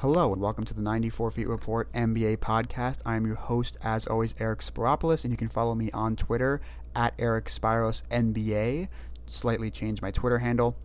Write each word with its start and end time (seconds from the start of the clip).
Hello 0.00 0.32
and 0.32 0.40
welcome 0.40 0.64
to 0.64 0.74
the 0.74 0.80
94 0.80 1.32
Feet 1.32 1.48
Report 1.48 1.92
NBA 1.92 2.36
podcast. 2.36 2.98
I 3.04 3.16
am 3.16 3.26
your 3.26 3.34
host, 3.34 3.76
as 3.82 4.06
always, 4.06 4.32
Eric 4.38 4.60
Spiropoulos, 4.60 5.24
and 5.24 5.32
you 5.32 5.36
can 5.36 5.48
follow 5.48 5.74
me 5.74 5.90
on 5.90 6.14
Twitter 6.14 6.60
at 6.94 7.14
Eric 7.18 7.46
Spiros 7.46 8.04
NBA. 8.08 8.86
Slightly 9.26 9.72
changed 9.72 10.00
my 10.00 10.12
Twitter 10.12 10.38
handle. 10.38 10.76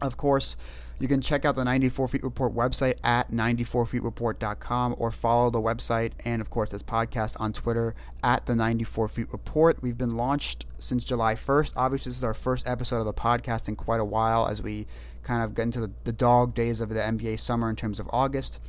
Of 0.00 0.16
course, 0.16 0.56
you 0.98 1.06
can 1.06 1.20
check 1.20 1.44
out 1.44 1.54
the 1.54 1.64
94 1.64 2.08
Feet 2.08 2.24
Report 2.24 2.54
website 2.54 2.96
at 3.04 3.30
94feetreport.com 3.30 4.94
or 4.98 5.12
follow 5.12 5.50
the 5.50 5.60
website 5.60 6.12
and, 6.24 6.40
of 6.40 6.48
course, 6.48 6.70
this 6.70 6.82
podcast 6.82 7.36
on 7.38 7.52
Twitter 7.52 7.94
at 8.24 8.46
the 8.46 8.56
94 8.56 9.08
Feet 9.08 9.32
Report. 9.32 9.82
We've 9.82 9.98
been 9.98 10.16
launched 10.16 10.64
since 10.78 11.04
July 11.04 11.34
1st. 11.34 11.74
Obviously, 11.76 12.08
this 12.08 12.16
is 12.16 12.24
our 12.24 12.32
first 12.32 12.66
episode 12.66 13.00
of 13.00 13.04
the 13.04 13.12
podcast 13.12 13.68
in 13.68 13.76
quite 13.76 14.00
a 14.00 14.04
while 14.04 14.46
as 14.48 14.62
we 14.62 14.86
kind 15.26 15.42
of 15.42 15.54
get 15.54 15.64
into 15.64 15.80
the, 15.80 15.90
the 16.04 16.12
dog 16.12 16.54
days 16.54 16.80
of 16.80 16.88
the 16.88 16.94
NBA 17.00 17.40
summer 17.40 17.68
in 17.68 17.76
terms 17.76 17.98
of 17.98 18.08
August. 18.12 18.60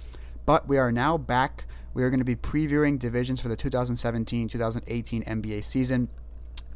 But 0.45 0.67
we 0.67 0.77
are 0.77 0.91
now 0.91 1.17
back. 1.17 1.65
We 1.93 2.03
are 2.03 2.09
going 2.09 2.19
to 2.19 2.25
be 2.25 2.35
previewing 2.35 2.97
divisions 2.97 3.39
for 3.39 3.47
the 3.47 3.55
2017 3.55 4.49
2018 4.49 5.23
NBA 5.23 5.63
season. 5.63 6.09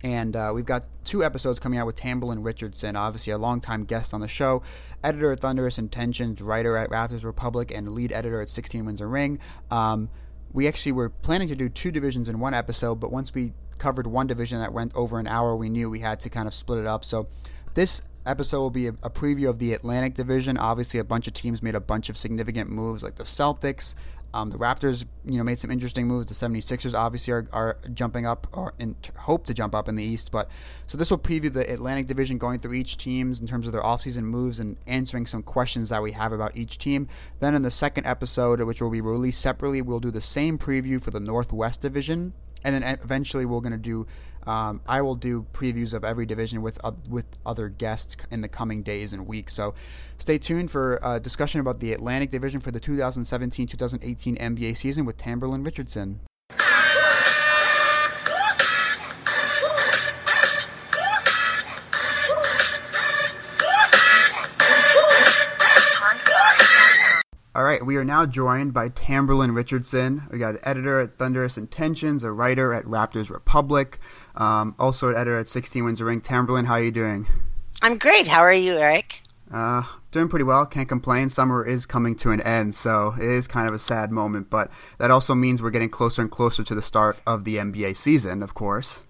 And 0.03 0.35
uh, 0.35 0.51
we've 0.53 0.65
got 0.65 0.85
two 1.03 1.23
episodes 1.23 1.59
coming 1.59 1.77
out 1.77 1.85
with 1.85 1.95
Tamberlyn 1.95 2.43
Richardson, 2.43 2.95
obviously 2.95 3.33
a 3.33 3.37
longtime 3.37 3.85
guest 3.85 4.13
on 4.13 4.21
the 4.21 4.27
show, 4.27 4.63
editor 5.03 5.31
at 5.31 5.41
Thunderous 5.41 5.77
Intentions, 5.77 6.41
writer 6.41 6.75
at 6.75 6.89
Raptors 6.89 7.23
Republic, 7.23 7.71
and 7.71 7.87
lead 7.89 8.11
editor 8.11 8.41
at 8.41 8.49
16 8.49 8.85
Wins 8.85 9.01
a 9.01 9.05
Ring. 9.05 9.39
Um, 9.69 10.09
we 10.53 10.67
actually 10.67 10.93
were 10.93 11.09
planning 11.09 11.47
to 11.49 11.55
do 11.55 11.69
two 11.69 11.91
divisions 11.91 12.29
in 12.29 12.39
one 12.39 12.53
episode, 12.53 12.95
but 12.95 13.11
once 13.11 13.33
we 13.33 13.53
covered 13.77 14.07
one 14.07 14.27
division 14.27 14.59
that 14.59 14.73
went 14.73 14.91
over 14.95 15.19
an 15.19 15.27
hour, 15.27 15.55
we 15.55 15.69
knew 15.69 15.89
we 15.89 15.99
had 15.99 16.19
to 16.21 16.29
kind 16.29 16.47
of 16.47 16.53
split 16.53 16.79
it 16.79 16.87
up. 16.87 17.05
So 17.05 17.27
this 17.73 18.01
episode 18.25 18.59
will 18.59 18.69
be 18.69 18.87
a, 18.87 18.91
a, 19.03 19.09
preview 19.09 19.49
of 19.49 19.59
the 19.59 19.73
Atlantic 19.73 20.13
Division. 20.13 20.57
Obviously, 20.57 20.99
a 20.99 21.03
bunch 21.03 21.27
of 21.27 21.33
teams 21.33 21.61
made 21.61 21.75
a 21.75 21.79
bunch 21.79 22.09
of 22.09 22.17
significant 22.17 22.69
moves, 22.69 23.03
like 23.03 23.15
the 23.15 23.23
Celtics. 23.23 23.95
Um, 24.33 24.49
the 24.49 24.57
Raptors, 24.57 25.03
you 25.25 25.37
know, 25.37 25.43
made 25.43 25.59
some 25.59 25.71
interesting 25.71 26.07
moves. 26.07 26.27
The 26.27 26.33
76ers 26.33 26.93
obviously 26.93 27.33
are, 27.33 27.47
are 27.51 27.77
jumping 27.93 28.25
up 28.25 28.47
or 28.53 28.73
in, 28.79 28.95
hope 29.17 29.45
to 29.47 29.53
jump 29.53 29.75
up 29.75 29.89
in 29.89 29.97
the 29.97 30.03
East. 30.03 30.31
But 30.31 30.49
so 30.87 30.97
this 30.97 31.09
will 31.09 31.17
preview 31.17 31.51
the 31.51 31.69
Atlantic 31.71 32.07
Division, 32.07 32.37
going 32.37 32.59
through 32.59 32.73
each 32.73 32.97
teams 32.97 33.41
in 33.41 33.47
terms 33.47 33.67
of 33.67 33.73
their 33.73 33.81
offseason 33.81 34.23
moves 34.23 34.61
and 34.61 34.77
answering 34.87 35.25
some 35.25 35.43
questions 35.43 35.89
that 35.89 36.01
we 36.01 36.13
have 36.13 36.31
about 36.31 36.55
each 36.55 36.77
team. 36.77 37.09
Then 37.39 37.55
in 37.55 37.61
the 37.61 37.71
second 37.71 38.05
episode, 38.05 38.61
which 38.61 38.81
will 38.81 38.89
be 38.89 39.01
released 39.01 39.41
separately, 39.41 39.81
we'll 39.81 39.99
do 39.99 40.11
the 40.11 40.21
same 40.21 40.57
preview 40.57 41.01
for 41.01 41.11
the 41.11 41.19
Northwest 41.19 41.81
Division, 41.81 42.31
and 42.63 42.75
then 42.75 42.83
eventually 43.03 43.45
we're 43.45 43.61
going 43.61 43.71
to 43.71 43.77
do 43.77 44.05
um, 44.47 44.81
I 44.87 45.01
will 45.01 45.15
do 45.15 45.45
previews 45.53 45.93
of 45.93 46.03
every 46.03 46.25
division 46.25 46.61
with 46.61 46.77
uh, 46.83 46.93
with 47.09 47.25
other 47.45 47.69
guests 47.69 48.17
in 48.31 48.41
the 48.41 48.47
coming 48.47 48.81
days 48.81 49.13
and 49.13 49.27
weeks. 49.27 49.53
So 49.53 49.75
stay 50.17 50.37
tuned 50.37 50.71
for 50.71 50.99
a 51.03 51.19
discussion 51.19 51.61
about 51.61 51.79
the 51.79 51.93
Atlantic 51.93 52.31
Division 52.31 52.59
for 52.59 52.71
the 52.71 52.79
2017-2018 52.79 54.41
NBA 54.41 54.77
season 54.77 55.05
with 55.05 55.17
Tamberlyn 55.17 55.63
Richardson. 55.63 56.19
All 67.53 67.65
right, 67.65 67.85
we 67.85 67.97
are 67.97 68.05
now 68.05 68.25
joined 68.25 68.73
by 68.73 68.87
Tamberlyn 68.87 69.53
Richardson. 69.53 70.23
We 70.31 70.39
got 70.39 70.53
an 70.53 70.61
editor 70.63 71.01
at 71.01 71.17
Thunderous 71.17 71.57
Intentions, 71.57 72.23
a 72.23 72.31
writer 72.31 72.73
at 72.73 72.85
Raptors 72.85 73.29
Republic, 73.29 73.99
um, 74.35 74.73
also 74.79 75.09
an 75.09 75.17
editor 75.17 75.37
at 75.37 75.49
16 75.49 75.83
Wins 75.83 75.99
a 75.99 76.05
Ring. 76.05 76.21
Tamberlyn, 76.21 76.63
how 76.63 76.75
are 76.75 76.83
you 76.83 76.91
doing? 76.91 77.27
I'm 77.81 77.97
great. 77.97 78.25
How 78.25 78.39
are 78.39 78.53
you, 78.53 78.77
Eric? 78.77 79.21
Uh, 79.51 79.83
doing 80.11 80.29
pretty 80.29 80.45
well. 80.45 80.65
Can't 80.65 80.87
complain. 80.87 81.29
Summer 81.29 81.65
is 81.65 81.85
coming 81.85 82.15
to 82.15 82.31
an 82.31 82.39
end, 82.39 82.73
so 82.73 83.15
it 83.17 83.25
is 83.25 83.47
kind 83.47 83.67
of 83.67 83.73
a 83.73 83.79
sad 83.79 84.13
moment, 84.13 84.49
but 84.49 84.71
that 84.97 85.11
also 85.11 85.35
means 85.35 85.61
we're 85.61 85.71
getting 85.71 85.89
closer 85.89 86.21
and 86.21 86.31
closer 86.31 86.63
to 86.63 86.73
the 86.73 86.81
start 86.81 87.19
of 87.27 87.43
the 87.43 87.57
NBA 87.57 87.97
season, 87.97 88.43
of 88.43 88.53
course. 88.53 89.01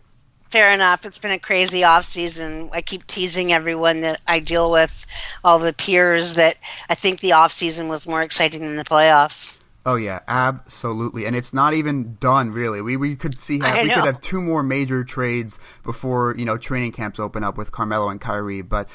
Fair 0.51 0.73
enough. 0.73 1.05
It's 1.05 1.17
been 1.17 1.31
a 1.31 1.39
crazy 1.39 1.85
off 1.85 2.03
season. 2.03 2.69
I 2.73 2.81
keep 2.81 3.07
teasing 3.07 3.53
everyone 3.53 4.01
that 4.01 4.19
I 4.27 4.39
deal 4.39 4.69
with, 4.69 5.05
all 5.45 5.59
the 5.59 5.71
peers, 5.71 6.33
that 6.33 6.57
I 6.89 6.95
think 6.95 7.21
the 7.21 7.33
off 7.33 7.53
season 7.53 7.87
was 7.87 8.05
more 8.05 8.21
exciting 8.21 8.65
than 8.65 8.75
the 8.75 8.83
playoffs. 8.83 9.59
Oh 9.85 9.95
yeah, 9.95 10.19
absolutely, 10.27 11.25
and 11.25 11.37
it's 11.37 11.53
not 11.53 11.73
even 11.73 12.17
done 12.19 12.51
really. 12.51 12.81
We 12.81 12.97
we 12.97 13.15
could 13.15 13.39
see 13.39 13.59
how, 13.59 13.81
we 13.81 13.89
could 13.89 14.03
have 14.03 14.19
two 14.19 14.41
more 14.41 14.61
major 14.61 15.05
trades 15.05 15.57
before 15.83 16.35
you 16.37 16.43
know 16.43 16.57
training 16.57 16.91
camps 16.91 17.17
open 17.17 17.45
up 17.45 17.57
with 17.57 17.71
Carmelo 17.71 18.09
and 18.09 18.19
Kyrie, 18.19 18.61
but. 18.61 18.89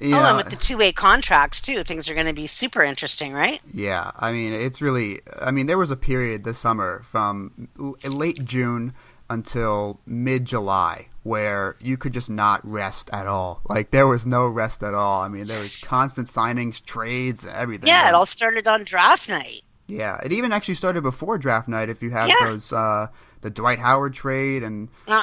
oh, 0.00 0.08
know, 0.10 0.26
and 0.26 0.36
with 0.36 0.50
the 0.50 0.56
two-way 0.56 0.92
contracts 0.92 1.60
too, 1.60 1.82
things 1.82 2.08
are 2.08 2.14
going 2.14 2.28
to 2.28 2.32
be 2.34 2.46
super 2.46 2.82
interesting, 2.82 3.32
right? 3.32 3.60
Yeah, 3.72 4.12
I 4.14 4.30
mean, 4.30 4.52
it's 4.52 4.80
really. 4.80 5.20
I 5.40 5.50
mean, 5.50 5.66
there 5.66 5.78
was 5.78 5.90
a 5.90 5.96
period 5.96 6.44
this 6.44 6.58
summer 6.58 7.02
from 7.06 7.68
late 8.04 8.44
June 8.44 8.92
until 9.30 10.00
mid 10.06 10.44
July 10.44 11.08
where 11.28 11.76
you 11.80 11.98
could 11.98 12.14
just 12.14 12.30
not 12.30 12.66
rest 12.66 13.10
at 13.12 13.26
all. 13.26 13.60
Like 13.68 13.90
there 13.90 14.06
was 14.06 14.26
no 14.26 14.48
rest 14.48 14.82
at 14.82 14.94
all. 14.94 15.20
I 15.20 15.28
mean, 15.28 15.46
there 15.46 15.58
was 15.58 15.76
constant 15.76 16.26
signings, 16.26 16.82
trades, 16.82 17.46
everything. 17.46 17.88
Yeah, 17.88 18.08
it 18.08 18.14
all 18.14 18.24
started 18.24 18.66
on 18.66 18.84
draft 18.84 19.28
night. 19.28 19.62
Yeah, 19.86 20.18
it 20.24 20.32
even 20.32 20.52
actually 20.52 20.74
started 20.74 21.02
before 21.02 21.36
draft 21.36 21.68
night. 21.68 21.90
If 21.90 22.02
you 22.02 22.10
have 22.10 22.28
yeah. 22.28 22.46
those, 22.46 22.72
uh, 22.72 23.08
the 23.42 23.50
Dwight 23.50 23.78
Howard 23.78 24.14
trade 24.14 24.62
and 24.62 24.88
uh. 25.06 25.22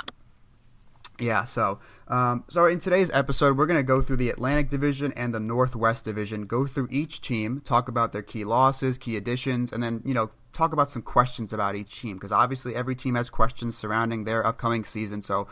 yeah. 1.19 1.43
So, 1.43 1.79
um, 2.07 2.43
so 2.49 2.65
in 2.65 2.77
today's 2.77 3.09
episode, 3.11 3.57
we're 3.57 3.67
going 3.67 3.79
to 3.79 3.83
go 3.83 4.01
through 4.01 4.17
the 4.17 4.29
Atlantic 4.29 4.69
Division 4.69 5.11
and 5.15 5.33
the 5.33 5.39
Northwest 5.39 6.05
Division. 6.05 6.45
Go 6.45 6.67
through 6.67 6.87
each 6.91 7.21
team, 7.21 7.61
talk 7.61 7.87
about 7.87 8.11
their 8.11 8.23
key 8.23 8.43
losses, 8.43 8.99
key 8.99 9.17
additions, 9.17 9.71
and 9.71 9.81
then 9.81 10.03
you 10.05 10.13
know 10.13 10.29
talk 10.55 10.73
about 10.73 10.89
some 10.89 11.01
questions 11.01 11.53
about 11.53 11.75
each 11.75 12.01
team 12.01 12.15
because 12.15 12.31
obviously 12.31 12.75
every 12.75 12.95
team 12.95 13.15
has 13.15 13.29
questions 13.29 13.77
surrounding 13.77 14.23
their 14.23 14.45
upcoming 14.45 14.83
season. 14.83 15.21
So 15.21 15.47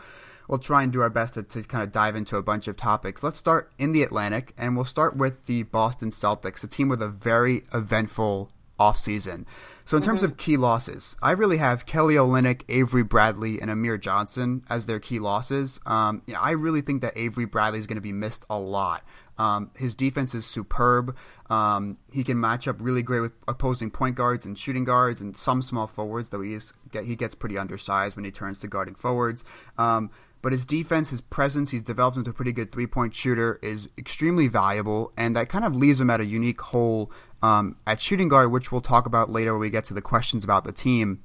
we'll 0.48 0.58
try 0.58 0.82
and 0.82 0.92
do 0.92 1.00
our 1.00 1.10
best 1.10 1.34
to, 1.34 1.42
to, 1.42 1.62
kind 1.62 1.82
of 1.82 1.92
dive 1.92 2.16
into 2.16 2.36
a 2.36 2.42
bunch 2.42 2.68
of 2.68 2.76
topics. 2.76 3.22
Let's 3.22 3.38
start 3.38 3.72
in 3.78 3.92
the 3.92 4.02
Atlantic, 4.02 4.54
and 4.58 4.76
we'll 4.76 4.84
start 4.84 5.16
with 5.16 5.46
the 5.46 5.64
Boston 5.64 6.10
Celtics, 6.10 6.64
a 6.64 6.66
team 6.66 6.88
with 6.88 7.02
a 7.02 7.08
very 7.08 7.64
eventful 7.72 8.50
offseason. 8.78 9.44
So 9.84 9.96
in 9.96 10.02
terms 10.02 10.22
mm-hmm. 10.22 10.32
of 10.32 10.36
key 10.36 10.56
losses, 10.56 11.16
I 11.22 11.32
really 11.32 11.58
have 11.58 11.86
Kelly 11.86 12.14
Olynyk, 12.14 12.62
Avery 12.68 13.02
Bradley, 13.04 13.60
and 13.60 13.70
Amir 13.70 13.98
Johnson 13.98 14.64
as 14.70 14.86
their 14.86 14.98
key 14.98 15.18
losses. 15.18 15.78
Um, 15.86 16.22
you 16.26 16.34
know, 16.34 16.40
I 16.40 16.52
really 16.52 16.80
think 16.80 17.02
that 17.02 17.12
Avery 17.16 17.44
Bradley 17.44 17.78
is 17.78 17.86
going 17.86 17.96
to 17.96 18.02
be 18.02 18.12
missed 18.12 18.44
a 18.48 18.58
lot. 18.58 19.04
Um, 19.38 19.70
his 19.76 19.94
defense 19.94 20.34
is 20.34 20.46
superb. 20.46 21.16
Um, 21.50 21.98
he 22.12 22.24
can 22.24 22.40
match 22.40 22.68
up 22.68 22.76
really 22.78 23.02
great 23.02 23.20
with 23.20 23.32
opposing 23.48 23.90
point 23.90 24.16
guards 24.16 24.46
and 24.46 24.58
shooting 24.58 24.84
guards 24.84 25.20
and 25.20 25.36
some 25.36 25.62
small 25.62 25.86
forwards, 25.86 26.28
though 26.28 26.40
he 26.40 26.54
is 26.54 26.72
he 26.92 27.16
gets 27.16 27.34
pretty 27.34 27.58
undersized 27.58 28.16
when 28.16 28.24
he 28.24 28.30
turns 28.30 28.58
to 28.60 28.68
guarding 28.68 28.94
forwards. 28.94 29.44
Um, 29.78 30.10
but 30.44 30.52
his 30.52 30.66
defense, 30.66 31.08
his 31.08 31.22
presence, 31.22 31.70
he's 31.70 31.82
developed 31.82 32.18
into 32.18 32.28
a 32.28 32.34
pretty 32.34 32.52
good 32.52 32.70
three 32.70 32.86
point 32.86 33.14
shooter, 33.14 33.58
is 33.62 33.88
extremely 33.96 34.46
valuable, 34.46 35.10
and 35.16 35.34
that 35.36 35.48
kind 35.48 35.64
of 35.64 35.74
leaves 35.74 36.00
him 36.00 36.10
at 36.10 36.20
a 36.20 36.24
unique 36.26 36.60
hole 36.60 37.10
um, 37.42 37.76
at 37.86 38.00
shooting 38.00 38.28
guard, 38.28 38.52
which 38.52 38.70
we'll 38.70 38.82
talk 38.82 39.06
about 39.06 39.30
later 39.30 39.52
when 39.52 39.60
we 39.60 39.70
get 39.70 39.86
to 39.86 39.94
the 39.94 40.02
questions 40.02 40.44
about 40.44 40.64
the 40.64 40.72
team. 40.72 41.22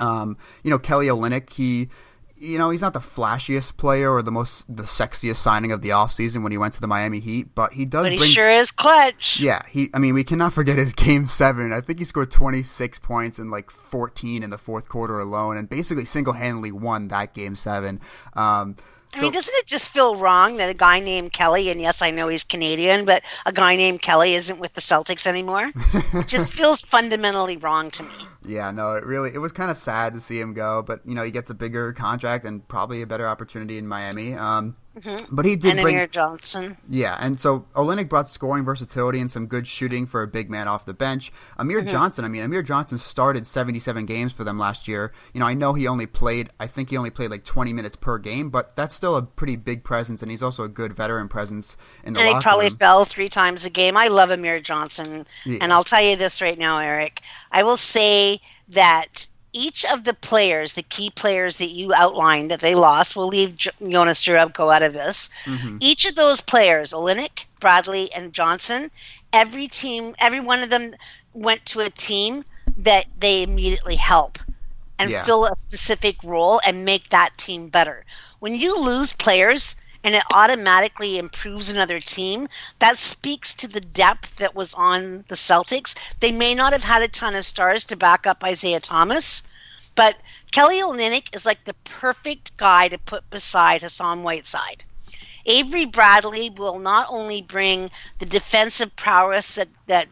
Um, 0.00 0.38
you 0.62 0.70
know, 0.70 0.78
Kelly 0.78 1.08
Olynyk, 1.08 1.52
he 1.52 1.90
you 2.44 2.58
know, 2.58 2.70
he's 2.70 2.82
not 2.82 2.92
the 2.92 3.00
flashiest 3.00 3.76
player 3.76 4.12
or 4.12 4.22
the 4.22 4.30
most 4.30 4.64
the 4.74 4.84
sexiest 4.84 5.36
signing 5.36 5.72
of 5.72 5.82
the 5.82 5.90
offseason 5.90 6.42
when 6.42 6.52
he 6.52 6.58
went 6.58 6.74
to 6.74 6.80
the 6.80 6.86
Miami 6.86 7.20
Heat, 7.20 7.54
but 7.54 7.72
he 7.72 7.84
does 7.84 8.04
But 8.04 8.12
he 8.12 8.18
bring, 8.18 8.30
sure 8.30 8.48
is 8.48 8.70
clutch. 8.70 9.40
Yeah, 9.40 9.62
he 9.68 9.90
I 9.94 9.98
mean, 9.98 10.14
we 10.14 10.24
cannot 10.24 10.52
forget 10.52 10.78
his 10.78 10.92
game 10.92 11.26
7. 11.26 11.72
I 11.72 11.80
think 11.80 11.98
he 11.98 12.04
scored 12.04 12.30
26 12.30 12.98
points 13.00 13.38
and 13.38 13.50
like 13.50 13.70
14 13.70 14.42
in 14.42 14.50
the 14.50 14.58
fourth 14.58 14.88
quarter 14.88 15.18
alone 15.18 15.56
and 15.56 15.68
basically 15.68 16.04
single-handedly 16.04 16.72
won 16.72 17.08
that 17.08 17.34
game 17.34 17.56
7. 17.56 18.00
Um, 18.34 18.76
I 19.16 19.20
mean, 19.20 19.32
doesn't 19.32 19.54
it 19.58 19.66
just 19.66 19.92
feel 19.92 20.16
wrong 20.16 20.56
that 20.56 20.70
a 20.70 20.74
guy 20.74 20.98
named 20.98 21.32
Kelly, 21.32 21.70
and 21.70 21.80
yes, 21.80 22.02
I 22.02 22.10
know 22.10 22.28
he's 22.28 22.42
Canadian, 22.42 23.04
but 23.04 23.22
a 23.46 23.52
guy 23.52 23.76
named 23.76 24.02
Kelly 24.02 24.34
isn't 24.34 24.58
with 24.58 24.72
the 24.74 24.80
Celtics 24.80 25.26
anymore? 25.26 25.70
it 26.14 26.26
just 26.26 26.52
feels 26.58 26.82
fundamentally 26.82 27.56
wrong 27.56 27.90
to 27.92 28.02
me. 28.02 28.08
Yeah, 28.44 28.70
no, 28.70 28.94
it 28.94 29.04
really 29.04 29.30
it 29.34 29.38
was 29.38 29.52
kind 29.52 29.70
of 29.70 29.76
sad 29.76 30.12
to 30.12 30.20
see 30.20 30.38
him 30.38 30.52
go, 30.52 30.82
but 30.82 31.00
you 31.06 31.14
know 31.14 31.22
he 31.22 31.30
gets 31.30 31.50
a 31.50 31.54
bigger 31.54 31.92
contract 31.92 32.44
and 32.44 32.66
probably 32.68 33.00
a 33.02 33.06
better 33.06 33.26
opportunity 33.26 33.78
in 33.78 33.86
Miami. 33.88 34.34
Um, 34.34 34.76
Mm-hmm. 34.98 35.34
But 35.34 35.44
he 35.44 35.56
did 35.56 35.72
and 35.72 35.80
bring 35.80 35.96
Amir 35.96 36.06
Johnson. 36.06 36.76
Yeah, 36.88 37.16
and 37.20 37.40
so 37.40 37.66
Olynyk 37.74 38.08
brought 38.08 38.28
scoring 38.28 38.64
versatility 38.64 39.18
and 39.18 39.30
some 39.30 39.46
good 39.46 39.66
shooting 39.66 40.06
for 40.06 40.22
a 40.22 40.26
big 40.26 40.50
man 40.50 40.68
off 40.68 40.86
the 40.86 40.94
bench. 40.94 41.32
Amir 41.58 41.80
mm-hmm. 41.80 41.90
Johnson, 41.90 42.24
I 42.24 42.28
mean, 42.28 42.42
Amir 42.42 42.62
Johnson 42.62 42.98
started 42.98 43.44
77 43.46 44.06
games 44.06 44.32
for 44.32 44.44
them 44.44 44.56
last 44.56 44.86
year. 44.86 45.12
You 45.32 45.40
know, 45.40 45.46
I 45.46 45.54
know 45.54 45.74
he 45.74 45.88
only 45.88 46.06
played, 46.06 46.50
I 46.60 46.68
think 46.68 46.90
he 46.90 46.96
only 46.96 47.10
played 47.10 47.30
like 47.30 47.44
20 47.44 47.72
minutes 47.72 47.96
per 47.96 48.18
game, 48.18 48.50
but 48.50 48.76
that's 48.76 48.94
still 48.94 49.16
a 49.16 49.22
pretty 49.22 49.56
big 49.56 49.82
presence, 49.82 50.22
and 50.22 50.30
he's 50.30 50.42
also 50.42 50.62
a 50.62 50.68
good 50.68 50.92
veteran 50.92 51.28
presence 51.28 51.76
in 52.04 52.12
the. 52.12 52.20
And 52.20 52.28
he 52.28 52.40
probably 52.40 52.68
room. 52.68 52.76
fell 52.76 53.04
three 53.04 53.28
times 53.28 53.64
a 53.64 53.70
game. 53.70 53.96
I 53.96 54.06
love 54.08 54.30
Amir 54.30 54.60
Johnson, 54.60 55.26
yeah. 55.44 55.58
and 55.60 55.72
I'll 55.72 55.84
tell 55.84 56.02
you 56.02 56.16
this 56.16 56.40
right 56.40 56.58
now, 56.58 56.78
Eric. 56.78 57.20
I 57.50 57.64
will 57.64 57.76
say 57.76 58.38
that 58.68 59.26
each 59.54 59.84
of 59.86 60.04
the 60.04 60.12
players, 60.12 60.74
the 60.74 60.82
key 60.82 61.08
players 61.10 61.56
that 61.58 61.70
you 61.70 61.94
outlined 61.94 62.50
that 62.50 62.60
they 62.60 62.74
lost, 62.74 63.16
we'll 63.16 63.28
leave 63.28 63.56
Jonas 63.56 64.22
Jerebko 64.22 64.74
out 64.74 64.82
of 64.82 64.92
this. 64.92 65.30
Mm-hmm. 65.44 65.78
Each 65.80 66.04
of 66.04 66.14
those 66.16 66.40
players, 66.42 66.92
Olynyk, 66.92 67.46
Bradley, 67.60 68.12
and 68.12 68.32
Johnson, 68.32 68.90
every 69.32 69.68
team, 69.68 70.14
every 70.18 70.40
one 70.40 70.62
of 70.62 70.70
them 70.70 70.92
went 71.32 71.64
to 71.66 71.80
a 71.80 71.88
team 71.88 72.44
that 72.78 73.06
they 73.18 73.44
immediately 73.44 73.96
help 73.96 74.38
and 74.98 75.10
Yeah. 75.10 75.24
fill 75.24 75.46
a 75.46 75.54
specific 75.54 76.16
role 76.24 76.60
and 76.66 76.84
make 76.84 77.08
that 77.10 77.36
team 77.38 77.68
better. 77.68 78.04
When 78.40 78.54
you 78.54 78.78
lose 78.78 79.12
players 79.12 79.76
and 80.04 80.14
it 80.14 80.22
automatically 80.32 81.18
improves 81.18 81.70
another 81.70 81.98
team, 81.98 82.46
that 82.78 82.98
speaks 82.98 83.54
to 83.54 83.68
the 83.68 83.80
depth 83.80 84.36
that 84.36 84.54
was 84.54 84.74
on 84.74 85.24
the 85.28 85.34
Celtics. 85.34 85.96
They 86.20 86.30
may 86.30 86.54
not 86.54 86.74
have 86.74 86.84
had 86.84 87.02
a 87.02 87.08
ton 87.08 87.34
of 87.34 87.46
stars 87.46 87.86
to 87.86 87.96
back 87.96 88.26
up 88.26 88.44
Isaiah 88.44 88.80
Thomas, 88.80 89.42
but 89.94 90.16
Kelly 90.52 90.82
Olynyk 90.82 91.34
is 91.34 91.46
like 91.46 91.64
the 91.64 91.74
perfect 91.84 92.56
guy 92.58 92.88
to 92.88 92.98
put 92.98 93.28
beside 93.30 93.82
Hassan 93.82 94.22
Whiteside. 94.22 94.84
Avery 95.46 95.84
Bradley 95.84 96.50
will 96.50 96.78
not 96.78 97.06
only 97.10 97.42
bring 97.42 97.90
the 98.18 98.26
defensive 98.26 98.94
prowess 98.96 99.56
that, 99.56 99.68
that 99.86 100.08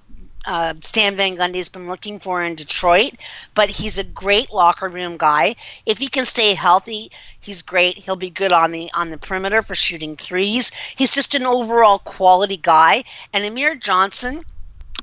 uh, 0.47 0.75
Stan 0.81 1.17
Van 1.17 1.37
Gundy's 1.37 1.69
been 1.69 1.87
looking 1.87 2.19
for 2.19 2.43
in 2.43 2.55
Detroit, 2.55 3.12
but 3.55 3.71
he's 3.71 3.99
a 3.99 4.05
great 4.05 4.53
locker 4.53 4.89
room 4.89 5.17
guy. 5.17 5.55
If 5.87 5.99
he 5.99 6.09
can 6.09 6.27
stay 6.27 6.55
healthy, 6.55 7.11
he's 7.41 7.62
great. 7.62 7.99
He'll 7.99 8.17
be 8.17 8.31
good 8.31 8.53
on 8.53 8.73
the 8.73 8.91
on 8.94 9.11
the 9.11 9.19
perimeter 9.19 9.62
for 9.62 9.75
shooting 9.75 10.17
threes. 10.17 10.73
He's 10.73 11.15
just 11.15 11.35
an 11.35 11.47
overall 11.47 11.99
quality 11.99 12.56
guy. 12.56 13.05
And 13.33 13.44
Amir 13.44 13.77
Johnson, 13.77 14.43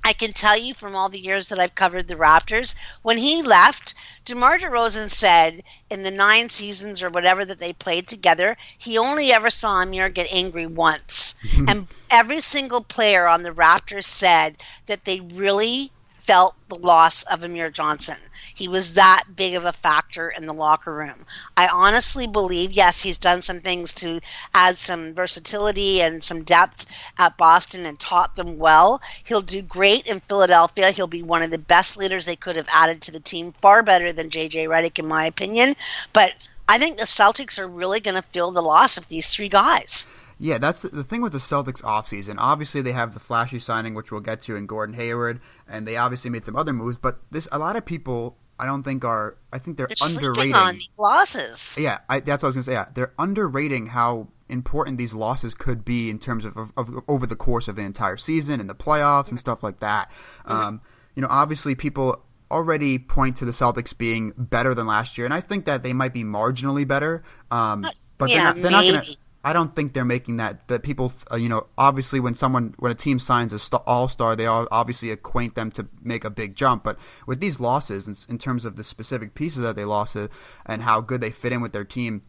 I 0.03 0.13
can 0.13 0.33
tell 0.33 0.57
you 0.57 0.73
from 0.73 0.95
all 0.95 1.09
the 1.09 1.19
years 1.19 1.49
that 1.49 1.59
I've 1.59 1.75
covered 1.75 2.07
the 2.07 2.15
Raptors, 2.15 2.75
when 3.01 3.17
he 3.17 3.41
left, 3.41 3.93
DeMar 4.29 4.59
DeRozan 4.59 5.09
said 5.09 5.63
in 5.89 6.03
the 6.03 6.11
nine 6.11 6.49
seasons 6.49 7.01
or 7.01 7.09
whatever 7.09 7.43
that 7.43 7.57
they 7.57 7.73
played 7.73 8.07
together, 8.07 8.55
he 8.77 8.95
only 8.95 9.31
ever 9.31 9.49
saw 9.49 9.81
Amir 9.81 10.07
get 10.09 10.31
angry 10.31 10.67
once. 10.67 11.33
and 11.67 11.87
every 12.11 12.39
single 12.39 12.81
player 12.81 13.25
on 13.27 13.41
the 13.41 13.49
Raptors 13.49 14.05
said 14.05 14.61
that 14.85 15.03
they 15.03 15.19
really 15.19 15.91
felt 16.29 16.53
the 16.67 16.75
loss 16.75 17.23
of 17.23 17.43
Amir 17.43 17.71
Johnson. 17.71 18.17
He 18.53 18.67
was 18.67 18.93
that 18.93 19.23
big 19.35 19.55
of 19.55 19.65
a 19.65 19.73
factor 19.73 20.29
in 20.29 20.45
the 20.45 20.53
locker 20.53 20.93
room. 20.93 21.25
I 21.57 21.67
honestly 21.67 22.27
believe, 22.27 22.71
yes, 22.71 23.01
he's 23.01 23.17
done 23.17 23.41
some 23.41 23.61
things 23.61 23.93
to 23.93 24.21
add 24.53 24.77
some 24.77 25.15
versatility 25.15 26.03
and 26.03 26.23
some 26.23 26.43
depth 26.43 26.85
at 27.17 27.35
Boston 27.35 27.87
and 27.87 27.99
taught 27.99 28.35
them 28.35 28.59
well. 28.59 29.01
He'll 29.23 29.41
do 29.41 29.63
great 29.63 30.05
in 30.05 30.19
Philadelphia. 30.19 30.91
He'll 30.91 31.07
be 31.07 31.23
one 31.23 31.41
of 31.41 31.49
the 31.49 31.57
best 31.57 31.97
leaders 31.97 32.27
they 32.27 32.35
could 32.35 32.57
have 32.57 32.69
added 32.71 33.01
to 33.01 33.11
the 33.11 33.19
team, 33.19 33.51
far 33.53 33.81
better 33.81 34.13
than 34.13 34.29
JJ 34.29 34.67
Redick, 34.67 34.99
in 34.99 35.07
my 35.07 35.25
opinion. 35.25 35.73
But 36.13 36.33
I 36.67 36.77
think 36.77 36.97
the 36.99 37.05
Celtics 37.05 37.57
are 37.57 37.67
really 37.67 38.01
going 38.01 38.21
to 38.21 38.29
feel 38.33 38.51
the 38.51 38.61
loss 38.61 38.97
of 38.97 39.07
these 39.07 39.29
three 39.29 39.49
guys. 39.49 40.05
Yeah, 40.41 40.57
that's 40.57 40.81
the, 40.83 40.87
the 40.89 41.03
thing 41.03 41.21
with 41.21 41.33
the 41.33 41.39
Celtics 41.39 41.81
offseason. 41.81 42.35
Obviously, 42.37 42.81
they 42.81 42.93
have 42.93 43.13
the 43.13 43.19
flashy 43.19 43.59
signing, 43.59 43.93
which 43.93 44.11
we'll 44.11 44.21
get 44.21 44.41
to, 44.41 44.55
in 44.55 44.67
Gordon 44.67 44.95
Hayward, 44.95 45.41
and 45.67 45.85
they 45.85 45.97
obviously 45.97 46.29
made 46.29 46.45
some 46.45 46.55
other 46.55 46.71
moves. 46.71 46.97
But 46.97 47.19
this, 47.29 47.47
a 47.51 47.59
lot 47.59 47.75
of 47.75 47.85
people, 47.85 48.37
I 48.57 48.65
don't 48.65 48.83
think 48.83 49.03
are. 49.03 49.37
I 49.51 49.59
think 49.59 49.75
they're, 49.77 49.87
They're 49.87 50.29
underrating. 50.29 50.55
on 50.55 50.75
these 50.75 50.97
losses. 50.97 51.77
Yeah, 51.77 51.99
I, 52.07 52.21
that's 52.21 52.41
what 52.41 52.47
I 52.47 52.49
was 52.49 52.55
gonna 52.55 52.63
say. 52.63 52.71
Yeah, 52.71 52.87
they're 52.93 53.13
underrating 53.19 53.87
how 53.87 54.29
important 54.47 54.97
these 54.97 55.13
losses 55.13 55.53
could 55.53 55.85
be 55.85 56.09
in 56.09 56.19
terms 56.19 56.45
of, 56.45 56.57
of, 56.57 56.71
of 56.77 56.89
over 57.07 57.27
the 57.27 57.35
course 57.35 57.67
of 57.67 57.75
the 57.75 57.83
entire 57.83 58.17
season 58.17 58.59
and 58.59 58.69
the 58.69 58.75
playoffs 58.75 59.29
and 59.29 59.39
stuff 59.39 59.61
like 59.61 59.81
that. 59.81 60.09
Um, 60.45 60.81
you 61.15 61.21
know, 61.21 61.27
obviously, 61.29 61.75
people 61.75 62.23
already 62.49 62.97
point 62.97 63.35
to 63.37 63.45
the 63.45 63.51
Celtics 63.51 63.95
being 63.95 64.33
better 64.37 64.73
than 64.73 64.87
last 64.87 65.17
year, 65.17 65.25
and 65.25 65.33
I 65.33 65.41
think 65.41 65.65
that 65.65 65.83
they 65.83 65.93
might 65.93 66.13
be 66.13 66.23
marginally 66.23 66.87
better. 66.87 67.23
Um, 67.51 67.85
but 68.17 68.29
yeah, 68.29 68.53
they're 68.53 68.71
not. 68.71 68.83
They're 68.83 68.93
not 68.93 69.05
gonna. 69.05 69.15
I 69.43 69.53
don't 69.53 69.73
think 69.75 69.93
they're 69.93 70.03
making 70.03 70.37
that. 70.37 70.67
That 70.67 70.83
people, 70.83 71.13
uh, 71.31 71.37
you 71.37 71.47
know, 71.47 71.67
obviously 71.77 72.19
when 72.19 72.35
someone 72.35 72.75
when 72.77 72.91
a 72.91 72.95
team 72.95 73.19
signs 73.19 73.53
a 73.53 73.59
st- 73.59 73.81
all 73.85 74.07
star, 74.07 74.35
they 74.35 74.45
all 74.45 74.67
obviously 74.71 75.11
acquaint 75.11 75.55
them 75.55 75.71
to 75.71 75.87
make 76.01 76.25
a 76.25 76.29
big 76.29 76.55
jump. 76.55 76.83
But 76.83 76.99
with 77.25 77.39
these 77.39 77.59
losses, 77.59 78.07
in, 78.07 78.15
in 78.27 78.37
terms 78.37 78.65
of 78.65 78.75
the 78.75 78.83
specific 78.83 79.35
pieces 79.35 79.63
that 79.63 79.75
they 79.75 79.85
lost 79.85 80.15
uh, 80.15 80.27
and 80.65 80.81
how 80.81 80.99
good 81.01 81.21
they 81.21 81.31
fit 81.31 81.53
in 81.53 81.61
with 81.61 81.71
their 81.71 81.85
team, 81.85 82.23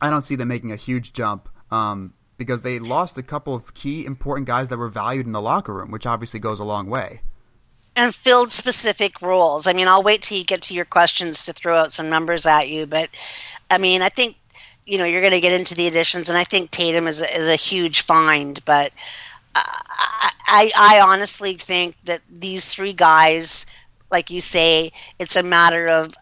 I 0.00 0.08
don't 0.08 0.22
see 0.22 0.36
them 0.36 0.48
making 0.48 0.72
a 0.72 0.76
huge 0.76 1.12
jump. 1.12 1.48
Um, 1.70 2.14
because 2.38 2.62
they 2.62 2.78
lost 2.78 3.16
a 3.16 3.22
couple 3.22 3.54
of 3.54 3.72
key 3.72 4.04
important 4.04 4.46
guys 4.46 4.68
that 4.68 4.76
were 4.76 4.90
valued 4.90 5.24
in 5.24 5.32
the 5.32 5.40
locker 5.40 5.72
room, 5.74 5.90
which 5.90 6.04
obviously 6.06 6.38
goes 6.38 6.58
a 6.58 6.64
long 6.64 6.88
way. 6.88 7.22
and 7.96 8.14
filled 8.14 8.50
specific 8.50 9.22
roles. 9.22 9.66
I 9.66 9.72
mean, 9.72 9.88
I'll 9.88 10.02
wait 10.02 10.22
till 10.22 10.36
you 10.36 10.44
get 10.44 10.62
to 10.62 10.74
your 10.74 10.84
questions 10.84 11.46
to 11.46 11.54
throw 11.54 11.78
out 11.78 11.92
some 11.94 12.10
numbers 12.10 12.44
at 12.44 12.68
you, 12.68 12.86
but 12.86 13.08
I 13.70 13.78
mean, 13.78 14.02
I 14.02 14.10
think 14.10 14.36
you 14.86 14.98
know 14.98 15.04
you're 15.04 15.20
going 15.20 15.32
to 15.32 15.40
get 15.40 15.58
into 15.58 15.74
the 15.74 15.86
additions, 15.88 16.28
and 16.28 16.38
I 16.38 16.44
think 16.44 16.70
Tatum 16.70 17.06
is 17.06 17.22
a, 17.22 17.36
is 17.36 17.48
a 17.48 17.56
huge 17.56 18.02
find. 18.02 18.58
But 18.64 18.92
uh, 19.54 19.62
I, 19.64 20.30
I, 20.46 20.72
I 20.76 21.00
honestly 21.00 21.54
think 21.54 21.96
that 22.04 22.20
these 22.30 22.66
three 22.68 22.92
guys, 22.92 23.66
like 24.10 24.30
you 24.30 24.40
say, 24.40 24.92
it's 25.18 25.36
a 25.36 25.42
matter 25.42 25.88
of 25.88 26.14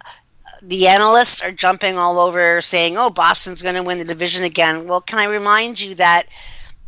the 0.62 0.88
analysts 0.88 1.42
are 1.42 1.52
jumping 1.52 1.98
all 1.98 2.18
over 2.18 2.60
saying, 2.60 2.96
"Oh, 2.96 3.10
Boston's 3.10 3.62
going 3.62 3.74
to 3.74 3.82
win 3.82 3.98
the 3.98 4.04
division 4.04 4.44
again." 4.44 4.86
Well, 4.86 5.00
can 5.00 5.18
I 5.18 5.26
remind 5.26 5.80
you 5.80 5.94
that 5.96 6.26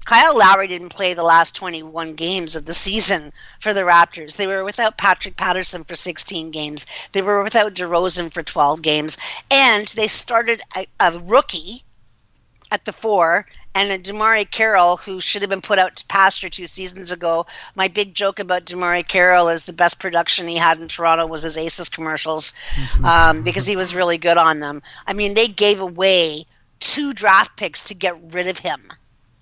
Kyle 0.06 0.38
Lowry 0.38 0.68
didn't 0.68 0.90
play 0.90 1.14
the 1.14 1.24
last 1.24 1.56
21 1.56 2.14
games 2.14 2.54
of 2.54 2.64
the 2.64 2.72
season 2.72 3.32
for 3.58 3.74
the 3.74 3.80
Raptors. 3.80 4.36
They 4.36 4.46
were 4.46 4.62
without 4.62 4.96
Patrick 4.96 5.36
Patterson 5.36 5.82
for 5.82 5.96
16 5.96 6.52
games. 6.52 6.86
They 7.10 7.22
were 7.22 7.42
without 7.42 7.74
DeRozan 7.74 8.32
for 8.32 8.44
12 8.44 8.82
games, 8.82 9.18
and 9.50 9.84
they 9.88 10.06
started 10.06 10.62
a, 10.76 10.86
a 11.00 11.18
rookie 11.18 11.82
at 12.70 12.84
the 12.84 12.92
four 12.92 13.46
and 13.74 13.90
a 13.90 13.98
DeMarre 13.98 14.48
Carroll 14.48 14.96
who 14.96 15.20
should 15.20 15.42
have 15.42 15.50
been 15.50 15.60
put 15.60 15.80
out 15.80 15.96
to 15.96 16.06
pasture 16.06 16.48
two 16.48 16.68
seasons 16.68 17.10
ago. 17.10 17.46
My 17.74 17.88
big 17.88 18.14
joke 18.14 18.38
about 18.38 18.64
DeMarre 18.64 19.06
Carroll 19.06 19.48
is 19.48 19.64
the 19.64 19.72
best 19.72 19.98
production 19.98 20.46
he 20.46 20.56
had 20.56 20.78
in 20.78 20.86
Toronto 20.86 21.26
was 21.26 21.42
his 21.42 21.58
Aces 21.58 21.88
commercials 21.88 22.52
um, 23.02 23.42
because 23.42 23.66
he 23.66 23.74
was 23.74 23.92
really 23.92 24.18
good 24.18 24.36
on 24.36 24.60
them. 24.60 24.82
I 25.04 25.14
mean, 25.14 25.34
they 25.34 25.48
gave 25.48 25.80
away 25.80 26.46
two 26.78 27.12
draft 27.12 27.56
picks 27.56 27.84
to 27.84 27.94
get 27.94 28.32
rid 28.32 28.46
of 28.46 28.60
him. 28.60 28.92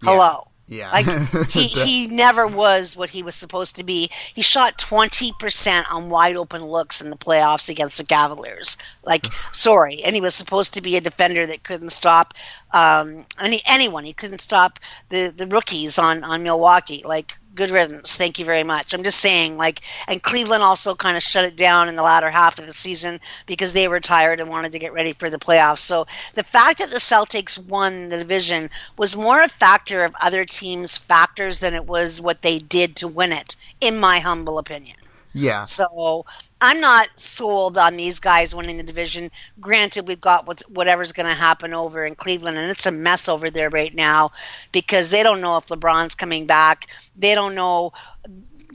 Hello. 0.03 0.49
Yeah, 0.67 0.91
Like 0.91 1.07
he, 1.51 1.69
he 1.69 2.07
never 2.07 2.47
was 2.47 2.97
what 2.97 3.11
he 3.11 3.23
was 3.23 3.35
supposed 3.35 3.77
to 3.77 3.85
be. 3.85 4.09
He 4.35 4.41
shot 4.41 4.79
twenty 4.79 5.33
percent 5.39 5.93
on 5.93 6.09
wide 6.09 6.37
open 6.37 6.65
looks 6.65 7.03
in 7.03 7.11
the 7.11 7.17
playoffs 7.17 7.69
against 7.69 7.99
the 7.99 8.05
Cavaliers. 8.05 8.79
Like 9.05 9.27
sorry, 9.53 10.03
and 10.03 10.15
he 10.15 10.23
was 10.23 10.35
supposed 10.35 10.75
to 10.75 10.81
be 10.81 10.97
a 10.97 11.03
defender 11.03 11.47
that 11.47 11.65
couldn't 11.65 11.91
stop 11.91 12.33
um, 12.73 13.27
any 13.39 13.61
anyone. 13.67 14.05
He 14.05 14.15
couldn't 14.15 14.41
stop 14.41 14.81
the 15.11 15.33
the 15.37 15.47
rookies 15.47 15.99
on 15.99 16.25
on 16.25 16.43
Milwaukee. 16.43 17.03
Like 17.05 17.37
good 17.55 17.71
riddance. 17.71 18.17
Thank 18.17 18.39
you 18.39 18.45
very 18.45 18.65
much. 18.65 18.93
I'm 18.95 19.03
just 19.05 19.21
saying, 19.21 19.57
like, 19.57 19.81
and 20.09 20.23
Cleveland 20.23 20.63
also 20.63 20.95
kind 20.95 21.17
of 21.17 21.23
shut 21.23 21.45
it 21.45 21.57
down 21.57 21.89
in 21.89 21.97
the 21.97 22.03
latter 22.03 22.31
half 22.31 22.59
of 22.59 22.67
the 22.67 22.73
season 22.73 23.21
because 23.47 23.73
they 23.73 23.89
were 23.89 24.01
tired 24.01 24.41
and 24.41 24.51
wanted 24.51 24.73
to 24.73 24.79
get 24.79 24.93
ready 24.93 25.13
for 25.13 25.31
the 25.31 25.39
playoffs. 25.39 25.79
So 25.79 26.07
the 26.35 26.43
fact 26.43 26.79
that 26.79 26.91
the 26.91 26.99
Celtics 26.99 27.59
won 27.59 28.09
the 28.09 28.19
division 28.19 28.71
was 28.97 29.17
more 29.17 29.41
a 29.41 29.49
factor 29.49 30.05
of 30.05 30.15
other 30.21 30.45
teams' 30.45 30.99
factors 30.99 31.59
than 31.61 31.75
it 31.75 31.87
was 31.87 32.21
what 32.21 32.43
they 32.43 32.59
did 32.59 32.97
to 32.97 33.09
win 33.09 33.33
it, 33.33 33.57
in 33.81 33.99
my 33.99 34.19
humble 34.19 34.59
opinion. 34.59 34.97
Yeah, 35.35 35.65
So 35.65 36.25
I'm 36.61 36.81
not 36.81 37.09
sold 37.19 37.77
on 37.77 37.97
these 37.97 38.21
guys 38.21 38.55
winning 38.55 38.77
the 38.77 38.83
division. 38.85 39.31
Granted, 39.61 40.07
we've 40.07 40.21
got 40.21 40.47
what's, 40.47 40.63
whatever's 40.69 41.13
going 41.13 41.29
to 41.29 41.35
happen 41.35 41.75
over 41.75 42.05
in 42.05 42.15
Cleveland, 42.15 42.57
and 42.57 42.71
it's 42.71 42.87
a 42.87 42.93
mess 42.93 43.29
over 43.29 43.51
there 43.51 43.71
right 43.71 43.95
now 43.95 44.31
because 44.73 45.11
they 45.11 45.23
don't 45.23 45.41
know 45.41 45.57
if 45.57 45.67
LeBron's 45.67 46.15
coming 46.15 46.47
back. 46.47 46.89
They 47.17 47.35
don't 47.35 47.55
know. 47.55 47.93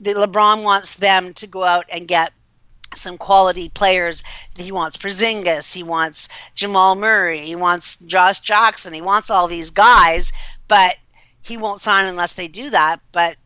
The 0.00 0.14
LeBron 0.14 0.62
wants 0.62 0.96
them 0.96 1.32
to 1.34 1.46
go 1.46 1.64
out 1.64 1.86
and 1.90 2.06
get 2.06 2.32
some 2.94 3.18
quality 3.18 3.68
players. 3.68 4.22
He 4.58 4.72
wants 4.72 4.96
Porzingis, 4.96 5.72
he 5.72 5.82
wants 5.82 6.28
Jamal 6.54 6.94
Murray, 6.94 7.40
he 7.46 7.54
wants 7.56 7.96
Josh 7.96 8.40
Jackson, 8.40 8.92
he 8.92 9.00
wants 9.00 9.30
all 9.30 9.48
these 9.48 9.70
guys, 9.70 10.32
but 10.68 10.96
he 11.42 11.56
won't 11.56 11.80
sign 11.80 12.06
unless 12.06 12.34
they 12.34 12.48
do 12.48 12.70
that. 12.70 13.00
But 13.12 13.36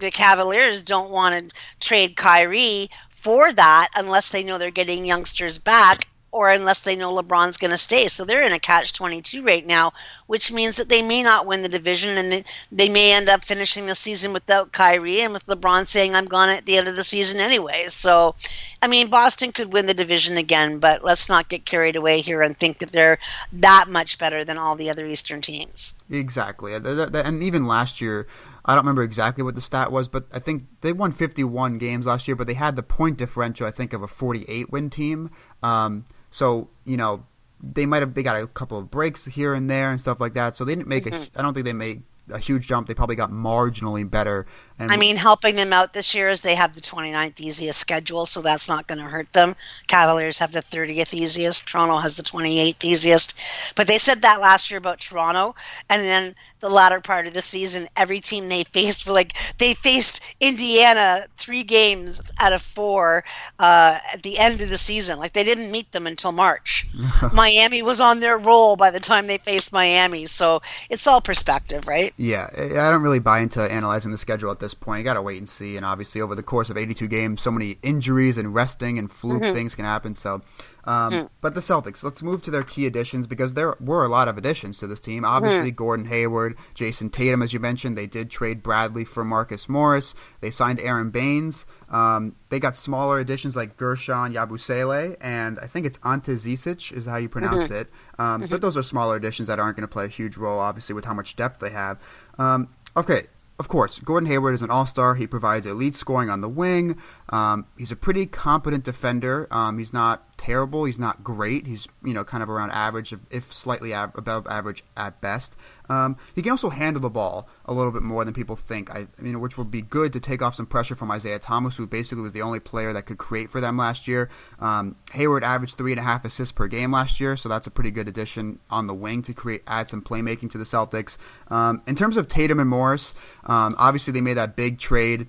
the 0.00 0.10
Cavaliers 0.10 0.82
don't 0.82 1.10
want 1.10 1.48
to 1.48 1.54
trade 1.80 2.16
Kyrie 2.16 2.88
for 3.10 3.52
that 3.52 3.88
unless 3.96 4.30
they 4.30 4.42
know 4.42 4.58
they're 4.58 4.70
getting 4.70 5.04
youngsters 5.04 5.58
back 5.58 6.06
or 6.32 6.48
unless 6.48 6.82
they 6.82 6.94
know 6.94 7.12
LeBron's 7.12 7.56
going 7.56 7.72
to 7.72 7.76
stay. 7.76 8.06
So 8.06 8.24
they're 8.24 8.44
in 8.44 8.52
a 8.52 8.58
catch 8.58 8.92
22 8.92 9.42
right 9.42 9.66
now, 9.66 9.92
which 10.26 10.52
means 10.52 10.76
that 10.76 10.88
they 10.88 11.02
may 11.02 11.22
not 11.22 11.46
win 11.46 11.62
the 11.62 11.68
division 11.68 12.16
and 12.16 12.44
they- 12.70 12.88
may 12.88 13.12
end 13.12 13.28
up 13.28 13.44
finishing 13.44 13.86
the 13.86 13.94
season 13.94 14.32
without 14.32 14.72
Kyrie 14.72 15.22
and 15.22 15.32
with 15.32 15.46
LeBron 15.46 15.86
saying, 15.86 16.14
I'm 16.14 16.26
gone 16.26 16.48
at 16.48 16.66
the 16.66 16.76
end 16.76 16.88
of 16.88 16.96
the 16.96 17.04
season 17.04 17.40
anyway. 17.40 17.86
So, 17.88 18.34
I 18.80 18.86
mean, 18.86 19.08
Boston 19.08 19.52
could 19.52 19.72
win 19.72 19.86
the 19.86 19.94
division 19.94 20.36
again, 20.36 20.78
but 20.78 21.04
let's 21.04 21.28
not 21.28 21.48
get 21.48 21.64
carried 21.64 21.96
away 21.96 22.20
here 22.20 22.42
and 22.42 22.56
think 22.56 22.78
that 22.78 22.92
they're 22.92 23.18
that 23.54 23.88
much 23.88 24.18
better 24.18 24.44
than 24.44 24.58
all 24.58 24.76
the 24.76 24.90
other 24.90 25.06
Eastern 25.06 25.40
teams. 25.40 25.94
Exactly. 26.10 26.74
And 26.74 27.42
even 27.42 27.66
last 27.66 28.00
year, 28.00 28.26
I 28.64 28.74
don't 28.74 28.84
remember 28.84 29.02
exactly 29.02 29.42
what 29.42 29.54
the 29.54 29.60
stat 29.60 29.90
was, 29.90 30.08
but 30.08 30.26
I 30.32 30.38
think 30.38 30.64
they 30.80 30.92
won 30.92 31.12
51 31.12 31.78
games 31.78 32.06
last 32.06 32.28
year, 32.28 32.36
but 32.36 32.46
they 32.46 32.54
had 32.54 32.76
the 32.76 32.82
point 32.82 33.16
differential, 33.16 33.66
I 33.66 33.70
think, 33.70 33.92
of 33.92 34.02
a 34.02 34.06
48 34.06 34.70
win 34.70 34.90
team. 34.90 35.30
Um, 35.62 36.04
so, 36.30 36.68
you 36.84 36.96
know, 36.96 37.24
they 37.62 37.86
might 37.86 38.02
have, 38.02 38.14
they 38.14 38.22
got 38.22 38.40
a 38.40 38.46
couple 38.46 38.78
of 38.78 38.90
breaks 38.90 39.24
here 39.26 39.54
and 39.54 39.70
there 39.70 39.90
and 39.90 40.00
stuff 40.00 40.20
like 40.20 40.34
that. 40.34 40.56
So 40.56 40.64
they 40.64 40.74
didn't 40.74 40.88
make 40.88 41.06
a, 41.06 41.14
I 41.36 41.42
don't 41.42 41.54
think 41.54 41.66
they 41.66 41.72
made 41.72 42.02
a 42.30 42.38
huge 42.38 42.66
jump. 42.66 42.88
They 42.88 42.94
probably 42.94 43.16
got 43.16 43.30
marginally 43.30 44.08
better. 44.08 44.46
And 44.80 44.90
I 44.90 44.96
mean, 44.96 45.16
helping 45.16 45.56
them 45.56 45.74
out 45.74 45.92
this 45.92 46.14
year 46.14 46.30
is 46.30 46.40
they 46.40 46.54
have 46.54 46.74
the 46.74 46.80
29th 46.80 47.38
easiest 47.38 47.78
schedule, 47.78 48.24
so 48.24 48.40
that's 48.40 48.66
not 48.66 48.86
going 48.86 48.98
to 48.98 49.04
hurt 49.04 49.30
them. 49.32 49.54
Cavaliers 49.86 50.38
have 50.38 50.52
the 50.52 50.62
30th 50.62 51.12
easiest. 51.12 51.68
Toronto 51.68 51.98
has 51.98 52.16
the 52.16 52.22
28th 52.22 52.82
easiest. 52.82 53.38
But 53.76 53.86
they 53.86 53.98
said 53.98 54.22
that 54.22 54.40
last 54.40 54.70
year 54.70 54.78
about 54.78 55.00
Toronto, 55.00 55.54
and 55.90 56.02
then 56.02 56.34
the 56.60 56.70
latter 56.70 57.00
part 57.00 57.26
of 57.26 57.34
the 57.34 57.42
season, 57.42 57.88
every 57.94 58.20
team 58.20 58.48
they 58.48 58.64
faced 58.64 59.06
were 59.06 59.12
like 59.20 59.34
they 59.58 59.74
faced 59.74 60.22
Indiana 60.40 61.26
three 61.36 61.62
games 61.62 62.20
out 62.38 62.54
of 62.54 62.62
four 62.62 63.24
uh, 63.58 63.98
at 64.14 64.22
the 64.22 64.38
end 64.38 64.62
of 64.62 64.70
the 64.70 64.78
season. 64.78 65.18
Like 65.18 65.34
they 65.34 65.44
didn't 65.44 65.70
meet 65.70 65.92
them 65.92 66.06
until 66.06 66.32
March. 66.32 66.86
Miami 67.34 67.82
was 67.82 68.00
on 68.00 68.20
their 68.20 68.38
roll 68.38 68.76
by 68.76 68.90
the 68.90 69.00
time 69.00 69.26
they 69.26 69.38
faced 69.38 69.74
Miami, 69.74 70.24
so 70.24 70.62
it's 70.88 71.06
all 71.06 71.20
perspective, 71.20 71.86
right? 71.86 72.14
Yeah, 72.16 72.48
I 72.56 72.90
don't 72.90 73.02
really 73.02 73.18
buy 73.18 73.40
into 73.40 73.60
analyzing 73.60 74.10
the 74.10 74.18
schedule 74.18 74.50
at 74.50 74.58
this 74.58 74.69
point. 74.74 74.98
You 74.98 75.04
got 75.04 75.14
to 75.14 75.22
wait 75.22 75.38
and 75.38 75.48
see. 75.48 75.76
And 75.76 75.84
obviously, 75.84 76.20
over 76.20 76.34
the 76.34 76.42
course 76.42 76.70
of 76.70 76.76
82 76.76 77.08
games, 77.08 77.42
so 77.42 77.50
many 77.50 77.76
injuries 77.82 78.38
and 78.38 78.54
resting 78.54 78.98
and 78.98 79.10
fluke 79.10 79.42
mm-hmm. 79.42 79.54
things 79.54 79.74
can 79.74 79.84
happen. 79.84 80.14
So, 80.14 80.42
um, 80.84 81.12
mm. 81.12 81.30
but 81.40 81.54
the 81.54 81.60
Celtics, 81.60 82.02
let's 82.02 82.22
move 82.22 82.42
to 82.42 82.50
their 82.50 82.62
key 82.62 82.86
additions 82.86 83.26
because 83.26 83.54
there 83.54 83.74
were 83.80 84.04
a 84.04 84.08
lot 84.08 84.28
of 84.28 84.38
additions 84.38 84.78
to 84.78 84.86
this 84.86 85.00
team. 85.00 85.24
Obviously, 85.24 85.72
mm. 85.72 85.76
Gordon 85.76 86.06
Hayward, 86.06 86.56
Jayson 86.74 87.10
Tatum, 87.10 87.42
as 87.42 87.52
you 87.52 87.60
mentioned, 87.60 87.96
they 87.96 88.06
did 88.06 88.30
trade 88.30 88.62
Bradley 88.62 89.04
for 89.04 89.24
Marcus 89.24 89.68
Morris. 89.68 90.14
They 90.40 90.50
signed 90.50 90.80
Aaron 90.80 91.10
Baynes. 91.10 91.66
Um, 91.90 92.36
they 92.50 92.58
got 92.58 92.76
smaller 92.76 93.18
additions 93.18 93.56
like 93.56 93.76
Guerschon 93.76 94.34
Yabusele, 94.34 95.16
and 95.20 95.58
I 95.58 95.66
think 95.66 95.86
it's 95.86 95.98
Ante 96.04 96.32
Zizic 96.32 96.92
is 96.92 97.06
how 97.06 97.16
you 97.16 97.28
pronounce 97.28 97.64
mm-hmm. 97.64 97.74
it. 97.74 97.88
Um, 98.18 98.42
mm-hmm. 98.42 98.50
But 98.50 98.62
those 98.62 98.76
are 98.76 98.82
smaller 98.82 99.16
additions 99.16 99.48
that 99.48 99.58
aren't 99.58 99.76
going 99.76 99.86
to 99.86 99.92
play 99.92 100.06
a 100.06 100.08
huge 100.08 100.36
role, 100.36 100.58
obviously, 100.58 100.94
with 100.94 101.04
how 101.04 101.14
much 101.14 101.36
depth 101.36 101.60
they 101.60 101.70
have. 101.70 101.98
Um, 102.38 102.68
okay, 102.96 103.26
of 103.60 103.68
course, 103.68 103.98
Gordon 103.98 104.26
Hayward 104.26 104.54
is 104.54 104.62
an 104.62 104.70
all 104.70 104.86
star. 104.86 105.16
He 105.16 105.26
provides 105.26 105.66
elite 105.66 105.94
scoring 105.94 106.30
on 106.30 106.40
the 106.40 106.48
wing. 106.48 106.96
Um, 107.28 107.66
he's 107.76 107.92
a 107.92 107.96
pretty 107.96 108.24
competent 108.24 108.84
defender. 108.84 109.46
Um, 109.50 109.78
he's 109.78 109.92
not 109.92 110.26
terrible. 110.40 110.86
He's 110.86 110.98
not 110.98 111.22
great. 111.22 111.66
He's 111.66 111.86
you 112.02 112.14
know 112.14 112.24
kind 112.24 112.42
of 112.42 112.48
around 112.48 112.70
average, 112.70 113.14
if 113.30 113.52
slightly 113.52 113.92
ab- 113.92 114.16
above 114.16 114.46
average 114.46 114.82
at 114.96 115.20
best. 115.20 115.54
Um, 115.90 116.16
he 116.34 116.40
can 116.40 116.52
also 116.52 116.70
handle 116.70 117.02
the 117.02 117.10
ball 117.10 117.48
a 117.66 117.74
little 117.74 117.92
bit 117.92 118.02
more 118.02 118.24
than 118.24 118.32
people 118.32 118.56
think. 118.56 118.90
I, 118.90 119.06
I, 119.18 119.22
mean, 119.22 119.40
which 119.40 119.58
would 119.58 119.70
be 119.70 119.82
good 119.82 120.14
to 120.14 120.20
take 120.20 120.40
off 120.40 120.54
some 120.54 120.64
pressure 120.64 120.94
from 120.94 121.10
Isaiah 121.10 121.38
Thomas, 121.38 121.76
who 121.76 121.86
basically 121.86 122.22
was 122.22 122.32
the 122.32 122.42
only 122.42 122.60
player 122.60 122.92
that 122.94 123.02
could 123.02 123.18
create 123.18 123.50
for 123.50 123.60
them 123.60 123.76
last 123.76 124.08
year. 124.08 124.30
Um, 124.60 124.96
Hayward 125.12 125.44
averaged 125.44 125.76
three 125.76 125.92
and 125.92 126.00
a 126.00 126.04
half 126.04 126.24
assists 126.24 126.52
per 126.52 126.68
game 126.68 126.92
last 126.92 127.20
year, 127.20 127.36
so 127.36 127.48
that's 127.48 127.66
a 127.66 127.70
pretty 127.70 127.90
good 127.90 128.08
addition 128.08 128.60
on 128.70 128.86
the 128.86 128.94
wing 128.94 129.20
to 129.22 129.34
create 129.34 129.62
add 129.66 129.88
some 129.88 130.00
playmaking 130.00 130.50
to 130.52 130.58
the 130.58 130.64
Celtics. 130.64 131.18
Um, 131.48 131.82
in 131.86 131.96
terms 131.96 132.16
of 132.16 132.28
Tatum 132.28 132.60
and 132.60 132.70
Morris, 132.70 133.14
um, 133.44 133.74
obviously 133.78 134.12
they 134.12 134.22
made 134.22 134.38
that 134.38 134.56
big 134.56 134.78
trade 134.78 135.28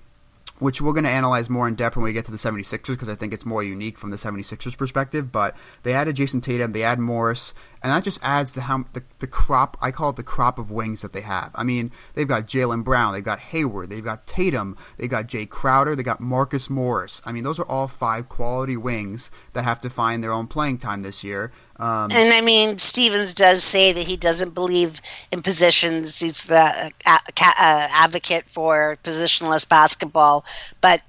which 0.62 0.80
we're 0.80 0.92
going 0.92 1.04
to 1.04 1.10
analyze 1.10 1.50
more 1.50 1.66
in 1.66 1.74
depth 1.74 1.96
when 1.96 2.04
we 2.04 2.12
get 2.12 2.24
to 2.26 2.30
the 2.30 2.36
76ers 2.36 2.86
because 2.86 3.08
I 3.08 3.14
think 3.16 3.34
it's 3.34 3.44
more 3.44 3.62
unique 3.62 3.98
from 3.98 4.10
the 4.10 4.16
76ers 4.16 4.76
perspective. 4.76 5.32
But 5.32 5.56
they 5.82 5.92
added 5.92 6.16
Jayson 6.16 6.40
Tatum, 6.40 6.72
they 6.72 6.84
add 6.84 6.98
Morris, 6.98 7.52
and 7.82 7.90
that 7.90 8.04
just 8.04 8.20
adds 8.22 8.54
to 8.54 8.62
how 8.62 8.84
the, 8.92 9.02
the 9.18 9.26
crop, 9.26 9.76
I 9.80 9.90
call 9.90 10.10
it 10.10 10.16
the 10.16 10.22
crop 10.22 10.58
of 10.58 10.70
wings 10.70 11.02
that 11.02 11.12
they 11.12 11.20
have. 11.22 11.50
I 11.54 11.64
mean, 11.64 11.90
they've 12.14 12.28
got 12.28 12.46
Jaylen 12.46 12.84
Brown, 12.84 13.12
they've 13.12 13.24
got 13.24 13.40
Hayward, 13.40 13.90
they've 13.90 14.04
got 14.04 14.26
Tatum, 14.26 14.76
they've 14.96 15.10
got 15.10 15.26
Jae 15.26 15.48
Crowder, 15.48 15.96
they 15.96 16.02
got 16.02 16.20
Marcus 16.20 16.70
Morris. 16.70 17.20
I 17.26 17.32
mean, 17.32 17.44
those 17.44 17.58
are 17.58 17.66
all 17.66 17.88
five 17.88 18.28
quality 18.28 18.76
wings 18.76 19.30
that 19.52 19.64
have 19.64 19.80
to 19.80 19.90
find 19.90 20.22
their 20.22 20.32
own 20.32 20.46
playing 20.46 20.78
time 20.78 21.02
this 21.02 21.24
year. 21.24 21.52
Um, 21.76 22.12
and 22.12 22.32
I 22.32 22.40
mean, 22.42 22.78
Stevens 22.78 23.34
does 23.34 23.64
say 23.64 23.92
that 23.92 24.06
he 24.06 24.16
doesn't 24.16 24.54
believe 24.54 25.00
in 25.32 25.42
positions. 25.42 26.20
He's 26.20 26.44
the 26.44 26.92
uh, 27.04 27.18
uh, 27.26 27.32
advocate 27.36 28.48
for 28.48 28.96
positionless 29.02 29.68
basketball, 29.68 30.44
but 30.80 31.02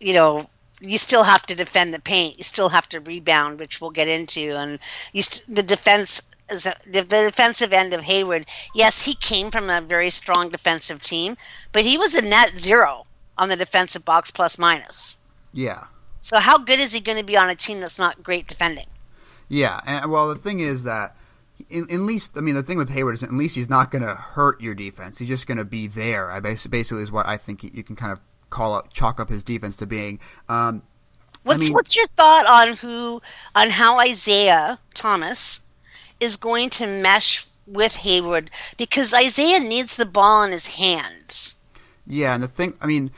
you 0.00 0.14
know, 0.14 0.48
you 0.82 0.98
still 0.98 1.22
have 1.22 1.44
to 1.46 1.54
defend 1.54 1.94
the 1.94 2.00
paint. 2.00 2.38
You 2.38 2.44
still 2.44 2.68
have 2.68 2.88
to 2.90 3.00
rebound, 3.00 3.58
which 3.58 3.80
we'll 3.80 3.90
get 3.90 4.08
into. 4.08 4.56
And 4.56 4.78
st- 5.14 5.54
the 5.54 5.62
defense, 5.62 6.30
the, 6.48 6.76
the 6.86 7.04
defensive 7.04 7.72
end 7.72 7.92
of 7.92 8.02
Hayward. 8.02 8.46
Yes, 8.74 9.00
he 9.00 9.14
came 9.14 9.50
from 9.50 9.70
a 9.70 9.80
very 9.80 10.10
strong 10.10 10.50
defensive 10.50 11.02
team, 11.02 11.36
but 11.72 11.84
he 11.84 11.98
was 11.98 12.14
a 12.14 12.22
net 12.22 12.58
zero 12.58 13.04
on 13.38 13.48
the 13.48 13.56
defensive 13.56 14.04
box 14.04 14.30
plus 14.30 14.58
minus. 14.58 15.18
Yeah. 15.52 15.84
So 16.20 16.38
how 16.38 16.58
good 16.58 16.80
is 16.80 16.92
he 16.92 17.00
going 17.00 17.18
to 17.18 17.24
be 17.24 17.36
on 17.36 17.50
a 17.50 17.54
team 17.54 17.80
that's 17.80 17.98
not 17.98 18.22
great 18.22 18.46
defending? 18.46 18.86
Yeah, 19.48 19.80
and 19.86 20.10
well, 20.10 20.28
the 20.28 20.36
thing 20.36 20.60
is 20.60 20.84
that 20.84 21.16
at 21.70 21.90
least 21.90 22.32
I 22.36 22.40
mean 22.40 22.54
the 22.54 22.62
thing 22.62 22.78
with 22.78 22.90
Hayward 22.90 23.14
is 23.14 23.22
at 23.22 23.32
least 23.32 23.54
he's 23.54 23.68
not 23.68 23.90
going 23.90 24.02
to 24.02 24.14
hurt 24.14 24.60
your 24.60 24.74
defense. 24.74 25.18
He's 25.18 25.28
just 25.28 25.46
going 25.46 25.58
to 25.58 25.64
be 25.64 25.86
there. 25.86 26.30
I 26.30 26.40
basically 26.40 27.02
is 27.02 27.12
what 27.12 27.26
I 27.26 27.36
think 27.36 27.62
you 27.62 27.82
can 27.82 27.96
kind 27.96 28.12
of 28.12 28.20
call 28.52 28.74
up 28.74 28.92
chalk 28.92 29.18
up 29.18 29.28
his 29.28 29.42
defense 29.42 29.76
to 29.76 29.86
being. 29.86 30.20
Um, 30.48 30.82
what's 31.42 31.62
I 31.62 31.64
mean, 31.64 31.72
what's 31.72 31.96
your 31.96 32.06
thought 32.06 32.46
on 32.46 32.76
who 32.76 33.20
on 33.54 33.70
how 33.70 33.98
Isaiah 33.98 34.78
Thomas 34.94 35.62
is 36.20 36.36
going 36.36 36.70
to 36.70 36.86
mesh 36.86 37.46
with 37.66 37.96
Hayward 37.96 38.50
because 38.76 39.14
Isaiah 39.14 39.60
needs 39.60 39.96
the 39.96 40.06
ball 40.06 40.44
in 40.44 40.52
his 40.52 40.66
hands. 40.66 41.56
Yeah, 42.06 42.34
and 42.34 42.42
the 42.42 42.48
thing 42.48 42.74
I 42.80 42.86
mean 42.86 43.10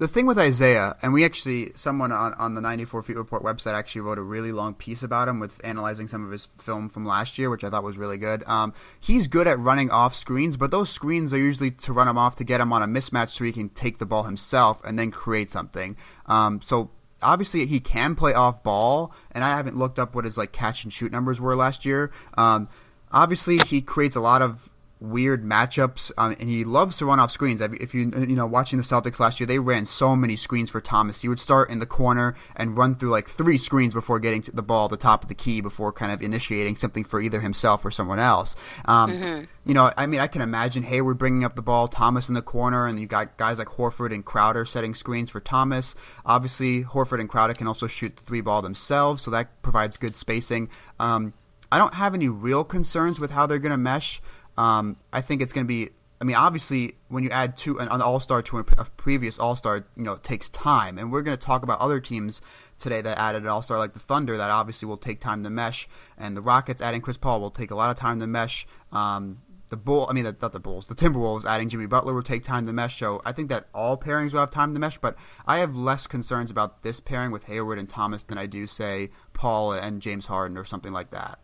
the 0.00 0.08
thing 0.08 0.24
with 0.24 0.38
Isaiah, 0.38 0.96
and 1.02 1.12
we 1.12 1.26
actually, 1.26 1.72
someone 1.74 2.10
on, 2.10 2.32
on 2.38 2.54
the 2.54 2.62
94 2.62 3.02
Feet 3.02 3.18
Report 3.18 3.42
website 3.42 3.74
actually 3.74 4.00
wrote 4.00 4.16
a 4.16 4.22
really 4.22 4.50
long 4.50 4.72
piece 4.72 5.02
about 5.02 5.28
him 5.28 5.38
with 5.38 5.60
analyzing 5.62 6.08
some 6.08 6.24
of 6.24 6.30
his 6.30 6.48
film 6.56 6.88
from 6.88 7.04
last 7.04 7.36
year, 7.36 7.50
which 7.50 7.64
I 7.64 7.68
thought 7.68 7.84
was 7.84 7.98
really 7.98 8.16
good. 8.16 8.42
Um, 8.48 8.72
he's 8.98 9.26
good 9.26 9.46
at 9.46 9.58
running 9.58 9.90
off 9.90 10.14
screens, 10.14 10.56
but 10.56 10.70
those 10.70 10.88
screens 10.88 11.34
are 11.34 11.38
usually 11.38 11.70
to 11.72 11.92
run 11.92 12.08
him 12.08 12.16
off 12.16 12.36
to 12.36 12.44
get 12.44 12.62
him 12.62 12.72
on 12.72 12.82
a 12.82 12.86
mismatch 12.86 13.28
so 13.28 13.44
he 13.44 13.52
can 13.52 13.68
take 13.68 13.98
the 13.98 14.06
ball 14.06 14.22
himself 14.22 14.80
and 14.86 14.98
then 14.98 15.10
create 15.10 15.50
something. 15.50 15.98
Um, 16.24 16.62
so 16.62 16.88
obviously 17.20 17.66
he 17.66 17.78
can 17.78 18.14
play 18.14 18.32
off 18.32 18.62
ball, 18.62 19.12
and 19.32 19.44
I 19.44 19.54
haven't 19.54 19.76
looked 19.76 19.98
up 19.98 20.14
what 20.14 20.24
his 20.24 20.38
like 20.38 20.52
catch 20.52 20.82
and 20.82 20.90
shoot 20.90 21.12
numbers 21.12 21.42
were 21.42 21.54
last 21.54 21.84
year. 21.84 22.10
Um, 22.38 22.70
obviously 23.12 23.58
he 23.58 23.82
creates 23.82 24.16
a 24.16 24.20
lot 24.20 24.40
of 24.40 24.70
weird 25.00 25.42
matchups, 25.42 26.12
um, 26.18 26.36
and 26.38 26.48
he 26.48 26.64
loves 26.64 26.98
to 26.98 27.06
run 27.06 27.18
off 27.18 27.30
screens. 27.30 27.60
If 27.60 27.94
you 27.94 28.12
you 28.16 28.36
know 28.36 28.46
watching 28.46 28.78
the 28.78 28.84
Celtics 28.84 29.18
last 29.18 29.40
year, 29.40 29.46
they 29.46 29.58
ran 29.58 29.86
so 29.86 30.14
many 30.14 30.36
screens 30.36 30.70
for 30.70 30.80
Thomas. 30.80 31.22
He 31.22 31.28
would 31.28 31.38
start 31.38 31.70
in 31.70 31.78
the 31.78 31.86
corner 31.86 32.34
and 32.56 32.76
run 32.76 32.94
through 32.94 33.10
like 33.10 33.28
three 33.28 33.56
screens 33.56 33.94
before 33.94 34.20
getting 34.20 34.42
to 34.42 34.52
the 34.52 34.62
ball 34.62 34.84
at 34.84 34.90
the 34.90 34.96
top 34.96 35.22
of 35.22 35.28
the 35.28 35.34
key 35.34 35.60
before 35.60 35.92
kind 35.92 36.12
of 36.12 36.22
initiating 36.22 36.76
something 36.76 37.04
for 37.04 37.20
either 37.20 37.40
himself 37.40 37.84
or 37.84 37.90
someone 37.90 38.18
else. 38.18 38.54
Um, 38.84 39.10
mm-hmm. 39.10 39.44
You 39.64 39.74
know, 39.74 39.90
I 39.96 40.06
mean, 40.06 40.20
I 40.20 40.26
can 40.26 40.42
imagine 40.42 40.82
Hayward 40.82 41.18
bringing 41.18 41.44
up 41.44 41.54
the 41.54 41.62
ball, 41.62 41.88
Thomas 41.88 42.28
in 42.28 42.34
the 42.34 42.42
corner, 42.42 42.86
and 42.86 42.98
you 42.98 43.06
got 43.06 43.36
guys 43.36 43.58
like 43.58 43.68
Horford 43.68 44.12
and 44.12 44.24
Crowder 44.24 44.64
setting 44.64 44.94
screens 44.94 45.30
for 45.30 45.40
Thomas. 45.40 45.94
Obviously, 46.24 46.84
Horford 46.84 47.20
and 47.20 47.28
Crowder 47.28 47.54
can 47.54 47.66
also 47.66 47.86
shoot 47.86 48.16
the 48.16 48.22
three 48.22 48.40
ball 48.40 48.62
themselves, 48.62 49.22
so 49.22 49.30
that 49.30 49.62
provides 49.62 49.96
good 49.96 50.14
spacing. 50.14 50.70
Um, 50.98 51.34
I 51.72 51.78
don't 51.78 51.94
have 51.94 52.14
any 52.14 52.28
real 52.28 52.64
concerns 52.64 53.20
with 53.20 53.30
how 53.30 53.46
they're 53.46 53.58
going 53.58 53.70
to 53.70 53.78
mesh. 53.78 54.20
Um, 54.56 54.96
I 55.12 55.20
think 55.20 55.42
it's 55.42 55.52
going 55.52 55.64
to 55.64 55.68
be. 55.68 55.90
I 56.20 56.26
mean, 56.26 56.36
obviously, 56.36 56.96
when 57.08 57.24
you 57.24 57.30
add 57.30 57.56
two 57.56 57.78
an, 57.78 57.88
an 57.88 58.02
All 58.02 58.20
Star 58.20 58.42
to 58.42 58.58
a 58.58 58.64
previous 58.64 59.38
All 59.38 59.56
Star, 59.56 59.86
you 59.96 60.04
know, 60.04 60.12
it 60.12 60.22
takes 60.22 60.48
time, 60.50 60.98
and 60.98 61.10
we're 61.10 61.22
going 61.22 61.36
to 61.36 61.42
talk 61.42 61.62
about 61.62 61.80
other 61.80 61.98
teams 61.98 62.42
today 62.78 63.00
that 63.00 63.18
added 63.18 63.42
an 63.42 63.48
All 63.48 63.62
Star 63.62 63.78
like 63.78 63.94
the 63.94 64.00
Thunder 64.00 64.36
that 64.36 64.50
obviously 64.50 64.86
will 64.86 64.98
take 64.98 65.20
time 65.20 65.42
to 65.44 65.50
mesh, 65.50 65.88
and 66.18 66.36
the 66.36 66.42
Rockets 66.42 66.82
adding 66.82 67.00
Chris 67.00 67.16
Paul 67.16 67.40
will 67.40 67.50
take 67.50 67.70
a 67.70 67.74
lot 67.74 67.90
of 67.90 67.96
time 67.96 68.20
to 68.20 68.26
mesh. 68.26 68.66
Um, 68.92 69.38
the 69.70 69.76
Bull, 69.76 70.06
I 70.10 70.12
mean, 70.12 70.24
the, 70.24 70.36
not 70.42 70.52
the 70.52 70.60
Bulls, 70.60 70.88
the 70.88 70.94
Timberwolves 70.94 71.44
adding 71.44 71.68
Jimmy 71.68 71.86
Butler 71.86 72.12
will 72.12 72.22
take 72.22 72.42
time 72.42 72.66
to 72.66 72.72
mesh. 72.72 72.98
So 72.98 73.22
I 73.24 73.32
think 73.32 73.48
that 73.48 73.68
all 73.72 73.96
pairings 73.96 74.32
will 74.32 74.40
have 74.40 74.50
time 74.50 74.74
to 74.74 74.80
mesh, 74.80 74.98
but 74.98 75.16
I 75.46 75.58
have 75.58 75.74
less 75.74 76.06
concerns 76.06 76.50
about 76.50 76.82
this 76.82 77.00
pairing 77.00 77.30
with 77.30 77.44
Hayward 77.44 77.78
and 77.78 77.88
Thomas 77.88 78.24
than 78.24 78.36
I 78.36 78.46
do 78.46 78.66
say 78.66 79.10
Paul 79.32 79.72
and 79.72 80.02
James 80.02 80.26
Harden 80.26 80.58
or 80.58 80.64
something 80.64 80.92
like 80.92 81.12
that. 81.12 81.38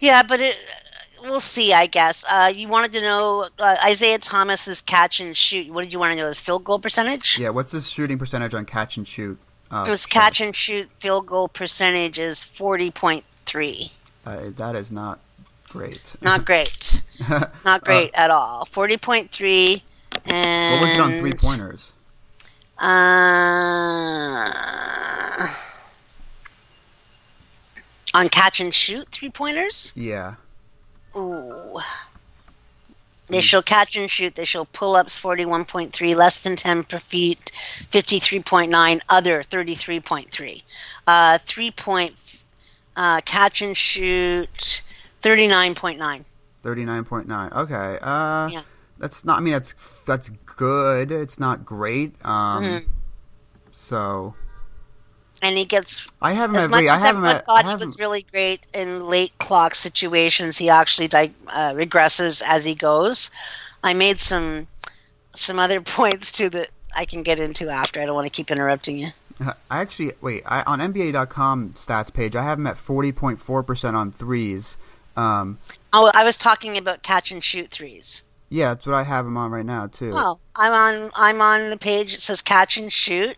Yeah, 0.00 0.22
but 0.22 0.40
it, 0.40 0.56
we'll 1.22 1.40
see. 1.40 1.72
I 1.72 1.86
guess 1.86 2.24
uh, 2.30 2.52
you 2.54 2.68
wanted 2.68 2.92
to 2.94 3.00
know 3.00 3.48
uh, 3.58 3.76
Isaiah 3.84 4.18
Thomas's 4.18 4.80
catch 4.80 5.20
and 5.20 5.36
shoot. 5.36 5.72
What 5.72 5.82
did 5.84 5.92
you 5.92 5.98
want 5.98 6.12
to 6.12 6.16
know? 6.16 6.26
His 6.26 6.40
field 6.40 6.64
goal 6.64 6.78
percentage? 6.78 7.38
Yeah. 7.38 7.50
What's 7.50 7.72
his 7.72 7.90
shooting 7.90 8.18
percentage 8.18 8.54
on 8.54 8.64
catch 8.64 8.96
and 8.96 9.06
shoot? 9.06 9.38
Uh, 9.70 9.84
his 9.84 10.06
catch 10.06 10.40
and 10.40 10.56
shoot 10.56 10.90
field 10.92 11.26
goal 11.26 11.48
percentage 11.48 12.18
is 12.18 12.42
forty 12.42 12.90
point 12.90 13.24
three. 13.44 13.90
Uh, 14.24 14.50
that 14.56 14.74
is 14.76 14.90
not 14.90 15.20
great. 15.68 16.16
Not 16.22 16.44
great. 16.44 17.02
not 17.64 17.84
great 17.84 18.14
uh, 18.14 18.18
at 18.18 18.30
all. 18.30 18.64
Forty 18.64 18.96
point 18.96 19.30
three. 19.30 19.82
And 20.24 20.80
what 20.80 20.88
was 20.88 20.94
it 20.94 21.00
on 21.00 21.12
three 21.20 21.34
pointers? 21.34 21.92
Uh 22.80 24.48
on 28.14 28.28
catch 28.28 28.60
and 28.60 28.74
shoot 28.74 29.08
three 29.08 29.30
pointers? 29.30 29.92
Yeah. 29.94 30.34
Ooh. 31.18 31.80
They 33.30 33.42
show 33.42 33.60
catch 33.60 33.96
and 33.96 34.10
shoot. 34.10 34.34
They 34.34 34.46
show 34.46 34.64
pull 34.64 34.96
ups 34.96 35.18
41.3, 35.20 36.16
less 36.16 36.38
than 36.38 36.56
10 36.56 36.84
per 36.84 36.98
feet 36.98 37.50
53.9, 37.90 39.00
other 39.10 39.42
33.3. 39.42 40.62
Uh, 41.06 41.36
three 41.38 41.70
point 41.70 42.14
uh, 42.96 43.20
catch 43.26 43.60
and 43.60 43.76
shoot 43.76 44.82
39.9. 45.22 46.24
Thirty 46.60 46.84
nine 46.84 47.04
point 47.04 47.28
nine. 47.28 47.52
Okay. 47.52 47.98
Uh, 48.02 48.48
Yeah. 48.50 48.62
that's 48.98 49.24
not. 49.24 49.38
I 49.38 49.40
mean, 49.40 49.52
that's 49.52 49.74
that's 50.06 50.28
good. 50.56 51.12
It's 51.12 51.38
not 51.38 51.64
great. 51.64 52.14
Um, 52.26 52.64
Mhm. 52.64 52.88
so 53.72 54.34
And 55.40 55.56
he 55.56 55.64
gets 55.64 56.10
I 56.20 56.32
haven't 56.32 56.56
as 56.56 56.68
much 56.68 56.84
I 56.84 56.94
as 56.94 57.02
everyone 57.04 57.22
met. 57.22 57.46
Thought 57.46 57.68
he 57.68 57.74
was 57.76 57.98
really 58.00 58.22
great 58.32 58.66
in 58.74 59.06
late 59.06 59.32
clock 59.38 59.74
situations, 59.74 60.58
he 60.58 60.68
actually 60.68 61.08
di- 61.08 61.32
uh, 61.46 61.72
regresses 61.74 62.42
as 62.44 62.64
he 62.64 62.74
goes. 62.74 63.30
I 63.84 63.94
made 63.94 64.20
some 64.20 64.66
some 65.32 65.58
other 65.58 65.80
points 65.98 66.32
too 66.32 66.48
that 66.50 66.68
I 66.96 67.04
can 67.04 67.22
get 67.22 67.38
into 67.38 67.68
after. 67.70 68.00
I 68.00 68.06
don't 68.06 68.14
want 68.16 68.26
to 68.26 68.32
keep 68.32 68.50
interrupting 68.50 68.98
you. 68.98 69.08
I 69.70 69.80
actually 69.80 70.12
wait. 70.20 70.42
I 70.46 70.62
on 70.62 70.80
NBA.com 70.80 71.74
stats 71.76 72.12
page, 72.12 72.34
I 72.34 72.42
have 72.42 72.58
him 72.58 72.66
at 72.66 72.76
forty 72.78 73.12
point 73.12 73.40
four 73.40 73.62
percent 73.62 73.94
on 73.96 74.10
threes. 74.12 74.76
Um, 75.16 75.58
Oh, 75.92 76.10
I 76.14 76.24
was 76.24 76.36
talking 76.36 76.76
about 76.78 77.02
catch 77.02 77.30
and 77.32 77.42
shoot 77.42 77.68
threes. 77.70 78.22
yeah, 78.50 78.68
that's 78.74 78.86
what 78.86 78.94
I 78.94 79.02
have 79.04 79.24
him 79.26 79.36
on 79.36 79.50
right 79.50 79.64
now 79.66 79.86
too. 79.86 80.12
Oh, 80.14 80.38
I'm 80.56 80.72
on 80.72 81.10
I'm 81.14 81.40
on 81.40 81.70
the 81.70 81.76
page. 81.78 82.14
It 82.14 82.20
says 82.20 82.42
catch 82.42 82.76
and 82.76 82.92
shoot. 82.92 83.36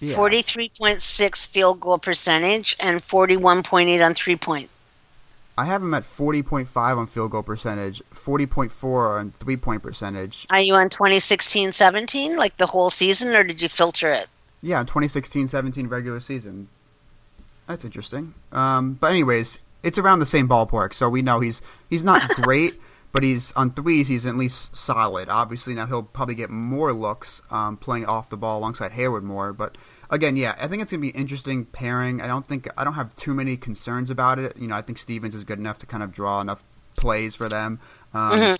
Yeah. 0.00 0.14
Forty 0.14 0.42
three 0.42 0.70
point 0.78 1.02
six 1.02 1.46
field 1.46 1.80
goal 1.80 1.98
percentage 1.98 2.76
and 2.78 3.02
forty 3.02 3.36
one 3.36 3.62
point 3.62 3.88
eight 3.88 4.02
on 4.02 4.14
three 4.14 4.36
point. 4.36 4.70
I 5.56 5.64
have 5.64 5.82
him 5.82 5.92
at 5.92 6.04
forty 6.04 6.42
point 6.42 6.68
five 6.68 6.96
on 6.98 7.08
field 7.08 7.32
goal 7.32 7.42
percentage, 7.42 8.00
forty 8.12 8.46
point 8.46 8.70
four 8.70 9.18
on 9.18 9.32
three 9.40 9.56
point 9.56 9.82
percentage. 9.82 10.46
Are 10.50 10.60
you 10.60 10.74
on 10.74 10.88
2016-17, 10.88 12.36
like 12.36 12.56
the 12.56 12.66
whole 12.66 12.90
season, 12.90 13.34
or 13.34 13.42
did 13.42 13.60
you 13.60 13.68
filter 13.68 14.12
it? 14.12 14.28
Yeah, 14.62 14.84
2016-17 14.84 15.90
regular 15.90 16.20
season. 16.20 16.68
That's 17.66 17.84
interesting. 17.84 18.34
Um, 18.52 18.94
but 18.94 19.10
anyways, 19.10 19.58
it's 19.82 19.98
around 19.98 20.20
the 20.20 20.26
same 20.26 20.48
ballpark, 20.48 20.94
so 20.94 21.08
we 21.08 21.22
know 21.22 21.40
he's 21.40 21.60
he's 21.90 22.04
not 22.04 22.22
great, 22.42 22.78
but 23.12 23.22
he's 23.22 23.52
on 23.52 23.72
threes. 23.72 24.08
He's 24.08 24.26
at 24.26 24.36
least 24.36 24.74
solid. 24.76 25.28
Obviously, 25.28 25.74
now 25.74 25.86
he'll 25.86 26.02
probably 26.02 26.34
get 26.34 26.50
more 26.50 26.92
looks 26.92 27.40
um, 27.50 27.76
playing 27.76 28.06
off 28.06 28.28
the 28.30 28.36
ball 28.36 28.58
alongside 28.58 28.92
Hayward 28.92 29.24
more. 29.24 29.52
But 29.52 29.78
again, 30.10 30.36
yeah, 30.36 30.54
I 30.60 30.66
think 30.66 30.82
it's 30.82 30.90
gonna 30.90 31.00
be 31.00 31.08
interesting 31.10 31.64
pairing. 31.64 32.20
I 32.20 32.26
don't 32.26 32.46
think 32.46 32.68
I 32.76 32.84
don't 32.84 32.94
have 32.94 33.14
too 33.16 33.34
many 33.34 33.56
concerns 33.56 34.10
about 34.10 34.38
it. 34.38 34.56
You 34.58 34.68
know, 34.68 34.74
I 34.76 34.82
think 34.82 34.98
Stevens 34.98 35.34
is 35.34 35.44
good 35.44 35.58
enough 35.58 35.78
to 35.78 35.86
kind 35.86 36.02
of 36.02 36.12
draw 36.12 36.40
enough 36.40 36.62
plays 36.96 37.34
for 37.34 37.48
them. 37.48 37.80
Um, 38.14 38.56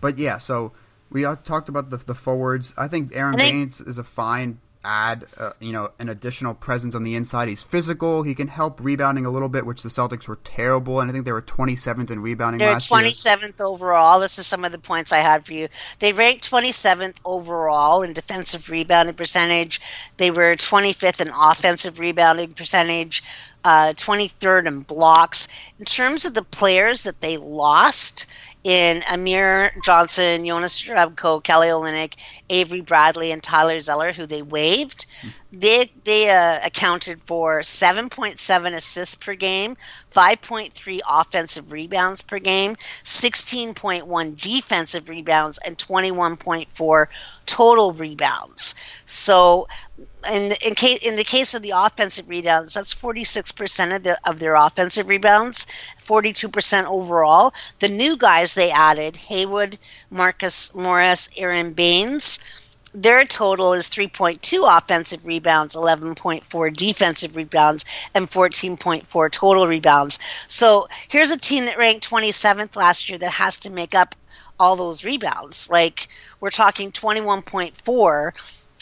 But 0.00 0.18
yeah, 0.18 0.36
so 0.38 0.72
we 1.10 1.22
talked 1.44 1.68
about 1.68 1.90
the 1.90 1.96
the 1.96 2.14
forwards. 2.14 2.74
I 2.76 2.88
think 2.88 3.12
Aaron 3.14 3.36
I 3.36 3.38
think- 3.38 3.52
Baynes 3.54 3.80
is 3.80 3.96
a 3.98 4.04
fine 4.04 4.58
add. 4.84 5.26
Uh, 5.38 5.50
you 5.60 5.72
know, 5.72 5.90
an 5.98 6.08
additional 6.08 6.54
presence 6.54 6.94
on 6.94 7.02
the 7.02 7.14
inside. 7.16 7.48
He's 7.48 7.62
physical. 7.62 8.22
He 8.22 8.34
can 8.34 8.48
help 8.48 8.80
rebounding 8.80 9.26
a 9.26 9.30
little 9.30 9.48
bit, 9.48 9.66
which 9.66 9.82
the 9.82 9.88
Celtics 9.88 10.28
were 10.28 10.38
terrible, 10.44 11.00
and 11.00 11.10
I 11.10 11.12
think 11.12 11.24
they 11.24 11.32
were 11.32 11.42
27th 11.42 12.10
in 12.10 12.20
rebounding 12.20 12.58
They're 12.58 12.72
last 12.72 12.90
year. 12.90 13.00
27th 13.00 13.60
overall. 13.60 14.20
This 14.20 14.38
is 14.38 14.46
some 14.46 14.64
of 14.64 14.72
the 14.72 14.78
points 14.78 15.12
I 15.12 15.18
had 15.18 15.46
for 15.46 15.52
you. 15.52 15.68
They 15.98 16.12
ranked 16.12 16.50
27th 16.50 17.16
overall 17.24 18.02
in 18.02 18.12
defensive 18.12 18.68
rebounding 18.70 19.14
percentage. 19.14 19.80
They 20.16 20.30
were 20.30 20.56
25th 20.56 21.20
in 21.20 21.28
offensive 21.28 21.98
rebounding 21.98 22.52
percentage, 22.52 23.22
uh, 23.64 23.94
23rd 23.96 24.66
in 24.66 24.80
blocks. 24.80 25.48
In 25.78 25.84
terms 25.84 26.24
of 26.24 26.34
the 26.34 26.44
players 26.44 27.04
that 27.04 27.20
they 27.20 27.36
lost, 27.36 28.26
in 28.64 29.02
Amir 29.12 29.72
Johnson, 29.84 30.44
Jonas 30.44 30.80
Jerebko, 30.82 31.42
Kelly 31.44 31.68
Olynyk, 31.68 32.14
Avery 32.48 32.80
Bradley, 32.80 33.30
and 33.30 33.42
Tyler 33.42 33.78
Zeller, 33.78 34.12
who 34.12 34.26
they 34.26 34.42
waived. 34.42 35.06
They 35.56 35.90
they 36.02 36.30
uh, 36.30 36.58
accounted 36.64 37.20
for 37.20 37.60
7.7 37.60 38.74
assists 38.74 39.14
per 39.14 39.34
game, 39.34 39.76
5.3 40.10 41.00
offensive 41.08 41.70
rebounds 41.70 42.22
per 42.22 42.38
game, 42.38 42.76
16.1 43.04 44.40
defensive 44.40 45.08
rebounds, 45.08 45.58
and 45.58 45.78
21.4 45.78 47.06
total 47.46 47.92
rebounds. 47.92 48.74
So, 49.06 49.68
in 50.30 50.52
in 50.66 50.74
case 50.74 51.06
in 51.06 51.16
the 51.16 51.24
case 51.24 51.54
of 51.54 51.62
the 51.62 51.72
offensive 51.76 52.28
rebounds, 52.28 52.74
that's 52.74 52.92
46% 52.92 53.94
of 53.96 54.02
the 54.02 54.18
of 54.24 54.40
their 54.40 54.56
offensive 54.56 55.08
rebounds, 55.08 55.66
42% 56.04 56.84
overall. 56.86 57.54
The 57.78 57.88
new 57.88 58.16
guys 58.16 58.54
they 58.54 58.70
added, 58.70 59.16
Hayward, 59.16 59.78
Marcus 60.10 60.74
Morris, 60.74 61.30
Aaron 61.36 61.74
Baynes, 61.74 62.40
their 62.94 63.24
total 63.24 63.72
is 63.72 63.88
3.2 63.88 64.78
offensive 64.78 65.26
rebounds, 65.26 65.74
11.4 65.74 66.72
defensive 66.72 67.36
rebounds, 67.36 67.84
and 68.14 68.30
14.4 68.30 69.30
total 69.32 69.66
rebounds. 69.66 70.20
So 70.46 70.88
here's 71.08 71.32
a 71.32 71.38
team 71.38 71.64
that 71.66 71.76
ranked 71.76 72.08
27th 72.08 72.76
last 72.76 73.08
year 73.08 73.18
that 73.18 73.30
has 73.30 73.58
to 73.58 73.70
make 73.70 73.94
up 73.94 74.14
all 74.60 74.76
those 74.76 75.04
rebounds. 75.04 75.68
Like 75.70 76.08
we're 76.40 76.50
talking 76.50 76.92
21.4 76.92 78.32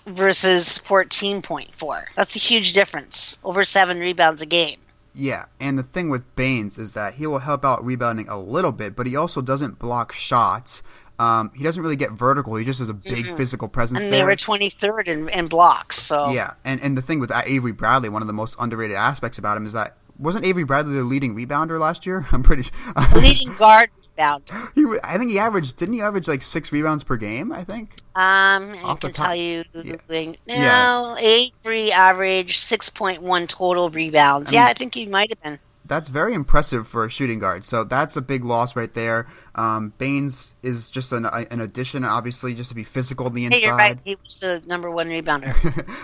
versus 0.07 0.79
14.4. 0.79 2.05
That's 2.14 2.37
a 2.37 2.40
huge 2.40 2.75
difference. 2.75 3.38
Over 3.42 3.64
seven 3.64 3.98
rebounds 3.98 4.42
a 4.42 4.46
game. 4.46 4.79
Yeah, 5.14 5.44
and 5.61 5.79
the 5.79 5.83
thing 5.83 6.09
with 6.09 6.37
Baynes 6.37 6.79
is 6.79 6.94
that 6.94 7.14
he 7.14 7.27
will 7.27 7.40
help 7.40 7.66
out 7.66 7.85
rebounding 7.85 8.29
a 8.29 8.40
little 8.40 8.72
bit, 8.72 8.96
but 8.96 9.07
he 9.07 9.14
also 9.14 9.42
doesn't 9.42 9.79
block 9.79 10.12
shots. 10.12 10.83
Um, 11.23 11.53
he 11.55 11.63
doesn't 11.63 11.83
really 11.83 11.97
get 11.97 12.11
vertical. 12.13 12.57
He 12.57 12.65
just 12.65 12.81
has 12.81 12.89
a 12.89 12.95
big 12.95 13.27
physical 13.27 13.69
presence 13.69 14.01
And 14.01 14.13
there. 14.13 14.21
they 14.21 14.25
were 14.25 14.33
23rd 14.33 15.09
in, 15.09 15.29
in 15.29 15.47
blocks. 15.47 15.97
So 15.97 16.31
Yeah, 16.31 16.55
and 16.65 16.81
and 16.83 16.97
the 16.99 17.03
thing 17.03 17.21
with 17.21 17.31
Avery 17.47 17.73
Bradley, 17.73 18.09
one 18.09 18.23
of 18.23 18.27
the 18.29 18.33
most 18.35 18.57
underrated 18.59 18.97
aspects 18.97 19.39
about 19.39 19.57
him 19.57 19.67
is 19.67 19.73
that 19.75 19.97
wasn't 20.19 20.45
Avery 20.45 20.65
Bradley 20.65 20.95
the 20.95 21.03
leading 21.03 21.35
rebounder 21.35 21.79
last 21.79 22.07
year? 22.07 22.27
I'm 22.33 22.43
pretty 22.43 22.63
sure. 22.65 22.75
leading 23.15 23.55
guard 23.57 23.91
rebounder. 24.19 24.73
he, 24.75 24.85
I 25.05 25.17
think 25.19 25.31
he 25.31 25.39
averaged. 25.39 25.77
Didn't 25.77 25.95
he 25.95 26.01
average 26.03 26.29
like 26.29 26.43
six 26.43 26.71
rebounds 26.73 27.05
per 27.05 27.17
game? 27.17 27.53
I 27.53 27.65
think. 27.65 27.95
Um, 28.15 28.75
I 28.75 28.81
Off 28.85 29.01
can 29.01 29.13
tell 29.13 29.35
you 29.35 29.65
Yeah. 29.75 29.97
no, 30.17 30.37
Yeah. 30.47 31.17
Avery 31.65 31.93
average 31.93 32.59
six 32.59 32.91
point 32.91 33.23
one 33.23 33.47
total 33.47 33.91
rebounds. 33.91 34.53
I 34.53 34.57
yeah, 34.57 34.61
mean- 34.63 34.71
I 34.71 34.73
think 34.75 34.95
he 34.95 35.07
might 35.07 35.31
have 35.31 35.43
been. 35.43 35.59
That's 35.85 36.09
very 36.09 36.35
impressive 36.35 36.87
for 36.87 37.05
a 37.05 37.11
shooting 37.11 37.38
guard. 37.38 37.64
So 37.64 37.85
that's 37.85 38.16
a 38.16 38.23
big 38.23 38.45
loss 38.45 38.77
right 38.77 38.92
there. 38.95 39.27
Um, 39.55 39.92
Baynes 39.99 40.55
is 40.62 40.90
just 40.90 41.12
an, 41.12 41.27
an 41.27 41.61
addition, 41.61 42.05
obviously, 42.05 42.55
just 42.55 42.68
to 42.68 42.75
be 42.75 42.85
physical 42.85 43.27
on 43.27 43.35
the 43.35 43.47
inside. 43.47 43.59
Hey, 43.59 43.66
you're 43.66 43.77
right. 43.77 43.99
He 44.05 44.16
was 44.23 44.37
the 44.37 44.62
number 44.66 44.90
one 44.90 45.09
rebounder. 45.09 45.53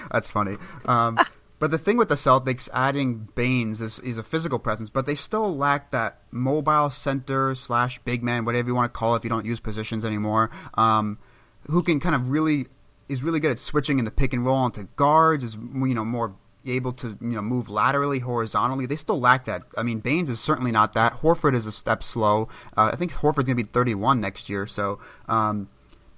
That's 0.12 0.28
funny. 0.28 0.56
Um, 0.86 1.16
but 1.58 1.70
the 1.70 1.78
thing 1.78 1.96
with 1.96 2.08
the 2.08 2.16
Celtics 2.16 2.68
adding 2.74 3.28
Baynes 3.34 3.80
is 3.80 4.00
he's 4.02 4.18
a 4.18 4.24
physical 4.24 4.58
presence, 4.58 4.90
but 4.90 5.06
they 5.06 5.14
still 5.14 5.56
lack 5.56 5.92
that 5.92 6.18
mobile 6.30 6.90
center 6.90 7.54
slash 7.54 7.98
big 8.00 8.22
man, 8.22 8.44
whatever 8.44 8.68
you 8.68 8.74
want 8.74 8.92
to 8.92 8.98
call 8.98 9.14
it, 9.14 9.18
if 9.18 9.24
you 9.24 9.30
don't 9.30 9.46
use 9.46 9.60
positions 9.60 10.04
anymore. 10.04 10.50
Um, 10.74 11.18
who 11.68 11.82
can 11.82 12.00
kind 12.00 12.14
of 12.14 12.30
really 12.30 12.66
is 13.08 13.22
really 13.22 13.40
good 13.40 13.50
at 13.50 13.58
switching 13.58 13.98
in 13.98 14.04
the 14.04 14.10
pick 14.10 14.32
and 14.32 14.44
roll 14.44 14.56
onto 14.56 14.86
guards, 14.96 15.44
is 15.44 15.54
you 15.54 15.94
know 15.94 16.04
more 16.04 16.34
able 16.68 16.92
to 16.94 17.18
you 17.20 17.30
know 17.30 17.42
move 17.42 17.68
laterally, 17.68 18.18
horizontally. 18.18 18.86
They 18.86 18.96
still 18.96 19.20
lack 19.20 19.44
that. 19.46 19.62
I 19.76 19.82
mean, 19.82 20.00
Baynes 20.00 20.30
is 20.30 20.40
certainly 20.40 20.72
not 20.72 20.94
that. 20.94 21.14
Horford 21.14 21.54
is 21.54 21.66
a 21.66 21.72
step 21.72 22.02
slow. 22.02 22.48
Uh, 22.76 22.90
I 22.92 22.96
think 22.96 23.12
Horford's 23.12 23.44
gonna 23.44 23.56
be 23.56 23.62
31 23.62 24.20
next 24.20 24.48
year, 24.48 24.66
so. 24.66 24.98
Um, 25.28 25.68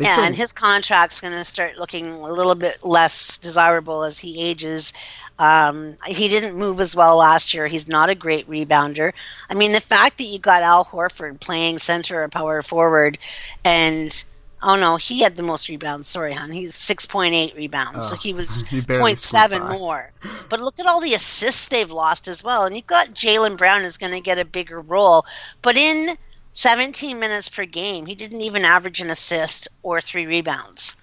they 0.01 0.07
yeah, 0.07 0.15
still- 0.15 0.25
and 0.25 0.35
his 0.35 0.55
contract's 0.55 1.21
going 1.21 1.35
to 1.35 1.45
start 1.45 1.77
looking 1.77 2.07
a 2.07 2.33
little 2.33 2.55
bit 2.55 2.83
less 2.83 3.37
desirable 3.37 4.03
as 4.03 4.19
he 4.19 4.41
ages. 4.41 4.95
Um, 5.39 5.99
he 6.07 6.29
didn't 6.29 6.57
move 6.57 6.81
as 6.81 6.97
well 6.97 7.19
last 7.19 7.53
year. 7.53 7.67
He's 7.67 7.87
not 7.87 8.09
a 8.09 8.15
great 8.15 8.49
rebounder. 8.49 9.13
I 9.51 9.55
mean, 9.55 9.73
the 9.73 9.81
fact 9.81 10.17
that 10.17 10.25
you 10.25 10.39
got 10.39 10.63
Al 10.63 10.87
Horford 10.87 11.39
playing 11.39 11.77
center 11.77 12.23
or 12.23 12.29
power 12.29 12.63
forward, 12.63 13.19
and 13.63 14.25
oh 14.63 14.77
no, 14.77 14.97
he 14.97 15.23
had 15.23 15.37
the 15.37 15.43
most 15.43 15.69
rebounds. 15.69 16.09
Sorry, 16.09 16.33
hon. 16.33 16.51
He's 16.51 16.75
six 16.75 17.07
point 17.07 17.35
eight 17.35 17.55
rebounds, 17.57 18.09
so 18.09 18.15
Oh, 18.15 18.19
he 18.19 18.33
was 18.35 18.63
he 18.69 18.81
0.7 18.81 19.79
more. 19.79 20.11
But 20.49 20.61
look 20.61 20.79
at 20.79 20.87
all 20.87 21.01
the 21.01 21.15
assists 21.15 21.69
they've 21.69 21.91
lost 21.91 22.29
as 22.29 22.43
well. 22.45 22.65
And 22.65 22.75
you've 22.77 22.87
got 22.87 23.09
Jaylen 23.09 23.57
Brown 23.57 23.83
is 23.83 23.99
going 23.99 24.13
to 24.13 24.21
get 24.21 24.39
a 24.39 24.45
bigger 24.45 24.81
role, 24.81 25.25
but 25.63 25.77
in 25.77 26.17
17 26.53 27.21
minutes 27.21 27.49
per 27.49 27.65
game, 27.65 28.07
he 28.07 28.15
didn't 28.15 28.41
even 28.41 28.65
average 28.65 29.01
an 29.01 29.11
assist 29.11 29.69
or 29.83 30.01
three 30.01 30.27
rebounds. 30.27 30.97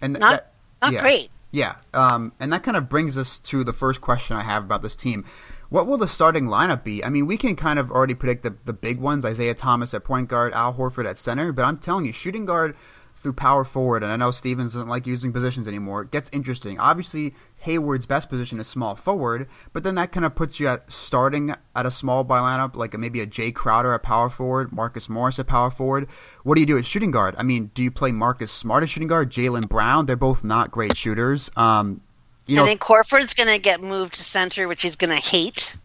and 0.00 0.14
Not 0.14 0.30
that- 0.30 0.52
not 0.80 0.92
yeah. 0.92 1.00
great. 1.00 1.30
Yeah, 1.52 1.74
um, 1.92 2.32
and 2.40 2.52
that 2.52 2.62
kind 2.62 2.76
of 2.78 2.88
brings 2.88 3.16
us 3.18 3.38
to 3.40 3.62
the 3.62 3.72
first 3.74 4.00
question 4.00 4.36
I 4.36 4.42
have 4.42 4.64
about 4.64 4.82
this 4.82 4.96
team. 4.96 5.24
What 5.68 5.86
will 5.86 5.98
the 5.98 6.08
starting 6.08 6.46
lineup 6.46 6.82
be? 6.82 7.04
I 7.04 7.08
mean, 7.10 7.26
we 7.26 7.36
can 7.36 7.56
kind 7.56 7.78
of 7.78 7.90
already 7.90 8.14
predict 8.14 8.42
the, 8.42 8.56
the 8.64 8.72
big 8.72 8.98
ones 8.98 9.24
Isaiah 9.24 9.54
Thomas 9.54 9.92
at 9.94 10.02
point 10.02 10.28
guard, 10.28 10.52
Al 10.54 10.74
Horford 10.74 11.06
at 11.08 11.18
center, 11.18 11.52
but 11.52 11.64
I'm 11.64 11.76
telling 11.78 12.04
you, 12.06 12.12
shooting 12.12 12.46
guard 12.46 12.74
through 13.22 13.34
power 13.34 13.64
forward, 13.64 14.02
and 14.02 14.10
I 14.10 14.16
know 14.16 14.30
Stevens 14.30 14.74
doesn't 14.74 14.88
like 14.88 15.06
using 15.06 15.32
positions 15.32 15.68
anymore, 15.68 16.02
it 16.02 16.10
gets 16.10 16.28
interesting. 16.32 16.78
Obviously, 16.78 17.34
Hayward's 17.60 18.06
best 18.06 18.28
position 18.28 18.58
is 18.58 18.66
small 18.66 18.96
forward, 18.96 19.48
but 19.72 19.84
then 19.84 19.94
that 19.94 20.10
kind 20.10 20.26
of 20.26 20.34
puts 20.34 20.58
you 20.58 20.66
at 20.66 20.90
starting 20.92 21.54
at 21.76 21.86
a 21.86 21.90
small 21.90 22.24
by 22.24 22.40
lineup, 22.40 22.74
like 22.74 22.98
maybe 22.98 23.20
a 23.20 23.26
Jae 23.26 23.54
Crowder 23.54 23.94
at 23.94 24.02
power 24.02 24.28
forward, 24.28 24.72
Marcus 24.72 25.08
Morris 25.08 25.38
at 25.38 25.46
power 25.46 25.70
forward. 25.70 26.08
What 26.42 26.56
do 26.56 26.60
you 26.60 26.66
do 26.66 26.76
at 26.76 26.84
shooting 26.84 27.12
guard? 27.12 27.36
I 27.38 27.44
mean, 27.44 27.70
do 27.74 27.82
you 27.82 27.90
play 27.90 28.10
Marcus 28.10 28.50
Smart 28.50 28.82
at 28.82 28.88
shooting 28.88 29.08
guard, 29.08 29.30
Jaylen 29.30 29.68
Brown? 29.68 30.06
They're 30.06 30.16
both 30.16 30.42
not 30.42 30.70
great 30.72 30.96
shooters. 30.96 31.50
Um, 31.56 32.00
you 32.46 32.60
I 32.60 32.66
think 32.66 32.80
Corford's 32.80 33.34
going 33.34 33.48
to 33.48 33.58
get 33.58 33.80
moved 33.80 34.14
to 34.14 34.22
center, 34.22 34.66
which 34.66 34.82
he's 34.82 34.96
going 34.96 35.16
to 35.16 35.22
hate. 35.22 35.76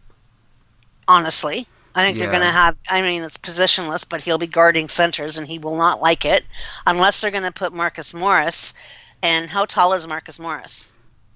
Honestly, 1.06 1.66
I 1.94 2.04
think 2.04 2.16
yeah. 2.16 2.24
they're 2.24 2.32
going 2.32 2.46
to 2.46 2.52
have. 2.52 2.78
I 2.88 3.02
mean, 3.02 3.22
it's 3.22 3.38
positionless, 3.38 4.08
but 4.08 4.20
he'll 4.20 4.38
be 4.38 4.46
guarding 4.46 4.88
centers, 4.88 5.38
and 5.38 5.46
he 5.46 5.58
will 5.58 5.76
not 5.76 6.00
like 6.00 6.24
it 6.24 6.44
unless 6.86 7.20
they're 7.20 7.30
going 7.30 7.44
to 7.44 7.52
put 7.52 7.72
Marcus 7.72 8.14
Morris. 8.14 8.74
And 9.22 9.48
how 9.48 9.64
tall 9.64 9.94
is 9.94 10.06
Marcus 10.06 10.38
Morris? 10.38 10.92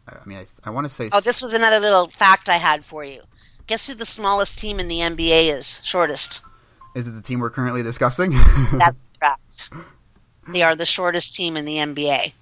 I 0.09 0.17
mean, 0.25 0.39
I, 0.39 0.47
I 0.65 0.71
want 0.71 0.85
to 0.85 0.93
say. 0.93 1.11
Oh, 1.13 1.21
this 1.21 1.43
was 1.43 1.53
another 1.53 1.81
little 1.81 2.09
fact 2.09 2.49
I 2.49 2.57
had 2.57 2.85
for 2.85 3.05
you. 3.05 3.23
Guess 3.67 3.89
who 3.89 3.95
the 3.95 4.05
smallest 4.05 4.59
team 4.59 4.79
in 4.81 4.89
the 4.89 4.99
NBA 4.99 5.53
is? 5.53 5.81
Shortest. 5.85 6.43
Is 6.95 7.09
it 7.09 7.13
the 7.13 7.23
team 7.23 7.41
we're 7.41 7.51
currently 7.51 7.83
discussing? 7.83 8.31
That's 8.73 9.03
correct. 9.21 9.71
They 10.49 10.63
are 10.63 10.77
the 10.77 10.87
shortest 10.87 11.35
team 11.35 11.57
in 11.57 11.65
the 11.65 11.77
NBA. 11.77 12.33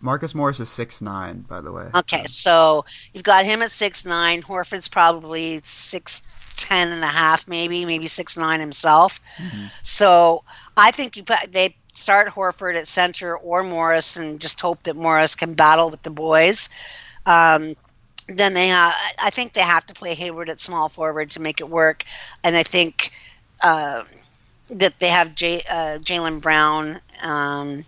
Marcus 0.00 0.34
Morris 0.34 0.60
is 0.60 0.68
six 0.68 1.00
nine, 1.00 1.40
by 1.40 1.60
the 1.60 1.72
way. 1.72 1.88
Okay, 1.94 2.24
so 2.26 2.84
you've 3.12 3.22
got 3.22 3.44
him 3.44 3.62
at 3.62 3.70
six 3.70 4.04
nine. 4.04 4.42
Horford's 4.42 4.88
probably 4.88 5.60
six 5.64 6.20
ten 6.56 6.92
and 6.92 7.04
a 7.04 7.06
half, 7.06 7.46
maybe, 7.48 7.84
maybe 7.84 8.06
six 8.06 8.36
nine 8.36 8.60
himself. 8.60 9.20
Mm-hmm. 9.36 9.66
So 9.82 10.42
I 10.76 10.90
think 10.90 11.16
you 11.16 11.22
put, 11.22 11.52
they 11.52 11.76
start 11.92 12.28
Horford 12.28 12.76
at 12.76 12.88
center 12.88 13.36
or 13.36 13.62
Morris, 13.62 14.16
and 14.16 14.40
just 14.40 14.60
hope 14.60 14.82
that 14.84 14.96
Morris 14.96 15.34
can 15.34 15.54
battle 15.54 15.90
with 15.90 16.02
the 16.02 16.10
boys. 16.10 16.68
Um, 17.24 17.76
then 18.28 18.54
they 18.54 18.68
have, 18.68 18.94
I 19.22 19.30
think 19.30 19.52
they 19.52 19.60
have 19.60 19.86
to 19.86 19.94
play 19.94 20.14
Hayward 20.14 20.50
at 20.50 20.60
small 20.60 20.88
forward 20.88 21.30
to 21.30 21.40
make 21.40 21.60
it 21.60 21.68
work, 21.68 22.04
and 22.42 22.56
I 22.56 22.62
think 22.62 23.12
uh, 23.62 24.04
that 24.70 24.98
they 24.98 25.08
have 25.08 25.34
J, 25.34 25.62
uh, 25.70 25.98
Jaylen 26.02 26.42
Brown. 26.42 27.00
Um, 27.22 27.84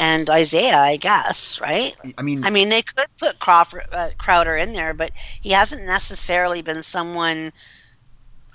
and 0.00 0.28
Isaiah, 0.28 0.78
I 0.78 0.96
guess, 0.96 1.60
right? 1.60 1.94
I 2.18 2.22
mean, 2.22 2.44
I 2.44 2.50
mean, 2.50 2.68
they 2.68 2.82
could 2.82 3.06
put 3.18 3.38
Crawford, 3.38 3.86
uh, 3.92 4.10
Crowder 4.18 4.56
in 4.56 4.72
there, 4.72 4.94
but 4.94 5.12
he 5.14 5.50
hasn't 5.50 5.86
necessarily 5.86 6.62
been 6.62 6.82
someone. 6.82 7.52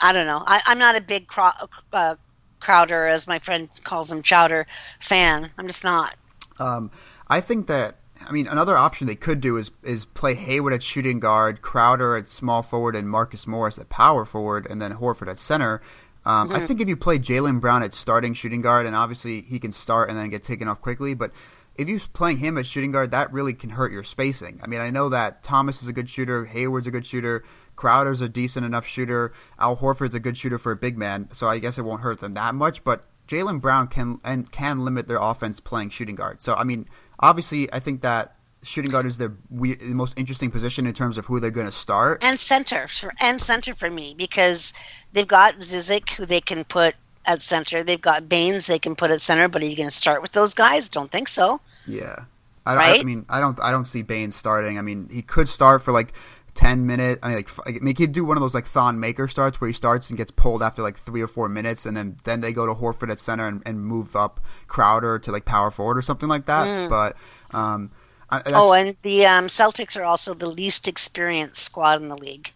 I 0.01 0.13
don't 0.13 0.27
know. 0.27 0.43
I, 0.45 0.61
am 0.65 0.79
not 0.79 0.97
a 0.97 1.01
big 1.01 1.27
uh, 1.37 2.15
Crowder, 2.59 3.07
as 3.07 3.27
my 3.27 3.39
friend 3.39 3.69
calls 3.83 4.11
him, 4.11 4.21
Chowder 4.21 4.67
fan. 4.99 5.49
I'm 5.57 5.67
just 5.67 5.83
not. 5.83 6.15
Um, 6.59 6.91
I 7.27 7.41
think 7.41 7.67
that. 7.67 7.95
I 8.27 8.33
mean, 8.33 8.47
another 8.47 8.77
option 8.77 9.07
they 9.07 9.15
could 9.15 9.39
do 9.39 9.55
is 9.55 9.71
is 9.81 10.03
play 10.03 10.35
Hayward 10.35 10.73
at 10.73 10.83
shooting 10.83 11.21
guard, 11.21 11.61
Crowder 11.61 12.17
at 12.17 12.27
small 12.27 12.61
forward, 12.61 12.95
and 12.95 13.09
Marcus 13.09 13.47
Morris 13.47 13.79
at 13.79 13.87
power 13.87 14.25
forward, 14.25 14.67
and 14.69 14.81
then 14.81 14.95
Horford 14.95 15.29
at 15.29 15.39
center. 15.39 15.81
Um, 16.29 16.49
mm-hmm. 16.49 16.57
I 16.57 16.67
think 16.67 16.79
if 16.79 16.87
you 16.87 16.95
play 16.95 17.17
Jaylen 17.17 17.59
Brown 17.59 17.81
at 17.81 17.95
starting 17.95 18.35
shooting 18.35 18.61
guard, 18.61 18.85
and 18.85 18.95
obviously 18.95 19.41
he 19.41 19.57
can 19.57 19.71
start 19.71 20.09
and 20.09 20.17
then 20.17 20.29
get 20.29 20.43
taken 20.43 20.67
off 20.67 20.79
quickly, 20.79 21.15
but 21.15 21.31
if 21.75 21.89
you're 21.89 21.99
playing 22.13 22.37
him 22.37 22.57
at 22.59 22.67
shooting 22.67 22.91
guard, 22.91 23.11
that 23.11 23.33
really 23.33 23.53
can 23.53 23.71
hurt 23.71 23.91
your 23.91 24.03
spacing. 24.03 24.59
I 24.61 24.67
mean, 24.67 24.79
I 24.79 24.91
know 24.91 25.09
that 25.09 25.41
Thomas 25.41 25.81
is 25.81 25.87
a 25.87 25.93
good 25.93 26.07
shooter, 26.07 26.45
Hayward's 26.45 26.85
a 26.85 26.91
good 26.91 27.05
shooter, 27.05 27.43
Crowder's 27.75 28.21
a 28.21 28.29
decent 28.29 28.63
enough 28.63 28.85
shooter, 28.85 29.33
Al 29.57 29.77
Horford's 29.77 30.13
a 30.13 30.19
good 30.19 30.37
shooter 30.37 30.59
for 30.59 30.71
a 30.71 30.75
big 30.75 30.99
man, 30.99 31.29
so 31.31 31.47
I 31.47 31.57
guess 31.57 31.79
it 31.79 31.83
won't 31.83 32.01
hurt 32.01 32.19
them 32.19 32.35
that 32.35 32.53
much. 32.53 32.83
But 32.83 33.05
Jaylen 33.27 33.59
Brown 33.59 33.87
can 33.87 34.19
and 34.23 34.51
can 34.51 34.85
limit 34.85 35.07
their 35.07 35.19
offense 35.19 35.59
playing 35.59 35.89
shooting 35.89 36.15
guard. 36.15 36.41
So 36.41 36.53
I 36.53 36.63
mean, 36.63 36.87
obviously, 37.19 37.73
I 37.73 37.79
think 37.79 38.01
that 38.01 38.35
shooting 38.61 38.91
guard 38.91 39.05
is 39.05 39.17
the, 39.17 39.33
the 39.49 39.93
most 39.93 40.17
interesting 40.19 40.51
position 40.51 40.85
in 40.85 40.93
terms 40.93 41.17
of 41.17 41.25
who 41.25 41.39
they're 41.39 41.51
going 41.51 41.65
to 41.65 41.71
start. 41.71 42.23
And 42.23 42.39
center 42.39 42.87
for, 42.87 43.13
and 43.21 43.41
center 43.41 43.73
for 43.73 43.89
me 43.89 44.13
because 44.17 44.73
they've 45.13 45.27
got 45.27 45.55
Zizic 45.59 46.11
who 46.11 46.25
they 46.25 46.41
can 46.41 46.63
put 46.63 46.95
at 47.25 47.41
center. 47.41 47.83
They've 47.83 48.01
got 48.01 48.27
Baynes 48.27 48.67
they 48.67 48.79
can 48.79 48.95
put 48.95 49.11
at 49.11 49.21
center. 49.21 49.47
But 49.47 49.61
are 49.61 49.65
you 49.65 49.75
going 49.75 49.89
to 49.89 49.95
start 49.95 50.21
with 50.21 50.31
those 50.31 50.53
guys? 50.53 50.89
Don't 50.89 51.11
think 51.11 51.27
so. 51.27 51.61
Yeah, 51.87 52.25
I, 52.65 52.75
right? 52.75 52.97
I, 52.97 53.01
I 53.01 53.03
mean, 53.03 53.25
I 53.29 53.39
don't. 53.39 53.59
I 53.61 53.71
don't 53.71 53.85
see 53.85 54.01
Baynes 54.01 54.35
starting. 54.35 54.77
I 54.77 54.81
mean, 54.81 55.07
he 55.11 55.21
could 55.21 55.47
start 55.47 55.83
for 55.83 55.91
like. 55.91 56.13
10 56.55 56.85
minutes. 56.85 57.19
I 57.23 57.27
mean, 57.27 57.35
like, 57.37 57.49
I 57.67 57.71
mean, 57.73 57.87
he 57.87 57.93
could 57.93 58.11
do 58.11 58.25
one 58.25 58.35
of 58.35 58.41
those 58.41 58.55
like 58.55 58.65
Thon 58.65 58.99
Maker 58.99 59.29
starts 59.29 59.61
where 59.61 59.69
he 59.69 59.73
starts 59.73 60.09
and 60.09 60.17
gets 60.17 60.31
pulled 60.31 60.61
after 60.61 60.81
like 60.81 60.97
three 60.97 61.21
or 61.21 61.27
four 61.27 61.47
minutes, 61.47 61.85
and 61.85 61.95
then 61.95 62.17
then 62.25 62.41
they 62.41 62.51
go 62.51 62.65
to 62.65 62.73
Horford 62.73 63.09
at 63.11 63.19
center 63.21 63.47
and, 63.47 63.61
and 63.65 63.79
move 63.79 64.13
up 64.13 64.41
Crowder 64.67 65.19
to 65.19 65.31
like 65.31 65.45
power 65.45 65.71
forward 65.71 65.97
or 65.97 66.01
something 66.01 66.27
like 66.27 66.47
that. 66.47 66.67
Mm. 66.67 66.89
But 66.89 67.15
um, 67.55 67.91
I, 68.31 68.41
oh, 68.47 68.73
and 68.73 68.95
the 69.01 69.25
um, 69.25 69.47
Celtics 69.47 69.97
are 69.99 70.03
also 70.03 70.33
the 70.33 70.49
least 70.49 70.87
experienced 70.87 71.61
squad 71.61 72.01
in 72.01 72.09
the 72.09 72.17
league. 72.17 72.51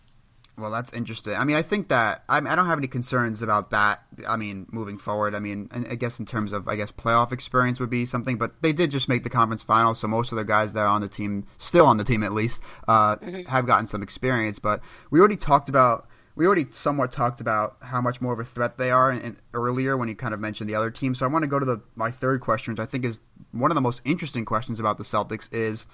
Well, 0.56 0.70
that's 0.70 0.94
interesting. 0.94 1.34
I 1.34 1.46
mean, 1.46 1.56
I 1.56 1.64
think 1.64 1.88
that 1.88 2.24
I, 2.30 2.38
I 2.38 2.56
don't 2.56 2.68
have 2.68 2.78
any 2.78 2.88
concerns 2.88 3.42
about 3.42 3.72
that. 3.72 4.04
I 4.28 4.38
mean, 4.38 4.68
moving 4.72 5.00
forward, 5.00 5.34
I 5.34 5.40
mean, 5.40 5.68
I 5.90 5.96
guess 5.96 6.20
in 6.20 6.28
terms 6.28 6.54
of 6.54 6.68
I 6.68 6.76
guess 6.76 6.92
playoff 6.92 7.32
experience 7.32 7.80
would 7.80 7.90
be 7.90 8.06
something, 8.06 8.38
but 8.38 8.62
they 8.62 8.72
did 8.72 8.92
just 8.92 9.10
make 9.10 9.24
the 9.24 9.32
conference 9.32 9.64
final, 9.64 9.96
so 9.96 10.08
most 10.08 10.32
of 10.32 10.38
the 10.38 10.46
guys 10.46 10.74
that 10.74 10.82
are 10.82 10.88
on 10.88 11.02
the 11.02 11.08
team, 11.08 11.48
still 11.58 11.88
on 11.88 11.98
the 11.98 12.04
team 12.04 12.22
at 12.22 12.34
least, 12.34 12.62
uh, 12.88 13.16
mm-hmm. 13.16 13.50
have 13.50 13.66
gotten 13.66 13.88
some 13.88 14.04
experience. 14.04 14.60
But 14.60 14.82
we 15.10 15.20
already 15.20 15.38
talked 15.38 15.70
about 15.70 16.08
we 16.36 16.46
already 16.46 16.66
somewhat 16.72 17.12
talked 17.12 17.42
about 17.42 17.78
how 17.82 18.02
much 18.02 18.20
more 18.20 18.34
of 18.34 18.40
a 18.40 18.44
threat 18.44 18.78
they 18.78 18.92
are 18.92 19.12
in, 19.12 19.22
in, 19.22 19.38
earlier 19.54 19.96
when 19.98 20.10
you 20.10 20.16
kind 20.16 20.34
of 20.34 20.40
mentioned 20.40 20.70
the 20.70 20.76
other 20.76 20.90
team. 20.90 21.14
So 21.14 21.26
I 21.26 21.30
want 21.30 21.44
to 21.44 21.48
go 21.48 21.60
to 21.60 21.66
the 21.66 21.82
my 21.96 22.12
third 22.12 22.42
question, 22.42 22.74
which 22.74 22.80
I 22.80 22.86
think 22.86 23.06
is 23.06 23.20
one 23.54 23.72
of 23.72 23.76
the 23.76 23.82
most 23.82 24.02
interesting 24.04 24.46
questions 24.46 24.80
about 24.80 24.98
the 24.98 25.04
Celtics 25.04 25.48
is, 25.54 25.86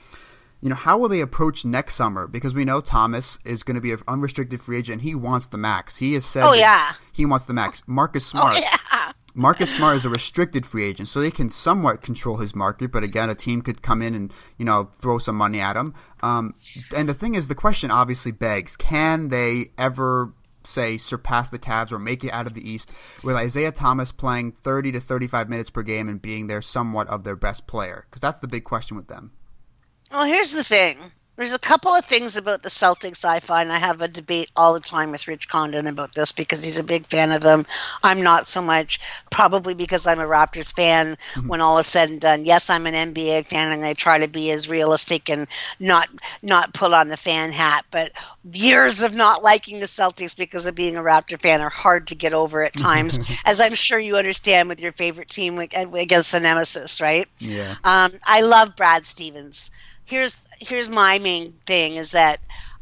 you 0.61 0.69
know, 0.69 0.75
how 0.75 0.97
will 0.97 1.09
they 1.09 1.21
approach 1.21 1.63
next 1.65 1.95
summer? 1.95 2.27
Because 2.27 2.55
we 2.55 2.65
know 2.65 2.81
Thomas 2.81 3.37
is 3.45 3.63
going 3.63 3.75
to 3.75 3.81
be 3.81 3.91
an 3.91 3.99
unrestricted 4.07 4.61
free 4.61 4.77
agent. 4.77 5.01
He 5.01 5.15
wants 5.15 5.47
the 5.47 5.57
max. 5.57 5.97
He 5.97 6.13
has 6.13 6.25
said, 6.25 6.43
oh 6.43 6.53
yeah, 6.53 6.93
he 7.13 7.25
wants 7.25 7.45
the 7.45 7.53
max. 7.53 7.83
Marcus 7.85 8.27
oh, 8.29 8.39
Smart, 8.39 8.55
oh, 8.57 8.59
yeah. 8.59 9.11
Marcus 9.35 9.73
Smart 9.73 9.95
is 9.95 10.05
a 10.05 10.09
restricted 10.09 10.65
free 10.65 10.83
agent, 10.83 11.07
so 11.07 11.21
they 11.21 11.31
can 11.31 11.49
somewhat 11.49 12.01
control 12.01 12.37
his 12.37 12.55
market. 12.55 12.91
But 12.91 13.03
again, 13.03 13.29
a 13.29 13.35
team 13.35 13.61
could 13.61 13.81
come 13.81 14.01
in 14.01 14.13
and 14.13 14.33
you 14.57 14.65
know 14.65 14.89
throw 14.99 15.17
some 15.17 15.35
money 15.35 15.59
at 15.59 15.75
him. 15.75 15.93
Um, 16.21 16.55
and 16.95 17.07
the 17.07 17.13
thing 17.13 17.35
is, 17.35 17.47
the 17.47 17.55
question 17.55 17.91
obviously 17.91 18.31
begs: 18.31 18.75
Can 18.75 19.29
they 19.29 19.71
ever 19.77 20.33
say 20.63 20.97
surpass 20.97 21.49
the 21.49 21.59
Cavs 21.59 21.91
or 21.91 21.99
make 21.99 22.23
it 22.23 22.31
out 22.31 22.47
of 22.47 22.53
the 22.53 22.69
East 22.69 22.91
with 23.23 23.35
Isaiah 23.35 23.71
Thomas 23.71 24.11
playing 24.11 24.51
30 24.51 24.93
to 24.93 24.99
35 24.99 25.49
minutes 25.49 25.69
per 25.69 25.83
game 25.83 26.09
and 26.09 26.21
being 26.21 26.47
their 26.47 26.61
somewhat 26.61 27.07
of 27.07 27.23
their 27.23 27.35
best 27.35 27.67
player? 27.67 28.05
Because 28.09 28.21
that's 28.21 28.39
the 28.39 28.47
big 28.47 28.63
question 28.63 28.97
with 28.97 29.07
them. 29.07 29.31
Well, 30.11 30.25
here's 30.25 30.51
the 30.51 30.63
thing. 30.63 31.11
There's 31.39 31.53
a 31.53 31.59
couple 31.59 31.93
of 31.93 32.03
things 32.03 32.35
about 32.35 32.63
the 32.63 32.69
Celtics 32.69 33.23
I 33.23 33.39
find. 33.39 33.71
I 33.71 33.77
have 33.77 34.01
a 34.01 34.09
debate 34.09 34.51
all 34.57 34.73
the 34.73 34.81
time 34.81 35.11
with 35.11 35.25
Rich 35.25 35.47
Condon 35.47 35.87
about 35.87 36.13
this 36.13 36.33
because 36.33 36.61
he's 36.61 36.79
a 36.79 36.83
big 36.83 37.05
fan 37.05 37.31
of 37.31 37.39
them. 37.39 37.65
I'm 38.03 38.21
not 38.23 38.45
so 38.45 38.61
much, 38.61 38.99
probably 39.29 39.73
because 39.73 40.05
I'm 40.05 40.19
a 40.19 40.25
Raptors 40.25 40.75
fan 40.75 41.15
mm-hmm. 41.15 41.47
when 41.47 41.61
all 41.61 41.77
is 41.77 41.87
said 41.87 42.09
and 42.09 42.19
done. 42.19 42.43
Yes, 42.43 42.69
I'm 42.69 42.85
an 42.87 43.13
NBA 43.13 43.45
fan 43.45 43.71
and 43.71 43.85
I 43.85 43.93
try 43.93 44.17
to 44.17 44.27
be 44.27 44.51
as 44.51 44.67
realistic 44.67 45.29
and 45.29 45.47
not 45.79 46.09
not 46.41 46.73
put 46.73 46.91
on 46.91 47.07
the 47.07 47.15
fan 47.15 47.53
hat, 47.53 47.85
but 47.89 48.11
years 48.51 49.01
of 49.01 49.15
not 49.15 49.41
liking 49.41 49.79
the 49.79 49.85
Celtics 49.85 50.35
because 50.35 50.67
of 50.67 50.75
being 50.75 50.97
a 50.97 51.01
Raptor 51.01 51.39
fan 51.39 51.61
are 51.61 51.69
hard 51.69 52.07
to 52.07 52.15
get 52.15 52.33
over 52.33 52.65
at 52.65 52.75
times, 52.75 53.31
as 53.45 53.61
I'm 53.61 53.75
sure 53.75 53.97
you 53.97 54.17
understand 54.17 54.67
with 54.67 54.81
your 54.81 54.91
favorite 54.91 55.29
team 55.29 55.57
against 55.57 56.33
the 56.33 56.41
nemesis, 56.41 56.99
right? 56.99 57.29
Yeah. 57.37 57.75
Um, 57.85 58.11
I 58.25 58.41
love 58.41 58.75
Brad 58.75 59.05
Stevens 59.05 59.71
here's 60.09 60.37
here's 60.59 60.89
my 60.89 61.19
main 61.19 61.53
thing 61.65 61.95
is 61.95 62.11
that 62.11 62.39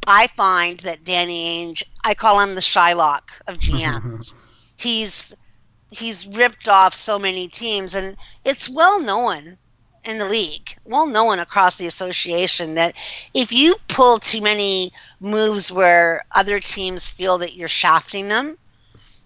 I 0.08 0.28
find 0.28 0.80
that 0.80 1.04
Danny 1.04 1.60
Ainge, 1.60 1.84
I 2.04 2.14
call 2.14 2.40
him 2.40 2.56
the 2.56 2.62
Shylock 2.62 3.24
of 3.48 3.58
GMs. 3.60 4.36
he's 4.78 5.36
he's 5.92 6.28
ripped 6.28 6.68
off 6.68 6.96
so 6.96 7.20
many 7.20 7.48
teams, 7.48 7.94
and 7.94 8.16
it's 8.46 8.70
well 8.70 9.02
known 9.02 9.58
in 10.06 10.18
the 10.18 10.26
league, 10.26 10.76
well 10.86 11.06
known 11.06 11.40
across 11.40 11.76
the 11.76 11.86
association 11.86 12.76
that 12.76 12.96
if 13.34 13.52
you 13.52 13.76
pull 13.90 14.20
too 14.20 14.42
many 14.42 14.92
moves 15.20 15.70
where 15.72 16.24
other 16.32 16.60
teams 16.62 17.12
feel 17.12 17.38
that 17.40 17.56
you're 17.56 17.68
shafting 17.68 18.30
them, 18.30 18.58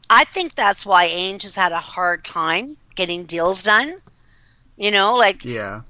I 0.10 0.24
think 0.24 0.56
that's 0.56 0.86
why 0.86 1.08
Ainge 1.08 1.44
has 1.44 1.56
had 1.56 1.72
a 1.72 1.78
hard 1.80 2.24
time 2.24 2.78
getting 2.96 3.26
deals 3.26 3.64
done. 3.64 3.94
You 4.76 4.90
know, 4.90 5.16
like 5.16 5.46
yeah 5.46 5.82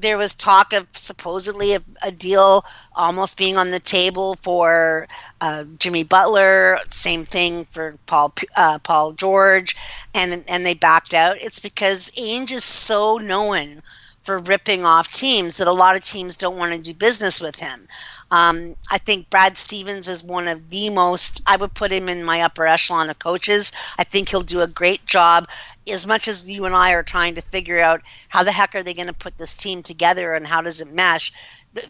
there 0.00 0.18
was 0.18 0.34
talk 0.34 0.72
of 0.72 0.86
supposedly 0.94 1.74
a, 1.74 1.82
a, 2.02 2.10
deal 2.10 2.64
almost 2.94 3.36
being 3.36 3.56
on 3.56 3.70
the 3.70 3.80
table 3.80 4.36
for 4.36 5.08
uh, 5.40 5.64
Jimmy 5.78 6.04
Butler. 6.04 6.78
Same 6.88 7.24
thing 7.24 7.64
for 7.64 7.94
Paul 8.06 8.32
uh, 8.56 8.78
Paul 8.78 9.12
George, 9.12 9.76
and 10.14 10.44
and 10.48 10.64
they 10.64 10.74
backed 10.74 11.14
out. 11.14 11.36
It's 11.40 11.60
because 11.60 12.10
Ainge 12.12 12.52
is 12.52 12.64
so 12.64 13.18
known 13.18 13.82
for 14.28 14.38
ripping 14.40 14.84
off 14.84 15.10
teams 15.10 15.56
that 15.56 15.66
a 15.66 15.72
lot 15.72 15.96
of 15.96 16.02
teams 16.02 16.36
don't 16.36 16.58
want 16.58 16.70
to 16.70 16.78
do 16.78 16.92
business 16.92 17.40
with 17.40 17.56
him. 17.56 17.88
Um, 18.30 18.76
I 18.90 18.98
think 18.98 19.30
Brad 19.30 19.56
Stevens 19.56 20.06
is 20.06 20.22
one 20.22 20.48
of 20.48 20.68
the 20.68 20.90
most, 20.90 21.40
I 21.46 21.56
would 21.56 21.72
put 21.72 21.90
him 21.90 22.10
in 22.10 22.22
my 22.22 22.42
upper 22.42 22.66
echelon 22.66 23.08
of 23.08 23.18
coaches. 23.18 23.72
I 23.96 24.04
think 24.04 24.28
he'll 24.28 24.42
do 24.42 24.60
a 24.60 24.66
great 24.66 25.06
job. 25.06 25.48
As 25.90 26.06
much 26.06 26.28
as 26.28 26.46
you 26.46 26.66
and 26.66 26.74
I 26.74 26.92
are 26.92 27.02
trying 27.02 27.36
to 27.36 27.40
figure 27.40 27.80
out 27.80 28.02
how 28.28 28.44
the 28.44 28.52
heck 28.52 28.74
are 28.74 28.82
they 28.82 28.92
going 28.92 29.06
to 29.06 29.14
put 29.14 29.38
this 29.38 29.54
team 29.54 29.82
together 29.82 30.34
and 30.34 30.46
how 30.46 30.60
does 30.60 30.82
it 30.82 30.92
mesh, 30.92 31.32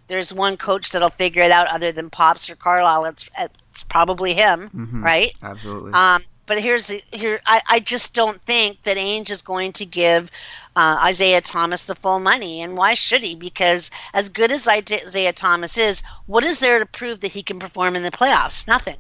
there's 0.07 0.33
one 0.33 0.57
coach 0.57 0.93
that'll 0.93 1.11
figure 1.11 1.43
it 1.43 1.51
out 1.51 1.67
other 1.67 1.91
than 1.91 2.09
Pops 2.09 2.49
or 2.49 2.55
Carlisle. 2.55 3.07
It's, 3.07 3.29
it's 3.37 3.83
probably 3.83 4.33
him, 4.33 4.71
mm-hmm. 4.73 5.03
right? 5.03 5.35
Absolutely. 5.43 5.91
Um, 5.93 6.23
but 6.49 6.59
here's 6.59 6.89
the 6.89 7.03
here. 7.13 7.41
I, 7.47 7.61
I 7.69 7.81
just 7.81 8.15
don't 8.15 8.41
think 8.43 8.83
that 8.83 8.97
Ainge 8.97 9.31
is 9.31 9.43
going 9.43 9.73
to 9.75 9.87
give 9.87 10.31
uh, 10.75 10.99
Isaiah 11.05 11.41
Thomas 11.41 11.85
the 11.85 11.95
full 11.95 12.19
money, 12.19 12.63
and 12.63 12.77
why 12.77 12.95
should 12.95 13.23
he? 13.23 13.37
Because 13.37 13.93
as 14.13 14.31
good 14.31 14.51
as 14.51 14.67
Isaiah 14.67 15.33
Thomas 15.33 15.79
is, 15.79 16.03
what 16.27 16.43
is 16.43 16.59
there 16.59 16.81
to 16.81 16.87
prove 16.87 17.21
that 17.21 17.31
he 17.31 17.43
can 17.43 17.61
perform 17.61 17.95
in 17.95 18.03
the 18.03 18.11
playoffs? 18.11 18.67
Nothing. 18.67 18.97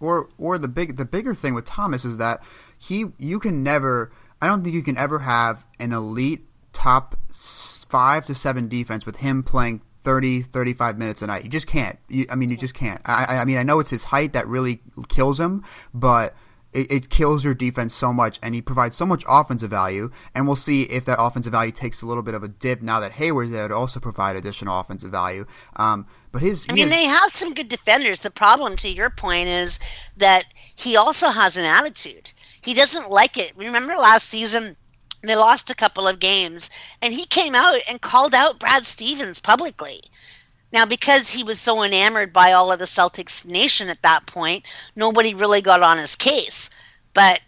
or 0.00 0.28
or 0.36 0.58
the 0.58 0.68
big 0.68 0.96
the 0.96 1.06
bigger 1.06 1.34
thing 1.34 1.54
with 1.54 1.64
Thomas 1.64 2.04
is 2.04 2.18
that 2.18 2.42
he 2.78 3.06
you 3.18 3.38
can 3.38 3.62
never 3.62 4.12
I 4.42 4.48
don't 4.48 4.62
think 4.62 4.74
you 4.74 4.82
can 4.82 4.98
ever 4.98 5.20
have 5.20 5.64
an 5.80 5.92
elite 5.92 6.44
top 6.72 7.16
five 7.32 8.26
to 8.26 8.34
seven 8.34 8.68
defense 8.68 9.06
with 9.06 9.16
him 9.16 9.42
playing 9.42 9.80
30, 10.04 10.42
35 10.42 10.98
minutes 10.98 11.22
a 11.22 11.26
night. 11.26 11.44
You 11.44 11.50
just 11.50 11.66
can't. 11.66 11.98
You, 12.08 12.26
I 12.30 12.36
mean, 12.36 12.50
you 12.50 12.56
just 12.56 12.74
can't. 12.74 13.00
I, 13.04 13.38
I 13.38 13.44
mean, 13.44 13.58
I 13.58 13.62
know 13.62 13.80
it's 13.80 13.90
his 13.90 14.04
height 14.04 14.32
that 14.34 14.46
really 14.46 14.80
kills 15.08 15.40
him, 15.40 15.64
but 15.92 16.34
it, 16.72 16.92
it, 16.92 17.10
kills 17.10 17.44
your 17.44 17.54
defense 17.54 17.94
so 17.94 18.12
much, 18.12 18.38
and 18.42 18.54
he 18.54 18.60
provides 18.60 18.96
so 18.96 19.06
much 19.06 19.24
offensive 19.28 19.70
value. 19.70 20.10
And 20.34 20.46
we'll 20.46 20.56
see 20.56 20.82
if 20.82 21.04
that 21.06 21.16
offensive 21.20 21.52
value 21.52 21.72
takes 21.72 22.02
a 22.02 22.06
little 22.06 22.22
bit 22.22 22.34
of 22.34 22.42
a 22.42 22.48
dip 22.48 22.82
now 22.82 23.00
that 23.00 23.12
Hayward's 23.12 23.52
there 23.52 23.68
to 23.68 23.74
also 23.74 24.00
provide 24.00 24.36
additional 24.36 24.78
offensive 24.78 25.10
value. 25.10 25.46
Um, 25.76 26.06
but 26.30 26.42
his, 26.42 26.66
I 26.68 26.74
mean, 26.74 26.88
has, 26.88 26.94
they 26.94 27.04
have 27.04 27.30
some 27.30 27.54
good 27.54 27.68
defenders. 27.68 28.20
The 28.20 28.30
problem, 28.30 28.76
to 28.76 28.88
your 28.88 29.10
point, 29.10 29.48
is 29.48 29.80
that 30.18 30.44
he 30.76 30.96
also 30.96 31.30
has 31.30 31.56
an 31.56 31.64
attitude. 31.64 32.30
He 32.60 32.74
doesn't 32.74 33.10
like 33.10 33.38
it. 33.38 33.52
Remember 33.56 33.94
last 33.96 34.28
season 34.28 34.76
they 35.22 35.34
lost 35.34 35.70
a 35.70 35.74
couple 35.74 36.06
of 36.06 36.20
games, 36.20 36.70
and 37.02 37.12
he 37.12 37.24
came 37.26 37.54
out 37.54 37.80
and 37.88 38.00
called 38.00 38.34
out 38.34 38.60
Brad 38.60 38.86
Stevens 38.86 39.40
publicly. 39.40 40.02
Now, 40.72 40.84
because 40.84 41.30
he 41.30 41.42
was 41.42 41.60
so 41.60 41.82
enamored 41.82 42.32
by 42.32 42.52
all 42.52 42.70
of 42.70 42.78
the 42.78 42.84
Celtics 42.84 43.46
nation 43.46 43.88
at 43.88 44.02
that 44.02 44.26
point, 44.26 44.66
nobody 44.94 45.34
really 45.34 45.62
got 45.62 45.82
on 45.82 45.98
his 45.98 46.16
case. 46.16 46.70
But 47.14 47.40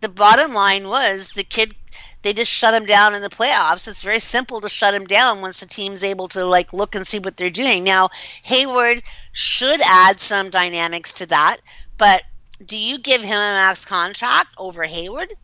the 0.00 0.08
bottom 0.08 0.54
line 0.54 0.88
was 0.88 1.32
the 1.32 1.44
kid 1.44 1.74
they 2.22 2.32
just 2.34 2.52
shut 2.52 2.74
him 2.74 2.84
down 2.84 3.14
in 3.14 3.22
the 3.22 3.30
playoffs. 3.30 3.88
It's 3.88 4.02
very 4.02 4.18
simple 4.18 4.60
to 4.60 4.68
shut 4.68 4.94
him 4.94 5.06
down 5.06 5.40
once 5.40 5.60
the 5.60 5.66
team's 5.66 6.04
able 6.04 6.28
to 6.28 6.44
like 6.44 6.72
look 6.72 6.94
and 6.94 7.06
see 7.06 7.18
what 7.18 7.36
they're 7.36 7.50
doing. 7.50 7.82
Now, 7.82 8.10
Hayward 8.42 9.02
should 9.32 9.80
add 9.80 10.20
some 10.20 10.50
dynamics 10.50 11.14
to 11.14 11.26
that, 11.26 11.58
but 11.96 12.22
do 12.64 12.76
you 12.76 12.98
give 12.98 13.22
him 13.22 13.36
a 13.36 13.56
max 13.56 13.86
contract 13.86 14.50
over 14.58 14.84
Hayward? 14.84 15.34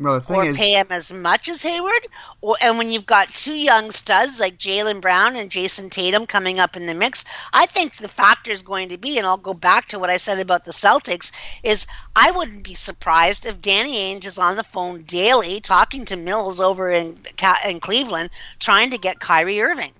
Well, 0.00 0.14
the 0.14 0.20
thing 0.22 0.36
or 0.36 0.44
is, 0.44 0.56
pay 0.56 0.72
him 0.72 0.86
as 0.88 1.12
much 1.12 1.46
as 1.46 1.62
Hayward, 1.62 2.06
or 2.40 2.56
and 2.62 2.78
when 2.78 2.90
you've 2.90 3.04
got 3.04 3.28
two 3.28 3.54
young 3.54 3.90
studs 3.90 4.40
like 4.40 4.56
Jaylen 4.56 5.02
Brown 5.02 5.36
and 5.36 5.50
Jayson 5.50 5.90
Tatum 5.90 6.24
coming 6.24 6.58
up 6.58 6.74
in 6.74 6.86
the 6.86 6.94
mix, 6.94 7.26
I 7.52 7.66
think 7.66 7.98
the 7.98 8.08
factor 8.08 8.50
is 8.50 8.62
going 8.62 8.88
to 8.88 8.98
be, 8.98 9.18
and 9.18 9.26
I'll 9.26 9.36
go 9.36 9.52
back 9.52 9.88
to 9.88 9.98
what 9.98 10.08
I 10.08 10.16
said 10.16 10.38
about 10.38 10.64
the 10.64 10.72
Celtics, 10.72 11.32
is 11.62 11.86
I 12.16 12.30
wouldn't 12.30 12.64
be 12.64 12.72
surprised 12.72 13.44
if 13.44 13.60
Danny 13.60 13.92
Ainge 13.98 14.24
is 14.24 14.38
on 14.38 14.56
the 14.56 14.64
phone 14.64 15.02
daily 15.02 15.60
talking 15.60 16.06
to 16.06 16.16
Mills 16.16 16.62
over 16.62 16.90
in 16.90 17.16
in 17.68 17.80
Cleveland, 17.80 18.30
trying 18.58 18.90
to 18.92 18.98
get 18.98 19.20
Kyrie 19.20 19.60
Irving. 19.60 19.92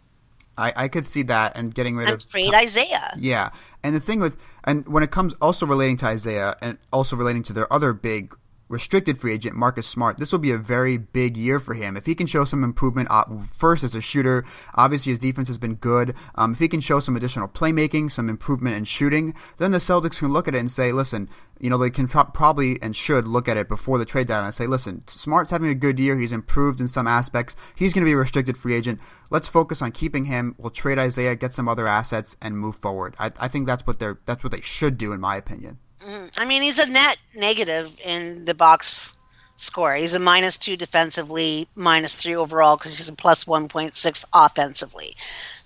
I, 0.56 0.72
I 0.76 0.88
could 0.88 1.04
see 1.04 1.22
that 1.24 1.58
and 1.58 1.74
getting 1.74 1.96
rid 1.96 2.08
and 2.08 2.14
of 2.14 2.26
trade 2.26 2.54
Isaiah. 2.54 3.14
Yeah, 3.18 3.50
and 3.84 3.94
the 3.94 4.00
thing 4.00 4.20
with 4.20 4.38
and 4.64 4.88
when 4.88 5.02
it 5.02 5.10
comes 5.10 5.34
also 5.42 5.66
relating 5.66 5.98
to 5.98 6.06
Isaiah 6.06 6.56
and 6.62 6.78
also 6.90 7.16
relating 7.16 7.42
to 7.44 7.52
their 7.52 7.70
other 7.70 7.92
big 7.92 8.34
restricted 8.70 9.18
free 9.18 9.34
agent 9.34 9.56
Marcus 9.56 9.86
Smart. 9.86 10.18
This 10.18 10.32
will 10.32 10.38
be 10.38 10.52
a 10.52 10.58
very 10.58 10.96
big 10.96 11.36
year 11.36 11.58
for 11.58 11.74
him. 11.74 11.96
If 11.96 12.06
he 12.06 12.14
can 12.14 12.26
show 12.26 12.44
some 12.44 12.62
improvement 12.62 13.08
uh, 13.10 13.24
first 13.52 13.82
as 13.82 13.94
a 13.94 14.00
shooter, 14.00 14.44
obviously 14.74 15.10
his 15.10 15.18
defense 15.18 15.48
has 15.48 15.58
been 15.58 15.74
good. 15.74 16.14
Um, 16.36 16.52
if 16.52 16.60
he 16.60 16.68
can 16.68 16.80
show 16.80 17.00
some 17.00 17.16
additional 17.16 17.48
playmaking, 17.48 18.10
some 18.10 18.28
improvement 18.28 18.76
in 18.76 18.84
shooting, 18.84 19.34
then 19.58 19.72
the 19.72 19.78
Celtics 19.78 20.20
can 20.20 20.32
look 20.32 20.46
at 20.46 20.54
it 20.54 20.58
and 20.58 20.70
say, 20.70 20.92
listen, 20.92 21.28
you 21.58 21.68
know, 21.68 21.76
they 21.76 21.90
can 21.90 22.08
pro- 22.08 22.24
probably 22.24 22.80
and 22.80 22.94
should 22.94 23.26
look 23.26 23.48
at 23.48 23.56
it 23.56 23.68
before 23.68 23.98
the 23.98 24.04
trade 24.04 24.28
deadline 24.28 24.46
and 24.46 24.54
say, 24.54 24.66
listen, 24.66 25.02
Smart's 25.08 25.50
having 25.50 25.68
a 25.68 25.74
good 25.74 25.98
year. 25.98 26.16
He's 26.16 26.32
improved 26.32 26.80
in 26.80 26.88
some 26.88 27.06
aspects. 27.06 27.56
He's 27.74 27.92
going 27.92 28.04
to 28.04 28.08
be 28.08 28.14
a 28.14 28.16
restricted 28.16 28.56
free 28.56 28.74
agent. 28.74 29.00
Let's 29.30 29.48
focus 29.48 29.82
on 29.82 29.92
keeping 29.92 30.26
him. 30.26 30.54
We'll 30.58 30.70
trade 30.70 30.98
Isaiah, 30.98 31.34
get 31.34 31.52
some 31.52 31.68
other 31.68 31.86
assets, 31.86 32.36
and 32.40 32.56
move 32.56 32.76
forward. 32.76 33.14
I, 33.18 33.32
I 33.38 33.48
think 33.48 33.66
that's 33.66 33.86
what 33.86 33.98
they're 33.98 34.20
that's 34.24 34.42
what 34.44 34.52
they 34.52 34.60
should 34.60 34.96
do, 34.96 35.12
in 35.12 35.20
my 35.20 35.36
opinion. 35.36 35.78
Mm, 36.04 36.32
I 36.38 36.44
mean, 36.46 36.62
he's 36.62 36.78
a 36.78 36.90
net 36.90 37.16
negative 37.34 37.98
in 38.04 38.44
the 38.44 38.54
box 38.54 39.16
score. 39.56 39.94
He's 39.94 40.14
a 40.14 40.18
minus 40.20 40.56
two 40.56 40.76
defensively, 40.76 41.68
minus 41.74 42.14
three 42.16 42.34
overall 42.34 42.76
because 42.76 42.96
he's 42.96 43.10
a 43.10 43.14
plus 43.14 43.44
1.6 43.44 44.24
offensively. 44.32 45.16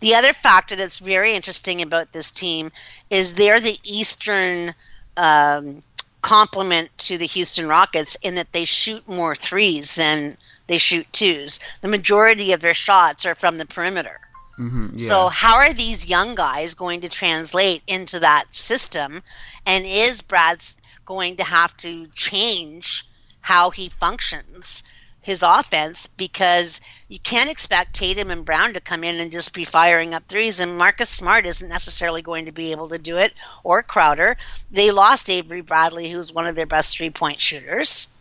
The 0.01 0.17
other 0.17 0.33
factor 0.33 0.77
that's 0.77 0.99
very 0.99 1.35
interesting 1.35 1.83
about 1.83 2.13
this 2.13 2.31
team 2.31 2.73
is 3.11 3.35
they're 3.35 3.61
the 3.61 3.79
Eastern 3.85 4.75
um, 5.17 5.83
complement 6.23 6.97
to 6.99 7.19
the 7.19 7.27
Houston 7.27 7.69
Rockets 7.69 8.17
in 8.23 8.35
that 8.35 8.53
they 8.53 8.65
shoot 8.65 9.07
more 9.09 9.37
threes 9.37 9.95
than 9.95 10.37
they 10.67 10.79
shoot 10.79 11.07
twos. 11.13 11.61
The 11.83 11.89
majority 11.89 12.53
of 12.53 12.61
their 12.61 12.75
shots 12.75 13.27
are 13.27 13.35
from 13.35 13.59
the 13.59 13.67
perimeter. 13.67 14.21
Mm-hmm, 14.59 14.89
yeah. 14.93 14.97
So, 14.97 15.29
how 15.29 15.57
are 15.57 15.73
these 15.73 16.09
young 16.09 16.35
guys 16.35 16.75
going 16.75 17.01
to 17.01 17.09
translate 17.09 17.83
into 17.87 18.21
that 18.21 18.55
system? 18.55 19.23
And 19.67 19.85
is 19.85 20.23
Brad's 20.23 20.77
going 21.05 21.37
to 21.37 21.45
have 21.45 21.77
to 21.79 22.07
change 22.09 23.07
how 23.41 23.71
he 23.71 23.89
functions 23.89 24.85
his 25.21 25.43
offense? 25.43 26.07
Because 26.07 26.81
you 27.09 27.19
can't 27.19 27.51
expect 27.51 27.95
Tatum 27.95 28.31
and 28.31 28.45
Brown 28.45 28.75
to 28.75 28.81
come 28.81 29.03
in 29.03 29.19
and 29.19 29.33
just 29.33 29.55
be 29.55 29.65
firing 29.65 30.15
up 30.15 30.29
threes, 30.29 30.61
and 30.61 30.79
Marcus 30.79 31.11
Smart 31.11 31.47
isn't 31.47 31.69
necessarily 31.69 32.23
going 32.23 32.47
to 32.47 32.53
be 32.53 32.71
able 32.71 32.89
to 32.91 32.99
do 32.99 33.19
it, 33.19 33.33
or 33.65 33.83
Crowder. 33.83 34.37
They 34.71 34.93
lost 34.93 35.31
Avery 35.31 35.63
Bradley, 35.63 36.11
who's 36.11 36.33
one 36.33 36.47
of 36.47 36.55
their 36.55 36.67
best 36.67 36.97
three 36.97 37.11
point 37.11 37.41
shooters. 37.41 38.14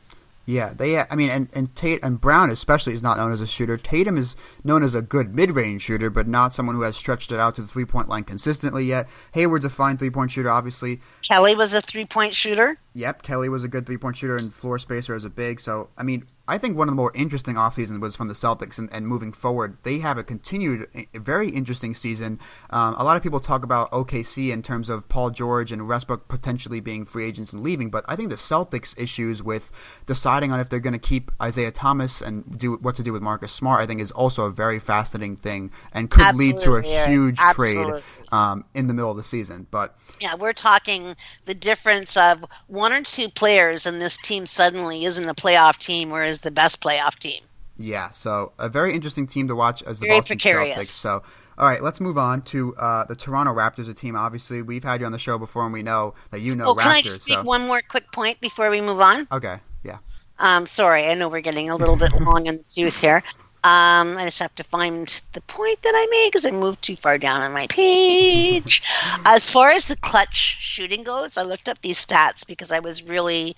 Yeah, 0.46 0.74
they. 0.74 0.98
Uh, 0.98 1.06
I 1.10 1.16
mean, 1.16 1.30
and 1.30 1.50
and 1.54 1.74
Tate 1.76 2.04
and 2.04 2.20
Brown 2.20 2.50
especially 2.50 2.94
is 2.94 3.02
not 3.02 3.18
known 3.18 3.32
as 3.32 3.40
a 3.40 3.48
shooter. 3.48 3.78
Tatum 3.78 4.18
is 4.18 4.36
known 4.64 4.84
as 4.84 4.94
a 4.94 5.02
good 5.02 5.34
mid-range 5.34 5.84
shooter, 5.84 6.10
but 6.10 6.28
not 6.28 6.54
someone 6.54 6.76
who 6.76 6.82
has 6.82 6.98
stretched 6.98 7.32
it 7.32 7.40
out 7.40 7.56
to 7.56 7.62
the 7.62 7.68
three-point 7.68 8.10
line 8.10 8.26
consistently 8.26 8.84
yet. 8.84 9.08
Hayward's 9.32 9.64
a 9.64 9.70
fine 9.70 9.98
three-point 9.98 10.32
shooter, 10.32 10.50
obviously. 10.50 11.00
Kelly 11.22 11.56
was 11.56 11.74
a 11.74 11.82
three-point 11.82 12.36
shooter. 12.36 12.78
Yep, 12.94 13.22
Kelly 13.22 13.48
was 13.48 13.64
a 13.64 13.70
good 13.70 13.86
three-point 13.86 14.18
shooter 14.18 14.36
and 14.36 14.54
floor 14.54 14.78
spacer 14.80 15.16
as 15.16 15.24
a 15.24 15.30
big. 15.30 15.62
So, 15.62 15.90
I 15.98 16.04
mean, 16.04 16.26
I 16.46 16.58
think 16.58 16.78
one 16.78 16.90
of 16.90 16.92
the 16.92 16.98
more 16.98 17.12
interesting 17.16 17.58
off 17.58 17.76
seasons 17.76 18.00
was 18.00 18.18
from 18.18 18.28
the 18.28 18.34
Celtics, 18.34 18.78
and, 18.78 18.90
and 18.92 19.08
moving 19.08 19.32
forward, 19.32 19.78
they 19.84 20.00
have 20.00 20.18
a 20.18 20.24
continued, 20.26 20.90
a 21.14 21.20
very 21.20 21.48
interesting 21.50 21.94
season. 21.94 22.38
Um, 22.70 22.96
a 22.98 23.04
lot 23.06 23.16
of 23.16 23.24
people 23.24 23.40
talk 23.40 23.64
about 23.64 23.90
OKC 23.92 24.52
in 24.52 24.62
terms 24.62 24.90
of 24.90 25.08
Paul 25.08 25.30
George 25.30 25.72
and 25.72 25.88
Westbrook 25.88 26.28
potentially 26.28 26.82
being 26.82 27.06
free 27.06 27.26
agents 27.26 27.54
and 27.54 27.62
leaving, 27.64 27.90
but 27.90 28.04
I 28.10 28.18
think 28.18 28.30
the 28.30 28.36
Celtics' 28.36 29.00
issues 29.02 29.42
with 29.42 29.72
deciding 30.06 30.52
on 30.52 30.60
if 30.60 30.68
they're 30.68 30.82
going 30.82 30.92
to 30.92 31.00
keep 31.00 31.32
Isaiah 31.42 31.72
Thomas 31.72 32.22
and 32.22 32.58
do 32.58 32.76
what 32.76 32.96
to 32.96 33.04
do 33.04 33.14
with 33.14 33.22
Marcus 33.22 33.54
Smart, 33.54 33.82
I 33.82 33.86
think, 33.86 34.02
is 34.02 34.12
also 34.12 34.46
a 34.46 34.52
very 34.52 34.80
fascinating 34.80 35.38
thing 35.38 35.72
and 35.94 36.12
could 36.12 36.24
Absolutely, 36.24 36.54
lead 36.56 36.64
to 36.64 36.76
a 36.76 37.08
huge 37.08 37.38
Absolutely. 37.40 37.92
trade 37.92 38.04
um, 38.34 38.66
in 38.74 38.88
the 38.88 38.94
middle 38.96 39.12
of 39.12 39.18
the 39.18 39.24
season. 39.24 39.68
But 39.70 39.96
Yeah, 40.20 40.36
we're 40.36 40.54
talking 40.54 41.16
the 41.46 41.54
difference 41.54 42.18
of 42.18 42.44
one 42.68 42.92
or 42.92 43.04
two 43.04 43.30
players, 43.30 43.86
and 43.86 44.02
this 44.02 44.18
team 44.18 44.48
suddenly 44.48 45.06
isn't 45.06 45.30
a 45.30 45.36
playoff 45.36 45.78
team 45.78 46.12
or 46.12 46.24
is 46.24 46.40
the 46.40 46.52
best 46.52 46.82
playoff 46.82 47.20
team. 47.20 47.44
Yeah, 47.78 48.10
so 48.10 48.54
a 48.58 48.70
very 48.70 48.94
interesting 48.94 49.28
team 49.28 49.48
to 49.50 49.56
watch 49.56 49.84
as 49.84 50.00
the 50.00 50.08
Very 50.08 50.20
Boston 50.20 50.38
precarious. 50.38 50.78
Celtics. 50.80 50.86
So, 50.86 51.24
all 51.58 51.68
right, 51.68 51.82
let's 51.82 52.02
move 52.02 52.18
on 52.18 52.42
to 52.44 52.76
uh, 52.76 53.06
the 53.06 53.16
Toronto 53.16 53.54
Raptors, 53.54 53.88
a 53.90 53.94
team. 53.94 54.16
Obviously, 54.16 54.62
we've 54.64 54.84
had 54.84 55.00
you 55.00 55.06
on 55.06 55.12
the 55.12 55.20
show 55.20 55.38
before, 55.38 55.64
and 55.64 55.74
we 55.74 55.84
know 55.84 56.16
that 56.32 56.42
you 56.42 56.56
know 56.56 56.66
oh, 56.66 56.74
Raptors. 56.76 56.82
can 56.82 56.92
I 56.92 57.02
just 57.02 57.30
make 57.30 57.38
so 57.38 57.44
one 57.44 57.68
more 57.68 57.82
quick 57.88 58.12
point 58.12 58.42
before 58.42 58.70
we 58.72 58.82
move 58.82 59.00
on? 59.00 59.28
okay, 59.32 59.60
yeah, 59.84 59.98
Um, 60.40 60.66
sorry, 60.66 61.08
I 61.08 61.14
know 61.14 61.30
we're 61.30 61.42
getting 61.42 61.70
a 61.70 61.76
little 61.76 61.96
bit 61.98 62.12
long 62.20 62.48
in 62.48 62.58
the 62.58 62.64
tooth 62.70 63.00
here. 63.00 63.24
Um, 63.66 64.18
I 64.18 64.26
just 64.26 64.40
have 64.40 64.54
to 64.56 64.64
find 64.66 65.08
the 65.32 65.40
point 65.42 65.82
that 65.84 65.94
I 65.96 66.08
made 66.12 66.28
because 66.28 66.46
I 66.46 66.52
moved 66.52 66.82
too 66.82 66.98
far 66.98 67.18
down 67.18 67.42
on 67.42 67.54
my 67.54 67.68
page. 67.68 68.84
As 69.26 69.50
far 69.50 69.72
as 69.72 69.88
the 69.88 69.96
clutch 69.96 70.36
shooting 70.36 71.04
goes, 71.04 71.38
I 71.38 71.44
looked 71.44 71.70
up 71.70 71.80
these 71.80 72.06
stats 72.06 72.46
because 72.46 72.74
I 72.74 72.80
was 72.80 73.04
really 73.04 73.56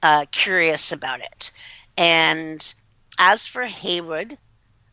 uh, 0.00 0.26
curious 0.30 0.92
about 0.92 1.20
it. 1.20 1.50
And 1.96 2.74
as 3.18 3.48
for 3.48 3.64
Hayward, 3.64 4.32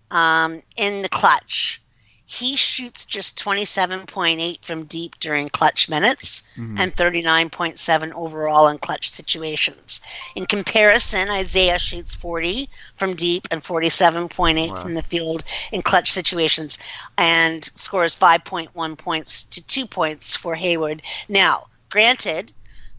um, 0.09 0.63
in 0.75 1.03
the 1.03 1.09
clutch, 1.09 1.81
he 2.27 2.55
shoots 2.55 3.05
just 3.05 3.37
27.8 3.43 4.65
from 4.65 4.85
deep 4.85 5.19
during 5.19 5.47
clutch 5.49 5.87
minutes 5.87 6.57
mm-hmm. 6.57 6.77
and 6.79 6.95
39.7 6.95 8.13
overall 8.13 8.67
in 8.67 8.79
clutch 8.79 9.09
situations. 9.09 10.01
In 10.35 10.47
comparison, 10.47 11.29
Isaiah 11.29 11.77
shoots 11.77 12.15
40 12.15 12.67
from 12.95 13.13
deep 13.13 13.47
and 13.51 13.63
47.8 13.63 14.69
Wow. 14.69 14.75
from 14.75 14.95
the 14.95 15.03
field 15.03 15.43
in 15.71 15.83
clutch 15.83 16.11
situations 16.11 16.79
and 17.17 17.63
scores 17.75 18.15
5.1 18.15 18.97
points 18.97 19.43
to 19.43 19.65
2 19.65 19.85
points 19.85 20.35
for 20.35 20.55
Hayward. 20.55 21.03
Now, 21.29 21.67
granted, 21.91 22.51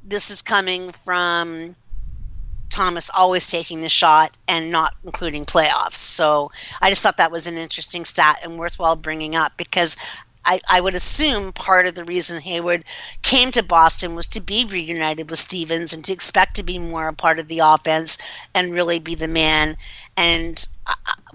this 0.05 0.31
is 0.31 0.41
coming 0.41 0.93
from 0.93 1.75
Thomas 2.77 3.09
always 3.09 3.51
taking 3.51 3.81
the 3.81 3.89
shot 3.89 4.37
and 4.47 4.71
not 4.71 4.93
including 5.03 5.47
playoffs. 5.47 5.95
So 5.95 6.53
I 6.79 6.91
just 6.91 7.03
thought 7.03 7.17
that 7.17 7.33
was 7.33 7.47
an 7.47 7.57
interesting 7.57 8.05
stat 8.05 8.41
and 8.43 8.59
worthwhile 8.59 8.97
bringing 8.97 9.35
up 9.35 9.53
because 9.57 9.97
I, 10.45 10.61
I 10.69 10.79
would 10.79 10.95
assume 10.95 11.55
part 11.55 11.87
of 11.87 11.95
the 11.95 12.05
reason 12.05 12.39
Hayward 12.43 12.85
came 13.23 13.51
to 13.53 13.63
Boston 13.63 14.15
was 14.15 14.27
to 14.29 14.43
be 14.43 14.67
reunited 14.67 15.31
with 15.31 15.39
Stevens 15.39 15.95
and 15.95 16.05
to 16.05 16.13
expect 16.13 16.57
to 16.57 16.63
be 16.63 16.79
more 16.79 17.09
a 17.09 17.15
part 17.15 17.39
of 17.39 17.49
the 17.49 17.61
offense 17.61 18.19
and 18.55 18.75
really 18.75 18.99
be 18.99 19.15
the 19.15 19.27
man. 19.27 19.79
And 20.15 20.63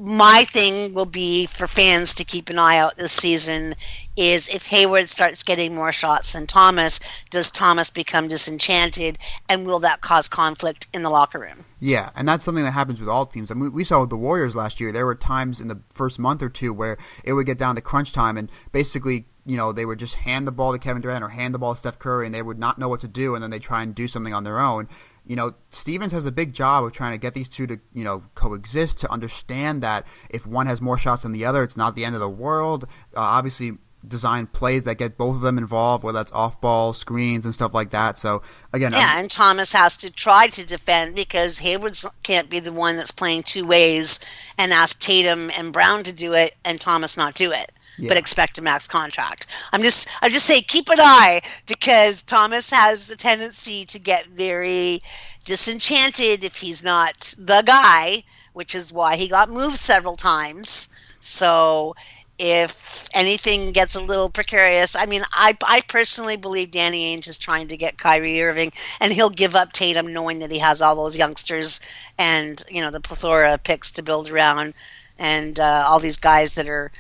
my 0.02 0.46
thing 0.46 0.94
will 0.94 1.06
be 1.06 1.46
for 1.46 1.68
fans 1.68 2.16
to 2.16 2.24
keep 2.24 2.50
an 2.50 2.58
eye 2.58 2.78
out 2.78 2.98
this 2.98 3.12
season 3.12 3.76
is 4.18 4.48
if 4.48 4.66
Hayward 4.66 5.10
starts 5.10 5.44
getting 5.44 5.76
more 5.76 5.92
shots 5.92 6.34
than 6.34 6.48
Thomas, 6.48 7.00
does 7.30 7.52
Thomas 7.52 7.92
become 7.92 8.28
disenchanted 8.28 9.20
and 9.48 9.66
will 9.66 9.80
that 9.80 10.02
cause 10.02 10.28
conflict 10.28 10.88
in 10.94 11.04
the 11.04 11.10
locker 11.10 11.40
room? 11.40 11.66
Yeah, 11.80 12.10
and 12.16 12.28
that's 12.28 12.44
something 12.44 12.64
that 12.64 12.72
happens 12.72 13.00
with 13.00 13.10
all 13.10 13.26
teams. 13.26 13.52
I 13.52 13.54
mean, 13.54 13.74
we 13.74 13.84
saw 13.84 14.02
with 14.02 14.10
the 14.10 14.18
Warriors 14.18 14.56
last 14.56 14.80
year, 14.80 14.92
there 14.92 15.06
were 15.06 15.16
times 15.16 15.62
in 15.62 15.68
the 15.68 15.80
first 15.94 16.18
month 16.18 16.42
or 16.42 16.50
two 16.50 16.74
where 16.74 16.98
it 17.24 17.34
would 17.34 17.46
get 17.46 17.58
down 17.58 17.76
to 17.76 17.82
crunch 17.82 18.12
time 18.12 18.38
and 18.38 18.50
basically 18.72 19.26
you 19.44 19.58
know, 19.58 19.72
they 19.72 19.86
would 19.86 19.98
just 19.98 20.16
hand 20.16 20.48
the 20.48 20.52
ball 20.52 20.72
to 20.72 20.78
Kevin 20.78 21.02
Durant 21.02 21.24
or 21.24 21.30
hand 21.30 21.54
the 21.54 21.60
ball 21.60 21.74
to 21.74 21.80
Steph 21.80 21.98
Curry 21.98 22.28
and 22.28 22.36
they 22.36 22.44
would 22.44 22.60
not 22.60 22.78
know 22.78 22.88
what 22.88 23.02
to 23.02 23.08
do 23.08 23.34
and 23.34 23.42
then 23.42 23.50
they 23.50 23.58
try 23.58 23.82
and 23.82 23.96
do 23.96 24.08
something 24.08 24.36
on 24.36 24.44
their 24.44 24.60
own 24.60 24.88
you 25.32 25.38
know, 25.38 25.54
Stevens 25.70 26.12
has 26.12 26.26
a 26.26 26.32
big 26.32 26.52
job 26.52 26.84
of 26.84 26.92
trying 26.92 27.14
to 27.14 27.18
get 27.18 27.34
these 27.34 27.48
two 27.48 27.66
to, 27.66 27.80
you 27.94 28.04
know, 28.04 28.22
coexist, 28.36 29.00
to 29.00 29.10
understand 29.10 29.82
that 29.82 30.06
if 30.30 30.46
one 30.46 30.68
has 30.68 30.82
more 30.82 30.98
shots 30.98 31.24
than 31.24 31.32
the 31.32 31.46
other, 31.46 31.64
it's 31.64 31.78
not 31.78 31.96
the 31.96 32.04
end 32.04 32.16
of 32.16 32.20
the 32.20 32.28
world. 32.28 32.84
Uh, 33.16 33.22
obviously, 33.22 33.78
design 34.06 34.46
plays 34.46 34.84
that 34.84 34.96
get 34.96 35.18
both 35.18 35.38
of 35.38 35.42
them 35.42 35.58
involved, 35.58 36.04
whether 36.04 36.20
that's 36.20 36.34
off 36.34 36.60
ball, 36.60 36.92
screens, 36.92 37.46
and 37.46 37.56
stuff 37.56 37.74
like 37.74 37.92
that. 37.92 38.18
So, 38.18 38.42
again. 38.74 38.92
Yeah, 38.92 39.08
I'm, 39.10 39.22
and 39.22 39.32
Thomas 39.32 39.72
has 39.72 39.96
to 39.98 40.12
try 40.12 40.48
to 40.48 40.66
defend 40.66 41.16
because 41.16 41.58
Hayward 41.60 41.98
can't 42.24 42.50
be 42.50 42.60
the 42.60 42.74
one 42.74 42.98
that's 42.98 43.12
playing 43.12 43.44
two 43.44 43.66
ways 43.66 44.20
and 44.58 44.74
ask 44.74 45.00
Tatum 45.00 45.50
and 45.58 45.72
Brown 45.72 46.04
to 46.04 46.12
do 46.12 46.34
it 46.34 46.56
and 46.66 46.78
Thomas 46.78 47.16
not 47.16 47.36
do 47.36 47.54
it 47.54 47.72
yeah. 47.98 48.08
but 48.08 48.18
expect 48.18 48.58
a 48.58 48.62
max 48.62 48.88
contract. 48.88 49.48
I'm 49.72 49.84
just 49.84 50.08
I'm 50.22 50.32
just 50.32 50.46
say 50.46 50.62
keep 50.62 50.90
an 50.90 51.00
eye 51.00 51.42
because 51.68 52.24
Thomas 52.24 52.70
has 52.72 53.10
a 53.10 53.16
tendency 53.16 53.86
to 53.86 54.00
get 54.00 54.26
very 54.28 55.02
disenchanted 55.46 56.44
if 56.44 56.56
he's 56.56 56.84
not 56.84 57.34
the 57.38 57.64
guy, 57.66 58.24
which 58.54 58.76
is 58.76 58.92
why 58.92 59.16
he 59.16 59.28
got 59.28 59.50
moved 59.50 59.78
several 59.78 60.16
times. 60.16 60.90
So 61.20 61.96
if 62.44 63.08
anything 63.14 63.72
gets 63.72 63.96
a 63.96 64.02
little 64.02 64.28
precarious, 64.30 64.96
I 64.96 65.06
mean, 65.06 65.24
I, 65.32 65.56
I 65.64 65.82
personally 65.82 66.38
believe 66.38 66.72
Danny 66.72 67.16
Ainge 67.16 67.28
is 67.28 67.38
trying 67.38 67.68
to 67.68 67.78
get 67.78 68.00
Kyrie 68.00 68.42
Irving, 68.42 68.72
and 69.00 69.14
he'll 69.14 69.30
give 69.30 69.56
up 69.56 69.72
Tatum 69.72 70.12
knowing 70.12 70.40
that 70.40 70.52
he 70.52 70.58
has 70.58 70.82
all 70.82 70.96
those 70.96 71.16
youngsters 71.16 71.82
and 72.18 72.64
you 72.68 72.82
know 72.82 72.90
the 72.90 73.00
plethora 73.00 73.54
of 73.54 73.64
picks 73.64 73.92
to 73.94 74.02
build 74.02 74.30
around, 74.30 74.74
and 75.20 75.60
uh, 75.60 75.84
all 75.86 76.00
these 76.00 76.18
guys 76.18 76.56
that 76.56 76.68
are 76.68 76.92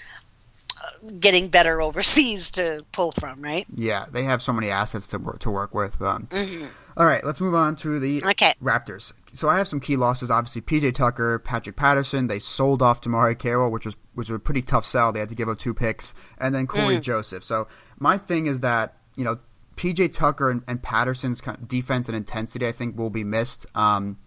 getting 1.19 1.47
better 1.47 1.81
overseas 1.81 2.51
to 2.51 2.85
pull 2.91 3.11
from, 3.11 3.41
right? 3.41 3.65
Yeah, 3.73 4.05
they 4.11 4.23
have 4.23 4.41
so 4.41 4.53
many 4.53 4.69
assets 4.69 5.07
to 5.07 5.17
work, 5.17 5.39
to 5.39 5.51
work 5.51 5.73
with. 5.73 6.01
Um, 6.01 6.27
mm-hmm. 6.27 6.65
all 6.97 7.05
right, 7.05 7.23
let's 7.23 7.41
move 7.41 7.55
on 7.55 7.75
to 7.77 7.99
the 7.99 8.23
okay. 8.25 8.53
Raptors. 8.61 9.13
So 9.33 9.47
I 9.47 9.57
have 9.57 9.67
some 9.67 9.79
key 9.79 9.95
losses. 9.95 10.29
Obviously, 10.29 10.61
PJ 10.61 10.93
Tucker, 10.93 11.39
Patrick 11.39 11.75
Patterson. 11.75 12.27
They 12.27 12.39
sold 12.39 12.81
off 12.81 13.01
DeMarre 13.01 13.37
Carroll, 13.37 13.71
which 13.71 13.85
was 13.85 13.95
which 14.13 14.29
was 14.29 14.35
a 14.35 14.39
pretty 14.39 14.61
tough 14.61 14.85
sell. 14.85 15.11
They 15.11 15.19
had 15.19 15.29
to 15.29 15.35
give 15.35 15.49
up 15.49 15.57
two 15.57 15.73
picks, 15.73 16.13
and 16.37 16.53
then 16.53 16.67
Cory 16.67 16.97
mm. 16.97 17.01
Joseph. 17.01 17.43
So 17.43 17.67
my 17.97 18.17
thing 18.17 18.47
is 18.47 18.59
that 18.59 18.97
you 19.15 19.23
know 19.23 19.39
PJ 19.77 20.13
Tucker 20.13 20.51
and, 20.51 20.63
and 20.67 20.81
Patterson's 20.81 21.41
kind 21.41 21.57
of 21.57 21.67
defense 21.67 22.07
and 22.07 22.15
intensity, 22.15 22.67
I 22.67 22.71
think, 22.71 22.97
will 22.97 23.09
be 23.09 23.23
missed. 23.23 23.65
Um, 23.73 24.17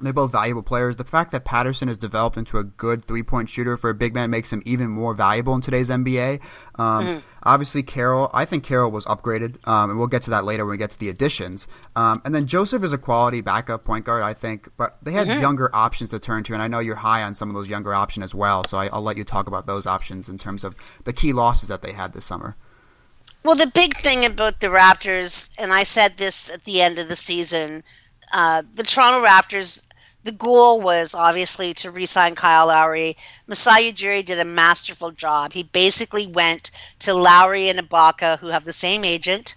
they're 0.00 0.12
both 0.12 0.32
valuable 0.32 0.62
players. 0.62 0.96
The 0.96 1.04
fact 1.04 1.32
that 1.32 1.44
Patterson 1.44 1.88
has 1.88 1.98
developed 1.98 2.36
into 2.36 2.58
a 2.58 2.64
good 2.64 3.04
three 3.04 3.22
point 3.22 3.48
shooter 3.48 3.76
for 3.76 3.90
a 3.90 3.94
big 3.94 4.14
man 4.14 4.30
makes 4.30 4.52
him 4.52 4.62
even 4.64 4.88
more 4.88 5.14
valuable 5.14 5.54
in 5.54 5.60
today's 5.60 5.90
NBA. 5.90 6.40
Um, 6.76 7.06
mm-hmm. 7.06 7.18
Obviously, 7.42 7.82
Carroll, 7.82 8.30
I 8.34 8.44
think 8.44 8.64
Carroll 8.64 8.90
was 8.90 9.04
upgraded, 9.06 9.66
um, 9.66 9.90
and 9.90 9.98
we'll 9.98 10.08
get 10.08 10.22
to 10.22 10.30
that 10.30 10.44
later 10.44 10.64
when 10.64 10.72
we 10.72 10.78
get 10.78 10.90
to 10.90 10.98
the 10.98 11.08
additions. 11.08 11.68
Um, 11.96 12.20
and 12.24 12.34
then 12.34 12.46
Joseph 12.46 12.82
is 12.82 12.92
a 12.92 12.98
quality 12.98 13.40
backup 13.40 13.84
point 13.84 14.04
guard, 14.04 14.22
I 14.22 14.34
think, 14.34 14.68
but 14.76 14.98
they 15.02 15.12
had 15.12 15.28
mm-hmm. 15.28 15.40
younger 15.40 15.70
options 15.74 16.10
to 16.10 16.18
turn 16.18 16.42
to, 16.44 16.54
and 16.54 16.62
I 16.62 16.68
know 16.68 16.80
you're 16.80 16.96
high 16.96 17.22
on 17.22 17.34
some 17.34 17.48
of 17.48 17.54
those 17.54 17.68
younger 17.68 17.94
options 17.94 18.24
as 18.24 18.34
well. 18.34 18.64
So 18.64 18.78
I, 18.78 18.88
I'll 18.88 19.02
let 19.02 19.16
you 19.16 19.24
talk 19.24 19.46
about 19.46 19.66
those 19.66 19.86
options 19.86 20.28
in 20.28 20.38
terms 20.38 20.64
of 20.64 20.74
the 21.04 21.12
key 21.12 21.32
losses 21.32 21.68
that 21.68 21.82
they 21.82 21.92
had 21.92 22.12
this 22.12 22.24
summer. 22.24 22.56
Well, 23.42 23.56
the 23.56 23.70
big 23.74 23.96
thing 23.96 24.26
about 24.26 24.60
the 24.60 24.66
Raptors, 24.66 25.54
and 25.58 25.72
I 25.72 25.84
said 25.84 26.16
this 26.16 26.50
at 26.50 26.64
the 26.64 26.82
end 26.82 26.98
of 26.98 27.08
the 27.08 27.16
season, 27.16 27.82
uh, 28.32 28.62
the 28.74 28.82
Toronto 28.82 29.26
Raptors 29.26 29.86
the 30.24 30.32
goal 30.32 30.80
was 30.80 31.14
obviously 31.14 31.74
to 31.74 31.90
re-sign 31.90 32.34
Kyle 32.34 32.66
Lowry. 32.66 33.16
Masai 33.46 33.92
Ujiri 33.92 34.24
did 34.24 34.38
a 34.38 34.44
masterful 34.44 35.10
job. 35.12 35.52
He 35.52 35.62
basically 35.62 36.26
went 36.26 36.70
to 37.00 37.14
Lowry 37.14 37.68
and 37.68 37.78
Ibaka, 37.78 38.38
who 38.38 38.48
have 38.48 38.64
the 38.64 38.72
same 38.72 39.04
agent. 39.04 39.54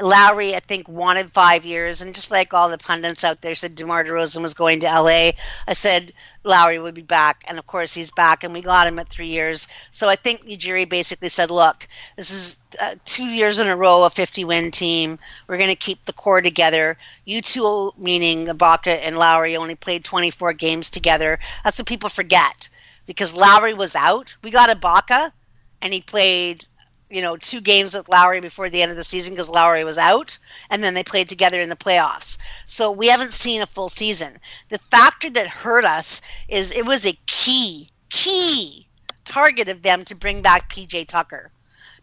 Lowry, 0.00 0.54
I 0.54 0.60
think, 0.60 0.88
wanted 0.88 1.32
five 1.32 1.64
years, 1.64 2.02
and 2.02 2.14
just 2.14 2.30
like 2.30 2.52
all 2.52 2.68
the 2.68 2.76
pundits 2.76 3.24
out 3.24 3.40
there 3.40 3.54
said 3.54 3.74
DeMar 3.74 4.04
DeRozan 4.04 4.42
was 4.42 4.52
going 4.52 4.80
to 4.80 4.86
LA, 4.86 5.30
I 5.66 5.72
said 5.72 6.12
Lowry 6.44 6.78
would 6.78 6.94
be 6.94 7.02
back, 7.02 7.44
and 7.48 7.58
of 7.58 7.66
course 7.66 7.94
he's 7.94 8.10
back, 8.10 8.44
and 8.44 8.52
we 8.52 8.60
got 8.60 8.86
him 8.86 8.98
at 8.98 9.08
three 9.08 9.28
years. 9.28 9.66
So 9.90 10.08
I 10.08 10.16
think 10.16 10.42
Ujiri 10.42 10.86
basically 10.86 11.28
said, 11.28 11.50
"Look, 11.50 11.88
this 12.16 12.30
is 12.30 12.62
uh, 12.78 12.96
two 13.06 13.24
years 13.24 13.58
in 13.58 13.68
a 13.68 13.76
row 13.76 14.04
a 14.04 14.10
50-win 14.10 14.70
team. 14.70 15.18
We're 15.46 15.56
going 15.56 15.70
to 15.70 15.76
keep 15.76 16.04
the 16.04 16.12
core 16.12 16.42
together. 16.42 16.98
You 17.24 17.40
two, 17.40 17.94
meaning 17.96 18.46
Ibaka 18.48 19.00
and 19.02 19.16
Lowry, 19.18 19.56
only 19.56 19.76
played 19.76 20.04
24 20.04 20.52
games 20.52 20.90
together. 20.90 21.38
That's 21.64 21.78
what 21.78 21.88
people 21.88 22.10
forget 22.10 22.68
because 23.06 23.34
Lowry 23.34 23.72
was 23.72 23.96
out. 23.96 24.36
We 24.42 24.50
got 24.50 24.68
Ibaka, 24.68 25.32
and 25.80 25.94
he 25.94 26.00
played 26.02 26.66
you 27.10 27.22
know, 27.22 27.36
two 27.36 27.60
games 27.60 27.94
with 27.94 28.08
Lowry 28.08 28.40
before 28.40 28.68
the 28.68 28.82
end 28.82 28.90
of 28.90 28.96
the 28.96 29.04
season 29.04 29.34
because 29.34 29.48
Lowry 29.48 29.84
was 29.84 29.98
out, 29.98 30.38
and 30.70 30.82
then 30.82 30.94
they 30.94 31.04
played 31.04 31.28
together 31.28 31.60
in 31.60 31.68
the 31.68 31.76
playoffs. 31.76 32.38
So 32.66 32.90
we 32.90 33.08
haven't 33.08 33.32
seen 33.32 33.62
a 33.62 33.66
full 33.66 33.88
season. 33.88 34.38
The 34.68 34.78
factor 34.90 35.30
that 35.30 35.46
hurt 35.46 35.84
us 35.84 36.22
is 36.48 36.74
it 36.74 36.84
was 36.84 37.06
a 37.06 37.18
key, 37.26 37.90
key 38.10 38.86
target 39.24 39.68
of 39.68 39.82
them 39.82 40.04
to 40.04 40.14
bring 40.14 40.42
back 40.42 40.72
PJ 40.72 41.06
Tucker 41.08 41.50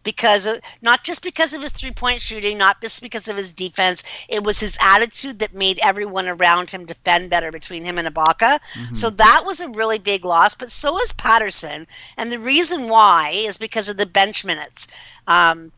because 0.04 0.46
of, 0.46 0.60
not 0.80 1.02
just 1.02 1.22
because 1.22 1.54
of 1.54 1.62
his 1.62 1.72
three 1.72 1.90
point 1.90 2.20
shooting, 2.20 2.58
not 2.58 2.80
just 2.80 3.02
because 3.02 3.26
of 3.26 3.36
his 3.36 3.52
defense. 3.52 4.04
It 4.28 4.44
was 4.44 4.60
his 4.60 4.76
attitude 4.80 5.40
that 5.40 5.54
made 5.54 5.80
everyone 5.82 6.28
around 6.28 6.70
him 6.70 6.84
defend 6.84 7.30
better 7.30 7.50
between 7.50 7.84
him 7.84 7.98
and 7.98 8.06
Ibaka. 8.06 8.60
Mm-hmm. 8.60 8.94
So 8.94 9.10
that 9.10 9.42
was 9.44 9.60
a 9.60 9.68
really 9.70 9.98
big 9.98 10.24
loss. 10.24 10.54
But 10.54 10.70
so 10.70 11.00
is 11.00 11.12
Patterson, 11.12 11.88
and 12.16 12.30
the 12.30 12.38
reason 12.38 12.88
why 12.88 13.32
is 13.34 13.58
because 13.58 13.88
of 13.88 13.96
the 13.96 14.06
bench 14.06 14.44
minutes. 14.44 14.86
Um, 15.26 15.72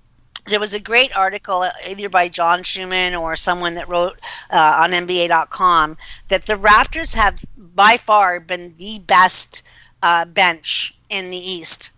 there 0.49 0.61
was 0.61 0.75
a 0.75 0.81
great 0.81 1.17
article 1.17 1.63
uh, 1.63 1.73
either 1.89 2.09
by 2.09 2.29
John 2.29 2.63
Schuhmann 2.63 3.17
or 3.17 3.35
someone 3.35 3.75
that 3.75 3.89
wrote 3.89 4.21
uh, 4.51 4.77
on 4.79 4.91
NBA.com 4.91 5.97
that 6.29 6.43
the 6.43 6.55
Raptors 6.55 7.15
have 7.15 7.45
by 7.57 7.97
far 7.97 8.39
been 8.39 8.75
the 8.77 9.01
best 9.01 9.63
uh, 10.03 10.25
bench 10.25 10.95
in 11.09 11.31
the 11.31 11.37
East 11.37 11.91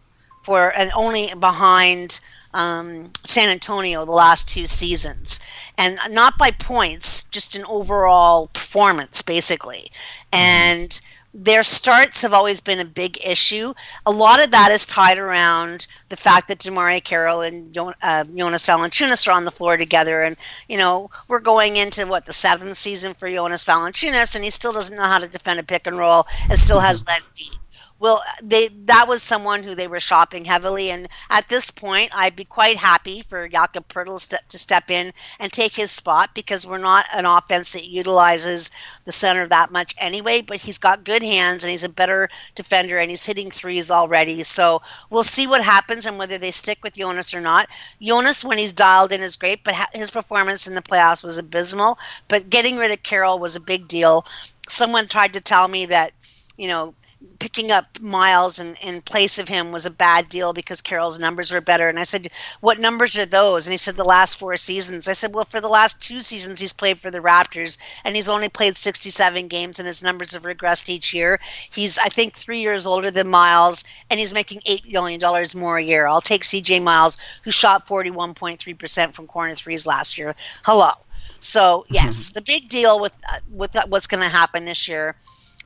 for 0.48 0.72
and 0.74 0.90
only 0.96 1.30
behind 1.38 2.20
um, 2.54 3.12
San 3.24 3.50
Antonio 3.50 4.06
the 4.06 4.12
last 4.12 4.48
two 4.48 4.64
seasons, 4.64 5.40
and 5.76 5.98
not 6.10 6.38
by 6.38 6.50
points, 6.52 7.24
just 7.24 7.54
an 7.54 7.66
overall 7.66 8.46
performance, 8.46 9.20
basically. 9.20 9.92
And 10.32 10.98
their 11.34 11.62
starts 11.62 12.22
have 12.22 12.32
always 12.32 12.60
been 12.62 12.78
a 12.80 12.86
big 12.86 13.18
issue. 13.22 13.74
A 14.06 14.10
lot 14.10 14.42
of 14.42 14.52
that 14.52 14.72
is 14.72 14.86
tied 14.86 15.18
around 15.18 15.86
the 16.08 16.16
fact 16.16 16.48
that 16.48 16.60
DeMarre 16.60 17.04
Carroll 17.04 17.42
and 17.42 17.76
uh, 17.76 18.24
Jonas 18.24 18.66
Valanciunas 18.66 19.28
are 19.28 19.32
on 19.32 19.44
the 19.44 19.50
floor 19.50 19.76
together, 19.76 20.22
and 20.22 20.38
you 20.66 20.78
know 20.78 21.10
we're 21.28 21.40
going 21.40 21.76
into 21.76 22.06
what 22.06 22.24
the 22.24 22.32
seventh 22.32 22.78
season 22.78 23.12
for 23.12 23.30
Jonas 23.30 23.66
Valanciunas, 23.66 24.34
and 24.34 24.42
he 24.42 24.50
still 24.50 24.72
doesn't 24.72 24.96
know 24.96 25.02
how 25.02 25.18
to 25.18 25.28
defend 25.28 25.60
a 25.60 25.62
pick 25.62 25.86
and 25.86 25.98
roll, 25.98 26.26
and 26.48 26.58
still 26.58 26.80
has 26.80 27.06
lead 27.06 27.22
feet 27.34 27.58
well 27.98 28.22
they 28.42 28.68
that 28.86 29.06
was 29.08 29.22
someone 29.22 29.62
who 29.62 29.74
they 29.74 29.88
were 29.88 30.00
shopping 30.00 30.44
heavily 30.44 30.90
and 30.90 31.08
at 31.30 31.48
this 31.48 31.70
point 31.70 32.10
i'd 32.14 32.36
be 32.36 32.44
quite 32.44 32.76
happy 32.76 33.22
for 33.22 33.48
jakob 33.48 33.86
Poeltl 33.88 34.20
st- 34.20 34.48
to 34.48 34.58
step 34.58 34.90
in 34.90 35.12
and 35.38 35.52
take 35.52 35.74
his 35.74 35.90
spot 35.90 36.30
because 36.34 36.66
we're 36.66 36.78
not 36.78 37.06
an 37.14 37.26
offense 37.26 37.72
that 37.72 37.88
utilizes 37.88 38.70
the 39.04 39.12
center 39.12 39.46
that 39.48 39.70
much 39.72 39.94
anyway 39.98 40.40
but 40.40 40.56
he's 40.56 40.78
got 40.78 41.04
good 41.04 41.22
hands 41.22 41.64
and 41.64 41.70
he's 41.70 41.84
a 41.84 41.88
better 41.88 42.28
defender 42.54 42.98
and 42.98 43.10
he's 43.10 43.24
hitting 43.24 43.50
threes 43.50 43.90
already. 43.90 44.42
So 44.42 44.82
we'll 45.10 45.24
see 45.24 45.46
what 45.46 45.62
happens 45.62 46.06
and 46.06 46.18
whether 46.18 46.38
they 46.38 46.50
stick 46.50 46.78
with 46.82 46.94
jonas 46.94 47.34
or 47.34 47.40
not. 47.40 47.68
Jonas 48.00 48.44
when 48.44 48.58
he's 48.58 48.72
dialed 48.72 49.12
in 49.12 49.20
is 49.20 49.36
great 49.36 49.64
but 49.64 49.74
his 49.92 50.10
performance 50.10 50.66
in 50.66 50.74
the 50.74 50.82
playoffs 50.82 51.22
was 51.22 51.38
abysmal 51.38 51.98
but 52.28 52.50
getting 52.50 52.76
rid 52.76 52.90
of 52.90 53.02
carroll 53.02 53.38
was 53.38 53.56
a 53.56 53.60
big 53.60 53.88
deal. 53.88 54.24
Someone 54.68 55.08
tried 55.08 55.34
to 55.34 55.40
tell 55.40 55.66
me 55.68 55.86
that 55.86 56.12
you 56.56 56.68
know 56.68 56.94
picking 57.38 57.70
up 57.72 58.00
Miles 58.00 58.58
in, 58.58 58.74
in 58.76 59.02
place 59.02 59.38
of 59.38 59.48
him 59.48 59.72
was 59.72 59.86
a 59.86 59.90
bad 59.90 60.28
deal 60.28 60.52
because 60.52 60.80
Carroll's 60.80 61.18
numbers 61.18 61.50
were 61.50 61.60
better. 61.60 61.88
And 61.88 61.98
I 61.98 62.04
said, 62.04 62.28
What 62.60 62.78
numbers 62.78 63.16
are 63.18 63.26
those? 63.26 63.66
And 63.66 63.72
he 63.72 63.78
said, 63.78 63.96
The 63.96 64.04
last 64.04 64.38
four 64.38 64.56
seasons. 64.56 65.08
I 65.08 65.12
said, 65.12 65.34
Well, 65.34 65.44
for 65.44 65.60
the 65.60 65.68
last 65.68 66.00
two 66.00 66.20
seasons, 66.20 66.60
he's 66.60 66.72
played 66.72 67.00
for 67.00 67.10
the 67.10 67.20
Raptors 67.20 67.78
and 68.04 68.14
he's 68.14 68.28
only 68.28 68.48
played 68.48 68.76
67 68.76 69.48
games 69.48 69.78
and 69.78 69.86
his 69.86 70.02
numbers 70.02 70.32
have 70.32 70.42
regressed 70.42 70.88
each 70.88 71.12
year. 71.12 71.40
He's, 71.70 71.98
I 71.98 72.08
think, 72.08 72.36
three 72.36 72.60
years 72.60 72.86
older 72.86 73.10
than 73.10 73.28
Miles 73.28 73.84
and 74.10 74.20
he's 74.20 74.34
making 74.34 74.60
$8 74.60 74.90
million 74.92 75.20
more 75.56 75.78
a 75.78 75.82
year. 75.82 76.06
I'll 76.06 76.20
take 76.20 76.42
CJ 76.42 76.82
Miles, 76.82 77.18
who 77.42 77.50
shot 77.50 77.86
41.3% 77.86 79.12
from 79.12 79.26
corner 79.26 79.54
threes 79.54 79.86
last 79.86 80.18
year. 80.18 80.34
Hello. 80.64 80.90
So, 81.40 81.84
yes, 81.88 82.30
the 82.34 82.42
big 82.42 82.68
deal 82.68 83.00
with, 83.00 83.12
uh, 83.28 83.38
with 83.50 83.76
what's 83.88 84.06
going 84.06 84.22
to 84.22 84.28
happen 84.28 84.64
this 84.64 84.86
year 84.88 85.16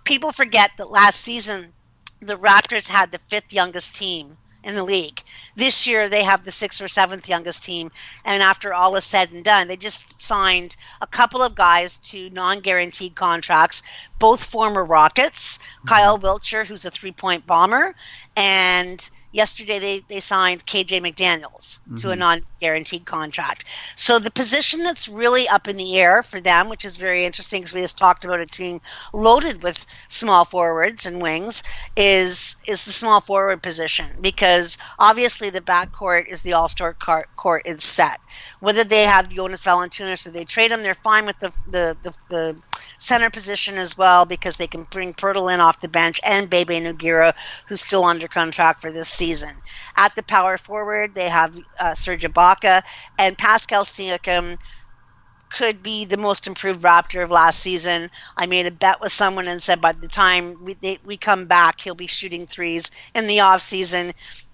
people 0.04 0.32
forget 0.32 0.70
that 0.78 0.90
last 0.90 1.20
season 1.20 1.72
the 2.20 2.38
Raptors 2.38 2.88
had 2.88 3.10
the 3.10 3.20
fifth 3.28 3.52
youngest 3.52 3.94
team 3.94 4.36
in 4.64 4.74
the 4.74 4.84
league. 4.84 5.20
This 5.56 5.86
year 5.86 6.08
they 6.08 6.22
have 6.22 6.44
the 6.44 6.52
sixth 6.52 6.80
or 6.80 6.88
seventh 6.88 7.28
youngest 7.28 7.64
team, 7.64 7.90
and 8.24 8.42
after 8.42 8.72
all 8.72 8.94
is 8.96 9.04
said 9.04 9.32
and 9.32 9.44
done, 9.44 9.68
they 9.68 9.76
just 9.76 10.20
signed 10.20 10.76
a 11.00 11.06
couple 11.06 11.42
of 11.42 11.54
guys 11.54 11.98
to 11.98 12.30
non-guaranteed 12.30 13.14
contracts, 13.14 13.82
both 14.18 14.44
former 14.44 14.84
Rockets. 14.84 15.58
Mm-hmm. 15.58 15.88
Kyle 15.88 16.18
Wiltjer, 16.18 16.64
who's 16.64 16.84
a 16.84 16.90
three-point 16.90 17.46
bomber, 17.46 17.94
and 18.36 19.10
yesterday 19.32 19.78
they, 19.78 20.00
they 20.08 20.20
signed 20.20 20.64
KJ 20.64 21.00
McDaniels 21.00 21.80
mm-hmm. 21.80 21.96
to 21.96 22.08
a 22.08 22.10
mm-hmm. 22.12 22.20
non-guaranteed 22.20 23.04
contract. 23.04 23.64
So 23.96 24.18
the 24.18 24.30
position 24.30 24.84
that's 24.84 25.08
really 25.08 25.48
up 25.48 25.68
in 25.68 25.76
the 25.76 25.98
air 25.98 26.22
for 26.22 26.40
them, 26.40 26.68
which 26.68 26.84
is 26.84 26.96
very 26.96 27.24
interesting 27.24 27.62
because 27.62 27.74
we 27.74 27.80
just 27.80 27.98
talked 27.98 28.24
about 28.24 28.40
a 28.40 28.46
team 28.46 28.80
loaded 29.12 29.62
with 29.62 29.84
small 30.08 30.44
forwards 30.44 31.06
and 31.06 31.20
wings, 31.20 31.62
is 31.96 32.56
is 32.66 32.84
the 32.84 32.92
small 32.92 33.20
forward 33.20 33.62
position 33.62 34.06
because 34.20 34.78
obviously 34.98 35.50
the 35.50 35.60
backcourt 35.60 36.26
is 36.28 36.42
the 36.42 36.52
all-star 36.52 36.94
court 36.94 37.62
is 37.64 37.82
set. 37.82 38.20
Whether 38.60 38.84
they 38.84 39.02
have 39.02 39.28
Jonas 39.28 39.64
Valanciunas 39.64 40.26
or 40.26 40.30
they 40.30 40.44
trade 40.44 40.70
him, 40.70 40.82
they're 40.82 40.94
fine 40.94 41.26
with 41.26 41.38
the 41.40 41.50
the, 41.68 41.96
the, 42.02 42.14
the 42.28 42.62
center 42.98 43.30
position 43.30 43.76
as 43.76 43.98
well 43.98 44.24
because 44.24 44.56
they 44.56 44.66
can 44.66 44.84
bring 44.84 45.12
Poeltl 45.12 45.52
in 45.52 45.60
off 45.60 45.80
the 45.80 45.88
bench 45.88 46.20
and 46.24 46.48
Bebe 46.48 46.80
Nogueira, 46.80 47.34
who's 47.66 47.80
still 47.80 48.04
under 48.04 48.28
contract 48.28 48.80
for 48.80 48.92
this 48.92 49.08
season. 49.22 49.54
At 49.96 50.14
the 50.16 50.22
power 50.22 50.58
forward, 50.58 51.14
they 51.14 51.28
have 51.28 51.56
uh, 51.78 51.94
Serge 51.94 52.24
Ibaka 52.24 52.82
and 53.18 53.38
Pascal 53.38 53.84
Siakam 53.84 54.58
could 55.50 55.82
be 55.82 56.04
the 56.04 56.16
most 56.16 56.46
improved 56.46 56.82
Raptor 56.82 57.22
of 57.22 57.30
last 57.30 57.60
season. 57.60 58.10
I 58.36 58.46
made 58.46 58.66
a 58.66 58.70
bet 58.70 59.00
with 59.00 59.12
someone 59.12 59.48
and 59.48 59.62
said 59.62 59.80
by 59.80 59.92
the 59.92 60.08
time 60.08 60.56
we, 60.64 60.74
they, 60.74 60.98
we 61.04 61.16
come 61.16 61.46
back, 61.46 61.80
he'll 61.80 61.94
be 61.94 62.06
shooting 62.06 62.46
threes 62.46 62.90
in 63.14 63.26
the 63.26 63.40
off 63.40 63.60
season. 63.60 64.12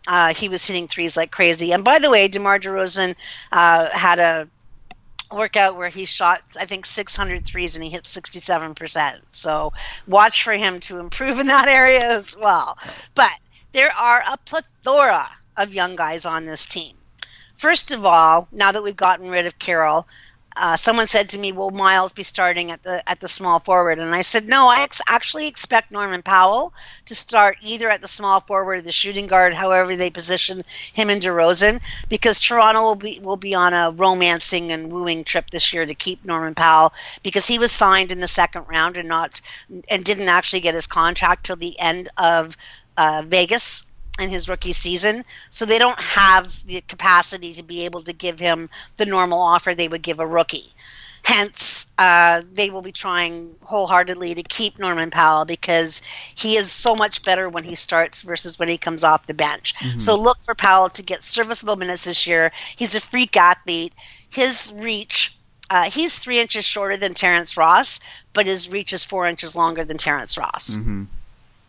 Uh, 0.09 0.35
he 0.35 0.49
was 0.49 0.67
hitting 0.67 0.89
threes 0.89 1.17
like 1.17 1.31
crazy. 1.31 1.73
And 1.73 1.85
by 1.85 1.99
the 2.01 2.11
way, 2.11 2.27
DeMar 2.29 2.59
DeRozan 2.59 3.15
uh, 3.53 3.89
had 3.93 4.19
a 4.19 4.49
workout 5.31 5.77
where 5.77 5.91
he 5.91 6.07
shot 6.07 6.41
I 6.59 6.65
think 6.65 6.87
600 6.87 7.45
threes 7.45 7.77
and 7.77 7.85
he 7.85 7.91
hit 7.91 8.05
67%. 8.05 9.21
So 9.31 9.73
watch 10.07 10.43
for 10.43 10.55
him 10.55 10.81
to 10.81 10.99
improve 10.99 11.39
in 11.39 11.47
that 11.49 11.69
area 11.81 12.03
as 12.17 12.35
well. 12.41 12.77
But 13.15 13.33
there 13.73 13.93
are 13.93 14.23
a 14.31 14.37
plethora 14.39 15.29
of 15.57 15.75
young 15.75 15.97
guys 15.97 16.27
on 16.27 16.45
this 16.45 16.67
team. 16.67 16.97
First 17.57 17.91
of 17.91 18.05
all, 18.05 18.49
now 18.53 18.73
that 18.73 18.83
we've 18.83 18.97
gotten 18.97 19.31
rid 19.31 19.47
of 19.47 19.59
Carroll, 19.59 20.07
uh, 20.59 20.77
someone 20.77 21.07
said 21.07 21.29
to 21.29 21.39
me, 21.39 21.53
"Will 21.53 21.71
Miles 21.71 22.13
be 22.13 22.25
starting 22.25 22.73
at 22.73 22.83
the 22.83 23.09
at 23.09 23.21
the 23.21 23.29
small 23.29 23.61
forward?" 23.61 23.99
And 23.99 24.13
I 24.15 24.23
said, 24.23 24.49
"No, 24.49 24.69
I 24.69 24.83
ex- 24.83 25.01
actually 25.07 25.47
expect 25.47 25.93
Norman 25.93 26.23
Powell 26.23 26.75
to 27.05 27.15
start 27.15 27.59
either 27.63 27.89
at 27.89 28.03
the 28.03 28.09
small 28.09 28.41
forward 28.41 28.79
or 28.79 28.83
the 28.83 28.91
shooting 28.91 29.29
guard, 29.29 29.55
however 29.55 29.95
they 29.95 30.11
position 30.11 30.63
him 30.93 31.11
and 31.11 31.23
DeRozan, 31.23 31.81
because 32.09 32.41
Toronto 32.41 32.83
will 32.83 32.97
be 32.97 33.21
will 33.23 33.37
be 33.37 33.55
on 33.55 33.73
a 33.73 33.93
romancing 33.93 34.73
and 34.73 34.91
wooing 34.91 35.23
trip 35.23 35.51
this 35.51 35.73
year 35.73 35.87
to 35.87 35.95
keep 35.95 36.25
Norman 36.25 36.55
Powell 36.57 36.93
because 37.23 37.47
he 37.47 37.59
was 37.59 37.71
signed 37.71 38.11
in 38.11 38.21
the 38.21 38.29
second 38.29 38.65
round 38.67 38.97
and 38.97 39.09
not 39.09 39.41
and 39.89 40.03
didn't 40.03 40.29
actually 40.29 40.61
get 40.61 40.75
his 40.75 40.89
contract 40.89 41.47
till 41.47 41.57
the 41.57 41.79
end 41.79 42.09
of 42.17 42.57
uh, 42.99 43.23
Vegas 43.25 43.91
in 44.21 44.29
his 44.29 44.49
rookie 44.49 44.73
season, 44.73 45.25
so 45.49 45.65
they 45.65 45.79
don't 45.79 45.99
have 46.01 46.67
the 46.67 46.81
capacity 46.83 47.55
to 47.55 47.63
be 47.63 47.85
able 47.85 48.03
to 48.03 48.13
give 48.13 48.39
him 48.39 48.69
the 48.97 49.07
normal 49.07 49.41
offer 49.41 49.75
they 49.75 49.89
would 49.89 50.03
give 50.03 50.19
a 50.19 50.27
rookie. 50.27 50.73
Hence, 51.23 51.95
uh, 51.99 52.43
they 52.53 52.71
will 52.71 52.83
be 52.83 52.93
trying 52.93 53.55
wholeheartedly 53.63 54.35
to 54.35 54.43
keep 54.43 54.79
Norman 54.79 55.11
Powell 55.11 55.45
because 55.45 56.03
he 56.35 56.57
is 56.57 56.73
so 56.73 56.95
much 56.95 57.23
better 57.23 57.49
when 57.49 57.65
he 57.65 57.75
starts 57.75 58.23
versus 58.23 58.59
when 58.59 58.69
he 58.69 58.79
comes 58.79 59.05
off 59.05 59.27
the 59.27 59.35
bench. 59.35 59.75
Mm-hmm. 59.75 59.99
So 59.99 60.17
look 60.21 60.39
for 60.45 60.55
Powell 60.55 60.89
to 60.91 61.03
get 61.03 61.23
serviceable 61.23 61.77
minutes 61.77 62.05
this 62.05 62.27
year. 62.27 62.51
He's 62.77 62.95
a 62.95 63.01
freak 63.01 63.37
athlete. 63.37 63.93
His 64.31 64.73
reach 64.77 65.35
uh, 65.71 65.91
he's 65.91 66.19
three 66.19 66.41
inches 66.41 66.65
shorter 66.65 66.97
than 66.97 67.13
Terrence 67.13 67.59
Ross, 67.59 68.01
but 68.33 68.47
his 68.47 68.71
reach 68.71 68.95
is 68.95 69.05
four 69.05 69.29
inches 69.29 69.55
longer 69.55 69.85
than 69.85 69.99
Terrence 69.99 70.39
Ross. 70.39 70.77
Mm-hmm 70.77 71.05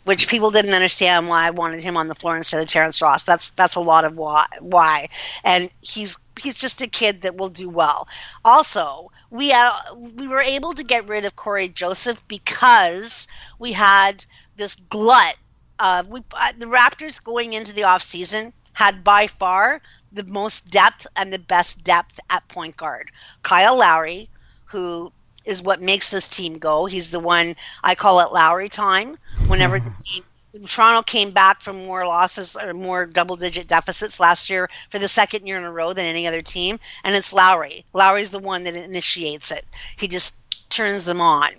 which 0.05 0.27
people 0.27 0.49
didn't 0.49 0.73
understand 0.73 1.27
why 1.27 1.45
I 1.45 1.51
wanted 1.51 1.83
him 1.83 1.97
on 1.97 2.07
the 2.07 2.15
floor 2.15 2.37
instead 2.37 2.61
of 2.61 2.67
Terrence 2.67 3.01
Ross. 3.01 3.23
That's 3.23 3.51
that's 3.51 3.75
a 3.75 3.81
lot 3.81 4.05
of 4.05 4.17
why. 4.17 4.45
Why, 4.59 5.09
and 5.43 5.69
he's 5.81 6.17
he's 6.39 6.59
just 6.59 6.81
a 6.81 6.87
kid 6.87 7.21
that 7.21 7.37
will 7.37 7.49
do 7.49 7.69
well. 7.69 8.07
Also, 8.43 9.11
we 9.29 9.51
uh, 9.51 9.71
we 10.15 10.27
were 10.27 10.41
able 10.41 10.73
to 10.73 10.83
get 10.83 11.07
rid 11.07 11.25
of 11.25 11.35
Cory 11.35 11.69
Joseph 11.69 12.25
because 12.27 13.27
we 13.59 13.73
had 13.73 14.25
this 14.57 14.75
glut. 14.75 15.35
Of, 15.79 16.07
we 16.07 16.21
uh, 16.33 16.53
the 16.57 16.65
Raptors 16.65 17.23
going 17.23 17.53
into 17.53 17.73
the 17.73 17.83
off 17.83 18.03
season 18.03 18.53
had 18.73 19.03
by 19.03 19.27
far 19.27 19.81
the 20.11 20.23
most 20.23 20.71
depth 20.71 21.05
and 21.15 21.33
the 21.33 21.39
best 21.39 21.83
depth 21.83 22.19
at 22.29 22.47
point 22.47 22.77
guard. 22.77 23.11
Kyle 23.43 23.77
Lowry, 23.77 24.29
who 24.65 25.11
is 25.49 25.61
what 25.61 25.81
makes 25.81 26.11
this 26.11 26.27
team 26.27 26.59
go. 26.59 26.85
He's 26.85 27.09
the 27.09 27.19
one 27.19 27.55
I 27.83 27.95
call 27.95 28.19
it 28.19 28.31
Lowry 28.31 28.69
time. 28.69 29.17
Whenever 29.47 29.79
the 29.79 29.93
team 30.05 30.23
Toronto 30.65 31.03
came 31.03 31.31
back 31.31 31.61
from 31.61 31.85
more 31.85 32.07
losses 32.07 32.55
or 32.55 32.73
more 32.73 33.05
double 33.05 33.35
digit 33.35 33.67
deficits 33.67 34.19
last 34.19 34.49
year 34.49 34.67
for 34.89 34.97
the 34.97 35.07
second 35.07 35.45
year 35.45 35.57
in 35.57 35.63
a 35.63 35.71
row 35.71 35.93
than 35.93 36.05
any 36.05 36.27
other 36.27 36.41
team. 36.41 36.79
And 37.03 37.15
it's 37.15 37.33
Lowry. 37.33 37.85
Lowry's 37.93 38.31
the 38.31 38.39
one 38.39 38.63
that 38.63 38.75
initiates 38.75 39.51
it. 39.51 39.65
He 39.97 40.07
just 40.07 40.69
turns 40.71 41.05
them 41.05 41.21
on. 41.21 41.49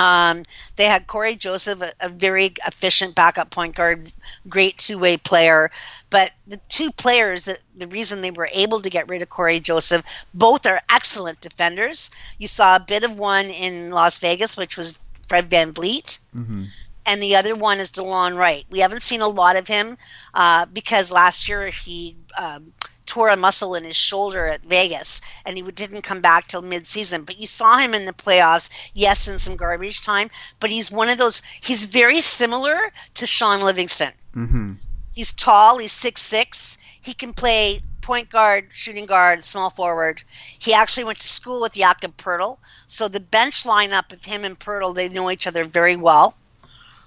Um, 0.00 0.44
they 0.76 0.86
had 0.86 1.06
Cory 1.06 1.36
Joseph, 1.36 1.82
a, 1.82 1.92
a, 2.00 2.08
very 2.08 2.54
efficient 2.66 3.14
backup 3.14 3.50
point 3.50 3.74
guard, 3.76 4.10
great 4.48 4.78
two 4.78 4.98
way 4.98 5.18
player. 5.18 5.70
But 6.08 6.32
the 6.46 6.56
two 6.70 6.90
players 6.90 7.44
that 7.44 7.58
the 7.76 7.86
reason 7.86 8.22
they 8.22 8.30
were 8.30 8.48
able 8.50 8.80
to 8.80 8.88
get 8.88 9.10
rid 9.10 9.20
of 9.20 9.28
Cory 9.28 9.60
Joseph, 9.60 10.02
both 10.32 10.64
are 10.64 10.80
excellent 10.90 11.42
defenders. 11.42 12.10
You 12.38 12.48
saw 12.48 12.76
a 12.76 12.80
bit 12.80 13.04
of 13.04 13.18
one 13.18 13.44
in 13.46 13.90
Las 13.90 14.16
Vegas, 14.16 14.56
which 14.56 14.78
was 14.78 14.98
Fred 15.28 15.50
VanVleet. 15.50 16.18
Mm-hmm 16.34 16.64
and 17.06 17.22
the 17.22 17.36
other 17.36 17.56
one 17.56 17.78
is 17.78 17.90
DeLon 17.90 18.36
Wright. 18.36 18.64
We 18.70 18.80
haven't 18.80 19.02
seen 19.02 19.20
a 19.22 19.28
lot 19.28 19.56
of 19.56 19.66
him 19.66 19.96
uh, 20.34 20.66
because 20.66 21.10
last 21.10 21.48
year 21.48 21.66
he 21.66 22.14
um, 22.38 22.72
tore 23.10 23.28
a 23.28 23.36
muscle 23.36 23.74
in 23.74 23.82
his 23.82 23.96
shoulder 23.96 24.46
at 24.46 24.64
Vegas, 24.64 25.20
and 25.44 25.56
he 25.56 25.62
didn't 25.72 26.02
come 26.02 26.20
back 26.20 26.46
till 26.46 26.62
mid-season. 26.62 27.24
But 27.24 27.38
you 27.38 27.46
saw 27.46 27.76
him 27.78 27.92
in 27.92 28.04
the 28.06 28.12
playoffs, 28.12 28.70
yes, 28.94 29.26
in 29.26 29.40
some 29.40 29.56
garbage 29.56 30.04
time. 30.04 30.30
But 30.60 30.70
he's 30.70 30.92
one 30.92 31.08
of 31.08 31.18
those. 31.18 31.42
He's 31.60 31.86
very 31.86 32.20
similar 32.20 32.78
to 33.14 33.26
Shaun 33.26 33.62
Livingston. 33.62 34.12
Mm-hmm. 34.36 34.74
He's 35.12 35.32
tall. 35.32 35.78
He's 35.78 35.90
six 35.90 36.22
six. 36.22 36.78
He 37.02 37.12
can 37.12 37.32
play 37.32 37.80
point 38.00 38.30
guard, 38.30 38.72
shooting 38.72 39.06
guard, 39.06 39.44
small 39.44 39.70
forward. 39.70 40.22
He 40.60 40.72
actually 40.72 41.04
went 41.04 41.18
to 41.18 41.28
school 41.28 41.60
with 41.60 41.72
Jakob 41.72 42.16
Poeltl, 42.16 42.58
so 42.86 43.08
the 43.08 43.18
bench 43.18 43.64
lineup 43.64 44.12
of 44.12 44.24
him 44.24 44.44
and 44.44 44.56
Poeltl, 44.56 44.94
they 44.94 45.08
know 45.08 45.32
each 45.32 45.48
other 45.48 45.64
very 45.64 45.96
well. 45.96 46.36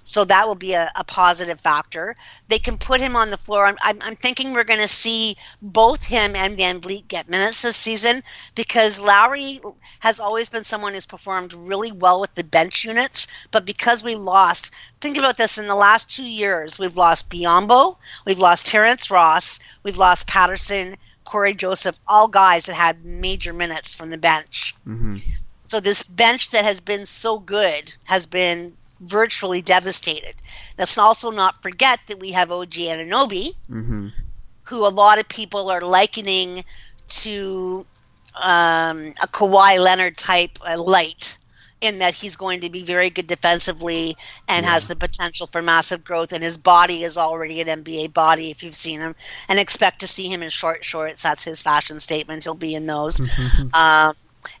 So 0.04 0.24
that 0.26 0.46
will 0.46 0.54
be 0.54 0.74
a, 0.74 0.90
a 0.94 1.02
positive 1.02 1.60
factor. 1.60 2.14
They 2.48 2.58
can 2.58 2.76
put 2.76 3.00
him 3.00 3.16
on 3.16 3.30
the 3.30 3.38
floor. 3.38 3.66
I'm, 3.66 3.78
I'm, 3.82 3.98
I'm 4.02 4.16
thinking 4.16 4.52
we're 4.52 4.64
going 4.64 4.82
to 4.82 4.88
see 4.88 5.36
both 5.62 6.04
him 6.04 6.36
and 6.36 6.56
Van 6.56 6.80
VanVleet 6.80 7.08
get 7.08 7.28
minutes 7.28 7.62
this 7.62 7.76
season 7.76 8.22
because 8.54 9.00
Lowry 9.00 9.60
has 10.00 10.20
always 10.20 10.50
been 10.50 10.64
someone 10.64 10.92
who's 10.92 11.06
performed 11.06 11.54
really 11.54 11.90
well 11.90 12.20
with 12.20 12.34
the 12.34 12.44
bench 12.44 12.84
units. 12.84 13.28
But 13.50 13.64
because 13.64 14.04
we 14.04 14.14
lost, 14.14 14.70
think 15.00 15.16
about 15.16 15.38
this 15.38 15.58
in 15.58 15.66
the 15.66 15.74
last 15.74 16.10
two 16.10 16.24
years, 16.24 16.78
we've 16.78 16.96
lost 16.96 17.30
Biyombo, 17.30 17.96
we've 18.26 18.38
lost 18.38 18.66
Terrence 18.66 19.10
Ross, 19.10 19.60
we've 19.82 19.96
lost 19.96 20.26
Patterson, 20.26 20.96
Cory 21.24 21.54
Joseph, 21.54 21.98
all 22.06 22.28
guys 22.28 22.66
that 22.66 22.74
had 22.74 23.04
major 23.04 23.52
minutes 23.52 23.94
from 23.94 24.10
the 24.10 24.18
bench. 24.18 24.74
Mm-hmm. 24.86 25.16
So 25.64 25.80
this 25.80 26.02
bench 26.02 26.50
that 26.50 26.64
has 26.64 26.80
been 26.80 27.06
so 27.06 27.38
good 27.38 27.94
has 28.04 28.26
been 28.26 28.76
virtually 29.00 29.62
devastated. 29.62 30.34
Let's 30.78 30.98
also 30.98 31.30
not 31.30 31.62
forget 31.62 32.00
that 32.06 32.18
we 32.18 32.32
have 32.32 32.50
OG 32.50 32.70
Anunoby, 32.70 33.54
mm-hmm. 33.70 34.08
who 34.64 34.86
a 34.86 34.88
lot 34.88 35.18
of 35.18 35.28
people 35.28 35.70
are 35.70 35.80
likening 35.80 36.64
to 37.06 37.86
um, 38.34 39.14
a 39.22 39.28
Kawhi 39.28 39.78
Leonard 39.78 40.16
type 40.16 40.58
uh, 40.66 40.80
light 40.80 41.38
in 41.80 41.98
that 41.98 42.14
he's 42.14 42.36
going 42.36 42.60
to 42.60 42.70
be 42.70 42.82
very 42.82 43.10
good 43.10 43.26
defensively 43.26 44.16
and 44.48 44.64
yeah. 44.64 44.72
has 44.72 44.88
the 44.88 44.96
potential 44.96 45.46
for 45.46 45.60
massive 45.60 46.02
growth 46.02 46.32
and 46.32 46.42
his 46.42 46.56
body 46.56 47.04
is 47.04 47.18
already 47.18 47.60
an 47.60 47.84
NBA 47.84 48.14
body 48.14 48.50
if 48.50 48.62
you've 48.62 48.74
seen 48.74 49.00
him 49.00 49.14
and 49.48 49.58
expect 49.58 50.00
to 50.00 50.06
see 50.06 50.28
him 50.28 50.42
in 50.42 50.48
short 50.48 50.82
shorts 50.82 51.22
that's 51.22 51.44
his 51.44 51.60
fashion 51.60 52.00
statement 52.00 52.44
he'll 52.44 52.54
be 52.54 52.74
in 52.74 52.86
those 52.86 53.20
um, 53.74 54.14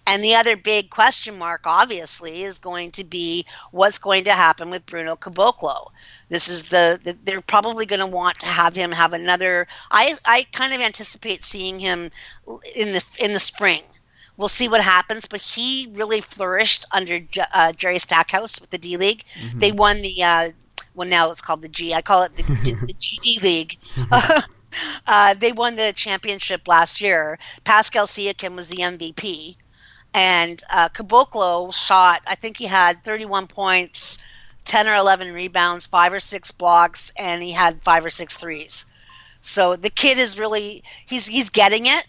and 0.06 0.22
the 0.22 0.34
other 0.34 0.56
big 0.56 0.90
question 0.90 1.38
mark, 1.38 1.62
obviously, 1.64 2.42
is 2.42 2.58
going 2.58 2.90
to 2.92 3.04
be 3.04 3.46
what's 3.70 3.98
going 3.98 4.24
to 4.24 4.32
happen 4.32 4.70
with 4.70 4.86
Bruno 4.86 5.16
Caboclo. 5.16 5.90
This 6.28 6.48
is 6.48 6.64
the, 6.64 7.00
the 7.02 7.16
they're 7.24 7.40
probably 7.40 7.86
going 7.86 8.00
to 8.00 8.06
want 8.06 8.40
to 8.40 8.46
have 8.46 8.74
him 8.74 8.92
have 8.92 9.12
another. 9.12 9.66
I 9.90 10.14
I 10.24 10.46
kind 10.52 10.72
of 10.72 10.80
anticipate 10.80 11.44
seeing 11.44 11.78
him 11.78 12.10
in 12.74 12.92
the 12.92 13.04
in 13.20 13.32
the 13.32 13.40
spring. 13.40 13.82
We'll 14.36 14.48
see 14.48 14.68
what 14.68 14.80
happens, 14.80 15.26
but 15.26 15.40
he 15.40 15.88
really 15.92 16.20
flourished 16.20 16.86
under 16.90 17.20
uh, 17.52 17.72
Jerry 17.72 18.00
Stackhouse 18.00 18.60
with 18.60 18.70
the 18.70 18.78
D 18.78 18.96
League. 18.96 19.24
Mm-hmm. 19.34 19.58
They 19.60 19.72
won 19.72 20.02
the 20.02 20.22
uh, 20.22 20.50
well 20.94 21.08
now 21.08 21.30
it's 21.30 21.40
called 21.40 21.62
the 21.62 21.68
G. 21.68 21.94
I 21.94 22.02
call 22.02 22.22
it 22.24 22.34
the, 22.36 22.42
the 22.42 22.94
GD 22.94 23.42
League. 23.42 23.78
uh, 25.06 25.34
they 25.34 25.52
won 25.52 25.76
the 25.76 25.92
championship 25.94 26.66
last 26.66 27.00
year. 27.00 27.38
Pascal 27.64 28.06
Siakam 28.06 28.56
was 28.56 28.68
the 28.68 28.78
MVP, 28.78 29.56
and 30.14 30.62
uh, 30.70 30.88
Caboclo 30.90 31.74
shot. 31.74 32.22
I 32.26 32.36
think 32.36 32.56
he 32.56 32.66
had 32.66 33.04
31 33.04 33.48
points, 33.48 34.18
10 34.64 34.86
or 34.88 34.94
11 34.94 35.34
rebounds, 35.34 35.86
five 35.86 36.12
or 36.14 36.20
six 36.20 36.52
blocks, 36.52 37.12
and 37.18 37.42
he 37.42 37.52
had 37.52 37.82
five 37.82 38.04
or 38.04 38.10
six 38.10 38.36
threes. 38.38 38.86
So 39.40 39.76
the 39.76 39.90
kid 39.90 40.18
is 40.18 40.38
really 40.38 40.84
he's 41.06 41.26
he's 41.26 41.50
getting 41.50 41.86
it. 41.86 42.06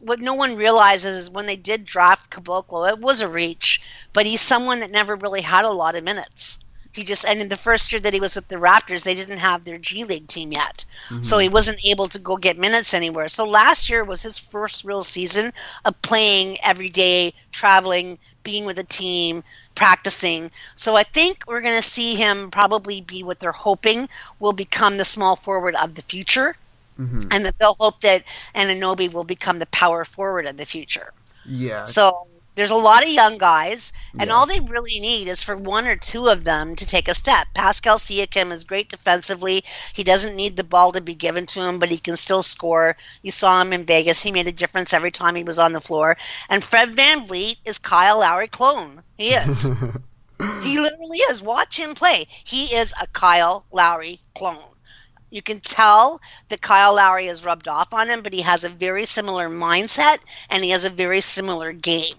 What 0.00 0.20
no 0.20 0.34
one 0.34 0.56
realizes 0.56 1.16
is 1.16 1.30
when 1.30 1.46
they 1.46 1.56
did 1.56 1.86
draft 1.86 2.30
Caboclo, 2.30 2.88
it 2.88 2.98
was 2.98 3.22
a 3.22 3.28
reach, 3.28 3.80
but 4.12 4.26
he's 4.26 4.42
someone 4.42 4.80
that 4.80 4.90
never 4.90 5.16
really 5.16 5.40
had 5.40 5.64
a 5.64 5.70
lot 5.70 5.94
of 5.94 6.04
minutes. 6.04 6.58
He 6.94 7.02
just 7.02 7.26
and 7.26 7.40
in 7.40 7.48
the 7.48 7.56
first 7.56 7.90
year 7.90 8.00
that 8.00 8.14
he 8.14 8.20
was 8.20 8.36
with 8.36 8.46
the 8.46 8.56
Raptors, 8.56 9.02
they 9.02 9.14
didn't 9.14 9.38
have 9.38 9.64
their 9.64 9.78
G 9.78 10.04
League 10.04 10.28
team 10.28 10.52
yet, 10.52 10.84
mm-hmm. 11.08 11.22
so 11.22 11.38
he 11.38 11.48
wasn't 11.48 11.84
able 11.84 12.06
to 12.06 12.18
go 12.20 12.36
get 12.36 12.56
minutes 12.56 12.94
anywhere. 12.94 13.26
So 13.28 13.48
last 13.48 13.90
year 13.90 14.04
was 14.04 14.22
his 14.22 14.38
first 14.38 14.84
real 14.84 15.02
season 15.02 15.52
of 15.84 16.00
playing 16.02 16.58
every 16.62 16.88
day, 16.88 17.34
traveling, 17.50 18.18
being 18.44 18.64
with 18.64 18.78
a 18.78 18.84
team, 18.84 19.42
practicing. 19.74 20.52
So 20.76 20.94
I 20.94 21.02
think 21.02 21.44
we're 21.48 21.62
going 21.62 21.76
to 21.76 21.82
see 21.82 22.14
him 22.14 22.52
probably 22.52 23.00
be 23.00 23.24
what 23.24 23.40
they're 23.40 23.50
hoping 23.50 24.08
will 24.38 24.52
become 24.52 24.96
the 24.96 25.04
small 25.04 25.34
forward 25.34 25.74
of 25.74 25.94
the 25.94 26.02
future. 26.02 26.56
Mm-hmm. 26.98 27.28
And 27.32 27.44
that 27.44 27.58
they'll 27.58 27.74
hope 27.74 28.02
that 28.02 28.22
Anunoby 28.54 29.12
will 29.12 29.24
become 29.24 29.58
the 29.58 29.66
power 29.66 30.04
forward 30.04 30.46
of 30.46 30.56
the 30.56 30.64
future. 30.64 31.12
Yeah. 31.44 31.82
So 31.82 32.28
there's 32.54 32.70
a 32.70 32.76
lot 32.76 33.04
of 33.04 33.10
young 33.10 33.38
guys, 33.38 33.92
and 34.18 34.28
yeah. 34.28 34.34
all 34.34 34.46
they 34.46 34.60
really 34.60 35.00
need 35.00 35.28
is 35.28 35.42
for 35.42 35.56
one 35.56 35.86
or 35.86 35.96
two 35.96 36.28
of 36.28 36.44
them 36.44 36.76
to 36.76 36.86
take 36.86 37.08
a 37.08 37.14
step. 37.14 37.48
Pascal 37.54 37.96
Siakam 37.96 38.52
is 38.52 38.64
great 38.64 38.88
defensively. 38.88 39.64
He 39.92 40.04
doesn't 40.04 40.36
need 40.36 40.56
the 40.56 40.64
ball 40.64 40.92
to 40.92 41.00
be 41.00 41.14
given 41.14 41.46
to 41.46 41.60
him, 41.60 41.78
but 41.78 41.90
he 41.90 41.98
can 41.98 42.16
still 42.16 42.42
score. 42.42 42.96
You 43.22 43.30
saw 43.30 43.60
him 43.60 43.72
in 43.72 43.84
Vegas. 43.84 44.22
He 44.22 44.30
made 44.30 44.46
a 44.46 44.52
difference 44.52 44.92
every 44.92 45.10
time 45.10 45.34
he 45.34 45.42
was 45.42 45.58
on 45.58 45.72
the 45.72 45.80
floor. 45.80 46.16
And 46.48 46.62
Fred 46.62 46.94
Van 46.94 47.26
VanVleet 47.26 47.56
is 47.64 47.78
Kyle 47.78 48.20
Lowry 48.20 48.48
clone. 48.48 49.02
He 49.18 49.28
is. 49.28 49.64
he 50.62 50.78
literally 50.78 51.18
is. 51.30 51.42
Watch 51.42 51.78
him 51.78 51.94
play. 51.94 52.26
He 52.28 52.74
is 52.74 52.94
a 53.00 53.06
Kyle 53.08 53.64
Lowry 53.72 54.20
clone. 54.34 54.74
You 55.30 55.42
can 55.42 55.60
tell 55.60 56.20
that 56.48 56.60
Kyle 56.60 56.94
Lowry 56.94 57.26
has 57.26 57.44
rubbed 57.44 57.66
off 57.66 57.92
on 57.92 58.08
him, 58.08 58.22
but 58.22 58.32
he 58.32 58.42
has 58.42 58.62
a 58.62 58.68
very 58.68 59.04
similar 59.04 59.48
mindset 59.48 60.18
and 60.48 60.62
he 60.62 60.70
has 60.70 60.84
a 60.84 60.90
very 60.90 61.20
similar 61.20 61.72
game. 61.72 62.16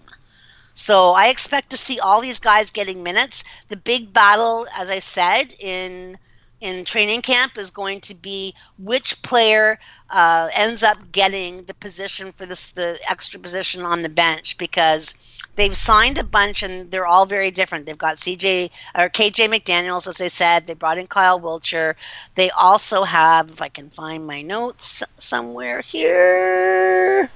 So 0.76 1.12
I 1.12 1.28
expect 1.28 1.70
to 1.70 1.76
see 1.76 1.98
all 2.00 2.20
these 2.20 2.38
guys 2.38 2.70
getting 2.70 3.02
minutes. 3.02 3.44
The 3.68 3.78
big 3.78 4.12
battle, 4.12 4.66
as 4.76 4.90
I 4.90 4.98
said, 4.98 5.54
in 5.58 6.18
in 6.60 6.84
training 6.84 7.22
camp 7.22 7.58
is 7.58 7.70
going 7.70 8.00
to 8.00 8.14
be 8.14 8.54
which 8.78 9.20
player 9.22 9.78
uh, 10.10 10.48
ends 10.54 10.82
up 10.82 11.12
getting 11.12 11.64
the 11.64 11.74
position 11.74 12.32
for 12.32 12.46
this 12.46 12.68
the 12.68 12.98
extra 13.08 13.40
position 13.40 13.84
on 13.84 14.02
the 14.02 14.08
bench 14.10 14.58
because 14.58 15.38
they've 15.56 15.76
signed 15.76 16.18
a 16.18 16.24
bunch 16.24 16.62
and 16.62 16.90
they're 16.90 17.06
all 17.06 17.24
very 17.24 17.50
different. 17.50 17.86
They've 17.86 17.96
got 17.96 18.16
CJ 18.16 18.70
or 18.94 19.08
KJ 19.08 19.48
McDaniels, 19.48 20.06
as 20.06 20.20
I 20.20 20.28
said. 20.28 20.66
They 20.66 20.74
brought 20.74 20.98
in 20.98 21.06
Kyle 21.06 21.40
Wiltjer. 21.40 21.94
They 22.34 22.50
also 22.50 23.04
have, 23.04 23.50
if 23.50 23.62
I 23.62 23.68
can 23.68 23.88
find 23.88 24.26
my 24.26 24.42
notes 24.42 25.02
somewhere 25.16 25.80
here. 25.80 27.30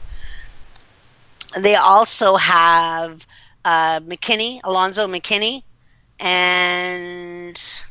They 1.58 1.74
also 1.74 2.36
have 2.36 3.26
uh, 3.64 4.00
McKinnie, 4.00 4.60
Alonzo 4.64 5.06
McKinnie, 5.06 5.62
and 6.18 7.82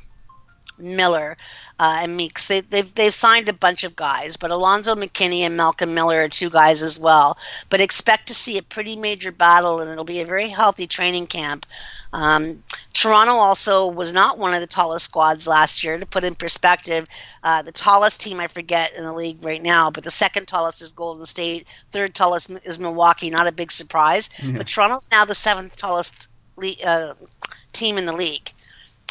Miller 0.77 1.37
uh, 1.79 1.99
and 2.01 2.15
Meeks. 2.15 2.47
They, 2.47 2.57
have 2.57 2.69
they've, 2.69 2.95
they've 2.95 3.13
signed 3.13 3.49
a 3.49 3.53
bunch 3.53 3.83
of 3.83 3.95
guys, 3.95 4.37
but 4.37 4.51
Alonzo 4.51 4.95
McKinnie 4.95 5.41
and 5.41 5.57
Malcolm 5.57 5.93
Miller 5.93 6.23
are 6.23 6.29
two 6.29 6.49
guys 6.49 6.83
as 6.83 6.99
well. 6.99 7.37
But 7.69 7.81
expect 7.81 8.27
to 8.27 8.33
see 8.33 8.57
a 8.57 8.63
pretty 8.63 8.95
major 8.95 9.31
battle, 9.31 9.79
and 9.79 9.89
it'll 9.91 10.05
be 10.05 10.21
a 10.21 10.25
very 10.25 10.47
healthy 10.47 10.87
training 10.87 11.27
camp. 11.27 11.65
Um, 12.13 12.63
Toronto 12.93 13.33
also 13.33 13.87
was 13.87 14.13
not 14.13 14.37
one 14.37 14.53
of 14.53 14.61
the 14.61 14.67
tallest 14.67 15.05
squads 15.05 15.47
last 15.47 15.83
year. 15.83 15.97
To 15.97 16.05
put 16.05 16.23
in 16.23 16.35
perspective, 16.35 17.07
uh, 17.43 17.61
the 17.61 17.71
tallest 17.71 18.21
team 18.21 18.39
I 18.39 18.47
forget 18.47 18.97
in 18.97 19.03
the 19.03 19.13
league 19.13 19.43
right 19.45 19.61
now, 19.61 19.91
but 19.91 20.03
the 20.03 20.11
second 20.11 20.47
tallest 20.47 20.81
is 20.81 20.91
Golden 20.91 21.25
State. 21.25 21.67
Third 21.91 22.15
tallest 22.15 22.49
is 22.65 22.79
Milwaukee. 22.79 23.29
Not 23.29 23.47
a 23.47 23.51
big 23.51 23.71
surprise, 23.71 24.29
yeah. 24.43 24.57
but 24.57 24.67
Toronto's 24.67 25.07
now 25.11 25.25
the 25.25 25.35
seventh 25.35 25.77
tallest 25.77 26.29
le- 26.55 26.83
uh, 26.83 27.13
team 27.71 27.97
in 27.97 28.05
the 28.05 28.13
league 28.13 28.51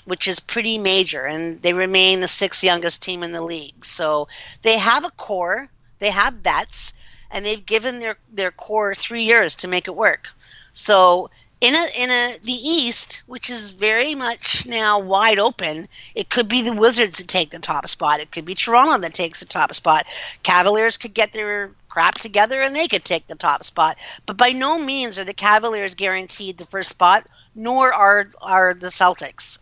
which 0.09 0.27
is 0.27 0.41
pretty 0.41 0.79
major, 0.79 1.27
and 1.27 1.61
they 1.61 1.75
remain 1.75 2.21
the 2.21 2.29
sixth 2.29 2.65
youngest 2.65 3.03
team 3.03 3.23
in 3.23 3.33
the 3.33 3.43
league. 3.43 3.85
So 3.85 4.29
they 4.63 4.79
have 4.79 5.05
a 5.05 5.11
core, 5.11 5.69
they 5.99 6.11
have 6.11 6.33
vets, 6.33 6.95
and 7.31 7.45
they've 7.45 7.65
given 7.65 7.99
their 7.99 8.17
their 8.33 8.51
core 8.51 8.95
three 8.95 9.25
years 9.25 9.57
to 9.57 9.69
make 9.69 9.87
it 9.87 9.95
work. 9.95 10.29
So 10.73 11.29
in 11.61 11.75
a 11.75 11.85
in 11.99 12.11
a 12.11 12.39
the 12.43 12.53
East, 12.53 13.23
which 13.27 13.51
is 13.51 13.73
very 13.73 14.15
much 14.15 14.67
now 14.67 15.01
wide 15.01 15.39
open, 15.39 15.89
it 16.15 16.31
could 16.31 16.49
be 16.49 16.63
the 16.63 16.75
Wizards 16.75 17.19
that 17.19 17.29
take 17.29 17.51
the 17.51 17.59
top 17.59 17.89
spot. 17.89 18.21
It 18.21 18.31
could 18.31 18.45
be 18.45 18.55
Toronto 18.55 18.99
that 18.99 19.15
takes 19.15 19.41
the 19.41 19.47
top 19.47 19.75
spot. 19.75 20.07
Cavaliers 20.43 20.97
could 20.97 21.15
get 21.15 21.33
their 21.33 21.73
crap 21.89 22.15
together 22.15 22.61
and 22.61 22.77
they 22.77 22.87
could 22.87 23.05
take 23.05 23.27
the 23.27 23.35
top 23.35 23.65
spot. 23.65 23.99
But 24.25 24.37
by 24.37 24.51
no 24.51 24.79
means 24.79 25.19
are 25.19 25.25
the 25.25 25.35
Cavaliers 25.35 25.95
guaranteed 25.95 26.59
the 26.59 26.67
first 26.67 26.91
spot, 26.91 27.27
nor 27.55 27.93
are 27.93 28.31
are 28.41 28.75
the 28.75 28.89
Celtics 28.89 29.59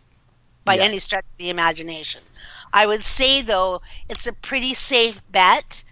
by 0.65 0.75
yeah. 0.75 0.83
any 0.83 0.99
stretch 0.99 1.25
of 1.25 1.37
the 1.39 1.49
imagination. 1.49 2.21
I 2.71 2.85
would 2.85 3.03
say, 3.03 3.41
though, 3.41 3.81
it's 4.09 4.27
a 4.27 4.33
pretty 4.33 4.73
safe 4.73 5.21
bet. 5.31 5.83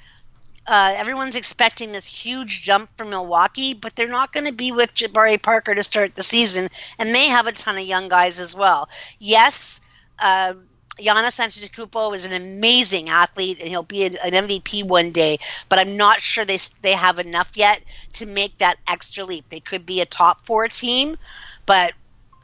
Uh, 0.67 0.93
everyone's 0.97 1.35
expecting 1.35 1.91
this 1.91 2.07
huge 2.07 2.63
jump 2.63 2.89
from 2.97 3.11
Milwaukee, 3.11 3.73
but 3.73 3.95
they're 3.95 4.07
not 4.07 4.33
going 4.33 4.47
to 4.47 4.53
be 4.53 4.71
with 4.71 4.95
Jabari 4.95 5.41
Parker 5.41 5.75
to 5.75 5.83
start 5.83 6.15
the 6.15 6.23
season, 6.23 6.69
and 6.97 7.09
they 7.09 7.27
have 7.27 7.47
a 7.47 7.51
ton 7.51 7.77
of 7.77 7.83
young 7.83 8.09
guys 8.09 8.39
as 8.39 8.55
well. 8.55 8.89
Yes, 9.19 9.81
uh, 10.19 10.53
Giannis 10.97 11.39
Antetokounmpo 11.39 12.15
is 12.15 12.25
an 12.25 12.33
amazing 12.33 13.09
athlete, 13.09 13.59
and 13.59 13.67
he'll 13.67 13.83
be 13.83 14.05
an 14.05 14.13
MVP 14.13 14.83
one 14.83 15.11
day. 15.11 15.37
But 15.67 15.79
I'm 15.79 15.97
not 15.97 16.21
sure 16.21 16.45
they 16.45 16.57
they 16.81 16.93
have 16.93 17.19
enough 17.19 17.51
yet 17.55 17.81
to 18.13 18.25
make 18.25 18.57
that 18.59 18.77
extra 18.87 19.23
leap. 19.23 19.49
They 19.49 19.59
could 19.59 19.85
be 19.85 20.01
a 20.01 20.05
top 20.05 20.45
four 20.45 20.67
team, 20.67 21.17
but 21.65 21.93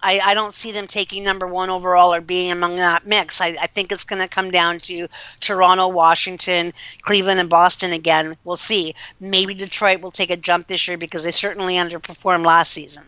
I, 0.03 0.19
I, 0.19 0.33
don't 0.33 0.53
see 0.53 0.71
them 0.71 0.87
taking 0.87 1.23
number 1.23 1.45
one 1.47 1.69
overall 1.69 2.13
or 2.13 2.21
being 2.21 2.51
among 2.51 2.77
that 2.77 3.05
mix. 3.05 3.41
I, 3.41 3.55
I 3.59 3.67
think 3.67 3.91
it's 3.91 4.05
going 4.05 4.21
to 4.21 4.27
come 4.27 4.51
down 4.51 4.79
to 4.81 5.07
Toronto, 5.39 5.87
Washington, 5.89 6.73
Cleveland, 7.01 7.39
and 7.39 7.49
Boston 7.49 7.91
again. 7.91 8.35
We'll 8.43 8.55
see. 8.55 8.95
Maybe 9.19 9.53
Detroit 9.53 10.01
will 10.01 10.11
take 10.11 10.31
a 10.31 10.37
jump 10.37 10.67
this 10.67 10.87
year 10.87 10.97
because 10.97 11.23
they 11.23 11.31
certainly 11.31 11.75
underperformed 11.75 12.45
last 12.45 12.71
season. 12.71 13.03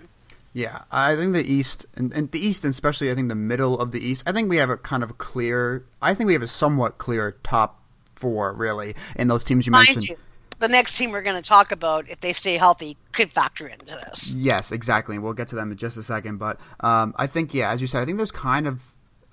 Yeah, 0.54 0.84
I 0.92 1.16
think 1.16 1.34
the 1.34 1.44
East, 1.44 1.88
and, 1.96 2.14
and, 2.14 2.32
the 2.32 2.40
East, 2.40 2.64
and 2.64 2.72
especially 2.72 3.10
I 3.10 3.16
think 3.16 3.30
the 3.30 3.36
middle 3.36 3.80
of 3.80 3.92
the 3.92 4.00
East, 4.00 4.24
I 4.28 4.32
think 4.32 4.50
we 4.50 4.58
have 4.58 4.70
a 4.70 4.78
kind 4.78 5.02
of 5.02 5.18
clear, 5.18 5.84
I 6.00 6.14
think 6.14 6.28
we 6.28 6.34
have 6.34 6.44
a 6.44 6.48
somewhat 6.48 7.00
clear 7.00 7.38
top 7.44 7.82
four, 8.16 8.54
really, 8.54 8.96
in 9.16 9.28
those 9.30 9.44
teams 9.44 9.66
you 9.66 9.72
Mind 9.72 9.88
mentioned. 9.88 10.10
You 10.10 10.18
the 10.64 10.70
next 10.70 10.96
team 10.96 11.12
we're 11.12 11.22
going 11.22 11.36
to 11.36 11.48
talk 11.48 11.74
about, 11.74 12.10
if 12.10 12.22
they 12.22 12.32
stay 12.32 12.56
healthy, 12.56 12.96
could 13.12 13.32
factor 13.32 13.68
into 13.68 13.96
this. 13.96 14.34
Yes, 14.34 14.72
exactly. 14.72 15.20
We'll 15.20 15.34
get 15.34 15.50
to 15.50 15.56
them 15.56 15.72
in 15.72 15.78
just 15.78 15.98
a 15.98 16.04
second. 16.04 16.38
But 16.38 16.58
um, 16.80 17.14
I 17.18 17.28
think, 17.28 17.54
yeah, 17.54 17.72
as 17.72 17.82
you 17.82 17.88
said, 17.88 18.02
I 18.02 18.06
think 18.06 18.18
there's 18.18 18.32
kind 18.32 18.66
of 18.66 18.82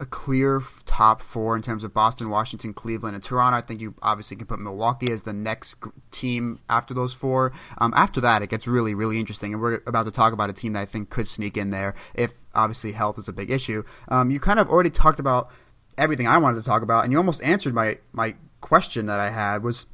a 0.00 0.06
clear 0.06 0.60
top 0.86 1.22
four 1.22 1.54
in 1.54 1.62
terms 1.62 1.84
of 1.84 1.94
Boston, 1.94 2.30
Washington, 2.30 2.74
Cleveland, 2.74 3.14
and 3.14 3.22
Toronto. 3.22 3.56
I 3.56 3.60
think 3.60 3.80
you 3.80 3.94
obviously 4.02 4.38
can 4.38 4.48
put 4.48 4.58
Milwaukee 4.58 5.12
as 5.12 5.22
the 5.22 5.32
next 5.32 5.76
team 6.10 6.58
after 6.68 6.94
those 6.94 7.12
four. 7.12 7.52
Um, 7.78 7.92
after 7.94 8.20
that, 8.22 8.42
it 8.42 8.48
gets 8.48 8.66
really, 8.66 8.94
really 8.94 9.20
interesting, 9.20 9.52
and 9.52 9.62
we're 9.62 9.82
about 9.86 10.06
to 10.06 10.10
talk 10.10 10.32
about 10.32 10.50
a 10.50 10.52
team 10.52 10.72
that 10.72 10.80
I 10.80 10.86
think 10.86 11.10
could 11.10 11.28
sneak 11.28 11.56
in 11.56 11.70
there 11.70 11.94
if 12.14 12.32
obviously 12.56 12.90
health 12.90 13.18
is 13.18 13.28
a 13.28 13.32
big 13.32 13.50
issue. 13.50 13.84
Um, 14.08 14.32
you 14.32 14.40
kind 14.40 14.58
of 14.58 14.68
already 14.68 14.90
talked 14.90 15.20
about 15.20 15.50
everything 15.96 16.26
I 16.26 16.38
wanted 16.38 16.56
to 16.56 16.66
talk 16.66 16.82
about, 16.82 17.04
and 17.04 17.12
you 17.12 17.18
almost 17.18 17.42
answered 17.44 17.74
my 17.74 17.98
my 18.12 18.34
question 18.60 19.06
that 19.06 19.20
I 19.20 19.30
had 19.30 19.62
was 19.62 19.86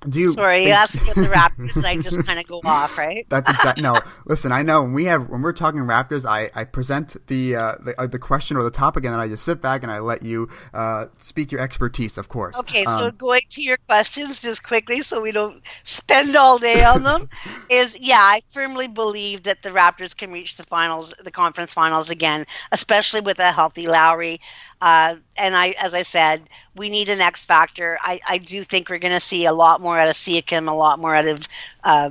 do 0.00 0.20
you 0.20 0.30
Sorry, 0.30 0.58
think... 0.58 0.68
you 0.68 0.72
asked 0.72 0.96
me 0.96 1.10
about 1.10 1.14
the 1.14 1.28
Raptors, 1.34 1.76
and 1.76 1.86
I 1.86 1.96
just 1.96 2.24
kind 2.26 2.38
of 2.38 2.46
go 2.46 2.60
off, 2.64 2.96
right? 2.98 3.26
That's 3.30 3.50
exactly 3.50 3.82
no. 3.82 3.94
Listen, 4.24 4.52
I 4.52 4.62
know 4.62 4.82
when 4.82 4.92
we 4.92 5.04
have 5.06 5.28
when 5.28 5.42
we're 5.42 5.52
talking 5.52 5.80
Raptors, 5.80 6.26
I, 6.26 6.50
I 6.54 6.64
present 6.64 7.16
the 7.26 7.56
uh, 7.56 7.72
the, 7.84 8.00
uh, 8.00 8.06
the 8.06 8.18
question 8.18 8.56
or 8.56 8.62
the 8.62 8.70
topic, 8.70 9.04
and 9.04 9.12
then 9.12 9.20
I 9.20 9.28
just 9.28 9.44
sit 9.44 9.60
back 9.60 9.82
and 9.82 9.90
I 9.90 9.98
let 9.98 10.22
you 10.22 10.48
uh, 10.74 11.06
speak 11.18 11.52
your 11.52 11.60
expertise, 11.60 12.18
of 12.18 12.28
course. 12.28 12.56
Okay, 12.58 12.84
um, 12.84 12.98
so 12.98 13.10
going 13.10 13.42
to 13.50 13.62
your 13.62 13.78
questions 13.88 14.42
just 14.42 14.62
quickly, 14.62 15.00
so 15.00 15.22
we 15.22 15.32
don't 15.32 15.60
spend 15.84 16.36
all 16.36 16.58
day 16.58 16.84
on 16.84 17.02
them, 17.02 17.28
is 17.70 17.98
yeah, 18.00 18.20
I 18.20 18.40
firmly 18.52 18.88
believe 18.88 19.44
that 19.44 19.62
the 19.62 19.70
Raptors 19.70 20.16
can 20.16 20.32
reach 20.32 20.56
the 20.56 20.64
finals, 20.64 21.14
the 21.24 21.30
conference 21.30 21.74
finals 21.74 22.10
again, 22.10 22.46
especially 22.72 23.20
with 23.20 23.38
a 23.38 23.52
healthy 23.52 23.86
Lowry. 23.86 24.40
Uh, 24.80 25.16
and 25.36 25.54
I, 25.54 25.74
as 25.80 25.94
I 25.94 26.02
said, 26.02 26.42
we 26.74 26.90
need 26.90 27.08
an 27.08 27.20
X 27.20 27.44
factor. 27.44 27.98
I, 28.02 28.20
I 28.28 28.38
do 28.38 28.62
think 28.62 28.88
we're 28.90 28.98
going 28.98 29.14
to 29.14 29.20
see 29.20 29.46
a 29.46 29.52
lot 29.52 29.80
more 29.80 29.98
out 29.98 30.08
of 30.08 30.14
Siakam, 30.14 30.68
a 30.68 30.74
lot 30.74 30.98
more 30.98 31.14
out 31.14 31.26
of 31.26 31.48
uh, 31.82 32.10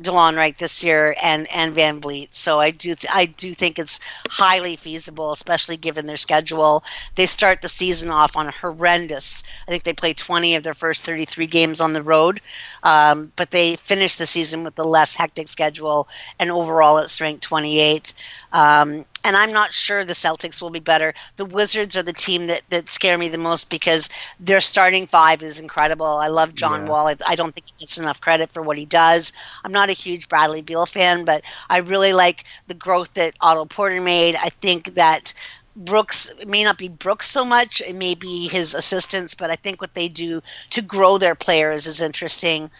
Delon 0.00 0.36
Wright 0.36 0.56
this 0.58 0.84
year 0.84 1.14
and 1.22 1.48
and 1.52 1.74
VanVleet. 1.74 2.28
So 2.32 2.60
I 2.60 2.70
do 2.70 2.94
th- 2.94 3.10
I 3.12 3.26
do 3.26 3.54
think 3.54 3.78
it's 3.78 4.00
highly 4.28 4.76
feasible, 4.76 5.32
especially 5.32 5.76
given 5.76 6.06
their 6.06 6.16
schedule. 6.16 6.84
They 7.14 7.26
start 7.26 7.62
the 7.62 7.68
season 7.68 8.10
off 8.10 8.36
on 8.36 8.46
a 8.46 8.50
horrendous. 8.50 9.42
I 9.66 9.70
think 9.70 9.84
they 9.84 9.92
play 9.94 10.12
20 10.12 10.56
of 10.56 10.62
their 10.62 10.74
first 10.74 11.04
33 11.04 11.46
games 11.46 11.80
on 11.80 11.92
the 11.92 12.02
road, 12.02 12.40
um, 12.82 13.32
but 13.36 13.50
they 13.50 13.76
finish 13.76 14.16
the 14.16 14.26
season 14.26 14.64
with 14.64 14.74
the 14.74 14.84
less 14.84 15.14
hectic 15.14 15.48
schedule, 15.48 16.08
and 16.38 16.50
overall 16.50 16.98
it's 16.98 17.20
ranked 17.20 17.48
28th. 17.48 18.12
Um, 18.52 19.04
and 19.26 19.36
I'm 19.36 19.52
not 19.52 19.74
sure 19.74 20.04
the 20.04 20.12
Celtics 20.12 20.62
will 20.62 20.70
be 20.70 20.78
better. 20.78 21.12
The 21.34 21.44
Wizards 21.44 21.96
are 21.96 22.04
the 22.04 22.12
team 22.12 22.46
that, 22.46 22.62
that 22.70 22.88
scare 22.88 23.18
me 23.18 23.28
the 23.28 23.38
most 23.38 23.70
because 23.70 24.08
their 24.38 24.60
starting 24.60 25.08
five 25.08 25.42
is 25.42 25.58
incredible. 25.58 26.06
I 26.06 26.28
love 26.28 26.54
John 26.54 26.84
yeah. 26.84 26.92
Wall. 26.92 27.08
I, 27.08 27.16
I, 27.26 27.34
don't 27.34 27.52
think 27.52 27.66
he 27.66 27.72
gets 27.80 27.98
enough 27.98 28.20
credit 28.20 28.52
for 28.52 28.62
what 28.62 28.78
he 28.78 28.84
does. 28.84 29.32
I'm 29.64 29.72
not 29.72 29.88
a 29.88 29.94
huge 29.94 30.28
Bradley 30.28 30.62
Beal 30.62 30.86
fan, 30.86 31.24
but 31.24 31.42
I 31.68 31.78
really 31.78 32.12
like 32.12 32.44
the 32.68 32.74
growth 32.74 33.14
that 33.14 33.34
Otto 33.40 33.64
Porter 33.64 34.00
made. 34.00 34.36
I 34.36 34.50
think 34.50 34.94
that 34.94 35.34
Brooks 35.76 36.30
it 36.40 36.48
may 36.48 36.64
not 36.64 36.78
be 36.78 36.88
Brooks 36.88 37.28
so 37.28 37.44
much, 37.44 37.82
it 37.82 37.94
may 37.94 38.14
be 38.14 38.48
his 38.48 38.74
assistants, 38.74 39.34
but 39.34 39.50
I 39.50 39.56
think 39.56 39.80
what 39.80 39.94
they 39.94 40.08
do 40.08 40.42
to 40.70 40.82
grow 40.82 41.18
their 41.18 41.34
players 41.34 41.86
is 41.86 42.00
interesting. 42.00 42.70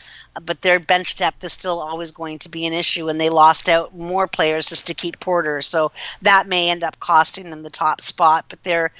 But 0.42 0.62
their 0.62 0.80
bench 0.80 1.16
depth 1.16 1.44
is 1.44 1.52
still 1.52 1.80
always 1.80 2.10
going 2.10 2.38
to 2.40 2.48
be 2.48 2.66
an 2.66 2.72
issue, 2.72 3.08
and 3.08 3.20
they 3.20 3.28
lost 3.28 3.68
out 3.68 3.94
more 3.94 4.26
players 4.26 4.68
just 4.68 4.86
to 4.86 4.94
keep 4.94 5.20
Porter, 5.20 5.60
so 5.60 5.92
that 6.22 6.46
may 6.46 6.70
end 6.70 6.82
up 6.82 6.98
costing 6.98 7.50
them 7.50 7.62
the 7.62 7.70
top 7.70 8.00
spot. 8.00 8.46
But 8.48 8.62
they're 8.62 8.92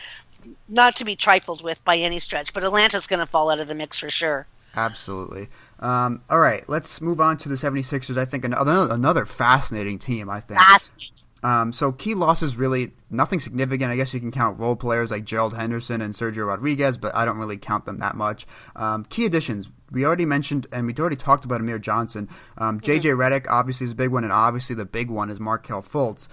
not 0.69 0.97
to 0.97 1.05
be 1.05 1.17
trifled 1.17 1.63
with 1.63 1.83
by 1.85 1.97
any 1.97 2.21
stretch. 2.21 2.53
But 2.53 2.65
Atlanta's 2.65 3.07
going 3.07 3.21
to 3.21 3.27
fall 3.27 3.51
out 3.51 3.61
of 3.61 3.69
the 3.69 3.75
mix 3.75 3.99
for 3.99 4.11
sure. 4.11 4.47
Absolutely. 4.75 5.49
Um, 5.81 6.23
all 6.31 6.39
right, 6.39 6.67
let's 6.69 7.01
move 7.01 7.21
on 7.21 7.39
to 7.39 7.49
the 7.49 7.55
76ers. 7.55 8.17
I 8.17 8.25
think 8.25 8.45
another, 8.45 8.89
another 8.91 9.27
fascinating 9.27 9.99
team, 9.99 10.29
I 10.31 10.41
think. 10.41 10.61
Fascinating. 10.61 11.15
Um, 11.47 11.73
so 11.73 11.93
key 11.93 12.15
losses 12.15 12.57
really 12.57 12.91
nothing 13.09 13.39
significant. 13.39 13.93
I 13.93 13.97
guess 13.97 14.13
you 14.13 14.19
can 14.19 14.33
count 14.33 14.59
role 14.59 14.75
players 14.75 15.13
like 15.13 15.25
Gerald 15.25 15.55
Henderson 15.55 16.01
and 16.01 16.13
Sergio 16.13 16.45
Rodriguez, 16.49 16.99
but 16.99 17.15
I 17.15 17.25
don't 17.25 17.39
really 17.39 17.57
count 17.57 17.85
them 17.85 17.99
that 17.99 18.17
much. 18.17 18.49
Um, 18.75 19.05
key 19.05 19.27
additions 19.27 19.69
we 19.93 20.05
already 20.05 20.25
mentioned 20.25 20.67
and 20.73 20.89
we 20.89 20.95
already 20.95 21.15
talked 21.15 21.45
about 21.45 21.61
Amir 21.61 21.79
Johnson. 21.79 22.29
Um, 22.59 22.81
JJ 22.81 23.03
mm-hmm. 23.03 23.21
Redick 23.21 23.47
obviously 23.49 23.85
is 23.85 23.93
a 23.93 23.95
big 23.95 24.11
one, 24.11 24.25
and 24.25 24.33
obviously 24.33 24.75
the 24.75 24.87
big 24.87 25.09
one 25.09 25.31
is 25.31 25.39
Markelle 25.39 25.83
Fultz. 25.83 26.27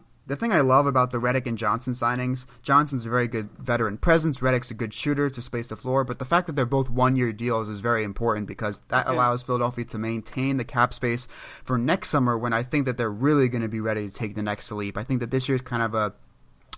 The 0.30 0.36
thing 0.36 0.52
I 0.52 0.60
love 0.60 0.86
about 0.86 1.10
the 1.10 1.18
Redick 1.18 1.48
and 1.48 1.58
Johnson 1.58 1.92
signings, 1.92 2.46
Johnson's 2.62 3.04
a 3.04 3.10
very 3.10 3.26
good 3.26 3.50
veteran 3.58 3.98
presence. 3.98 4.38
Redick's 4.38 4.70
a 4.70 4.74
good 4.74 4.94
shooter 4.94 5.28
to 5.28 5.42
space 5.42 5.66
the 5.66 5.76
floor, 5.76 6.04
but 6.04 6.20
the 6.20 6.24
fact 6.24 6.46
that 6.46 6.54
they're 6.54 6.66
both 6.66 6.88
one-year 6.88 7.32
deals 7.32 7.68
is 7.68 7.80
very 7.80 8.04
important 8.04 8.46
because 8.46 8.78
that 8.90 9.08
allows 9.08 9.42
Philadelphia 9.42 9.84
to 9.86 9.98
maintain 9.98 10.56
the 10.56 10.62
cap 10.62 10.94
space 10.94 11.26
for 11.64 11.76
next 11.76 12.10
summer 12.10 12.38
when 12.38 12.52
I 12.52 12.62
think 12.62 12.84
that 12.84 12.96
they're 12.96 13.10
really 13.10 13.48
going 13.48 13.62
to 13.62 13.68
be 13.68 13.80
ready 13.80 14.06
to 14.06 14.14
take 14.14 14.36
the 14.36 14.42
next 14.44 14.70
leap. 14.70 14.96
I 14.96 15.02
think 15.02 15.18
that 15.18 15.32
this 15.32 15.48
year's 15.48 15.62
kind 15.62 15.82
of 15.82 15.96
a 15.96 16.14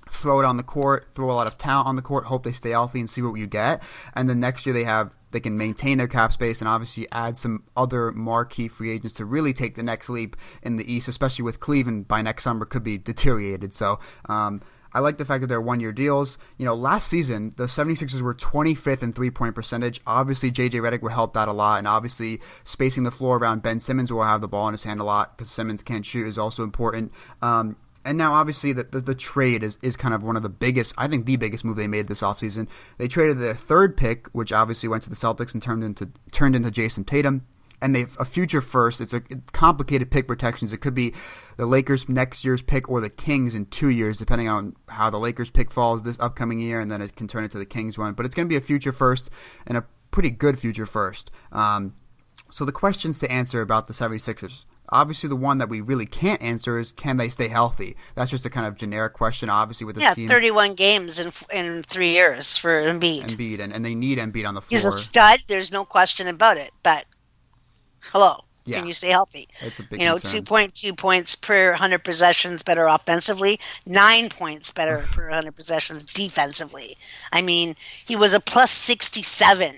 throw 0.08 0.40
it 0.40 0.46
on 0.46 0.56
the 0.56 0.62
court, 0.62 1.08
throw 1.14 1.30
a 1.30 1.34
lot 1.34 1.46
of 1.46 1.58
talent 1.58 1.88
on 1.88 1.96
the 1.96 2.02
court, 2.02 2.24
hope 2.24 2.44
they 2.44 2.52
stay 2.52 2.70
healthy 2.70 3.00
and 3.00 3.10
see 3.10 3.20
what 3.20 3.34
you 3.34 3.46
get. 3.46 3.82
And 4.14 4.30
then 4.30 4.40
next 4.40 4.64
year 4.64 4.72
they 4.72 4.84
have 4.84 5.14
they 5.32 5.40
can 5.40 5.56
maintain 5.56 5.98
their 5.98 6.08
cap 6.08 6.32
space 6.32 6.60
and 6.60 6.68
obviously 6.68 7.06
add 7.12 7.36
some 7.36 7.64
other 7.76 8.12
marquee 8.12 8.68
free 8.68 8.90
agents 8.90 9.14
to 9.14 9.24
really 9.24 9.52
take 9.52 9.74
the 9.74 9.82
next 9.82 10.08
leap 10.08 10.36
in 10.62 10.76
the 10.76 10.92
East, 10.92 11.08
especially 11.08 11.44
with 11.44 11.60
Cleveland 11.60 12.08
by 12.08 12.22
next 12.22 12.44
summer 12.44 12.64
could 12.64 12.84
be 12.84 12.98
deteriorated. 12.98 13.74
So 13.74 13.98
um, 14.28 14.62
I 14.94 15.00
like 15.00 15.18
the 15.18 15.24
fact 15.24 15.40
that 15.40 15.46
they're 15.46 15.60
one 15.60 15.80
year 15.80 15.92
deals. 15.92 16.38
You 16.58 16.66
know, 16.66 16.74
last 16.74 17.08
season, 17.08 17.54
the 17.56 17.64
76ers 17.64 18.20
were 18.20 18.34
25th 18.34 19.02
in 19.02 19.12
three 19.12 19.30
point 19.30 19.54
percentage. 19.54 20.00
Obviously, 20.06 20.50
JJ 20.50 20.72
Redick 20.72 21.02
will 21.02 21.10
help 21.10 21.34
that 21.34 21.48
a 21.48 21.52
lot. 21.52 21.78
And 21.78 21.88
obviously, 21.88 22.40
spacing 22.64 23.04
the 23.04 23.10
floor 23.10 23.38
around 23.38 23.62
Ben 23.62 23.78
Simmons 23.78 24.12
will 24.12 24.22
have 24.22 24.40
the 24.40 24.48
ball 24.48 24.68
in 24.68 24.72
his 24.72 24.84
hand 24.84 25.00
a 25.00 25.04
lot 25.04 25.36
because 25.36 25.50
Simmons 25.50 25.82
can't 25.82 26.04
shoot 26.04 26.26
is 26.26 26.38
also 26.38 26.62
important. 26.62 27.12
Um, 27.40 27.76
and 28.04 28.18
now, 28.18 28.32
obviously, 28.32 28.72
the, 28.72 28.84
the, 28.84 29.00
the, 29.00 29.14
trade 29.14 29.62
is, 29.62 29.78
is 29.80 29.96
kind 29.96 30.12
of 30.12 30.22
one 30.22 30.36
of 30.36 30.42
the 30.42 30.48
biggest, 30.48 30.92
I 30.98 31.06
think 31.06 31.24
the 31.24 31.36
biggest 31.36 31.64
move 31.64 31.76
they 31.76 31.86
made 31.86 32.08
this 32.08 32.22
offseason. 32.22 32.66
They 32.98 33.06
traded 33.06 33.38
their 33.38 33.54
third 33.54 33.96
pick, 33.96 34.26
which 34.28 34.52
obviously 34.52 34.88
went 34.88 35.04
to 35.04 35.10
the 35.10 35.16
Celtics 35.16 35.54
and 35.54 35.62
turned 35.62 35.84
into 35.84 36.10
turned 36.32 36.56
into 36.56 36.70
Jayson 36.70 37.04
Tatum. 37.04 37.46
And 37.80 37.94
they 37.94 38.06
a 38.18 38.24
future 38.24 38.60
first. 38.60 39.00
It's 39.00 39.12
a 39.12 39.20
complicated 39.52 40.10
pick 40.10 40.28
protections. 40.28 40.72
It 40.72 40.78
could 40.78 40.94
be 40.94 41.14
the 41.56 41.66
Lakers 41.66 42.08
next 42.08 42.44
year's 42.44 42.62
pick 42.62 42.88
or 42.88 43.00
the 43.00 43.10
Kings 43.10 43.54
in 43.54 43.66
two 43.66 43.88
years, 43.88 44.18
depending 44.18 44.48
on 44.48 44.76
how 44.88 45.10
the 45.10 45.18
Lakers 45.18 45.50
pick 45.50 45.70
falls 45.70 46.02
this 46.02 46.18
upcoming 46.20 46.60
year, 46.60 46.80
and 46.80 46.90
then 46.90 47.02
it 47.02 47.16
can 47.16 47.26
turn 47.26 47.44
into 47.44 47.58
the 47.58 47.66
Kings 47.66 47.98
one. 47.98 48.14
But 48.14 48.26
it's 48.26 48.34
going 48.34 48.46
to 48.46 48.52
be 48.52 48.56
a 48.56 48.60
future 48.60 48.92
first 48.92 49.30
and 49.66 49.76
a 49.76 49.84
pretty 50.12 50.30
good 50.30 50.58
future 50.60 50.86
first. 50.86 51.32
Um, 51.50 51.94
so 52.50 52.64
the 52.64 52.72
questions 52.72 53.18
to 53.18 53.30
answer 53.30 53.62
about 53.62 53.86
the 53.86 53.94
76ers 53.94 54.64
Obviously, 54.92 55.30
the 55.30 55.36
one 55.36 55.56
that 55.58 55.70
we 55.70 55.80
really 55.80 56.04
can't 56.04 56.42
answer 56.42 56.78
is 56.78 56.92
can 56.92 57.16
they 57.16 57.30
stay 57.30 57.48
healthy? 57.48 57.96
That's 58.14 58.30
just 58.30 58.44
a 58.44 58.50
kind 58.50 58.66
of 58.66 58.76
generic 58.76 59.14
question. 59.14 59.48
Obviously, 59.48 59.86
with 59.86 59.96
the 59.96 60.02
yeah, 60.02 60.12
team, 60.12 60.28
thirty-one 60.28 60.74
games 60.74 61.18
in 61.18 61.32
in 61.50 61.82
three 61.82 62.10
years 62.10 62.58
for 62.58 62.68
Embiid. 62.68 63.24
Embiid, 63.24 63.60
and, 63.60 63.72
and 63.72 63.82
they 63.82 63.94
need 63.94 64.18
Embiid 64.18 64.46
on 64.46 64.52
the 64.52 64.60
floor. 64.60 64.76
He's 64.76 64.84
a 64.84 64.92
stud. 64.92 65.40
There's 65.48 65.72
no 65.72 65.86
question 65.86 66.28
about 66.28 66.58
it. 66.58 66.70
But 66.82 67.06
hello, 68.12 68.44
yeah. 68.66 68.78
can 68.78 68.86
you 68.86 68.92
stay 68.92 69.08
healthy? 69.08 69.48
It's 69.60 69.80
a 69.80 69.82
big 69.82 70.02
you 70.02 70.08
know, 70.08 70.18
two 70.18 70.42
point 70.42 70.74
two 70.74 70.92
points 70.92 71.36
per 71.36 71.72
hundred 71.72 72.04
possessions 72.04 72.62
better 72.62 72.84
offensively, 72.84 73.60
nine 73.86 74.28
points 74.28 74.72
better 74.72 74.98
per 74.98 75.30
hundred 75.30 75.56
possessions 75.56 76.04
defensively. 76.04 76.98
I 77.32 77.40
mean, 77.40 77.76
he 78.04 78.14
was 78.14 78.34
a 78.34 78.40
plus 78.40 78.70
sixty-seven 78.70 79.74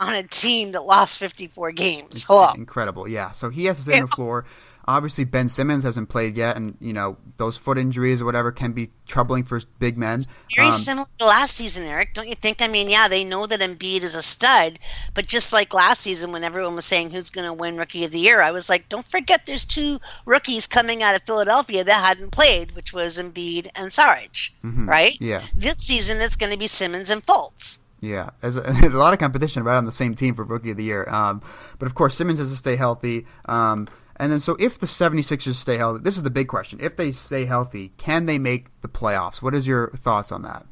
on 0.00 0.14
a 0.14 0.22
team 0.22 0.72
that 0.72 0.82
lost 0.82 1.18
54 1.18 1.72
games. 1.72 2.24
Hello. 2.24 2.52
Incredible. 2.54 3.08
Yeah. 3.08 3.30
So 3.30 3.50
he 3.50 3.64
has 3.66 3.76
to 3.76 3.82
stay 3.82 3.92
yeah. 3.92 4.02
on 4.02 4.06
the 4.06 4.14
floor. 4.16 4.44
Obviously, 4.88 5.24
Ben 5.24 5.48
Simmons 5.48 5.82
hasn't 5.82 6.08
played 6.08 6.36
yet, 6.36 6.56
and 6.56 6.76
you 6.80 6.92
know 6.92 7.16
those 7.38 7.56
foot 7.56 7.76
injuries 7.76 8.22
or 8.22 8.24
whatever 8.24 8.52
can 8.52 8.70
be 8.70 8.90
troubling 9.08 9.42
for 9.42 9.60
big 9.80 9.98
men. 9.98 10.20
very 10.54 10.68
um, 10.68 10.72
similar 10.72 11.08
to 11.18 11.26
last 11.26 11.56
season, 11.56 11.84
Eric. 11.86 12.14
Don't 12.14 12.28
you 12.28 12.36
think? 12.36 12.62
I 12.62 12.68
mean, 12.68 12.88
yeah, 12.88 13.08
they 13.08 13.24
know 13.24 13.46
that 13.46 13.58
Embiid 13.58 14.04
is 14.04 14.14
a 14.14 14.22
stud, 14.22 14.78
but 15.12 15.26
just 15.26 15.52
like 15.52 15.74
last 15.74 16.02
season, 16.02 16.30
when 16.30 16.44
everyone 16.44 16.76
was 16.76 16.84
saying 16.84 17.10
who's 17.10 17.30
going 17.30 17.46
to 17.46 17.52
win 17.52 17.76
Rookie 17.76 18.04
of 18.04 18.12
the 18.12 18.20
Year, 18.20 18.40
I 18.40 18.52
was 18.52 18.68
like, 18.68 18.88
don't 18.88 19.04
forget, 19.04 19.44
there's 19.44 19.64
two 19.64 19.98
rookies 20.24 20.68
coming 20.68 21.02
out 21.02 21.16
of 21.16 21.22
Philadelphia 21.22 21.82
that 21.82 22.04
hadn't 22.04 22.30
played, 22.30 22.70
which 22.76 22.92
was 22.92 23.18
Embiid 23.18 23.68
and 23.74 23.90
Saric, 23.90 24.50
mm-hmm. 24.64 24.88
right? 24.88 25.20
Yeah. 25.20 25.42
This 25.52 25.78
season, 25.78 26.20
it's 26.20 26.36
going 26.36 26.52
to 26.52 26.58
be 26.58 26.68
Simmons 26.68 27.10
and 27.10 27.24
Fultz. 27.24 27.80
Yeah, 28.00 28.30
there's 28.40 28.56
a, 28.56 28.62
a, 28.82 28.90
lot 28.90 29.12
of 29.12 29.18
competition 29.18 29.64
right 29.64 29.76
on 29.76 29.84
the 29.84 29.92
same 29.92 30.14
team 30.14 30.34
for 30.34 30.44
Rookie 30.44 30.70
of 30.70 30.76
the 30.76 30.84
Year. 30.84 31.08
Um, 31.08 31.42
but 31.78 31.86
of 31.86 31.94
course, 31.94 32.14
Simmons 32.14 32.38
has 32.38 32.50
to 32.50 32.56
stay 32.56 32.76
healthy. 32.76 33.26
Um, 33.46 33.88
and 34.16 34.32
then, 34.32 34.40
so 34.40 34.56
if 34.58 34.78
the 34.78 34.86
76ers 34.86 35.54
stay 35.54 35.76
healthy, 35.76 36.02
this 36.02 36.16
is 36.16 36.22
the 36.22 36.30
big 36.30 36.48
question. 36.48 36.78
If 36.80 36.96
they 36.96 37.12
stay 37.12 37.44
healthy, 37.44 37.92
can 37.96 38.26
they 38.26 38.38
make 38.38 38.68
the 38.80 38.88
playoffs? 38.88 39.42
What 39.42 39.54
is 39.54 39.66
your 39.66 39.90
thoughts 39.90 40.32
on 40.32 40.42
that? 40.42 40.66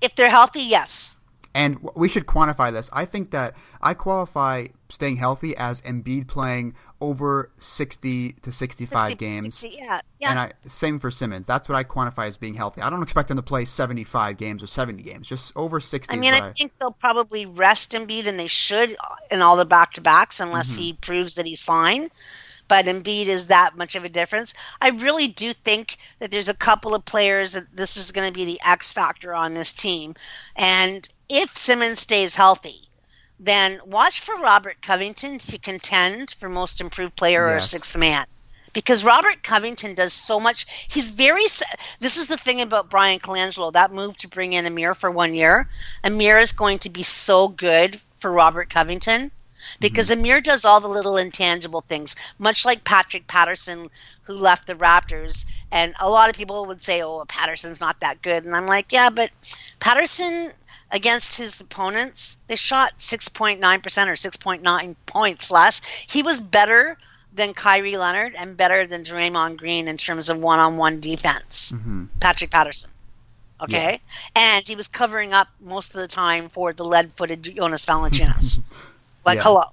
If 0.00 0.14
they're 0.14 0.30
healthy, 0.30 0.62
yes. 0.62 1.17
And 1.58 1.90
we 1.96 2.08
should 2.08 2.26
quantify 2.26 2.70
this. 2.70 2.88
I 2.92 3.04
think 3.04 3.32
that 3.32 3.56
I 3.82 3.92
qualify 3.92 4.68
staying 4.90 5.16
healthy 5.16 5.56
as 5.56 5.82
Embiid 5.82 6.28
playing 6.28 6.74
over 7.00 7.50
60 7.58 8.32
to 8.34 8.52
65 8.52 9.00
60, 9.00 9.16
games. 9.16 9.58
60, 9.58 9.76
yeah, 9.76 10.00
yeah. 10.20 10.30
And 10.30 10.38
I, 10.38 10.52
same 10.66 11.00
for 11.00 11.10
Simmons. 11.10 11.48
That's 11.48 11.68
what 11.68 11.74
I 11.74 11.82
quantify 11.82 12.28
as 12.28 12.36
being 12.36 12.54
healthy. 12.54 12.80
I 12.80 12.88
don't 12.90 13.02
expect 13.02 13.32
him 13.32 13.38
to 13.38 13.42
play 13.42 13.64
75 13.64 14.36
games 14.36 14.62
or 14.62 14.68
70 14.68 15.02
games, 15.02 15.26
just 15.26 15.52
over 15.56 15.80
60. 15.80 16.14
I 16.14 16.16
mean, 16.20 16.32
I, 16.32 16.50
I, 16.50 16.52
think 16.52 16.70
they'll 16.78 16.92
probably 16.92 17.46
rest 17.46 17.90
Embiid, 17.90 18.28
and 18.28 18.38
they 18.38 18.46
should 18.46 18.94
in 19.28 19.42
all 19.42 19.56
the 19.56 19.64
back 19.64 19.94
to 19.94 20.00
backs 20.00 20.38
unless 20.38 20.72
mm-hmm. 20.74 20.82
he 20.82 20.92
proves 20.92 21.34
that 21.34 21.46
he's 21.46 21.64
fine. 21.64 22.08
But 22.68 22.84
Embiid 22.84 23.26
is 23.26 23.46
that 23.46 23.76
much 23.76 23.94
of 23.96 24.04
a 24.04 24.10
difference. 24.10 24.54
I 24.80 24.90
really 24.90 25.26
do 25.26 25.52
think 25.54 25.96
that 26.18 26.30
there's 26.30 26.50
a 26.50 26.54
couple 26.54 26.94
of 26.94 27.04
players 27.04 27.54
that 27.54 27.70
this 27.74 27.96
is 27.96 28.12
going 28.12 28.28
to 28.28 28.32
be 28.32 28.44
the 28.44 28.60
X 28.64 28.92
factor 28.92 29.34
on 29.34 29.54
this 29.54 29.72
team. 29.72 30.14
And 30.54 31.08
if 31.28 31.56
Simmons 31.56 32.00
stays 32.00 32.34
healthy, 32.34 32.88
then 33.40 33.80
watch 33.86 34.20
for 34.20 34.36
Robert 34.36 34.82
Covington 34.82 35.38
to 35.38 35.58
contend 35.58 36.30
for 36.30 36.48
most 36.48 36.80
improved 36.80 37.16
player 37.16 37.48
yes. 37.48 37.56
or 37.56 37.66
sixth 37.66 37.96
man. 37.96 38.26
Because 38.74 39.02
Robert 39.02 39.42
Covington 39.42 39.94
does 39.94 40.12
so 40.12 40.38
much. 40.38 40.66
He's 40.88 41.10
very. 41.10 41.42
This 42.00 42.18
is 42.18 42.26
the 42.26 42.36
thing 42.36 42.60
about 42.60 42.90
Bryan 42.90 43.18
Colangelo. 43.18 43.72
That 43.72 43.92
move 43.92 44.16
to 44.18 44.28
bring 44.28 44.52
in 44.52 44.66
Amir 44.66 44.92
for 44.92 45.10
one 45.10 45.34
year. 45.34 45.68
Amir 46.04 46.38
is 46.38 46.52
going 46.52 46.78
to 46.80 46.90
be 46.90 47.02
so 47.02 47.48
good 47.48 47.98
for 48.18 48.30
Robert 48.30 48.68
Covington 48.68 49.30
because 49.80 50.10
mm-hmm. 50.10 50.20
Amir 50.20 50.40
does 50.40 50.64
all 50.64 50.80
the 50.80 50.88
little 50.88 51.16
intangible 51.16 51.82
things, 51.82 52.16
much 52.38 52.64
like 52.64 52.84
Patrick 52.84 53.26
Patterson, 53.26 53.90
who 54.22 54.36
left 54.36 54.66
the 54.66 54.74
Raptors. 54.74 55.44
And 55.70 55.94
a 56.00 56.08
lot 56.08 56.30
of 56.30 56.36
people 56.36 56.66
would 56.66 56.82
say, 56.82 57.02
"Oh, 57.02 57.24
Patterson's 57.26 57.80
not 57.80 58.00
that 58.00 58.22
good," 58.22 58.44
and 58.44 58.54
I'm 58.54 58.66
like, 58.66 58.92
"Yeah, 58.92 59.10
but 59.10 59.30
Patterson 59.80 60.52
against 60.90 61.36
his 61.36 61.60
opponents, 61.60 62.38
they 62.48 62.56
shot 62.56 62.98
6.9% 62.98 63.60
or 64.08 64.16
6.9 64.16 64.96
points 65.06 65.50
less. 65.50 65.84
He 65.84 66.22
was 66.22 66.40
better 66.40 66.96
than 67.32 67.54
Kyrie 67.54 67.96
Leonard 67.96 68.34
and 68.34 68.56
better 68.56 68.86
than 68.86 69.04
Draymond 69.04 69.58
Green 69.58 69.88
in 69.88 69.96
terms 69.96 70.30
of 70.30 70.38
one-on-one 70.38 71.00
defense. 71.00 71.72
Mm-hmm. 71.72 72.06
Patrick 72.20 72.50
Patterson. 72.50 72.90
Okay? 73.60 74.00
Yeah. 74.00 74.54
And 74.56 74.66
he 74.66 74.76
was 74.76 74.88
covering 74.88 75.32
up 75.32 75.48
most 75.60 75.94
of 75.94 76.00
the 76.00 76.08
time 76.08 76.48
for 76.48 76.72
the 76.72 76.84
lead-footed 76.84 77.42
Jonas 77.42 77.84
Valanciunas. 77.84 78.60
like, 79.28 79.36
yeah. 79.36 79.44
hello. 79.44 79.64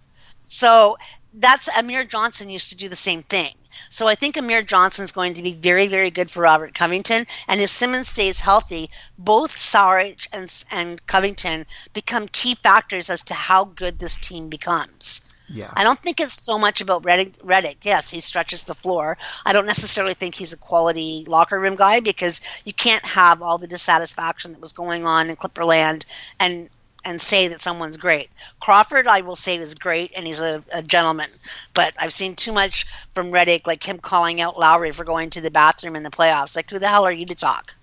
So 0.45 0.97
that's 1.33 1.67
Amir 1.67 2.05
Johnson 2.05 2.49
used 2.49 2.69
to 2.69 2.77
do 2.77 2.89
the 2.89 2.95
same 2.95 3.23
thing. 3.23 3.53
So 3.89 4.07
I 4.07 4.15
think 4.15 4.37
Amir 4.37 4.61
Johnson 4.61 5.03
is 5.03 5.11
going 5.11 5.33
to 5.35 5.43
be 5.43 5.53
very, 5.53 5.87
very 5.87 6.09
good 6.09 6.31
for 6.31 6.41
Robert 6.41 6.73
Covington. 6.73 7.25
And 7.47 7.59
if 7.59 7.69
Simmons 7.69 8.09
stays 8.09 8.39
healthy, 8.39 8.89
both 9.17 9.55
Saric 9.55 10.27
and, 10.31 10.51
and 10.71 11.05
Covington 11.07 11.65
become 11.93 12.27
key 12.27 12.55
factors 12.55 13.09
as 13.09 13.23
to 13.25 13.33
how 13.33 13.65
good 13.65 13.99
this 13.99 14.17
team 14.17 14.49
becomes. 14.49 15.31
Yeah. 15.47 15.71
I 15.75 15.83
don't 15.83 15.99
think 15.99 16.19
it's 16.19 16.41
so 16.41 16.57
much 16.57 16.81
about 16.81 17.03
Redick. 17.03 17.37
Redick. 17.39 17.77
Yes, 17.83 18.09
he 18.09 18.19
stretches 18.19 18.63
the 18.63 18.73
floor. 18.73 19.17
I 19.45 19.53
don't 19.53 19.67
necessarily 19.67 20.15
think 20.15 20.35
he's 20.35 20.53
a 20.53 20.57
quality 20.57 21.25
locker 21.27 21.59
room 21.59 21.75
guy 21.75 21.99
because 21.99 22.41
you 22.63 22.73
can't 22.73 23.05
have 23.05 23.41
all 23.41 23.57
the 23.57 23.67
dissatisfaction 23.67 24.53
that 24.53 24.61
was 24.61 24.71
going 24.71 25.05
on 25.05 25.29
in 25.29 25.35
Clipperland 25.35 26.05
and 26.39 26.69
and 27.05 27.21
say 27.21 27.47
that 27.49 27.61
someone's 27.61 27.97
great. 27.97 28.29
Crawford, 28.59 29.07
I 29.07 29.21
will 29.21 29.35
say, 29.35 29.57
is 29.57 29.75
great, 29.75 30.11
and 30.17 30.25
he's 30.25 30.41
a, 30.41 30.63
a 30.73 30.81
gentleman. 30.81 31.29
But 31.73 31.93
I've 31.97 32.11
seen 32.11 32.35
too 32.35 32.51
much 32.51 32.85
from 33.13 33.27
Redick, 33.27 33.67
like 33.67 33.87
him 33.87 33.99
calling 33.99 34.41
out 34.41 34.59
Lowry 34.59 34.91
for 34.91 35.05
going 35.05 35.29
to 35.31 35.41
the 35.41 35.51
bathroom 35.51 35.95
in 35.95 36.03
the 36.03 36.09
playoffs. 36.09 36.55
Like, 36.55 36.69
who 36.69 36.79
the 36.79 36.89
hell 36.89 37.05
are 37.05 37.11
you 37.11 37.25
to 37.27 37.35
talk? 37.35 37.75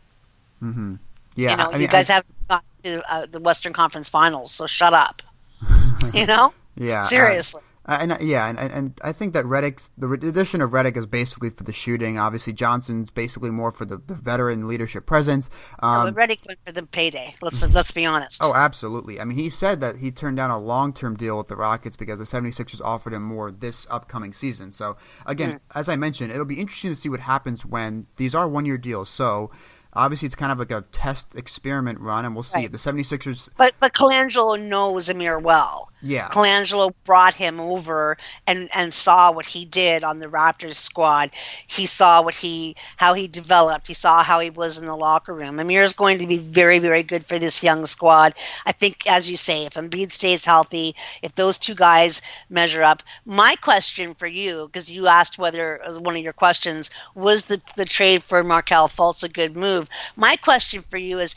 Mm-hmm. 0.63 0.97
Yeah, 1.37 1.53
you 1.53 1.57
know, 1.57 1.65
I 1.65 1.73
mean, 1.73 1.83
you 1.83 1.89
guys 1.89 2.11
I, 2.11 2.15
haven't 2.15 2.49
got 2.49 2.65
to 2.83 3.13
uh, 3.13 3.27
the 3.31 3.41
Western 3.41 3.73
Conference 3.73 4.09
Finals, 4.11 4.51
so 4.51 4.67
shut 4.67 4.93
up. 4.93 5.23
you 6.15 6.27
know, 6.27 6.53
yeah, 6.77 7.03
seriously. 7.03 7.63
And 7.85 8.17
yeah, 8.21 8.49
and, 8.49 8.59
and 8.59 9.01
I 9.03 9.11
think 9.11 9.35
that 9.35 9.45
Redick's 9.45 9.91
the 9.99 10.11
addition 10.13 10.61
of 10.61 10.71
Redick 10.71 10.97
is 10.97 11.07
basically 11.07 11.51
for 11.51 11.65
the 11.65 11.73
shooting. 11.73 12.17
Obviously, 12.17 12.53
Johnson's 12.53 13.11
basically 13.11 13.51
more 13.51 13.73
for 13.73 13.85
the, 13.85 13.97
the 13.97 14.15
veteran 14.15 14.69
leadership 14.69 15.05
presence. 15.05 15.51
Um, 15.81 16.07
no, 16.07 16.13
Redick 16.13 16.47
went 16.47 16.61
for 16.65 16.73
the 16.73 16.87
payday. 16.87 17.35
Let's 17.43 17.67
let's 17.73 17.91
be 17.91 18.07
honest. 18.07 18.41
Oh, 18.45 18.55
absolutely. 18.55 19.21
I 19.21 19.25
mean, 19.25 19.37
he 19.37 19.51
said 19.51 19.81
that 19.81 19.97
he 19.97 20.13
turned 20.13 20.37
down 20.37 20.51
a 20.51 20.59
long 20.59 20.93
term 20.93 21.17
deal 21.17 21.37
with 21.39 21.49
the 21.49 21.57
Rockets 21.57 21.97
because 21.97 22.19
the 22.19 22.25
76ers 22.25 22.81
offered 22.81 23.15
him 23.15 23.23
more 23.23 23.51
this 23.51 23.87
upcoming 23.91 24.33
season. 24.33 24.71
So 24.71 24.97
again, 25.27 25.55
mm. 25.55 25.61
as 25.75 25.89
I 25.89 25.97
mentioned, 25.97 26.31
it'll 26.31 26.45
be 26.45 26.61
interesting 26.61 26.91
to 26.91 26.97
see 26.97 27.09
what 27.09 27.21
happens 27.21 27.67
when 27.67 28.07
these 28.17 28.35
are 28.35 28.49
one 28.49 28.65
year 28.65 28.79
deals. 28.79 29.09
So 29.11 29.51
obviously 29.95 30.27
it's 30.27 30.35
kind 30.35 30.53
of 30.53 30.59
like 30.59 30.71
a 30.71 30.83
test 30.93 31.35
experiment 31.35 31.99
run 32.01 32.25
and 32.25 32.35
we'll 32.35 32.43
see 32.43 32.61
right. 32.61 32.73
the 32.73 32.79
76ers 32.79 33.51
but 33.59 33.75
but 33.79 33.93
colangelo 33.93 34.59
knows 34.59 35.11
amir 35.11 35.39
well 35.39 35.92
yeah. 36.03 36.29
Colangelo 36.29 36.93
brought 37.05 37.35
him 37.35 37.61
over 37.61 38.17
and 38.47 38.69
and 38.75 38.93
saw 38.93 39.33
what 39.33 39.47
he 39.47 39.65
did 39.65 40.03
on 40.03 40.19
the 40.19 40.27
raptors 40.27 40.75
squad. 40.75 41.31
He 41.67 41.87
saw 41.87 42.23
what 42.23 42.35
he 42.35 42.77
how 42.97 43.15
he 43.15 43.29
developed. 43.29 43.87
He 43.87 43.95
saw 43.95 44.23
how 44.23 44.41
he 44.41 44.51
was 44.51 44.79
in 44.79 44.87
the 44.87 44.97
locker 44.97 45.33
room. 45.33 45.61
Amir 45.61 45.83
is 45.83 45.95
going 45.95 46.19
to 46.19 46.27
be 46.27 46.39
very 46.39 46.81
very 46.81 47.03
good 47.03 47.25
for 47.25 47.39
this 47.39 47.63
young 47.63 47.87
squad. 47.87 48.35
I 48.67 48.73
think 48.73 49.07
as 49.07 49.31
you 49.31 49.37
say 49.37 49.65
if 49.65 49.75
Embiid 49.75 50.13
stays 50.13 50.45
healthy 50.45 50.97
if 51.23 51.35
those 51.35 51.59
two 51.59 51.75
guys 51.75 52.21
measure 52.51 52.83
up. 52.83 53.03
My 53.25 53.55
question 53.63 54.15
for 54.15 54.27
you 54.27 54.67
because 54.67 54.91
you 54.91 55.07
asked 55.07 55.39
whether 55.39 55.81
as 55.83 56.01
one 56.01 56.17
of 56.17 56.23
your 56.23 56.33
questions 56.33 56.91
was 57.15 57.45
the 57.45 57.63
the 57.77 57.85
trade 57.85 58.23
for 58.25 58.43
Markelle 58.43 58.89
Fultz 58.89 59.23
a 59.23 59.29
good 59.29 59.57
move. 59.57 59.89
My 60.17 60.37
question 60.37 60.83
for 60.83 60.99
you 60.99 61.21
is, 61.21 61.37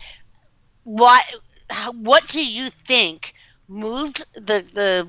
what 0.84 1.24
what 1.94 2.28
do 2.28 2.46
you 2.46 2.70
think 2.70 3.34
moved 3.68 4.26
the 4.34 4.62
the 4.74 5.08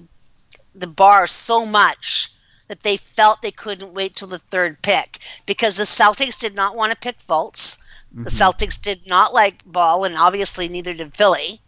the 0.74 0.86
bar 0.86 1.26
so 1.26 1.64
much 1.64 2.32
that 2.68 2.80
they 2.80 2.96
felt 2.96 3.42
they 3.42 3.50
couldn't 3.50 3.94
wait 3.94 4.16
till 4.16 4.28
the 4.28 4.38
third 4.38 4.80
pick 4.82 5.18
because 5.46 5.76
the 5.76 5.84
Celtics 5.84 6.38
did 6.38 6.54
not 6.54 6.76
want 6.76 6.92
to 6.92 6.98
pick 6.98 7.18
Fultz. 7.18 7.78
Mm-hmm. 8.12 8.24
The 8.24 8.30
Celtics 8.30 8.80
did 8.80 9.06
not 9.06 9.32
like 9.32 9.64
Ball, 9.64 10.04
and 10.04 10.16
obviously 10.16 10.68
neither 10.68 10.92
did 10.92 11.14
Philly. 11.14 11.60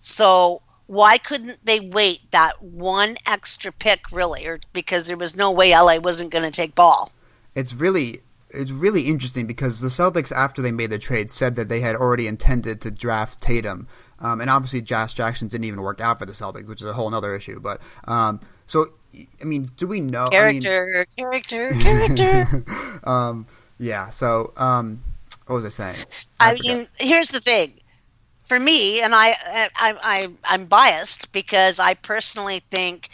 So 0.00 0.62
why 0.86 1.18
couldn't 1.18 1.64
they 1.64 1.80
wait 1.80 2.30
that 2.32 2.62
one 2.62 3.16
extra 3.26 3.72
pick, 3.72 4.10
really? 4.12 4.46
Or 4.46 4.60
because 4.72 5.06
there 5.06 5.16
was 5.16 5.36
no 5.36 5.50
way 5.50 5.70
LA 5.70 5.98
wasn't 5.98 6.32
going 6.32 6.44
to 6.44 6.50
take 6.50 6.74
Ball? 6.74 7.10
It's 7.54 7.72
really 7.72 8.20
it's 8.50 8.70
really 8.70 9.02
interesting 9.02 9.46
because 9.46 9.80
the 9.80 9.88
Celtics, 9.88 10.30
after 10.30 10.62
they 10.62 10.70
made 10.70 10.90
the 10.90 10.98
trade, 10.98 11.30
said 11.30 11.56
that 11.56 11.68
they 11.68 11.80
had 11.80 11.96
already 11.96 12.26
intended 12.26 12.80
to 12.80 12.90
draft 12.90 13.40
Tatum. 13.40 13.88
Um, 14.24 14.40
and 14.40 14.48
obviously, 14.48 14.80
Josh 14.80 15.12
Jackson 15.12 15.48
didn't 15.48 15.64
even 15.64 15.82
work 15.82 16.00
out 16.00 16.18
for 16.18 16.24
the 16.24 16.32
Celtics, 16.32 16.66
which 16.66 16.80
is 16.80 16.88
a 16.88 16.94
whole 16.94 17.14
other 17.14 17.34
issue. 17.36 17.60
But 17.60 17.82
um, 18.04 18.40
so, 18.66 18.86
I 19.14 19.44
mean, 19.44 19.70
do 19.76 19.86
we 19.86 20.00
know? 20.00 20.28
Character, 20.28 21.06
I 21.18 21.22
mean, 21.22 21.42
character, 21.42 21.70
character. 21.78 22.64
um, 23.04 23.46
yeah. 23.78 24.08
So, 24.08 24.54
um, 24.56 25.02
what 25.46 25.56
was 25.56 25.64
I 25.66 25.68
saying? 25.68 26.06
I, 26.40 26.52
I 26.52 26.54
mean, 26.54 26.88
here's 26.98 27.28
the 27.28 27.40
thing. 27.40 27.74
For 28.44 28.58
me, 28.58 29.02
and 29.02 29.14
I, 29.14 29.32
I, 29.48 29.68
I, 29.76 30.28
I'm 30.44 30.66
biased 30.66 31.32
because 31.32 31.78
I 31.78 31.94
personally 31.94 32.60
think 32.70 33.08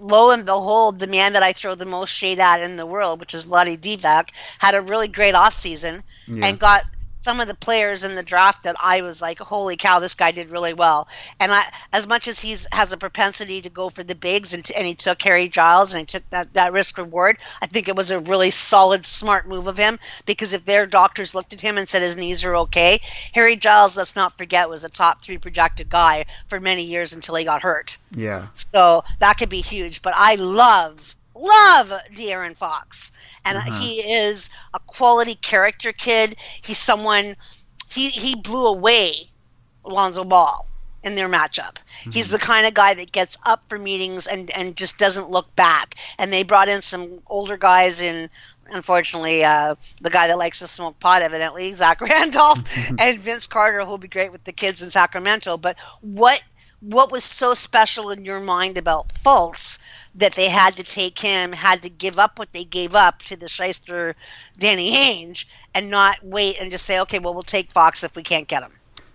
lo 0.00 0.30
and 0.30 0.44
behold, 0.44 0.98
the 0.98 1.06
man 1.06 1.32
that 1.32 1.42
I 1.42 1.52
throw 1.52 1.74
the 1.74 1.86
most 1.86 2.10
shade 2.10 2.38
at 2.38 2.62
in 2.62 2.76
the 2.76 2.86
world, 2.86 3.20
which 3.20 3.34
is 3.34 3.46
Lottie 3.46 3.76
Divac, 3.76 4.28
had 4.58 4.74
a 4.74 4.80
really 4.80 5.08
great 5.08 5.34
off 5.34 5.52
season 5.52 6.02
yeah. 6.26 6.46
and 6.46 6.58
got 6.58 6.82
some 7.26 7.40
of 7.40 7.48
the 7.48 7.56
players 7.56 8.04
in 8.04 8.14
the 8.14 8.22
draft 8.22 8.62
that 8.62 8.76
I 8.80 9.02
was 9.02 9.20
like, 9.20 9.40
holy 9.40 9.76
cow, 9.76 9.98
this 9.98 10.14
guy 10.14 10.30
did 10.30 10.48
really 10.48 10.74
well. 10.74 11.08
And 11.40 11.50
I, 11.50 11.64
as 11.92 12.06
much 12.06 12.28
as 12.28 12.38
he's 12.38 12.68
has 12.70 12.92
a 12.92 12.96
propensity 12.96 13.62
to 13.62 13.68
go 13.68 13.88
for 13.88 14.04
the 14.04 14.14
bigs, 14.14 14.54
and, 14.54 14.64
t- 14.64 14.76
and 14.76 14.86
he 14.86 14.94
took 14.94 15.20
Harry 15.22 15.48
Giles 15.48 15.92
and 15.92 15.98
he 15.98 16.06
took 16.06 16.30
that, 16.30 16.54
that 16.54 16.72
risk 16.72 16.98
reward, 16.98 17.38
I 17.60 17.66
think 17.66 17.88
it 17.88 17.96
was 17.96 18.12
a 18.12 18.20
really 18.20 18.52
solid, 18.52 19.04
smart 19.06 19.48
move 19.48 19.66
of 19.66 19.76
him 19.76 19.98
because 20.24 20.52
if 20.52 20.64
their 20.64 20.86
doctors 20.86 21.34
looked 21.34 21.52
at 21.52 21.60
him 21.60 21.78
and 21.78 21.88
said 21.88 22.00
his 22.00 22.16
knees 22.16 22.44
are 22.44 22.54
okay, 22.58 23.00
Harry 23.32 23.56
Giles, 23.56 23.96
let's 23.96 24.14
not 24.14 24.38
forget, 24.38 24.70
was 24.70 24.84
a 24.84 24.88
top 24.88 25.20
three 25.20 25.38
projected 25.38 25.90
guy 25.90 26.26
for 26.46 26.60
many 26.60 26.84
years 26.84 27.12
until 27.12 27.34
he 27.34 27.44
got 27.44 27.60
hurt. 27.60 27.98
Yeah. 28.12 28.46
So 28.54 29.02
that 29.18 29.36
could 29.36 29.48
be 29.48 29.62
huge. 29.62 30.00
But 30.00 30.14
I 30.16 30.36
love 30.36 31.16
love 31.36 31.92
De'Aaron 32.12 32.56
Fox, 32.56 33.12
and 33.44 33.58
uh-huh. 33.58 33.80
he 33.80 34.00
is 34.00 34.50
a 34.74 34.78
quality 34.80 35.34
character 35.34 35.92
kid. 35.92 36.36
He's 36.62 36.78
someone 36.78 37.36
he 37.88 38.10
he 38.10 38.36
blew 38.36 38.66
away 38.66 39.12
Lonzo 39.84 40.24
Ball 40.24 40.66
in 41.02 41.14
their 41.14 41.28
matchup. 41.28 41.76
Mm-hmm. 41.76 42.10
He's 42.10 42.28
the 42.28 42.38
kind 42.38 42.66
of 42.66 42.74
guy 42.74 42.94
that 42.94 43.12
gets 43.12 43.38
up 43.46 43.62
for 43.68 43.78
meetings 43.78 44.26
and 44.26 44.50
and 44.50 44.76
just 44.76 44.98
doesn't 44.98 45.30
look 45.30 45.54
back. 45.54 45.94
And 46.18 46.32
they 46.32 46.42
brought 46.42 46.68
in 46.68 46.82
some 46.82 47.20
older 47.26 47.56
guys 47.56 48.00
in. 48.00 48.28
Unfortunately, 48.68 49.44
uh, 49.44 49.76
the 50.00 50.10
guy 50.10 50.26
that 50.26 50.38
likes 50.38 50.58
to 50.58 50.66
smoke 50.66 50.98
pot, 50.98 51.22
evidently, 51.22 51.70
Zach 51.70 52.00
Randolph, 52.00 52.58
and 52.98 53.20
Vince 53.20 53.46
Carter, 53.46 53.84
who'll 53.84 53.96
be 53.96 54.08
great 54.08 54.32
with 54.32 54.42
the 54.42 54.50
kids 54.50 54.82
in 54.82 54.90
Sacramento. 54.90 55.56
But 55.56 55.76
what 56.00 56.42
what 56.80 57.10
was 57.10 57.24
so 57.24 57.54
special 57.54 58.10
in 58.10 58.24
your 58.24 58.40
mind 58.40 58.78
about 58.78 59.08
Fultz 59.08 59.78
that 60.14 60.34
they 60.34 60.48
had 60.48 60.76
to 60.76 60.82
take 60.82 61.18
him, 61.18 61.52
had 61.52 61.82
to 61.82 61.90
give 61.90 62.18
up 62.18 62.38
what 62.38 62.52
they 62.52 62.64
gave 62.64 62.94
up 62.94 63.22
to 63.24 63.36
the 63.36 63.48
shyster 63.48 64.14
Danny 64.58 64.94
Ainge 64.94 65.46
and 65.74 65.90
not 65.90 66.18
wait 66.22 66.60
and 66.60 66.70
just 66.70 66.84
say, 66.84 67.00
okay, 67.00 67.18
well, 67.18 67.34
we'll 67.34 67.42
take 67.42 67.72
Fox 67.72 68.04
if 68.04 68.16
we 68.16 68.22
can't 68.22 68.48
get 68.48 68.62
him. 68.62 68.72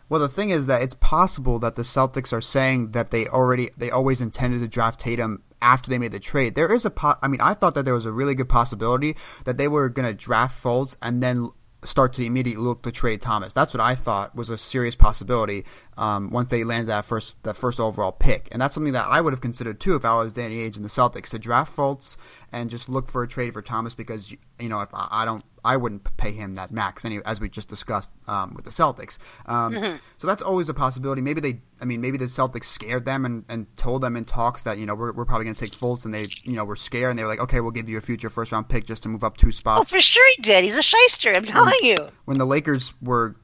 Well, 0.09 0.19
the 0.19 0.27
thing 0.27 0.49
is 0.49 0.65
that 0.65 0.81
it's 0.81 0.93
possible 0.93 1.57
that 1.59 1.77
the 1.77 1.83
Celtics 1.83 2.33
are 2.33 2.41
saying 2.41 2.91
that 2.91 3.11
they 3.11 3.27
already 3.27 3.69
they 3.77 3.89
always 3.89 4.19
intended 4.19 4.59
to 4.59 4.67
draft 4.67 4.99
Tatum 4.99 5.41
after 5.61 5.89
they 5.89 5.97
made 5.97 6.11
the 6.11 6.19
trade. 6.19 6.55
There 6.55 6.73
is 6.73 6.83
a 6.83 6.89
po- 6.89 7.15
I 7.21 7.29
mean, 7.29 7.39
I 7.39 7.53
thought 7.53 7.75
that 7.75 7.85
there 7.85 7.93
was 7.93 8.05
a 8.05 8.11
really 8.11 8.35
good 8.35 8.49
possibility 8.49 9.15
that 9.45 9.57
they 9.57 9.69
were 9.69 9.87
going 9.87 10.07
to 10.07 10.13
draft 10.13 10.61
Fultz 10.61 10.97
and 11.01 11.23
then 11.23 11.49
start 11.83 12.13
to 12.13 12.25
immediately 12.25 12.63
look 12.63 12.83
to 12.83 12.91
trade 12.91 13.21
Thomas. 13.21 13.53
That's 13.53 13.73
what 13.73 13.81
I 13.81 13.95
thought 13.95 14.35
was 14.35 14.49
a 14.49 14.57
serious 14.57 14.95
possibility 14.95 15.65
um, 15.97 16.29
once 16.29 16.49
they 16.49 16.63
landed 16.63 16.87
that 16.87 17.05
first 17.05 17.41
that 17.43 17.55
first 17.55 17.79
overall 17.79 18.11
pick, 18.11 18.47
and 18.51 18.61
that's 18.61 18.75
something 18.75 18.93
that 18.93 19.07
I 19.09 19.21
would 19.21 19.33
have 19.33 19.41
considered 19.41 19.79
too 19.79 19.95
if 19.95 20.05
I 20.05 20.13
was 20.15 20.33
Danny 20.33 20.57
Ainge 20.57 20.75
and 20.75 20.85
the 20.85 20.89
Celtics 20.89 21.29
to 21.29 21.39
draft 21.39 21.75
Fultz 21.75 22.17
and 22.51 22.69
just 22.69 22.89
look 22.89 23.09
for 23.09 23.23
a 23.23 23.27
trade 23.27 23.53
for 23.53 23.61
Thomas 23.61 23.95
because 23.95 24.31
you 24.31 24.69
know 24.69 24.81
if 24.81 24.93
I, 24.93 25.07
I 25.11 25.25
don't 25.25 25.43
I 25.63 25.77
wouldn't 25.77 26.17
pay 26.17 26.31
him 26.31 26.55
that 26.55 26.71
max 26.71 27.05
anyway 27.05 27.23
as 27.25 27.39
we 27.39 27.49
just 27.49 27.69
discussed 27.69 28.11
um, 28.27 28.53
with 28.55 28.65
the 28.65 28.71
Celtics. 28.71 29.17
Um, 29.45 29.73
mm-hmm. 29.73 29.97
So 30.17 30.27
that's 30.27 30.41
always 30.41 30.69
a 30.69 30.73
possibility. 30.73 31.21
Maybe 31.21 31.41
they 31.41 31.61
I 31.79 31.85
mean 31.85 32.01
maybe 32.01 32.17
the 32.17 32.25
Celtics 32.25 32.65
scared 32.65 33.05
them 33.05 33.25
and, 33.25 33.45
and 33.49 33.65
told 33.77 34.01
them 34.01 34.15
in 34.15 34.25
talks 34.25 34.63
that 34.63 34.77
you 34.77 34.85
know 34.85 34.95
we're, 34.95 35.11
we're 35.11 35.25
probably 35.25 35.45
going 35.45 35.55
to 35.55 35.65
take 35.65 35.73
Fultz 35.73 36.05
and 36.05 36.13
they 36.13 36.29
you 36.43 36.53
know 36.53 36.65
were 36.65 36.75
scared 36.75 37.11
and 37.11 37.19
they 37.19 37.23
were 37.23 37.29
like 37.29 37.41
okay 37.41 37.59
we'll 37.59 37.71
give 37.71 37.89
you 37.89 37.97
a 37.97 38.01
future 38.01 38.29
first 38.29 38.51
round 38.51 38.69
pick 38.69 38.85
just 38.85 39.03
to 39.03 39.09
move 39.09 39.23
up 39.23 39.37
two 39.37 39.51
spots. 39.51 39.81
Oh 39.81 39.83
for 39.83 40.01
sure 40.01 40.27
he 40.35 40.41
did. 40.41 40.63
He's 40.63 40.77
a 40.77 40.83
shyster. 40.83 41.31
I'm 41.33 41.43
telling 41.43 41.73
when, 41.81 41.89
you. 41.89 42.07
When 42.25 42.37
the 42.37 42.45
Lakers 42.45 42.93
were 43.01 43.35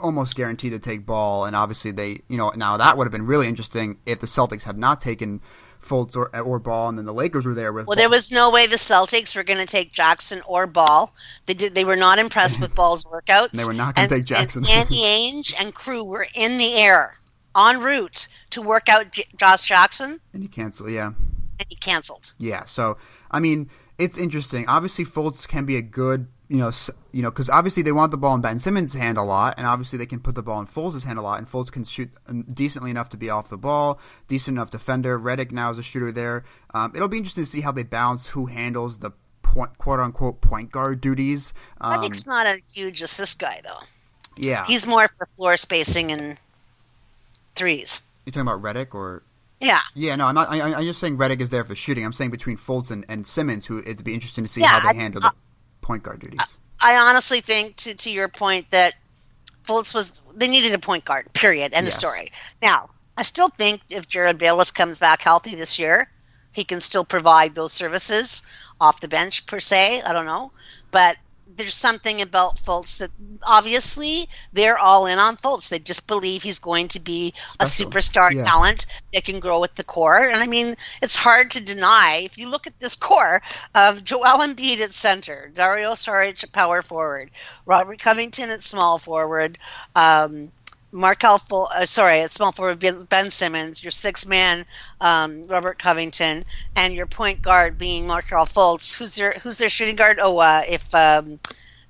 almost 0.00 0.36
guaranteed 0.36 0.72
to 0.72 0.78
take 0.78 1.06
ball, 1.06 1.44
and 1.46 1.56
obviously 1.56 1.90
they, 1.92 2.20
you 2.28 2.36
know, 2.36 2.52
now 2.56 2.76
that 2.76 2.98
would 2.98 3.04
have 3.04 3.12
been 3.12 3.26
really 3.26 3.48
interesting 3.48 3.98
if 4.06 4.20
the 4.20 4.26
Celtics 4.26 4.64
had 4.64 4.76
not 4.76 5.00
taken 5.00 5.40
Fultz 5.84 6.16
or, 6.16 6.34
or 6.40 6.58
Ball, 6.58 6.88
and 6.88 6.98
then 6.98 7.04
the 7.04 7.12
Lakers 7.14 7.44
were 7.44 7.54
there 7.54 7.72
with. 7.72 7.86
Well, 7.86 7.94
Ball. 7.96 8.02
there 8.02 8.10
was 8.10 8.32
no 8.32 8.50
way 8.50 8.66
the 8.66 8.76
Celtics 8.76 9.36
were 9.36 9.44
going 9.44 9.60
to 9.60 9.66
take 9.66 9.92
Jackson 9.92 10.40
or 10.46 10.66
Ball. 10.66 11.12
They 11.46 11.54
did. 11.54 11.74
They 11.74 11.84
were 11.84 11.96
not 11.96 12.18
impressed 12.18 12.60
with 12.60 12.74
Ball's 12.80 13.04
workouts. 13.04 13.50
they 13.52 13.64
were 13.64 13.74
not 13.74 13.94
going 13.94 14.08
to 14.08 14.14
take 14.14 14.24
Jackson. 14.24 14.62
And 14.68 14.88
Danny 14.88 15.02
Ainge 15.42 15.54
and 15.60 15.74
crew 15.74 16.02
were 16.04 16.26
in 16.34 16.58
the 16.58 16.74
air 16.76 17.14
en 17.56 17.80
route 17.80 18.28
to 18.50 18.62
work 18.62 18.88
out 18.88 19.12
J- 19.12 19.26
Josh 19.36 19.64
Jackson. 19.64 20.18
And 20.32 20.42
he 20.42 20.48
canceled. 20.48 20.90
Yeah. 20.90 21.08
And 21.58 21.66
he 21.68 21.76
canceled. 21.76 22.32
Yeah. 22.38 22.64
So 22.64 22.96
I 23.30 23.40
mean, 23.40 23.68
It's 23.98 24.18
interesting. 24.18 24.66
Obviously, 24.68 25.04
Fultz 25.04 25.46
can 25.46 25.64
be 25.66 25.76
a 25.76 25.82
good, 25.82 26.26
you 26.54 26.60
know, 26.60 26.70
you 27.10 27.20
know, 27.20 27.32
because 27.32 27.50
obviously 27.50 27.82
they 27.82 27.90
want 27.90 28.12
the 28.12 28.16
ball 28.16 28.36
in 28.36 28.40
Ben 28.40 28.60
Simmons' 28.60 28.94
hand 28.94 29.18
a 29.18 29.24
lot, 29.24 29.54
and 29.58 29.66
obviously 29.66 29.98
they 29.98 30.06
can 30.06 30.20
put 30.20 30.36
the 30.36 30.42
ball 30.42 30.60
in 30.60 30.66
Fultz' 30.66 31.04
hand 31.04 31.18
a 31.18 31.22
lot, 31.22 31.40
and 31.40 31.48
Fultz 31.48 31.72
can 31.72 31.82
shoot 31.82 32.08
decently 32.54 32.92
enough 32.92 33.08
to 33.08 33.16
be 33.16 33.28
off 33.28 33.48
the 33.48 33.58
ball, 33.58 33.98
decent 34.28 34.56
enough 34.56 34.70
defender. 34.70 35.18
Redick 35.18 35.50
now 35.50 35.72
is 35.72 35.78
a 35.78 35.82
shooter 35.82 36.12
there. 36.12 36.44
Um, 36.72 36.92
it'll 36.94 37.08
be 37.08 37.16
interesting 37.16 37.42
to 37.42 37.50
see 37.50 37.60
how 37.60 37.72
they 37.72 37.82
balance 37.82 38.28
who 38.28 38.46
handles 38.46 38.98
the 38.98 39.10
point, 39.42 39.76
quote 39.78 39.98
unquote 39.98 40.40
point 40.42 40.70
guard 40.70 41.00
duties. 41.00 41.54
Um, 41.80 42.00
Redick's 42.00 42.24
not 42.24 42.46
a 42.46 42.56
huge 42.72 43.02
assist 43.02 43.40
guy 43.40 43.60
though. 43.64 43.80
Yeah, 44.36 44.64
he's 44.64 44.86
more 44.86 45.08
for 45.08 45.28
floor 45.36 45.56
spacing 45.56 46.12
and 46.12 46.38
threes. 47.56 48.06
You're 48.24 48.32
talking 48.32 48.48
about 48.48 48.62
Redick 48.62 48.94
or? 48.94 49.24
Yeah. 49.60 49.80
Yeah, 49.94 50.14
no, 50.14 50.26
I'm 50.26 50.36
not. 50.36 50.50
I, 50.50 50.78
am 50.78 50.84
just 50.84 51.00
saying 51.00 51.18
Redick 51.18 51.40
is 51.40 51.50
there 51.50 51.64
for 51.64 51.74
shooting. 51.74 52.04
I'm 52.04 52.12
saying 52.12 52.30
between 52.30 52.58
Fultz 52.58 52.92
and, 52.92 53.04
and 53.08 53.26
Simmons, 53.26 53.66
who 53.66 53.78
it'd 53.80 54.04
be 54.04 54.14
interesting 54.14 54.44
to 54.44 54.50
see 54.50 54.60
yeah, 54.60 54.68
how 54.68 54.92
they 54.92 54.98
I, 54.98 55.02
handle 55.02 55.20
the 55.20 55.32
point 55.84 56.02
guard 56.02 56.20
duties. 56.20 56.40
I 56.80 56.96
honestly 56.96 57.40
think, 57.40 57.76
to, 57.76 57.94
to 57.94 58.10
your 58.10 58.28
point, 58.28 58.70
that 58.70 58.94
Fultz 59.64 59.94
was 59.94 60.22
they 60.34 60.48
needed 60.48 60.74
a 60.74 60.78
point 60.78 61.04
guard. 61.04 61.32
Period. 61.32 61.72
End 61.72 61.86
yes. 61.86 61.94
of 61.94 62.00
story. 62.00 62.32
Now, 62.60 62.90
I 63.16 63.22
still 63.22 63.48
think 63.48 63.80
if 63.90 64.08
Jerryd 64.08 64.38
Bayless 64.38 64.72
comes 64.72 64.98
back 64.98 65.22
healthy 65.22 65.54
this 65.54 65.78
year, 65.78 66.10
he 66.52 66.64
can 66.64 66.80
still 66.80 67.04
provide 67.04 67.54
those 67.54 67.72
services 67.72 68.42
off 68.80 69.00
the 69.00 69.08
bench 69.08 69.46
per 69.46 69.60
se. 69.60 70.02
I 70.02 70.12
don't 70.12 70.26
know, 70.26 70.52
but 70.90 71.16
there's 71.56 71.74
something 71.74 72.20
about 72.20 72.56
Fultz 72.56 72.98
that 72.98 73.10
obviously 73.42 74.26
they're 74.52 74.78
all 74.78 75.06
in 75.06 75.18
on 75.18 75.36
Fultz. 75.36 75.68
They 75.68 75.78
just 75.78 76.08
believe 76.08 76.42
he's 76.42 76.58
going 76.58 76.88
to 76.88 77.00
be 77.00 77.32
Special. 77.34 77.86
a 77.86 77.90
superstar 77.90 78.32
yeah. 78.32 78.44
talent 78.44 78.86
that 79.12 79.24
can 79.24 79.40
grow 79.40 79.60
with 79.60 79.74
the 79.74 79.84
core. 79.84 80.28
And 80.28 80.42
I 80.42 80.46
mean, 80.46 80.74
it's 81.02 81.16
hard 81.16 81.52
to 81.52 81.64
deny 81.64 82.22
if 82.24 82.38
you 82.38 82.48
look 82.48 82.66
at 82.66 82.78
this 82.80 82.96
core 82.96 83.42
of 83.74 84.04
Joel 84.04 84.40
Embiid 84.46 84.80
at 84.80 84.92
center, 84.92 85.50
Dario 85.52 85.92
Saric 85.92 86.44
at 86.44 86.52
power 86.52 86.82
forward, 86.82 87.30
Robert 87.66 87.98
Covington 87.98 88.50
at 88.50 88.62
small 88.62 88.98
forward. 88.98 89.58
Um, 89.94 90.52
Markelle, 90.94 91.38
Ful- 91.38 91.68
uh, 91.74 91.84
sorry, 91.84 92.20
at 92.20 92.32
small 92.32 92.52
forward 92.52 92.78
Ben 93.08 93.30
Simmons, 93.30 93.82
your 93.82 93.90
six 93.90 94.24
man 94.24 94.64
um, 95.00 95.48
Robert 95.48 95.76
Covington, 95.76 96.44
and 96.76 96.94
your 96.94 97.06
point 97.06 97.42
guard 97.42 97.76
being 97.76 98.06
Markelle 98.06 98.46
Fultz. 98.46 98.94
Who's 98.94 99.16
their 99.16 99.32
Who's 99.42 99.56
their 99.56 99.68
shooting 99.68 99.96
guard? 99.96 100.20
Oh, 100.22 100.38
uh, 100.38 100.62
if 100.68 100.94
um, 100.94 101.40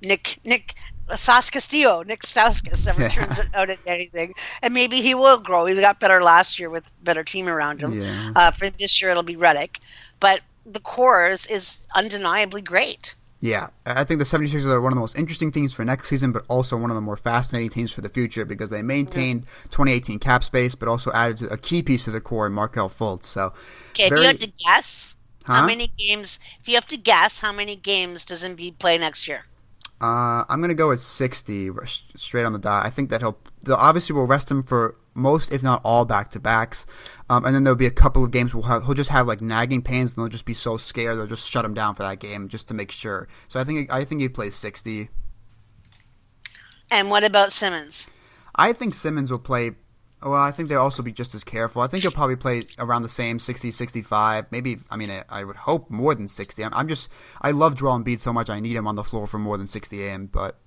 Nick 0.03 0.39
Nick 0.43 0.73
Sauce 1.15 1.51
Castillo, 1.51 2.01
Nick 2.01 2.21
Stauskas 2.21 2.87
ever 2.87 3.07
turns 3.09 3.37
it 3.37 3.53
out 3.53 3.69
at 3.69 3.77
anything, 3.85 4.33
and 4.63 4.73
maybe 4.73 5.01
he 5.01 5.13
will 5.13 5.37
grow. 5.37 5.67
He 5.67 5.75
got 5.75 5.99
better 5.99 6.23
last 6.23 6.59
year 6.59 6.71
with 6.71 6.91
better 7.03 7.23
team 7.23 7.47
around 7.47 7.81
him. 7.81 8.01
Yeah. 8.01 8.31
Uh, 8.35 8.51
for 8.51 8.67
this 8.71 9.01
year, 9.03 9.11
it'll 9.11 9.21
be 9.21 9.35
Redick, 9.35 9.77
but 10.19 10.41
the 10.65 10.79
cores 10.79 11.45
is 11.45 11.85
undeniably 11.93 12.63
great. 12.63 13.13
Yeah, 13.45 13.67
I 13.85 14.03
think 14.05 14.17
the 14.17 14.25
76ers 14.25 14.65
are 14.65 14.81
one 14.81 14.91
of 14.91 14.95
the 14.95 15.01
most 15.01 15.19
interesting 15.19 15.51
teams 15.51 15.71
for 15.71 15.85
next 15.85 16.09
season, 16.09 16.31
but 16.31 16.43
also 16.47 16.75
one 16.77 16.89
of 16.89 16.95
the 16.95 17.01
more 17.01 17.15
fascinating 17.15 17.69
teams 17.69 17.91
for 17.91 18.01
the 18.01 18.09
future 18.09 18.43
because 18.43 18.69
they 18.69 18.81
maintained 18.81 19.41
mm-hmm. 19.41 19.69
2018 19.69 20.17
cap 20.17 20.43
space, 20.43 20.73
but 20.73 20.87
also 20.87 21.11
added 21.11 21.51
a 21.51 21.57
key 21.57 21.83
piece 21.83 22.05
to 22.05 22.11
the 22.11 22.19
core 22.19 22.47
in 22.47 22.53
Markelle 22.53 22.89
Fultz. 22.89 23.25
So, 23.25 23.53
okay, 23.91 24.09
very... 24.09 24.21
if 24.21 24.23
you 24.23 24.27
had 24.29 24.39
to 24.39 24.51
guess 24.65 25.15
huh? 25.43 25.53
how 25.53 25.67
many 25.67 25.91
games, 25.95 26.39
if 26.59 26.67
you 26.67 26.73
have 26.73 26.87
to 26.87 26.97
guess 26.97 27.39
how 27.39 27.51
many 27.51 27.75
games 27.75 28.25
does 28.25 28.43
Embiid 28.43 28.79
play 28.79 28.97
next 28.97 29.27
year? 29.27 29.45
Uh, 30.01 30.43
I'm 30.49 30.59
gonna 30.59 30.73
go 30.73 30.87
with 30.87 30.99
60 30.99 31.69
straight 32.15 32.45
on 32.45 32.53
the 32.53 32.57
dot. 32.57 32.83
I 32.83 32.89
think 32.89 33.11
that 33.11 33.21
he'll. 33.21 33.37
They'll 33.61 33.75
obviously 33.75 34.15
will 34.15 34.25
rest 34.25 34.49
him 34.49 34.63
for 34.63 34.95
most, 35.13 35.51
if 35.51 35.61
not 35.61 35.81
all, 35.85 36.05
back 36.05 36.31
to 36.31 36.39
backs. 36.39 36.85
Um, 37.29 37.43
and 37.43 37.55
then 37.55 37.63
there'll 37.63 37.75
be 37.75 37.87
a 37.87 37.91
couple 37.91 38.23
of 38.23 38.31
games 38.31 38.53
where 38.53 38.81
he'll 38.81 38.93
just 38.93 39.09
have 39.09 39.27
like 39.27 39.41
nagging 39.41 39.81
pains, 39.81 40.13
and 40.13 40.23
they'll 40.23 40.29
just 40.29 40.45
be 40.45 40.53
so 40.53 40.77
scared 40.77 41.17
they'll 41.17 41.25
just 41.25 41.49
shut 41.49 41.65
him 41.65 41.73
down 41.73 41.95
for 41.95 42.03
that 42.03 42.19
game 42.19 42.47
just 42.47 42.67
to 42.67 42.73
make 42.73 42.91
sure. 42.91 43.27
So 43.47 43.59
I 43.59 43.63
think 43.63 43.91
I 43.91 44.03
think 44.03 44.21
he 44.21 44.29
plays 44.29 44.55
sixty. 44.55 45.09
And 46.91 47.09
what 47.09 47.23
about 47.23 47.51
Simmons? 47.51 48.11
I 48.55 48.73
think 48.73 48.93
Simmons 48.93 49.31
will 49.31 49.39
play. 49.39 49.71
Well, 50.23 50.33
I 50.33 50.51
think 50.51 50.69
they'll 50.69 50.79
also 50.81 51.03
be 51.03 51.11
just 51.11 51.35
as 51.35 51.43
careful. 51.43 51.81
I 51.81 51.87
think 51.87 52.03
he'll 52.03 52.11
probably 52.11 52.35
play 52.35 52.63
around 52.79 53.03
the 53.03 53.09
same 53.09 53.37
60, 53.37 53.71
65. 53.71 54.45
Maybe, 54.49 54.77
I 54.89 54.95
mean, 54.95 55.11
I, 55.11 55.23
I 55.29 55.43
would 55.43 55.57
hope 55.57 55.91
more 55.91 56.15
than 56.15 56.27
60. 56.27 56.63
I'm, 56.63 56.73
I'm, 56.73 56.87
just, 56.87 57.09
I 57.41 57.51
love 57.51 57.75
Joel 57.75 57.99
Embiid 57.99 58.21
so 58.21 58.33
much. 58.33 58.49
I 58.49 58.59
need 58.59 58.75
him 58.75 58.87
on 58.87 58.95
the 58.95 59.03
floor 59.03 59.27
for 59.27 59.37
more 59.37 59.57
than 59.57 59.67
60 59.67 60.03
AM. 60.03 60.25
But 60.27 60.57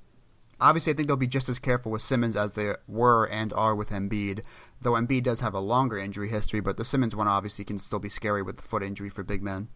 obviously, 0.60 0.92
I 0.92 0.96
think 0.96 1.08
they'll 1.08 1.16
be 1.16 1.26
just 1.26 1.48
as 1.48 1.58
careful 1.58 1.90
with 1.90 2.02
Simmons 2.02 2.36
as 2.36 2.52
they 2.52 2.74
were 2.86 3.24
and 3.24 3.52
are 3.52 3.74
with 3.74 3.90
Embiid 3.90 4.42
though 4.82 4.92
Embiid 4.92 5.24
does 5.24 5.40
have 5.40 5.54
a 5.54 5.60
longer 5.60 5.98
injury 5.98 6.28
history, 6.28 6.60
but 6.60 6.76
the 6.76 6.84
Simmons 6.84 7.16
one 7.16 7.28
obviously 7.28 7.64
can 7.64 7.78
still 7.78 7.98
be 7.98 8.08
scary 8.08 8.42
with 8.42 8.56
the 8.56 8.62
foot 8.62 8.82
injury 8.82 9.10
for 9.10 9.22
big 9.22 9.42
men. 9.42 9.68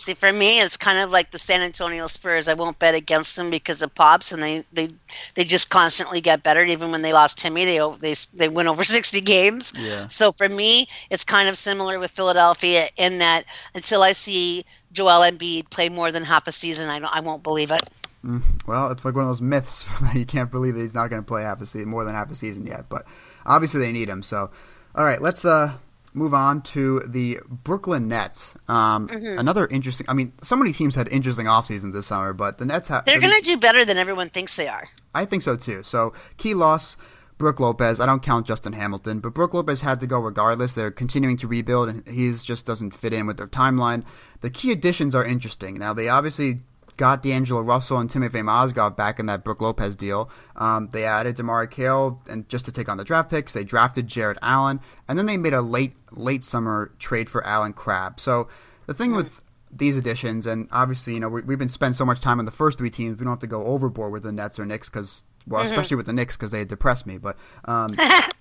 See, 0.00 0.14
for 0.14 0.32
me, 0.32 0.60
it's 0.60 0.76
kind 0.76 1.00
of 1.00 1.10
like 1.10 1.32
the 1.32 1.40
San 1.40 1.60
Antonio 1.60 2.06
Spurs. 2.06 2.46
I 2.46 2.54
won't 2.54 2.78
bet 2.78 2.94
against 2.94 3.34
them 3.34 3.50
because 3.50 3.82
of 3.82 3.92
pops, 3.96 4.30
and 4.30 4.40
they 4.40 4.64
they, 4.72 4.90
they 5.34 5.42
just 5.42 5.70
constantly 5.70 6.20
get 6.20 6.44
better. 6.44 6.64
Even 6.64 6.92
when 6.92 7.02
they 7.02 7.12
lost 7.12 7.40
Timmy, 7.40 7.64
they 7.64 7.80
they 7.98 8.14
they 8.36 8.48
win 8.48 8.68
over 8.68 8.84
sixty 8.84 9.20
games. 9.20 9.72
Yeah. 9.76 10.06
So 10.06 10.30
for 10.30 10.48
me, 10.48 10.86
it's 11.10 11.24
kind 11.24 11.48
of 11.48 11.56
similar 11.56 11.98
with 11.98 12.12
Philadelphia 12.12 12.88
in 12.96 13.18
that 13.18 13.46
until 13.74 14.02
I 14.02 14.12
see 14.12 14.64
Joel 14.92 15.28
Embiid 15.28 15.68
play 15.68 15.88
more 15.88 16.12
than 16.12 16.22
half 16.22 16.46
a 16.46 16.52
season, 16.52 16.88
I 16.88 17.00
don't, 17.00 17.14
I 17.14 17.20
won't 17.20 17.42
believe 17.42 17.72
it. 17.72 17.82
Mm, 18.24 18.42
well, 18.66 18.92
it's 18.92 19.04
like 19.04 19.16
one 19.16 19.24
of 19.24 19.30
those 19.30 19.40
myths 19.40 19.84
you 20.14 20.26
can't 20.26 20.50
believe 20.50 20.74
that 20.74 20.80
he's 20.80 20.94
not 20.94 21.10
going 21.10 21.22
to 21.22 21.26
play 21.26 21.42
half 21.42 21.60
a 21.60 21.66
season, 21.66 21.88
more 21.88 22.04
than 22.04 22.14
half 22.14 22.30
a 22.30 22.36
season 22.36 22.66
yet. 22.66 22.88
But 22.88 23.04
obviously 23.48 23.80
they 23.80 23.92
need 23.92 24.08
him. 24.08 24.22
So, 24.22 24.50
all 24.94 25.04
right, 25.04 25.20
let's 25.20 25.44
uh, 25.44 25.74
move 26.14 26.34
on 26.34 26.62
to 26.62 27.00
the 27.00 27.40
Brooklyn 27.48 28.06
Nets. 28.08 28.56
Um, 28.68 29.08
mm-hmm. 29.08 29.40
Another 29.40 29.66
interesting. 29.66 30.06
I 30.08 30.14
mean, 30.14 30.32
so 30.42 30.54
many 30.54 30.72
teams 30.72 30.94
had 30.94 31.08
interesting 31.08 31.48
off 31.48 31.66
seasons 31.66 31.94
this 31.94 32.06
summer, 32.06 32.32
but 32.32 32.58
the 32.58 32.66
Nets 32.66 32.88
have. 32.88 33.04
They're 33.04 33.20
going 33.20 33.32
to 33.32 33.42
do 33.42 33.58
better 33.58 33.84
than 33.84 33.96
everyone 33.96 34.28
thinks 34.28 34.54
they 34.56 34.68
are. 34.68 34.88
I 35.14 35.24
think 35.24 35.42
so 35.42 35.56
too. 35.56 35.82
So 35.82 36.12
key 36.36 36.54
loss. 36.54 36.96
Brook 37.38 37.60
Lopez. 37.60 38.00
I 38.00 38.06
don't 38.06 38.20
count 38.20 38.48
Justin 38.48 38.72
Hamilton, 38.72 39.20
but 39.20 39.32
Brook 39.32 39.54
Lopez 39.54 39.80
had 39.80 40.00
to 40.00 40.08
go 40.08 40.18
regardless. 40.18 40.74
They're 40.74 40.90
continuing 40.90 41.36
to 41.36 41.46
rebuild, 41.46 41.88
and 41.88 42.04
he 42.08 42.32
just 42.32 42.66
doesn't 42.66 42.90
fit 42.90 43.12
in 43.12 43.28
with 43.28 43.36
their 43.36 43.46
timeline. 43.46 44.02
The 44.40 44.50
key 44.50 44.72
additions 44.72 45.14
are 45.14 45.24
interesting. 45.24 45.74
Now, 45.78 45.94
they 45.94 46.08
obviously 46.08 46.62
got 46.98 47.22
D'Angelo 47.22 47.62
Russell 47.62 47.98
and 47.98 48.10
Timothy 48.10 48.40
Mozgov 48.40 48.94
back 48.96 49.18
in 49.18 49.26
that 49.26 49.44
Brook 49.44 49.62
Lopez 49.62 49.96
deal. 49.96 50.28
Um, 50.56 50.88
they 50.92 51.04
added 51.04 51.36
DeMarre 51.36 51.70
Carroll 51.70 52.20
and 52.28 52.46
just 52.50 52.66
to 52.66 52.72
take 52.72 52.90
on 52.90 52.98
the 52.98 53.04
draft 53.04 53.30
picks. 53.30 53.54
They 53.54 53.64
drafted 53.64 54.06
Jarrett 54.06 54.38
Allen, 54.42 54.80
and 55.08 55.18
then 55.18 55.24
they 55.24 55.38
made 55.38 55.54
a 55.54 55.62
late 55.62 55.94
late 56.12 56.44
summer 56.44 56.92
trade 56.98 57.30
for 57.30 57.46
Allen 57.46 57.72
Crabbe. 57.72 58.20
So 58.20 58.48
the 58.86 58.94
thing 58.94 59.12
with 59.12 59.42
these 59.72 59.96
additions, 59.96 60.46
and 60.46 60.68
obviously, 60.72 61.14
you 61.14 61.20
know, 61.20 61.28
we, 61.28 61.40
have 61.40 61.58
been 61.58 61.68
spent 61.68 61.96
so 61.96 62.04
much 62.04 62.20
time 62.20 62.38
on 62.38 62.44
the 62.44 62.50
first 62.50 62.78
three 62.78 62.90
teams, 62.90 63.18
we 63.18 63.24
don't 63.24 63.32
have 63.32 63.38
to 63.40 63.46
go 63.46 63.64
overboard 63.64 64.12
with 64.12 64.24
the 64.24 64.32
Nets 64.32 64.58
or 64.58 64.66
Knicks 64.66 64.88
because, 64.88 65.24
well, 65.46 65.62
mm-hmm. 65.62 65.70
especially 65.70 65.96
with 65.96 66.06
the 66.06 66.12
Knicks 66.12 66.36
because 66.36 66.50
they 66.50 66.64
depressed 66.64 67.06
me. 67.06 67.18
But 67.18 67.36
um, 67.64 67.90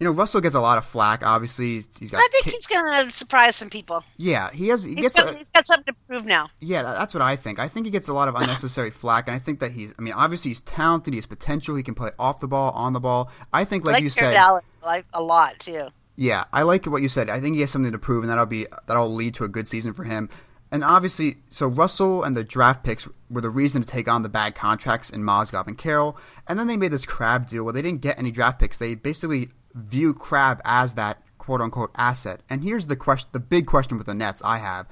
you 0.00 0.04
know, 0.04 0.10
Russell 0.10 0.40
gets 0.40 0.54
a 0.54 0.60
lot 0.60 0.76
of 0.76 0.84
flack. 0.84 1.24
Obviously, 1.24 1.82
he's 1.98 2.10
got. 2.10 2.18
I 2.18 2.28
think 2.32 2.44
he's 2.46 2.66
going 2.66 3.06
to 3.06 3.12
surprise 3.12 3.54
some 3.54 3.70
people. 3.70 4.02
Yeah, 4.16 4.50
he 4.50 4.68
has. 4.68 4.82
He 4.82 4.94
he's, 4.94 5.10
got, 5.12 5.32
a, 5.32 5.36
he's 5.36 5.50
got 5.50 5.66
something 5.66 5.94
to 5.94 6.00
prove 6.08 6.26
now. 6.26 6.48
Yeah, 6.60 6.82
that's 6.82 7.14
what 7.14 7.22
I 7.22 7.36
think. 7.36 7.60
I 7.60 7.68
think 7.68 7.86
he 7.86 7.92
gets 7.92 8.08
a 8.08 8.12
lot 8.12 8.26
of 8.26 8.34
unnecessary 8.34 8.90
flack, 8.90 9.28
and 9.28 9.36
I 9.36 9.38
think 9.38 9.60
that 9.60 9.70
he's. 9.70 9.94
I 9.98 10.02
mean, 10.02 10.14
obviously 10.14 10.50
he's 10.50 10.62
talented. 10.62 11.12
He 11.12 11.18
has 11.18 11.26
potential. 11.26 11.76
He 11.76 11.82
can 11.84 11.94
play 11.94 12.10
off 12.18 12.40
the 12.40 12.48
ball, 12.48 12.72
on 12.72 12.92
the 12.92 13.00
ball. 13.00 13.30
I 13.52 13.64
think, 13.64 13.84
like, 13.84 13.94
like 13.94 14.02
you 14.02 14.10
said, 14.10 14.34
Alex, 14.34 14.66
like 14.82 15.06
a 15.12 15.22
lot 15.22 15.60
too. 15.60 15.86
Yeah, 16.16 16.44
I 16.52 16.62
like 16.62 16.86
what 16.86 17.02
you 17.02 17.08
said. 17.08 17.30
I 17.30 17.40
think 17.40 17.54
he 17.54 17.60
has 17.60 17.70
something 17.70 17.92
to 17.92 17.98
prove, 17.98 18.24
and 18.24 18.30
that'll 18.30 18.46
be 18.46 18.66
that'll 18.88 19.12
lead 19.12 19.34
to 19.34 19.44
a 19.44 19.48
good 19.48 19.68
season 19.68 19.94
for 19.94 20.02
him. 20.02 20.28
And 20.72 20.82
obviously, 20.82 21.36
so 21.50 21.68
Russell 21.68 22.24
and 22.24 22.36
the 22.36 22.42
draft 22.42 22.82
picks 22.82 23.06
were 23.30 23.40
the 23.40 23.50
reason 23.50 23.80
to 23.82 23.86
take 23.88 24.08
on 24.08 24.24
the 24.24 24.28
bad 24.28 24.56
contracts 24.56 25.08
in 25.08 25.22
Mozgov 25.22 25.68
and 25.68 25.78
Carroll. 25.78 26.16
And 26.48 26.58
then 26.58 26.66
they 26.66 26.76
made 26.76 26.90
this 26.90 27.06
Crabbe 27.06 27.48
deal 27.48 27.62
where 27.62 27.72
they 27.72 27.82
didn't 27.82 28.00
get 28.00 28.18
any 28.18 28.32
draft 28.32 28.58
picks. 28.58 28.78
They 28.78 28.96
basically 28.96 29.50
view 29.74 30.14
Crabbe 30.14 30.60
as 30.64 30.94
that 30.94 31.22
quote 31.38 31.60
unquote 31.60 31.90
asset. 31.96 32.40
And 32.48 32.62
here's 32.62 32.86
the 32.86 32.96
question 32.96 33.28
the 33.32 33.40
big 33.40 33.66
question 33.66 33.98
with 33.98 34.06
the 34.06 34.14
Nets 34.14 34.42
I 34.44 34.58
have 34.58 34.86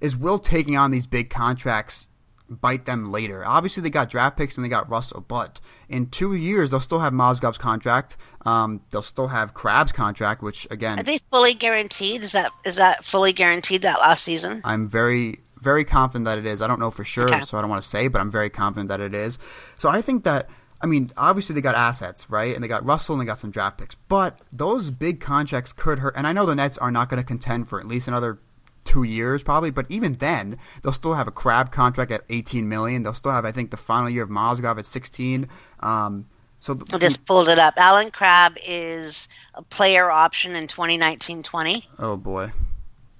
is 0.00 0.16
will 0.16 0.38
taking 0.38 0.76
on 0.76 0.90
these 0.90 1.06
big 1.06 1.28
contracts 1.28 2.06
bite 2.48 2.86
them 2.86 3.10
later? 3.12 3.44
Obviously 3.44 3.82
they 3.82 3.90
got 3.90 4.08
draft 4.08 4.36
picks 4.36 4.56
and 4.56 4.64
they 4.64 4.68
got 4.68 4.88
Russell, 4.88 5.24
but 5.26 5.60
in 5.88 6.08
two 6.08 6.34
years 6.34 6.70
they'll 6.70 6.80
still 6.80 7.00
have 7.00 7.12
Mozgov's 7.12 7.58
contract. 7.58 8.16
Um, 8.46 8.80
they'll 8.90 9.02
still 9.02 9.28
have 9.28 9.52
Crabbe's 9.52 9.92
contract, 9.92 10.42
which 10.42 10.66
again 10.70 10.98
Are 10.98 11.02
they 11.02 11.18
fully 11.30 11.54
guaranteed? 11.54 12.22
Is 12.22 12.32
that 12.32 12.50
is 12.64 12.76
that 12.76 13.04
fully 13.04 13.32
guaranteed 13.32 13.82
that 13.82 13.98
last 14.00 14.24
season? 14.24 14.62
I'm 14.64 14.88
very 14.88 15.40
very 15.60 15.84
confident 15.84 16.24
that 16.26 16.38
it 16.38 16.46
is. 16.46 16.62
I 16.62 16.68
don't 16.68 16.80
know 16.80 16.90
for 16.90 17.04
sure, 17.04 17.28
okay. 17.28 17.40
so 17.40 17.58
I 17.58 17.60
don't 17.60 17.70
want 17.70 17.82
to 17.82 17.88
say, 17.88 18.08
but 18.08 18.20
I'm 18.20 18.30
very 18.30 18.50
confident 18.50 18.88
that 18.88 19.00
it 19.00 19.14
is. 19.14 19.38
So 19.76 19.88
I 19.88 20.00
think 20.00 20.24
that 20.24 20.48
I 20.80 20.86
mean, 20.86 21.10
obviously 21.16 21.54
they 21.54 21.60
got 21.60 21.74
assets, 21.74 22.30
right? 22.30 22.54
And 22.54 22.62
they 22.62 22.68
got 22.68 22.84
Russell 22.84 23.14
and 23.14 23.22
they 23.22 23.26
got 23.26 23.38
some 23.38 23.50
draft 23.50 23.78
picks. 23.78 23.94
But 23.94 24.38
those 24.52 24.90
big 24.90 25.20
contracts 25.20 25.72
could 25.72 25.98
hurt. 25.98 26.14
And 26.16 26.26
I 26.26 26.32
know 26.32 26.46
the 26.46 26.54
Nets 26.54 26.78
are 26.78 26.90
not 26.90 27.08
going 27.08 27.20
to 27.20 27.26
contend 27.26 27.68
for 27.68 27.80
at 27.80 27.86
least 27.86 28.06
another 28.06 28.38
two 28.84 29.02
years 29.02 29.42
probably. 29.42 29.70
But 29.70 29.86
even 29.88 30.14
then, 30.14 30.58
they'll 30.82 30.92
still 30.92 31.14
have 31.14 31.28
a 31.28 31.32
Crabbe 31.32 31.72
contract 31.72 32.12
at 32.12 32.22
18 32.30 32.68
million. 32.68 33.02
They'll 33.02 33.14
still 33.14 33.32
have, 33.32 33.44
I 33.44 33.52
think, 33.52 33.70
the 33.70 33.76
final 33.76 34.08
year 34.08 34.22
of 34.22 34.30
Mozgov 34.30 34.78
at 34.78 34.86
16. 34.86 35.48
Um, 35.80 36.26
so 36.60 36.78
I 36.92 36.98
just 36.98 37.24
pulled 37.24 37.48
it 37.48 37.58
up. 37.58 37.74
Allen 37.76 38.10
Crabbe 38.10 38.56
is 38.66 39.28
a 39.54 39.62
player 39.62 40.10
option 40.10 40.56
in 40.56 40.66
2019-20. 40.66 41.86
Oh 42.00 42.16
boy, 42.16 42.50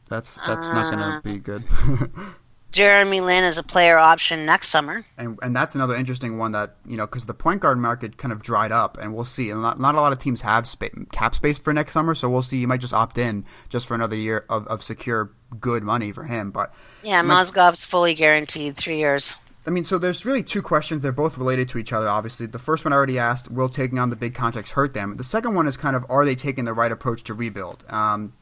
that's 0.08 0.34
that's 0.34 0.66
uh, 0.66 0.72
not 0.72 0.94
going 0.94 1.12
to 1.12 1.20
be 1.22 1.38
good. 1.38 1.62
Jeremy 2.72 3.20
Lin 3.20 3.44
as 3.44 3.58
a 3.58 3.62
player 3.62 3.98
option 3.98 4.44
next 4.44 4.68
summer. 4.68 5.04
And 5.16 5.38
and 5.42 5.56
that's 5.56 5.74
another 5.74 5.94
interesting 5.94 6.38
one 6.38 6.52
that 6.52 6.76
you 6.86 6.96
know 6.96 7.06
because 7.06 7.26
the 7.26 7.34
point 7.34 7.60
guard 7.60 7.78
market 7.78 8.16
kind 8.16 8.32
of 8.32 8.42
dried 8.42 8.72
up, 8.72 8.98
and 8.98 9.14
we'll 9.14 9.24
see. 9.24 9.50
And 9.50 9.62
not, 9.62 9.80
not 9.80 9.94
a 9.94 10.00
lot 10.00 10.12
of 10.12 10.18
teams 10.18 10.42
have 10.42 10.66
spa- 10.66 10.88
cap 11.12 11.34
space 11.34 11.58
for 11.58 11.72
next 11.72 11.92
summer, 11.92 12.14
so 12.14 12.28
we'll 12.28 12.42
see. 12.42 12.58
You 12.58 12.68
might 12.68 12.80
just 12.80 12.94
opt 12.94 13.18
in 13.18 13.44
just 13.68 13.86
for 13.86 13.94
another 13.94 14.16
year 14.16 14.44
of, 14.48 14.66
of 14.66 14.82
secure 14.82 15.32
good 15.60 15.82
money 15.82 16.12
for 16.12 16.24
him. 16.24 16.50
But 16.50 16.74
yeah, 17.02 17.22
Mozgov's 17.22 17.86
fully 17.86 18.14
guaranteed 18.14 18.76
three 18.76 18.98
years. 18.98 19.36
I 19.66 19.70
mean, 19.70 19.84
so 19.84 19.98
there's 19.98 20.24
really 20.24 20.42
two 20.42 20.62
questions. 20.62 21.02
They're 21.02 21.12
both 21.12 21.36
related 21.36 21.68
to 21.70 21.78
each 21.78 21.92
other, 21.92 22.08
obviously. 22.08 22.46
The 22.46 22.58
first 22.58 22.86
one 22.86 22.92
I 22.94 22.96
already 22.96 23.18
asked, 23.18 23.50
will 23.50 23.68
taking 23.68 23.98
on 23.98 24.08
the 24.08 24.16
big 24.16 24.34
contracts 24.34 24.70
hurt 24.70 24.94
them? 24.94 25.16
The 25.16 25.24
second 25.24 25.54
one 25.54 25.66
is 25.66 25.76
kind 25.76 25.94
of, 25.94 26.06
are 26.08 26.24
they 26.24 26.34
taking 26.34 26.64
the 26.64 26.72
right 26.72 26.90
approach 26.90 27.22
to 27.24 27.34
rebuild? 27.34 27.84
Um, 27.90 28.32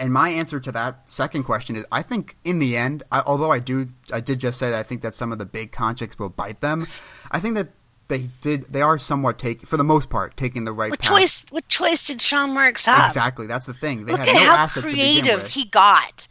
and 0.00 0.12
my 0.12 0.30
answer 0.30 0.58
to 0.58 0.72
that 0.72 1.08
second 1.08 1.44
question 1.44 1.76
is, 1.76 1.84
I 1.92 2.00
think 2.00 2.36
in 2.42 2.58
the 2.58 2.76
end, 2.76 3.02
I, 3.12 3.22
although 3.24 3.52
I 3.52 3.58
do, 3.58 3.88
I 4.10 4.20
did 4.20 4.38
just 4.38 4.58
say 4.58 4.70
that 4.70 4.78
I 4.78 4.82
think 4.82 5.02
that 5.02 5.14
some 5.14 5.30
of 5.30 5.38
the 5.38 5.44
big 5.44 5.72
contracts 5.72 6.18
will 6.18 6.30
bite 6.30 6.62
them. 6.62 6.86
I 7.30 7.38
think 7.38 7.54
that 7.56 7.68
they 8.08 8.30
did, 8.40 8.72
they 8.72 8.80
are 8.80 8.98
somewhat 8.98 9.38
taking, 9.38 9.66
for 9.66 9.76
the 9.76 9.84
most 9.84 10.08
part, 10.08 10.38
taking 10.38 10.64
the 10.64 10.72
right. 10.72 10.90
What 10.90 11.00
path. 11.00 11.08
choice? 11.08 11.46
What 11.50 11.68
choice 11.68 12.06
did 12.06 12.20
Sean 12.22 12.54
Marks 12.54 12.86
have? 12.86 13.08
Exactly, 13.08 13.46
that's 13.46 13.66
the 13.66 13.74
thing. 13.74 14.06
They 14.06 14.12
Look 14.12 14.20
had 14.20 14.28
at 14.30 14.34
no 14.34 14.40
how 14.40 14.56
assets 14.56 14.86
to 14.86 14.92
begin 14.92 15.22
creative 15.22 15.46
he 15.46 15.66
got. 15.66 16.28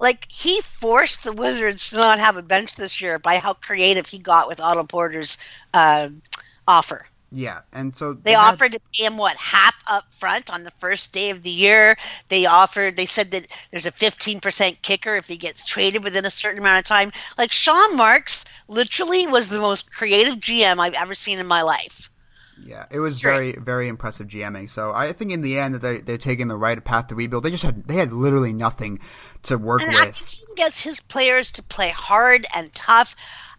Like 0.00 0.26
he 0.28 0.60
forced 0.60 1.22
the 1.22 1.32
Wizards 1.32 1.90
to 1.90 1.96
not 1.96 2.18
have 2.18 2.36
a 2.36 2.42
bench 2.42 2.74
this 2.74 3.00
year 3.00 3.20
by 3.20 3.38
how 3.38 3.54
creative 3.54 4.06
he 4.06 4.18
got 4.18 4.48
with 4.48 4.60
Otto 4.60 4.84
Porter's 4.84 5.38
uh, 5.72 6.08
offer. 6.66 7.06
Yeah, 7.30 7.60
and 7.74 7.94
so 7.94 8.14
They 8.14 8.32
had- 8.32 8.54
offered 8.54 8.72
to 8.72 8.80
pay 8.94 9.04
him 9.04 9.18
what 9.18 9.36
half 9.36 9.74
up 9.86 10.14
front 10.14 10.48
on 10.50 10.64
the 10.64 10.70
first 10.80 11.12
day 11.12 11.28
of 11.30 11.42
the 11.42 11.50
year. 11.50 11.98
They 12.28 12.46
offered. 12.46 12.96
They 12.96 13.04
said 13.06 13.32
that 13.32 13.46
there's 13.70 13.84
a 13.86 13.92
15% 13.92 14.80
kicker 14.82 15.14
if 15.16 15.26
he 15.26 15.36
gets 15.36 15.66
traded 15.66 16.04
within 16.04 16.24
a 16.24 16.30
certain 16.30 16.60
amount 16.60 16.78
of 16.78 16.84
time. 16.84 17.12
Like 17.36 17.52
Sean 17.52 17.96
Marks, 17.96 18.46
literally 18.66 19.26
was 19.26 19.48
the 19.48 19.60
most 19.60 19.92
creative 19.92 20.36
GM 20.40 20.80
I've 20.80 20.94
ever 20.94 21.14
seen 21.14 21.38
in 21.38 21.46
my 21.46 21.60
life. 21.62 22.08
Yeah, 22.64 22.86
it 22.90 22.98
was 22.98 23.18
Straight. 23.18 23.52
very, 23.54 23.64
very 23.64 23.88
impressive 23.88 24.26
GMing. 24.26 24.68
So 24.68 24.92
I 24.92 25.12
think 25.12 25.30
in 25.30 25.42
the 25.42 25.58
end 25.58 25.74
that 25.76 25.82
they 25.82 25.98
they're 25.98 26.18
taking 26.18 26.48
the 26.48 26.56
right 26.56 26.82
path 26.82 27.06
to 27.08 27.14
rebuild. 27.14 27.44
They 27.44 27.50
just 27.50 27.62
had 27.62 27.86
they 27.86 27.94
had 27.96 28.12
literally 28.12 28.52
nothing 28.52 28.98
to 29.44 29.56
work 29.58 29.82
And 29.82 29.92
with. 29.92 30.00
Atkinson 30.00 30.54
gets 30.56 30.82
his 30.82 31.00
players 31.00 31.52
to 31.52 31.62
play 31.62 31.90
hard 31.90 32.46
and 32.56 32.72
tough. 32.74 33.14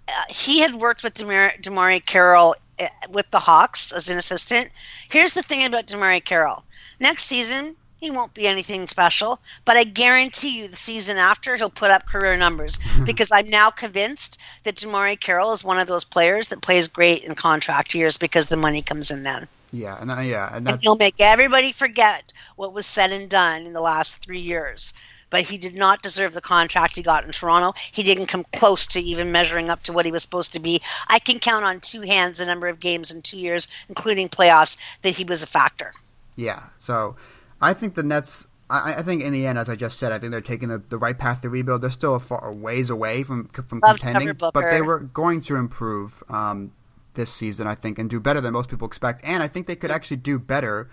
Uh, 0.07 0.11
he 0.27 0.59
had 0.59 0.73
worked 0.75 1.03
with 1.03 1.13
Demar- 1.13 1.53
DeMarre 1.61 2.05
Carroll 2.05 2.55
Uh, 2.79 2.87
with 3.09 3.29
the 3.31 3.39
Hawks 3.39 3.91
as 3.91 4.09
an 4.09 4.17
assistant. 4.17 4.69
Here's 5.09 5.33
the 5.33 5.41
thing 5.41 5.65
about 5.65 5.87
DeMarre 5.87 6.23
Carroll. 6.23 6.63
Next 6.99 7.25
season, 7.25 7.75
he 7.99 8.09
won't 8.09 8.33
be 8.33 8.47
anything 8.47 8.87
special, 8.87 9.41
but 9.65 9.75
I 9.75 9.83
guarantee 9.83 10.61
you 10.61 10.69
the 10.69 10.77
season 10.77 11.17
after 11.17 11.57
he'll 11.57 11.69
put 11.69 11.91
up 11.91 12.05
career 12.05 12.37
numbers 12.37 12.79
because 13.05 13.31
I'm 13.31 13.49
now 13.49 13.69
convinced 13.69 14.39
that 14.63 14.75
DeMarre 14.75 15.19
Carroll 15.19 15.51
is 15.51 15.63
one 15.63 15.79
of 15.79 15.87
those 15.87 16.05
players 16.05 16.47
that 16.49 16.61
plays 16.61 16.87
great 16.87 17.23
in 17.23 17.35
contract 17.35 17.93
years 17.93 18.15
because 18.15 18.47
the 18.47 18.55
money 18.55 18.81
comes 18.81 19.11
in 19.11 19.23
then. 19.23 19.47
Yeah, 19.73 19.97
and 19.99 20.09
that, 20.09 20.25
yeah, 20.25 20.49
and 20.55 20.67
And 20.67 20.79
he'll 20.81 20.95
make 20.95 21.19
everybody 21.19 21.73
forget 21.73 22.31
what 22.55 22.73
was 22.73 22.85
said 22.85 23.11
and 23.11 23.29
done 23.29 23.65
in 23.65 23.73
the 23.73 23.81
last 23.81 24.23
three 24.23 24.39
years. 24.39 24.93
But 25.29 25.41
he 25.43 25.57
did 25.57 25.75
not 25.75 26.01
deserve 26.01 26.33
the 26.33 26.41
contract 26.41 26.95
he 26.95 27.03
got 27.03 27.23
in 27.23 27.31
Toronto. 27.31 27.73
He 27.91 28.03
didn't 28.03 28.27
come 28.27 28.45
close 28.55 28.87
to 28.87 28.99
even 28.99 29.31
measuring 29.31 29.69
up 29.69 29.83
to 29.83 29.93
what 29.93 30.05
he 30.05 30.11
was 30.11 30.23
supposed 30.23 30.53
to 30.53 30.59
be. 30.59 30.81
I 31.07 31.19
can 31.19 31.39
count 31.39 31.65
on 31.65 31.79
two 31.79 32.01
hands 32.01 32.39
the 32.39 32.45
number 32.45 32.67
of 32.67 32.79
games 32.79 33.11
in 33.11 33.21
two 33.21 33.37
years, 33.37 33.67
including 33.89 34.29
playoffs, 34.29 34.77
that 35.01 35.11
he 35.11 35.23
was 35.23 35.43
a 35.43 35.47
factor. 35.47 35.93
yeah. 36.35 36.63
So 36.77 37.15
I 37.61 37.73
think 37.73 37.95
the 37.95 38.03
Nets. 38.03 38.47
I, 38.71 38.95
I 38.99 39.01
think 39.01 39.23
in 39.23 39.33
the 39.33 39.47
end, 39.47 39.57
as 39.57 39.67
I 39.67 39.75
just 39.75 39.97
said, 39.97 40.11
I 40.11 40.19
think 40.19 40.31
they're 40.31 40.41
taking 40.41 40.69
the, 40.69 40.77
the 40.77 40.97
right 40.97 41.17
path 41.17 41.41
to 41.41 41.49
rebuild. 41.49 41.81
They're 41.81 41.89
still 41.89 42.15
a 42.15 42.19
far 42.19 42.45
a 42.45 42.53
ways 42.53 42.89
away 42.89 43.23
from 43.23 43.47
from 43.47 43.79
Love 43.83 43.99
contending, 43.99 44.35
but 44.35 44.53
they 44.71 44.81
were 44.81 44.99
going 44.99 45.41
to 45.41 45.55
improve 45.55 46.23
um, 46.29 46.71
this 47.15 47.31
season, 47.31 47.67
I 47.67 47.75
think, 47.75 47.97
and 47.99 48.09
do 48.09 48.19
better 48.19 48.41
than 48.41 48.53
most 48.53 48.69
people 48.69 48.87
expect. 48.87 49.21
And 49.23 49.41
I 49.41 49.47
think 49.47 49.67
they 49.67 49.75
could 49.75 49.91
actually 49.91 50.17
do 50.17 50.37
better 50.39 50.89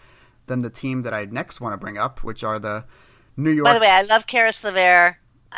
than 0.47 0.62
the 0.62 0.70
team 0.70 1.03
that 1.03 1.12
I 1.12 1.26
next 1.26 1.61
want 1.61 1.72
to 1.74 1.76
bring 1.76 1.99
up, 1.99 2.24
which 2.24 2.43
are 2.43 2.59
the 2.59 2.84
New 3.37 3.51
York. 3.51 3.64
By 3.66 3.74
the 3.74 3.80
way, 3.80 3.91
I 3.91 4.03
love 4.03 4.26
Caris 4.26 4.62
LeVert. 4.64 5.16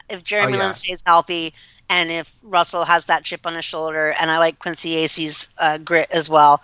If 0.09 0.23
Jeremy 0.23 0.55
Oh, 0.55 0.57
yeah. 0.59 0.65
Lin 0.67 0.75
stays 0.75 1.03
healthy, 1.05 1.55
and 1.89 2.11
if 2.11 2.39
Russell 2.43 2.85
has 2.85 3.07
that 3.07 3.25
chip 3.25 3.47
on 3.47 3.55
his 3.55 3.65
shoulder, 3.65 4.15
and 4.21 4.31
I 4.31 4.39
like 4.39 4.59
Quincy 4.59 4.95
Acy's 4.97 5.53
uh, 5.59 5.79
grit 5.79 6.09
as 6.13 6.29
well, 6.31 6.63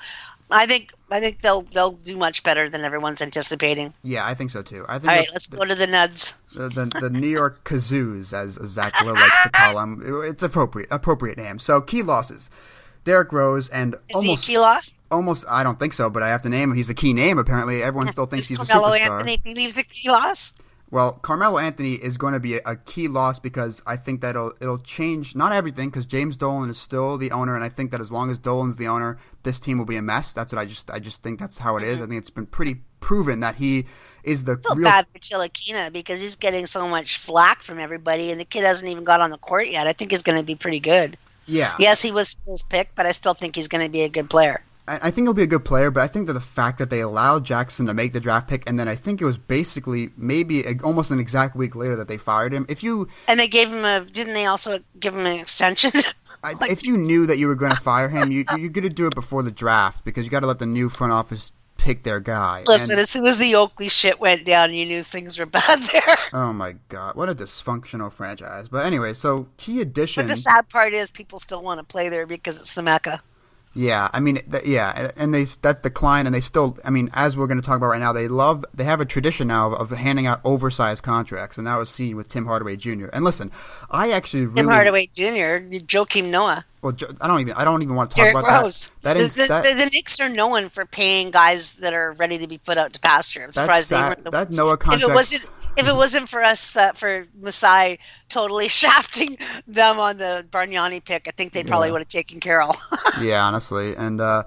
I 0.50 0.66
think 0.66 0.92
I 1.10 1.20
think 1.20 1.40
they'll 1.40 1.62
they'll 1.62 1.92
do 1.92 2.16
much 2.16 2.42
better 2.44 2.68
than 2.68 2.82
everyone's 2.82 3.22
anticipating. 3.22 3.92
yeah, 4.04 4.24
I 4.26 4.34
think 4.34 4.50
so 4.50 4.62
too. 4.62 4.84
I 4.88 4.98
think 4.98 5.10
All 5.10 5.16
right, 5.16 5.28
let's 5.32 5.48
go 5.48 5.64
to 5.64 5.74
the 5.74 5.86
Nuds. 5.86 6.40
the, 6.54 6.68
the, 6.68 7.00
the 7.00 7.10
New 7.10 7.26
York 7.28 7.64
Kazoos, 7.64 8.32
as 8.32 8.52
Zach 8.68 9.02
Lowe 9.04 9.14
likes 9.14 9.42
to 9.44 9.50
call 9.50 9.74
them. 9.76 10.02
It's 10.24 10.42
appropriate 10.42 10.88
appropriate 10.92 11.38
name. 11.38 11.58
So 11.58 11.80
key 11.80 12.02
losses: 12.02 12.50
Derrick 13.04 13.32
Rose 13.32 13.68
and 13.70 13.94
Is 14.10 14.14
almost 14.14 14.46
he 14.46 14.52
a 14.52 14.56
key 14.56 14.60
loss? 14.60 15.00
almost. 15.10 15.44
I 15.48 15.64
don't 15.64 15.80
think 15.80 15.94
so, 15.94 16.08
but 16.10 16.22
I 16.22 16.28
have 16.28 16.42
to 16.42 16.50
name 16.50 16.70
him. 16.70 16.76
He's 16.76 16.90
a 16.90 16.94
key 16.94 17.14
name. 17.14 17.38
Apparently, 17.38 17.82
everyone 17.82 18.08
still 18.12 18.26
thinks 18.26 18.46
he's 18.46 18.60
a 18.60 18.64
superstar. 18.64 19.00
Anthony 19.00 19.38
believes 19.38 19.78
a 19.78 19.82
key 19.84 20.10
loss? 20.10 20.54
Well, 20.94 21.14
Carmelo 21.14 21.58
Anthony 21.58 21.94
is 21.94 22.16
going 22.16 22.34
to 22.34 22.38
be 22.40 22.54
a, 22.54 22.76
key 22.76 23.08
loss 23.08 23.40
because 23.40 23.82
I 23.84 23.96
think 23.96 24.20
that 24.20 24.36
it'll 24.36 24.52
it'll 24.60 24.78
change 24.78 25.34
not 25.34 25.50
everything 25.50 25.90
because 25.90 26.06
James 26.06 26.36
Dolan 26.36 26.70
is 26.70 26.78
still 26.78 27.18
the 27.18 27.32
owner, 27.32 27.56
and 27.56 27.64
I 27.64 27.68
think 27.68 27.90
that 27.90 28.00
as 28.00 28.12
long 28.12 28.30
as 28.30 28.38
Dolan's 28.38 28.76
the 28.76 28.86
owner, 28.86 29.18
this 29.42 29.58
team 29.58 29.76
will 29.76 29.86
be 29.86 29.96
a 29.96 30.02
mess. 30.02 30.32
That's 30.32 30.52
what 30.52 30.60
I 30.60 30.66
just 30.66 30.92
I 30.92 31.00
just 31.00 31.20
think 31.20 31.40
that's 31.40 31.58
how 31.58 31.76
it 31.78 31.82
is. 31.82 31.96
Mm-hmm. 31.96 32.04
I 32.04 32.06
think 32.06 32.20
it's 32.20 32.30
been 32.30 32.46
pretty 32.46 32.76
proven 33.00 33.40
that 33.40 33.56
he 33.56 33.86
is 34.22 34.44
the 34.44 34.52
I 34.52 34.68
feel 34.68 34.76
real 34.76 34.84
bad 34.84 35.06
for 35.12 35.18
Ntilikina 35.18 35.92
because 35.92 36.20
he's 36.20 36.36
getting 36.36 36.64
so 36.64 36.86
much 36.86 37.18
flack 37.18 37.62
from 37.62 37.80
everybody, 37.80 38.30
and 38.30 38.38
the 38.40 38.44
kid 38.44 38.62
hasn't 38.62 38.88
even 38.88 39.02
got 39.02 39.20
on 39.20 39.30
the 39.30 39.38
court 39.38 39.66
yet. 39.66 39.88
I 39.88 39.94
think 39.94 40.12
he's 40.12 40.22
going 40.22 40.38
to 40.38 40.44
be 40.44 40.54
pretty 40.54 40.78
good. 40.78 41.16
yeah. 41.46 41.74
Yes, 41.80 42.02
he 42.02 42.12
was 42.12 42.36
his 42.46 42.62
pick, 42.62 42.90
but 42.94 43.04
I 43.04 43.10
still 43.10 43.34
think 43.34 43.56
he's 43.56 43.66
going 43.66 43.84
to 43.84 43.90
be 43.90 44.02
a 44.02 44.08
good 44.08 44.30
player. 44.30 44.62
I 44.86 45.10
think 45.10 45.26
he'll 45.26 45.32
be 45.34 45.42
a 45.42 45.46
good 45.46 45.64
player, 45.64 45.90
but 45.90 46.02
I 46.02 46.08
think 46.08 46.26
that 46.26 46.34
the 46.34 46.40
fact 46.40 46.78
that 46.78 46.90
they 46.90 47.00
allowed 47.00 47.44
Jackson 47.44 47.86
to 47.86 47.94
make 47.94 48.12
the 48.12 48.20
draft 48.20 48.48
pick, 48.48 48.68
and 48.68 48.78
then 48.78 48.86
I 48.86 48.94
think 48.96 49.22
it 49.22 49.24
was 49.24 49.38
basically 49.38 50.10
maybe 50.16 50.60
a, 50.62 50.76
almost 50.84 51.10
an 51.10 51.20
exact 51.20 51.56
week 51.56 51.74
later 51.74 51.96
that 51.96 52.08
they 52.08 52.18
fired 52.18 52.52
him. 52.52 52.66
If 52.68 52.82
you 52.82 53.08
And 53.26 53.40
they 53.40 53.48
gave 53.48 53.68
him 53.72 53.82
a. 53.84 54.04
Didn't 54.04 54.34
they 54.34 54.44
also 54.44 54.80
give 55.00 55.14
him 55.14 55.24
an 55.24 55.40
extension? 55.40 55.90
I, 56.44 56.52
if 56.68 56.82
you 56.84 56.98
knew 56.98 57.26
that 57.26 57.38
you 57.38 57.48
were 57.48 57.54
going 57.54 57.74
to 57.74 57.80
fire 57.80 58.10
him, 58.10 58.30
you 58.30 58.44
you're 58.58 58.68
going 58.68 58.82
to 58.86 58.90
do 58.90 59.06
it 59.06 59.14
before 59.14 59.42
the 59.42 59.50
draft 59.50 60.04
because 60.04 60.24
you 60.24 60.30
got 60.30 60.40
to 60.40 60.46
let 60.46 60.58
the 60.58 60.66
new 60.66 60.90
front 60.90 61.14
office 61.14 61.52
pick 61.78 62.02
their 62.02 62.20
guy. 62.20 62.64
Listen, 62.66 62.94
And- 62.94 63.00
as 63.00 63.08
soon 63.08 63.24
as 63.24 63.38
the 63.38 63.54
Oakley 63.54 63.88
shit 63.88 64.20
went 64.20 64.44
down, 64.44 64.74
you 64.74 64.84
knew 64.84 65.02
things 65.02 65.38
were 65.38 65.46
bad 65.60 65.78
there. 65.80 66.16
oh 66.34 66.52
my 66.52 66.74
god, 66.90 67.16
what 67.16 67.30
a 67.30 67.34
dysfunctional 67.34 68.12
franchise! 68.12 68.68
But 68.68 68.84
anyway, 68.84 69.14
so 69.14 69.48
key 69.56 69.80
addition. 69.80 70.24
But 70.24 70.28
the 70.28 70.36
sad 70.36 70.68
part 70.68 70.92
is, 70.92 71.10
people 71.10 71.38
still 71.38 71.62
want 71.62 71.78
to 71.78 71.84
play 71.84 72.10
there 72.10 72.26
because 72.26 72.58
it's 72.60 72.74
the 72.74 72.82
mecca. 72.82 73.22
Yeah, 73.74 74.08
I 74.12 74.20
mean, 74.20 74.36
th- 74.36 74.64
yeah, 74.66 75.10
and 75.16 75.34
they 75.34 75.44
that's 75.44 75.80
decline, 75.80 76.26
and 76.26 76.34
they 76.34 76.40
still. 76.40 76.78
I 76.84 76.90
mean, 76.90 77.10
as 77.12 77.36
we're 77.36 77.48
going 77.48 77.60
to 77.60 77.66
talk 77.66 77.76
about 77.76 77.88
right 77.88 78.00
now, 78.00 78.12
they 78.12 78.28
love. 78.28 78.64
They 78.72 78.84
have 78.84 79.00
a 79.00 79.04
tradition 79.04 79.48
now 79.48 79.72
of, 79.72 79.92
of 79.92 79.98
handing 79.98 80.26
out 80.26 80.40
oversized 80.44 81.02
contracts, 81.02 81.58
and 81.58 81.66
that 81.66 81.76
was 81.76 81.90
seen 81.90 82.16
with 82.16 82.28
Tim 82.28 82.46
Hardaway 82.46 82.76
Jr. 82.76 83.06
And 83.12 83.24
listen, 83.24 83.50
I 83.90 84.12
actually 84.12 84.46
really. 84.46 84.62
Tim 84.62 84.68
Hardaway 84.68 85.06
Jr., 85.08 85.74
Joakim 85.86 86.30
Noah, 86.30 86.64
Well, 86.84 86.94
I 87.22 87.26
don't 87.28 87.40
even. 87.40 87.54
I 87.54 87.64
don't 87.64 87.82
even 87.82 87.94
want 87.94 88.10
to 88.10 88.16
talk 88.16 88.24
Derrick 88.26 88.44
about 88.44 88.62
Rose. 88.64 88.90
that. 89.00 89.14
That 89.14 89.14
the, 89.14 89.20
is 89.20 89.34
the, 89.36 89.46
that, 89.48 89.64
the, 89.64 89.70
the 89.84 89.90
Knicks 89.90 90.20
are 90.20 90.28
known 90.28 90.68
for 90.68 90.84
paying 90.84 91.30
guys 91.30 91.72
that 91.76 91.94
are 91.94 92.12
ready 92.12 92.36
to 92.36 92.46
be 92.46 92.58
put 92.58 92.76
out 92.76 92.92
to 92.92 93.00
pasture. 93.00 93.42
I'm 93.42 93.52
surprised 93.52 93.88
they 93.88 93.96
weren't 93.96 94.22
the 94.22 94.30
That. 94.30 94.50
Noah 94.52 94.74
If 94.74 94.80
contract- 94.80 95.10
it 95.10 95.14
wasn't, 95.14 95.50
if 95.78 95.88
it 95.88 95.94
wasn't 95.96 96.28
for 96.28 96.42
us, 96.44 96.76
uh, 96.76 96.92
for 96.92 97.26
Masai 97.40 97.98
totally 98.28 98.68
shafting 98.82 99.38
them 99.66 99.98
on 99.98 100.18
the 100.18 100.46
Bargnani 100.50 101.02
pick, 101.02 101.26
I 101.26 101.30
think 101.30 101.52
they 101.52 101.64
probably 101.64 101.88
Yeah. 101.88 101.92
would 101.92 102.00
have 102.02 102.08
taken 102.08 102.38
Carroll. 102.38 102.76
yeah, 103.22 103.46
honestly, 103.46 103.96
and 103.96 104.20
uh, 104.20 104.42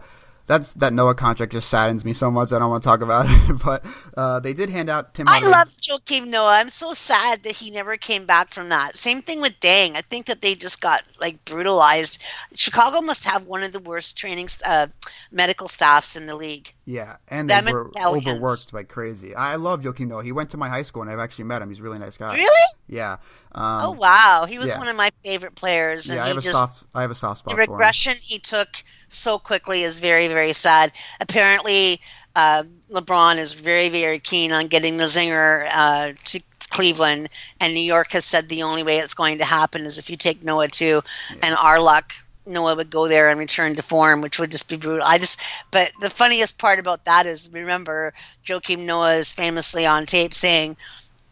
that's 0.48 0.74
that 0.74 0.94
Noah 0.94 1.14
contract 1.14 1.52
just 1.52 1.70
saddens 1.70 2.04
me 2.04 2.14
so 2.14 2.32
much. 2.32 2.52
I 2.54 2.60
don't 2.60 2.72
want 2.72 2.82
to 2.82 2.88
talk 2.88 3.02
about 3.02 3.26
it, 3.50 3.62
but 3.64 3.86
uh, 4.16 4.40
they 4.40 4.54
did 4.54 4.70
hand 4.70 4.90
out 4.90 5.14
Tim. 5.14 5.28
I 5.28 5.42
love 5.42 5.68
Joakim 5.82 6.28
Noah. 6.28 6.60
I'm 6.60 6.70
so 6.70 6.94
sad 6.94 7.44
that 7.44 7.54
he 7.54 7.70
never 7.70 7.98
came 7.98 8.26
back 8.26 8.54
from 8.54 8.70
that. 8.70 8.98
Same 8.98 9.22
thing 9.22 9.42
with 9.42 9.60
Deng. 9.60 9.96
I 9.96 10.02
think 10.02 10.26
that 10.28 10.42
they 10.42 10.56
just 10.56 10.82
got 10.82 11.04
like 11.20 11.44
brutalized. 11.46 12.24
Chicago 12.56 13.02
must 13.02 13.26
have 13.26 13.46
one 13.46 13.62
of 13.62 13.74
the 13.74 13.80
worst 13.80 14.18
training 14.18 14.48
uh, 14.66 14.88
medical 15.32 15.68
staffs 15.68 16.16
in 16.16 16.26
the 16.26 16.36
league. 16.36 16.72
Yeah, 16.86 17.18
and 17.28 17.50
Them 17.50 17.66
they 17.66 17.72
and 17.72 17.78
were 17.78 17.90
Pelicans. 17.90 18.28
overworked 18.28 18.74
like 18.74 18.88
crazy. 18.88 19.36
I 19.36 19.56
love 19.56 19.82
Joakim 19.82 20.08
Noah. 20.08 20.24
He 20.24 20.32
went 20.32 20.52
to 20.52 20.58
my 20.58 20.70
high 20.70 20.84
school, 20.84 21.02
and 21.02 21.12
I've 21.12 21.20
actually 21.20 21.46
met 21.46 21.62
him. 21.62 21.68
He's 21.68 21.82
a 21.82 21.84
really 21.84 22.00
nice 22.00 22.18
guy. 22.18 22.34
Really? 22.34 22.74
Yeah. 22.88 23.18
Um, 23.52 23.82
oh 23.86 23.92
wow, 23.92 24.46
he 24.48 24.60
was 24.60 24.70
yeah. 24.70 24.78
one 24.78 24.88
of 24.88 24.96
my 24.96 25.12
favorite 25.24 25.56
players, 25.56 26.10
and 26.10 26.18
yeah, 26.18 26.26
I 26.26 26.28
have 26.30 26.38
a 26.38 26.42
soft. 26.42 26.86
I 26.94 27.02
have 27.02 27.12
a 27.12 27.16
soft 27.16 27.40
spot 27.40 27.52
the 27.52 27.56
for 27.56 27.62
him. 27.64 27.72
regression 27.72 28.14
he 28.22 28.40
took 28.40 28.70
so 29.10 29.40
quickly 29.40 29.84
is 29.84 30.00
very 30.00 30.28
very 30.28 30.54
sad. 30.54 30.92
Apparently, 31.20 32.02
uh, 32.36 32.64
LeBron 32.92 33.38
is 33.38 33.54
very 33.54 33.90
very 33.90 34.20
keen 34.20 34.52
on 34.52 34.68
getting 34.68 34.98
the 34.98 35.06
zinger 35.06 35.68
uh, 35.72 36.14
to 36.26 36.42
Cleveland, 36.70 37.30
and 37.60 37.74
New 37.74 37.80
York 37.80 38.12
has 38.12 38.26
said 38.26 38.50
the 38.50 38.64
only 38.64 38.84
way 38.84 38.98
it's 38.98 39.14
going 39.14 39.38
to 39.38 39.46
happen 39.46 39.86
is 39.86 39.98
if 39.98 40.10
you 40.10 40.18
take 40.18 40.44
Noah 40.44 40.68
too, 40.68 41.04
and 41.42 41.56
our 41.56 41.80
luck. 41.80 42.14
Noah 42.50 42.76
would 42.76 42.90
go 42.90 43.10
there 43.10 43.30
and 43.30 43.38
return 43.38 43.76
to 43.76 43.82
form, 43.82 44.22
which 44.22 44.40
would 44.40 44.52
just 44.52 44.70
be 44.70 44.78
brutal. 44.78 45.06
I 45.06 45.18
just, 45.18 45.42
but 45.70 45.92
the 46.00 46.10
funniest 46.10 46.58
part 46.58 46.80
about 46.80 47.04
that 47.04 47.26
is, 47.26 47.50
remember, 47.52 48.14
Joakim 48.46 48.86
Noah 48.86 49.16
is 49.16 49.34
famously 49.34 49.86
on 49.86 50.06
tape 50.06 50.34
saying, 50.34 50.78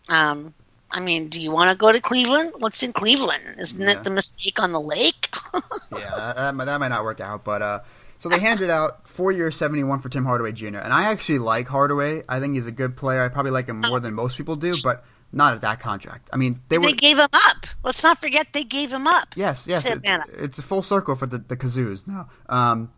um, 0.10 0.54
I 0.92 1.00
mean, 1.00 1.28
do 1.28 1.42
you 1.42 1.52
want 1.52 1.72
to 1.72 1.78
go 1.78 1.92
to 1.92 2.00
Cleveland? 2.00 2.54
What's 2.60 2.82
in 2.84 2.94
Cleveland? 2.94 3.44
Isn't 3.60 3.82
Yeah. 3.82 3.92
it 3.94 4.04
the 4.04 4.12
mistake 4.12 4.62
on 4.62 4.72
the 4.72 4.80
lake? 4.80 5.30
yeah, 5.92 6.12
that, 6.16 6.36
that, 6.38 6.56
might- 6.56 6.66
that 6.66 6.80
might 6.80 6.88
not 6.90 7.04
work 7.04 7.20
out. 7.20 7.44
But 7.44 7.62
uh, 7.62 7.80
so 8.20 8.30
they 8.30 8.40
handed 8.40 8.70
out 8.70 9.08
four 9.10 9.32
years, 9.32 9.56
seventy 9.56 9.84
one 9.84 10.00
for 10.00 10.10
Tim 10.10 10.26
Hardaway 10.26 10.52
Jr. 10.54 10.78
And 10.78 10.94
I 10.94 11.06
actually 11.12 11.40
like 11.40 11.68
Hardaway. 11.68 12.24
I 12.30 12.40
think 12.40 12.56
he's 12.56 12.68
a 12.68 12.72
good 12.72 12.96
player. 12.96 13.24
I 13.24 13.30
probably 13.30 13.52
like 13.52 13.68
him 13.68 13.82
more 13.82 14.00
than 14.00 14.14
most 14.14 14.38
people 14.38 14.56
do, 14.56 14.76
but 14.84 15.04
not 15.34 15.54
at 15.56 15.62
that 15.62 15.80
contract. 15.82 16.30
I 16.32 16.38
mean, 16.38 16.62
they 16.70 16.78
they, 16.78 16.94
gave 16.94 17.18
him 17.18 17.28
up. 17.34 17.58
Let's 17.84 18.04
not 18.04 18.20
forget 18.20 18.48
they 18.54 18.64
gave 18.64 18.90
him 18.92 19.06
up. 19.08 19.34
Yes, 19.36 19.68
yes, 19.68 19.86
it- 19.86 20.00
it's 20.34 20.60
a 20.60 20.64
full 20.64 20.82
circle 20.82 21.16
for 21.16 21.26
the 21.26 21.40
the 21.40 21.58
Kazoos 21.58 22.08
now. 22.08 22.30
Um, 22.48 22.92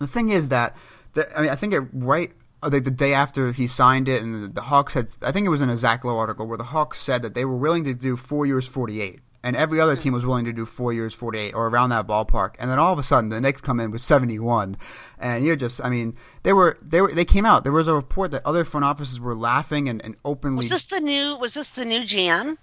the 0.00 0.06
thing 0.08 0.30
is 0.30 0.48
that 0.48 0.76
the, 1.14 1.38
I 1.38 1.42
mean, 1.42 1.50
I 1.50 1.54
think 1.54 1.72
it 1.74 1.82
right 1.92 2.32
uh, 2.66 2.80
the, 2.80 2.90
day 2.90 3.14
after 3.14 3.52
he 3.52 3.66
signed 3.66 4.08
it, 4.08 4.22
and 4.22 4.44
the, 4.44 4.48
the 4.48 4.60
Hawks 4.62 4.94
had. 4.94 5.08
I 5.22 5.32
think 5.32 5.46
it 5.46 5.50
was 5.50 5.62
in 5.62 5.68
a 5.68 5.76
Zach 5.76 6.04
Lowe 6.04 6.18
article 6.18 6.46
where 6.46 6.58
the 6.58 6.64
Hawks 6.64 7.00
said 7.00 7.22
that 7.22 7.34
they 7.34 7.44
were 7.44 7.56
willing 7.56 7.84
to 7.84 7.94
do 7.94 8.16
four 8.16 8.46
years, 8.46 8.66
forty 8.66 9.00
eight. 9.00 9.20
And 9.42 9.54
every 9.54 9.80
other 9.80 9.94
team 9.94 10.12
was 10.12 10.26
willing 10.26 10.44
to 10.46 10.52
do 10.52 10.66
four 10.66 10.92
years, 10.92 11.14
forty-eight, 11.14 11.54
or 11.54 11.68
around 11.68 11.90
that 11.90 12.08
ballpark. 12.08 12.56
And 12.58 12.68
then 12.68 12.80
all 12.80 12.92
of 12.92 12.98
a 12.98 13.04
sudden, 13.04 13.30
the 13.30 13.40
Knicks 13.40 13.60
come 13.60 13.78
in 13.78 13.92
with 13.92 14.02
seventy-one, 14.02 14.76
and 15.20 15.44
you're 15.44 15.54
just—I 15.54 15.88
mean, 15.88 16.16
they 16.42 16.52
were 16.52 16.76
they 16.82 17.00
were 17.00 17.12
they 17.12 17.24
came 17.24 17.46
out. 17.46 17.62
There 17.62 17.72
was 17.72 17.86
a 17.86 17.94
report 17.94 18.32
that 18.32 18.44
other 18.44 18.64
front 18.64 18.84
offices 18.84 19.20
were 19.20 19.36
laughing 19.36 19.88
and, 19.88 20.04
and 20.04 20.16
openly. 20.24 20.56
Was 20.56 20.70
this 20.70 20.86
the 20.86 21.00
new? 21.00 21.36
Was 21.36 21.54
this 21.54 21.70
the 21.70 21.84
new 21.84 22.00
GM? 22.00 22.56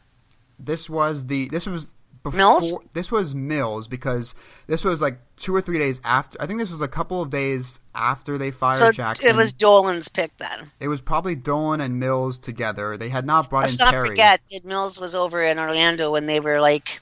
This 0.60 0.90
was 0.90 1.28
the 1.28 1.48
this 1.48 1.66
was 1.66 1.94
before 2.24 2.38
Mills? 2.38 2.78
this 2.94 3.12
was 3.12 3.36
Mills 3.36 3.88
because 3.88 4.34
this 4.68 4.84
was 4.84 5.02
like 5.02 5.18
two 5.36 5.54
or 5.56 5.62
three 5.62 5.78
days 5.78 6.00
after. 6.04 6.42
I 6.42 6.46
think 6.48 6.60
this 6.60 6.72
was 6.72 6.82
a 6.82 6.88
couple 6.88 7.22
of 7.22 7.30
days 7.30 7.80
after 7.94 8.38
they 8.38 8.50
fired 8.52 8.78
So 8.78 8.92
Jackson. 8.92 9.30
it 9.30 9.36
was 9.36 9.52
Dolan's 9.54 10.08
pick 10.08 10.36
then. 10.38 10.72
It 10.80 10.88
was 10.88 11.02
probably 11.02 11.36
Dolan 11.36 11.82
and 11.82 12.00
Mills 12.00 12.38
together. 12.40 12.98
They 12.98 13.10
had 13.10 13.26
not 13.26 13.50
brought 13.50 13.62
Let's 13.62 13.80
in 13.80 13.86
not 13.86 13.92
Terry. 13.92 14.10
forget 14.10 14.42
that 14.52 14.66
Mills 14.66 15.00
was 15.00 15.14
over 15.16 15.42
in 15.44 15.60
Orlando 15.60 16.12
when 16.12 16.26
they 16.26 16.40
were 16.40 16.60
like 16.62 17.02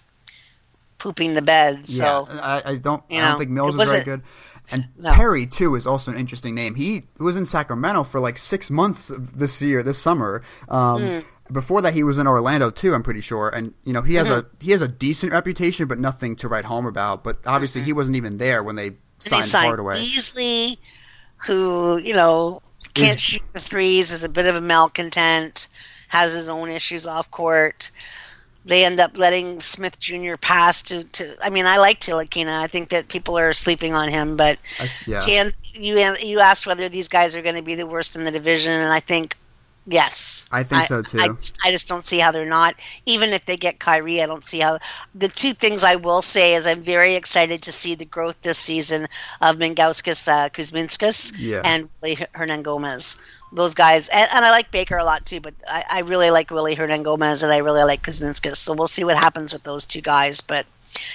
pooping 0.97 1.34
the 1.34 1.41
bed. 1.41 1.86
So 1.88 2.28
yeah, 2.30 2.39
I, 2.41 2.61
I 2.72 2.76
don't. 2.78 3.03
I 3.11 3.19
don't 3.22 3.39
think 3.39 3.51
Mills 3.51 3.76
was 3.76 3.91
very 3.91 4.03
good. 4.03 4.22
And 4.72 4.88
No. 4.97 5.11
Perry 5.11 5.45
too 5.47 5.76
is 5.76 5.86
also 5.86 6.11
an 6.11 6.17
interesting 6.17 6.55
name. 6.55 6.76
He 6.76 7.03
was 7.19 7.36
in 7.38 7.45
Sacramento 7.45 8.03
for 8.03 8.19
like 8.19 8.38
six 8.38 8.69
months 8.72 9.11
this 9.17 9.61
year, 9.61 9.84
this 9.84 9.99
summer. 9.99 10.41
Um, 10.69 11.01
Hmm. 11.01 11.19
Before 11.52 11.82
that, 11.82 11.93
he 11.93 12.04
was 12.04 12.18
in 12.18 12.28
Orlando 12.28 12.70
too. 12.70 12.93
I'm 12.93 13.04
pretty 13.04 13.22
sure, 13.22 13.49
and 13.49 13.74
you 13.84 13.93
know 13.93 14.02
he 14.02 14.16
has 14.16 14.28
Mm-hmm. 14.30 14.56
a 14.62 14.64
he 14.64 14.72
has 14.72 14.82
a 14.82 14.88
decent 14.88 15.32
reputation, 15.32 15.88
but 15.88 15.99
nothing 15.99 16.36
to 16.38 16.47
write 16.47 16.66
home 16.66 16.86
about. 16.86 17.24
But 17.24 17.38
obviously, 17.45 17.82
he 17.82 17.93
wasn't 17.93 18.18
even 18.18 18.38
there 18.38 18.64
when 18.64 18.76
they 18.76 18.88
And 18.88 18.97
they 19.24 19.30
signed 19.30 19.45
signed 19.45 19.68
Hardaway. 19.68 19.95
Beasley, 19.95 20.78
who 21.38 21.97
you 21.97 22.14
know 22.14 22.62
can't 22.93 23.16
Is- 23.18 23.22
shoot 23.22 23.41
the 23.54 23.60
threes, 23.60 24.12
is 24.12 24.24
a 24.24 24.30
bit 24.30 24.45
of 24.47 24.56
a 24.56 24.62
malcontent, 24.62 25.68
has 26.10 26.34
his 26.34 26.49
own 26.49 26.70
issues 26.70 27.06
off 27.08 27.30
court. 27.32 27.91
They 28.64 28.86
end 28.86 28.99
up 28.99 29.18
letting 29.18 29.60
Smith 29.60 29.97
Jr. 29.99 30.36
pass 30.39 30.84
to, 30.84 31.04
to 31.04 31.36
I 31.43 31.49
mean, 31.49 31.66
I 31.66 31.78
like 31.78 31.99
Ntilikina. 31.99 32.60
I 32.62 32.68
think 32.68 32.89
that 32.89 33.08
people 33.08 33.36
are 33.39 33.54
sleeping 33.54 33.95
on 33.95 34.10
him, 34.10 34.38
but 34.38 34.60
I- 34.80 34.88
yeah. 35.08 35.49
you 35.74 36.14
you 36.22 36.39
asked 36.39 36.68
whether 36.68 36.88
these 36.88 37.08
guys 37.08 37.36
are 37.36 37.41
going 37.41 37.56
to 37.56 37.64
be 37.64 37.74
the 37.76 37.88
worst 37.88 38.16
in 38.16 38.24
the 38.24 38.30
division, 38.30 38.72
and 38.74 38.91
I 38.93 38.99
think 38.99 39.36
yes. 39.92 40.48
I 40.52 40.64
think 40.64 40.86
so, 40.86 41.02
too. 41.04 41.20
I, 41.20 41.28
just- 41.28 41.58
I 41.64 41.72
just 41.72 41.88
don't 41.88 42.04
see 42.04 42.20
how 42.20 42.32
they're 42.32 42.46
not. 42.46 42.76
Even 43.06 43.30
if 43.30 43.46
they 43.46 43.58
get 43.58 43.80
Kyrie, 43.80 44.22
I 44.22 44.26
don't 44.26 44.44
see 44.44 44.60
how. 44.60 44.80
The 45.14 45.28
two 45.28 45.52
things 45.52 45.84
I 45.84 45.96
will 45.98 46.22
say 46.22 46.56
is 46.56 46.66
I'm 46.66 46.82
very 46.82 47.16
excited 47.16 47.62
to 47.64 47.72
see 47.72 47.96
the 47.96 48.06
growth 48.06 48.42
this 48.42 48.58
season 48.58 49.08
of 49.42 49.58
Mingauskas 49.58 50.28
uh, 50.28 50.50
Kuzminskas 50.50 51.34
Yeah. 51.38 51.62
and 51.64 51.89
Hernangomez. 52.02 53.22
Those 53.54 53.74
guys, 53.74 54.08
and, 54.08 54.30
and 54.34 54.45
I 54.45 54.52
like 54.52 54.72
Baker 54.72 54.97
a 54.97 55.04
lot 55.04 55.26
too, 55.26 55.41
but 55.41 55.54
I, 55.68 55.84
I 55.91 55.99
really 56.02 56.32
like 56.32 56.52
Willy 56.52 56.76
Hernangomez 56.76 57.43
and 57.43 57.52
I 57.52 57.58
really 57.58 57.84
like 57.84 58.02
Kuzminskas. 58.02 58.56
So 58.56 58.74
we'll 58.74 58.88
see 58.88 59.04
what 59.04 59.18
happens 59.18 59.52
with 59.52 59.64
those 59.64 59.86
two 59.86 59.99
guys. 59.99 60.39
But 60.39 60.66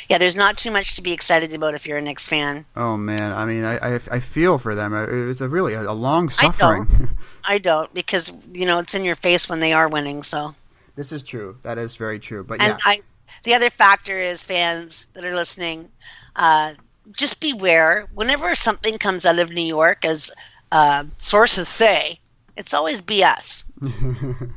yeah, 0.08 0.18
there's 0.18 0.36
not 0.36 0.56
too 0.56 0.70
much 0.70 0.96
to 0.96 1.02
be 1.02 1.12
excited 1.12 1.52
about 1.52 1.74
if 1.74 1.86
you're 1.86 1.98
a 1.98 2.02
Knicks 2.02 2.28
fan. 2.28 2.64
Oh 2.74 2.96
man, 2.96 3.32
I 3.32 3.44
mean, 3.44 3.64
I, 3.64 3.76
I, 3.76 3.94
I 4.10 4.20
feel 4.20 4.58
for 4.58 4.74
them. 4.74 4.94
It's 5.30 5.40
a 5.40 5.48
really 5.48 5.74
a, 5.74 5.92
long 5.92 6.30
I 6.38 6.44
don't. 6.44 6.54
suffering. 6.54 7.08
I 7.44 7.58
don't 7.58 7.92
because 7.94 8.32
you 8.54 8.66
know 8.66 8.78
it's 8.78 8.94
in 8.94 9.04
your 9.04 9.16
face 9.16 9.48
when 9.48 9.60
they 9.60 9.72
are 9.72 9.88
winning. 9.88 10.22
So 10.22 10.54
this 10.94 11.12
is 11.12 11.22
true. 11.22 11.58
That 11.62 11.78
is 11.78 11.96
very 11.96 12.18
true. 12.18 12.44
But 12.44 12.62
and 12.62 12.72
yeah, 12.72 12.78
I, 12.84 12.98
the 13.44 13.54
other 13.54 13.70
factor 13.70 14.18
is 14.18 14.44
fans 14.44 15.06
that 15.14 15.24
are 15.24 15.34
listening, 15.34 15.88
uh, 16.34 16.74
just 17.16 17.40
beware. 17.40 18.06
Whenever 18.14 18.54
something 18.54 18.98
comes 18.98 19.26
out 19.26 19.38
of 19.38 19.52
New 19.52 19.66
York, 19.66 20.04
as 20.04 20.30
uh, 20.72 21.04
sources 21.16 21.68
say, 21.68 22.18
it's 22.56 22.74
always 22.74 23.02
BS. 23.02 23.70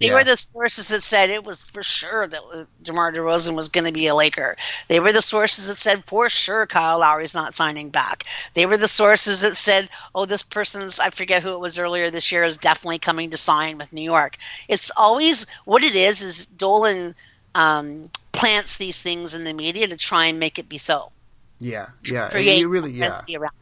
They 0.00 0.08
Yeah. 0.08 0.14
were 0.14 0.24
the 0.24 0.36
sources 0.38 0.88
that 0.88 1.02
said 1.02 1.28
it 1.28 1.44
was 1.44 1.62
for 1.62 1.82
sure 1.82 2.26
that 2.26 2.66
DeMar 2.82 3.12
DeRozan 3.12 3.54
was 3.54 3.68
going 3.68 3.84
to 3.86 3.92
be 3.92 4.06
a 4.06 4.14
Laker. 4.14 4.56
They 4.88 5.00
were 5.00 5.12
the 5.12 5.20
sources 5.20 5.66
that 5.68 5.76
said 5.76 6.04
for 6.04 6.30
sure 6.30 6.66
Kyle 6.66 6.98
Lowry's 7.00 7.34
not 7.34 7.54
signing 7.54 7.90
back. 7.90 8.24
They 8.54 8.64
were 8.66 8.78
the 8.78 8.88
sources 8.88 9.42
that 9.42 9.56
said, 9.56 9.88
oh, 10.14 10.24
this 10.24 10.42
person's, 10.42 10.98
I 10.98 11.10
forget 11.10 11.42
who 11.42 11.52
it 11.52 11.60
was 11.60 11.78
earlier 11.78 12.10
this 12.10 12.32
year, 12.32 12.44
is 12.44 12.56
definitely 12.56 12.98
coming 12.98 13.28
to 13.30 13.36
sign 13.36 13.76
with 13.76 13.92
New 13.92 14.02
York. 14.02 14.38
It's 14.68 14.90
always 14.96 15.46
what 15.66 15.84
it 15.84 15.94
is, 15.94 16.22
is 16.22 16.46
Dolan 16.46 17.14
um, 17.54 18.08
plants 18.32 18.78
these 18.78 19.02
things 19.02 19.34
in 19.34 19.44
the 19.44 19.52
media 19.52 19.86
to 19.88 19.96
try 19.96 20.26
and 20.26 20.38
make 20.40 20.58
it 20.58 20.68
be 20.68 20.78
so. 20.78 21.10
yeah, 21.58 21.88
yeah. 22.06 22.30
Create 22.30 22.58
You 22.60 22.68
really, 22.68 22.92
yeah. 22.92 23.20
around. 23.36 23.52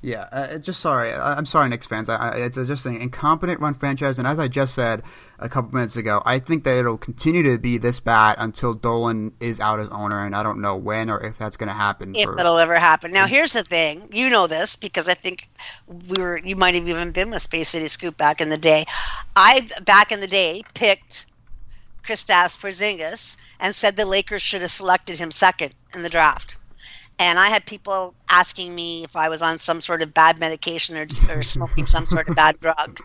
Yeah, 0.00 0.28
uh, 0.30 0.58
just 0.58 0.78
sorry. 0.80 1.12
I, 1.12 1.34
I'm 1.34 1.46
sorry, 1.46 1.68
Knicks 1.68 1.86
fans. 1.86 2.08
I, 2.08 2.16
I, 2.16 2.36
it's 2.36 2.56
just 2.56 2.86
an 2.86 2.96
incompetent 2.96 3.60
run 3.60 3.74
franchise, 3.74 4.18
and 4.18 4.28
as 4.28 4.38
I 4.38 4.46
just 4.46 4.74
said 4.74 5.02
a 5.40 5.48
couple 5.48 5.74
minutes 5.74 5.96
ago, 5.96 6.22
I 6.24 6.38
think 6.38 6.62
that 6.64 6.78
it'll 6.78 6.98
continue 6.98 7.42
to 7.44 7.58
be 7.58 7.78
this 7.78 7.98
bad 7.98 8.36
until 8.38 8.74
Dolan 8.74 9.32
is 9.40 9.58
out 9.58 9.80
as 9.80 9.88
owner, 9.88 10.24
and 10.24 10.36
I 10.36 10.44
don't 10.44 10.60
know 10.60 10.76
when 10.76 11.10
or 11.10 11.20
if 11.20 11.36
that's 11.36 11.56
going 11.56 11.68
to 11.68 11.74
happen. 11.74 12.14
if 12.14 12.28
for- 12.28 12.36
that'll 12.36 12.58
ever 12.58 12.78
happen. 12.78 13.10
Now, 13.10 13.26
here's 13.26 13.54
the 13.54 13.64
thing. 13.64 14.08
You 14.12 14.30
know 14.30 14.46
this 14.46 14.76
because 14.76 15.08
I 15.08 15.14
think 15.14 15.48
we 15.88 16.22
were. 16.22 16.38
You 16.38 16.54
might 16.54 16.76
have 16.76 16.88
even 16.88 17.10
been 17.10 17.30
with 17.30 17.42
Space 17.42 17.70
City 17.70 17.88
Scoop 17.88 18.16
back 18.16 18.40
in 18.40 18.50
the 18.50 18.58
day. 18.58 18.86
I 19.34 19.68
back 19.84 20.12
in 20.12 20.20
the 20.20 20.28
day 20.28 20.62
picked 20.74 21.26
Kristaps 22.06 22.56
Porzingis 22.56 23.36
and 23.58 23.74
said 23.74 23.96
the 23.96 24.06
Lakers 24.06 24.42
should 24.42 24.62
have 24.62 24.70
selected 24.70 25.18
him 25.18 25.32
second 25.32 25.74
in 25.92 26.04
the 26.04 26.08
draft. 26.08 26.56
And 27.18 27.38
I 27.38 27.48
had 27.48 27.66
people 27.66 28.14
asking 28.28 28.74
me 28.74 29.02
if 29.04 29.16
I 29.16 29.28
was 29.28 29.42
on 29.42 29.58
some 29.58 29.80
sort 29.80 30.02
of 30.02 30.14
bad 30.14 30.38
medication 30.38 30.96
or, 30.96 31.06
or 31.28 31.42
smoking 31.42 31.86
some 31.86 32.06
sort 32.06 32.28
of 32.28 32.36
bad 32.36 32.60
drug. 32.60 33.00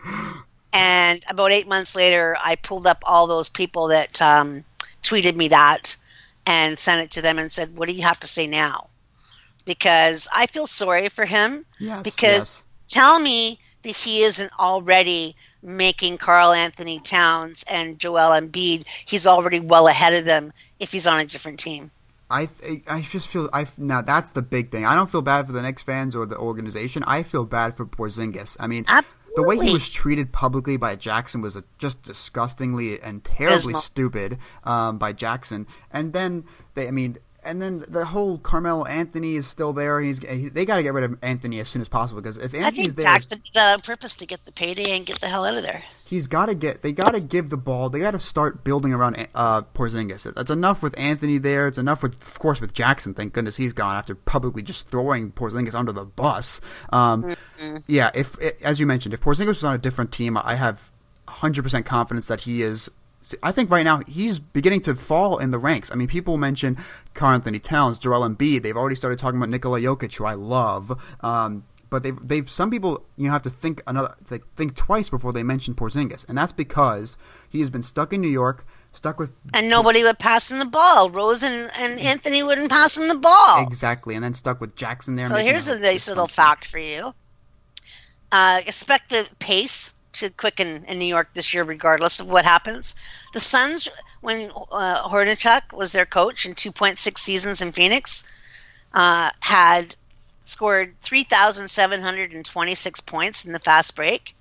And 0.72 1.24
about 1.30 1.52
eight 1.52 1.68
months 1.68 1.96
later, 1.96 2.36
I 2.44 2.56
pulled 2.56 2.88
up 2.88 3.04
all 3.04 3.28
those 3.28 3.50
people 3.50 3.90
that 3.90 4.22
um, 4.22 4.64
tweeted 5.04 5.36
me 5.36 5.50
that 5.50 5.96
and 6.46 6.78
sent 6.78 7.02
it 7.02 7.12
to 7.12 7.22
them 7.22 7.40
and 7.40 7.52
said, 7.52 7.76
What 7.76 7.88
do 7.88 7.96
you 7.96 8.04
have 8.04 8.20
to 8.22 8.28
say 8.28 8.48
now? 8.48 8.90
Because 9.66 10.28
I 10.36 10.48
feel 10.48 10.68
sorry 10.68 11.10
for 11.10 11.26
him. 11.26 11.66
yes, 11.80 12.04
because 12.04 12.24
yes. 12.34 12.64
tell 12.88 13.20
me 13.20 13.60
that 13.84 13.96
he 13.96 14.24
isn't 14.24 14.52
already 14.60 15.36
making 15.62 16.18
Karl-Anthony 16.18 17.00
Towns 17.00 17.64
and 17.70 18.00
Joel 18.00 18.32
Embiid, 18.32 18.86
he's 19.06 19.28
already 19.28 19.60
well 19.60 19.88
ahead 19.88 20.14
of 20.14 20.26
them 20.26 20.52
if 20.80 20.92
he's 20.92 21.08
on 21.08 21.20
a 21.20 21.26
different 21.26 21.60
team. 21.60 21.92
I 22.30 22.50
I 22.88 23.02
just 23.02 23.28
feel 23.28 23.50
I 23.54 23.68
now 23.78 24.02
that's 24.02 24.32
the 24.32 24.42
big 24.42 24.72
thing. 24.72 24.86
I 24.86 24.96
don't 24.96 25.10
feel 25.10 25.22
bad 25.22 25.46
for 25.46 25.52
the 25.52 25.62
Knicks 25.62 25.84
fans 25.84 26.16
or 26.16 26.26
the 26.26 26.38
organization. 26.38 27.04
I 27.06 27.22
feel 27.24 27.46
bad 27.46 27.78
for 27.78 27.86
Porzingis. 27.86 28.58
I 28.60 28.68
mean, 28.68 28.86
the 29.36 29.44
way 29.44 29.56
he 29.56 29.72
was 29.72 29.90
treated 29.90 30.32
publicly 30.32 30.78
by 30.78 30.96
Jackson 30.96 31.42
was 31.42 31.56
a, 31.56 31.64
just 31.78 32.02
disgustingly 32.02 33.00
and 33.02 33.24
terribly 33.24 33.74
stupid 33.82 34.38
um, 34.64 34.98
by 34.98 35.14
Jackson. 35.14 35.68
And 35.92 36.14
then 36.14 36.46
they, 36.76 36.88
I 36.88 36.92
mean, 36.92 37.18
and 37.46 37.62
then 37.62 37.84
the 37.88 38.06
whole 38.06 38.38
Carmelo 38.38 38.86
Anthony 38.86 39.36
is 39.36 39.48
still 39.48 39.74
there. 39.74 40.00
He's 40.00 40.20
he, 40.20 40.50
they 40.50 40.66
got 40.66 40.78
to 40.78 40.84
get 40.84 40.94
rid 40.94 41.04
of 41.04 41.18
Anthony 41.22 41.60
as 41.60 41.70
soon 41.70 41.82
as 41.82 41.90
possible 41.90 42.22
because 42.22 42.38
if 42.38 42.54
I 42.54 42.60
Anthony's 42.60 42.88
think 42.88 42.98
there, 42.98 43.06
Jackson 43.06 43.40
did 43.44 43.54
that 43.54 43.74
on 43.74 43.82
purpose 43.82 44.16
to 44.16 44.26
get 44.26 44.46
the 44.46 44.52
payday 44.52 44.96
and 44.96 45.06
get 45.06 45.20
the 45.20 45.28
hell 45.28 45.46
out 45.46 45.56
of 45.56 45.64
there. 45.64 45.84
he's 46.06 46.28
got 46.28 46.48
to 46.48 46.56
get. 46.56 46.82
They 46.82 46.92
got 46.92 47.12
to 47.12 47.20
give 47.20 47.50
the 47.50 47.58
ball. 47.58 47.90
They 47.90 48.00
got 48.00 48.12
to 48.12 48.20
start 48.20 48.64
building 48.64 48.94
around 48.94 49.28
uh, 49.36 49.64
Porzingis. 49.74 50.34
That's 50.34 50.52
enough 50.52 50.82
with 50.82 50.98
Anthony 50.98 51.38
there. 51.38 51.68
It's 51.68 51.78
enough 51.78 52.04
with, 52.04 52.22
of 52.22 52.40
course, 52.40 52.62
with 52.62 52.74
Jackson. 52.74 53.14
Thank 53.14 53.34
goodness 53.34 53.58
he's 53.58 53.74
gone 53.74 53.96
after 53.96 54.16
publicly 54.16 54.64
just 54.64 54.88
throwing 54.90 55.32
Porzingis 55.32 55.74
under 55.76 55.92
the 55.92 56.06
bus. 56.06 56.62
Um, 56.92 57.36
Yeah, 57.88 58.12
if 58.14 58.38
as 58.64 58.80
you 58.80 58.86
mentioned, 58.86 59.14
if 59.14 59.22
Porzingis 59.22 59.48
was 59.48 59.64
on 59.64 59.76
a 59.76 59.78
different 59.78 60.12
team, 60.12 60.38
I 60.38 60.56
have 60.56 60.92
100% 61.28 61.86
confidence 61.86 62.28
that 62.28 62.42
he 62.42 62.62
is. 62.62 62.90
I 63.42 63.52
think 63.52 63.70
right 63.70 63.84
now 63.84 64.02
he's 64.08 64.40
beginning 64.40 64.82
to 64.82 64.96
fall 64.96 65.38
in 65.38 65.52
the 65.52 65.60
ranks. 65.60 65.92
I 65.92 65.96
mean, 65.96 66.08
people 66.08 66.38
mention 66.38 66.78
Karl-Anthony 67.14 67.60
Towns, 67.60 67.98
Joel 67.98 68.28
Embiid. 68.28 68.64
They've 68.64 68.76
already 68.76 68.96
started 68.96 69.20
talking 69.20 69.38
about 69.38 69.50
Nikola 69.50 69.80
Jokic, 69.80 70.16
who 70.16 70.26
I 70.26 70.34
love. 70.34 71.00
Um, 71.22 71.64
but 71.94 72.02
they've, 72.02 72.28
they've 72.28 72.50
some 72.50 72.72
people 72.72 73.06
you 73.18 73.28
know 73.28 73.34
have 73.34 73.44
to 73.44 73.52
think 73.52 73.84
another 73.86 74.16
think 74.26 74.76
twice 74.76 75.10
before 75.10 75.32
they 75.32 75.44
mention 75.44 75.76
Porzingis, 75.76 76.28
and 76.28 76.36
that's 76.36 76.52
because 76.52 77.18
he 77.48 77.60
has 77.60 77.70
been 77.70 77.84
stuck 77.84 78.14
in 78.14 78.20
New 78.20 78.30
York, 78.30 78.66
stuck 78.94 79.20
with 79.20 79.32
And 79.54 79.70
nobody 79.70 80.02
would 80.02 80.18
pass 80.18 80.50
him 80.50 80.58
the 80.58 80.66
ball. 80.66 81.12
Rose 81.12 81.44
and, 81.44 81.70
and 81.78 82.00
Anthony 82.00 82.42
wouldn't 82.42 82.72
pass 82.72 82.98
him 82.98 83.10
the 83.10 83.16
ball. 83.20 83.62
exactly, 83.62 84.16
and 84.16 84.24
then 84.24 84.34
stuck 84.34 84.60
with 84.60 84.76
Jackson 84.76 85.16
there. 85.16 85.28
So 85.28 85.38
here's 85.38 85.68
a 85.68 85.76
a 85.76 85.80
nice 85.80 86.10
little 86.10 86.28
fact 86.28 86.66
for 86.66 86.80
you. 86.80 87.14
Uh, 88.32 88.62
expect 88.66 89.12
the 89.12 89.32
pace 89.38 89.94
to 90.14 90.30
quicken 90.30 90.86
in 90.88 91.00
New 91.00 91.06
York 91.06 91.30
this 91.34 91.54
year, 91.54 91.64
regardless 91.64 92.20
of 92.20 92.30
what 92.30 92.46
happens. 92.46 92.96
The 93.34 93.40
Suns, 93.40 93.88
when 94.22 94.52
uh, 94.72 95.10
Hornacek 95.10 95.74
was 95.74 95.92
their 95.92 96.06
coach 96.06 96.46
in 96.46 96.54
2.6 96.56 97.18
seasons 97.18 97.62
in 97.62 97.72
Phoenix, 97.72 98.24
uh, 98.94 99.32
had 99.40 99.96
scored 100.44 100.94
3,726 101.02 103.02
points 103.02 103.46
in 103.46 103.54
the 103.54 103.60
fast 103.60 103.96
break. 103.96 104.36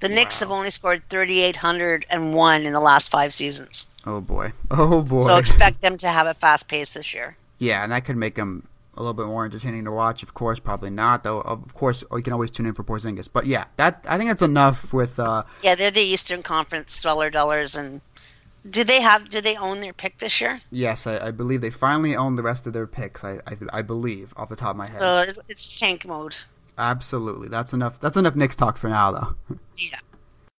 The 0.00 0.10
Knicks 0.10 0.40
have 0.40 0.50
only 0.50 0.70
scored 0.70 1.08
3,801 1.08 2.64
in 2.64 2.72
the 2.72 2.80
last 2.80 3.10
five 3.10 3.32
seasons. 3.32 3.86
Oh 4.04 4.20
boy. 4.20 4.52
Oh 4.70 5.00
boy. 5.02 5.20
So 5.20 5.38
expect 5.38 5.80
them 5.80 5.96
to 5.98 6.08
have 6.08 6.26
a 6.26 6.34
fast 6.34 6.68
pace 6.68 6.90
this 6.90 7.14
year. 7.14 7.36
Yeah, 7.58 7.82
and 7.82 7.92
that 7.92 8.04
could 8.04 8.16
make 8.16 8.34
them 8.34 8.68
a 8.96 9.00
little 9.00 9.14
bit 9.14 9.26
more 9.26 9.44
entertaining 9.44 9.84
to 9.84 9.92
watch. 9.92 10.22
Of 10.22 10.34
course, 10.34 10.58
probably 10.58 10.90
not 10.90 11.24
though. 11.24 11.40
Of 11.40 11.74
course, 11.74 12.02
you 12.12 12.22
can 12.22 12.32
always 12.32 12.50
tune 12.50 12.66
in 12.66 12.74
for 12.74 12.84
Porzingis. 12.84 13.28
But 13.32 13.46
yeah, 13.46 13.64
that 13.76 14.04
I 14.08 14.18
think 14.18 14.30
that's 14.30 14.42
enough 14.42 14.92
with. 14.92 15.18
uh 15.18 15.44
Yeah, 15.62 15.74
they're 15.74 15.90
the 15.90 16.00
Eastern 16.00 16.42
Conference 16.42 16.94
Sweller 16.94 17.30
Dollars, 17.30 17.76
and 17.76 18.00
do 18.68 18.84
they 18.84 19.00
have? 19.00 19.28
Do 19.30 19.40
they 19.40 19.56
own 19.56 19.80
their 19.80 19.92
pick 19.92 20.18
this 20.18 20.40
year? 20.40 20.60
Yes, 20.70 21.06
I, 21.06 21.28
I 21.28 21.30
believe 21.30 21.60
they 21.60 21.70
finally 21.70 22.16
own 22.16 22.36
the 22.36 22.42
rest 22.42 22.66
of 22.66 22.72
their 22.72 22.86
picks. 22.86 23.24
I, 23.24 23.34
I, 23.46 23.56
I 23.72 23.82
believe 23.82 24.32
off 24.36 24.48
the 24.48 24.56
top 24.56 24.70
of 24.70 24.76
my 24.76 24.84
head. 24.84 24.90
So 24.90 25.42
it's 25.48 25.78
tank 25.78 26.04
mode. 26.04 26.36
Absolutely, 26.78 27.48
that's 27.48 27.72
enough. 27.72 28.00
That's 28.00 28.16
enough 28.16 28.36
Knicks 28.36 28.56
talk 28.56 28.76
for 28.76 28.88
now, 28.88 29.12
though. 29.12 29.56
Yeah. 29.78 29.98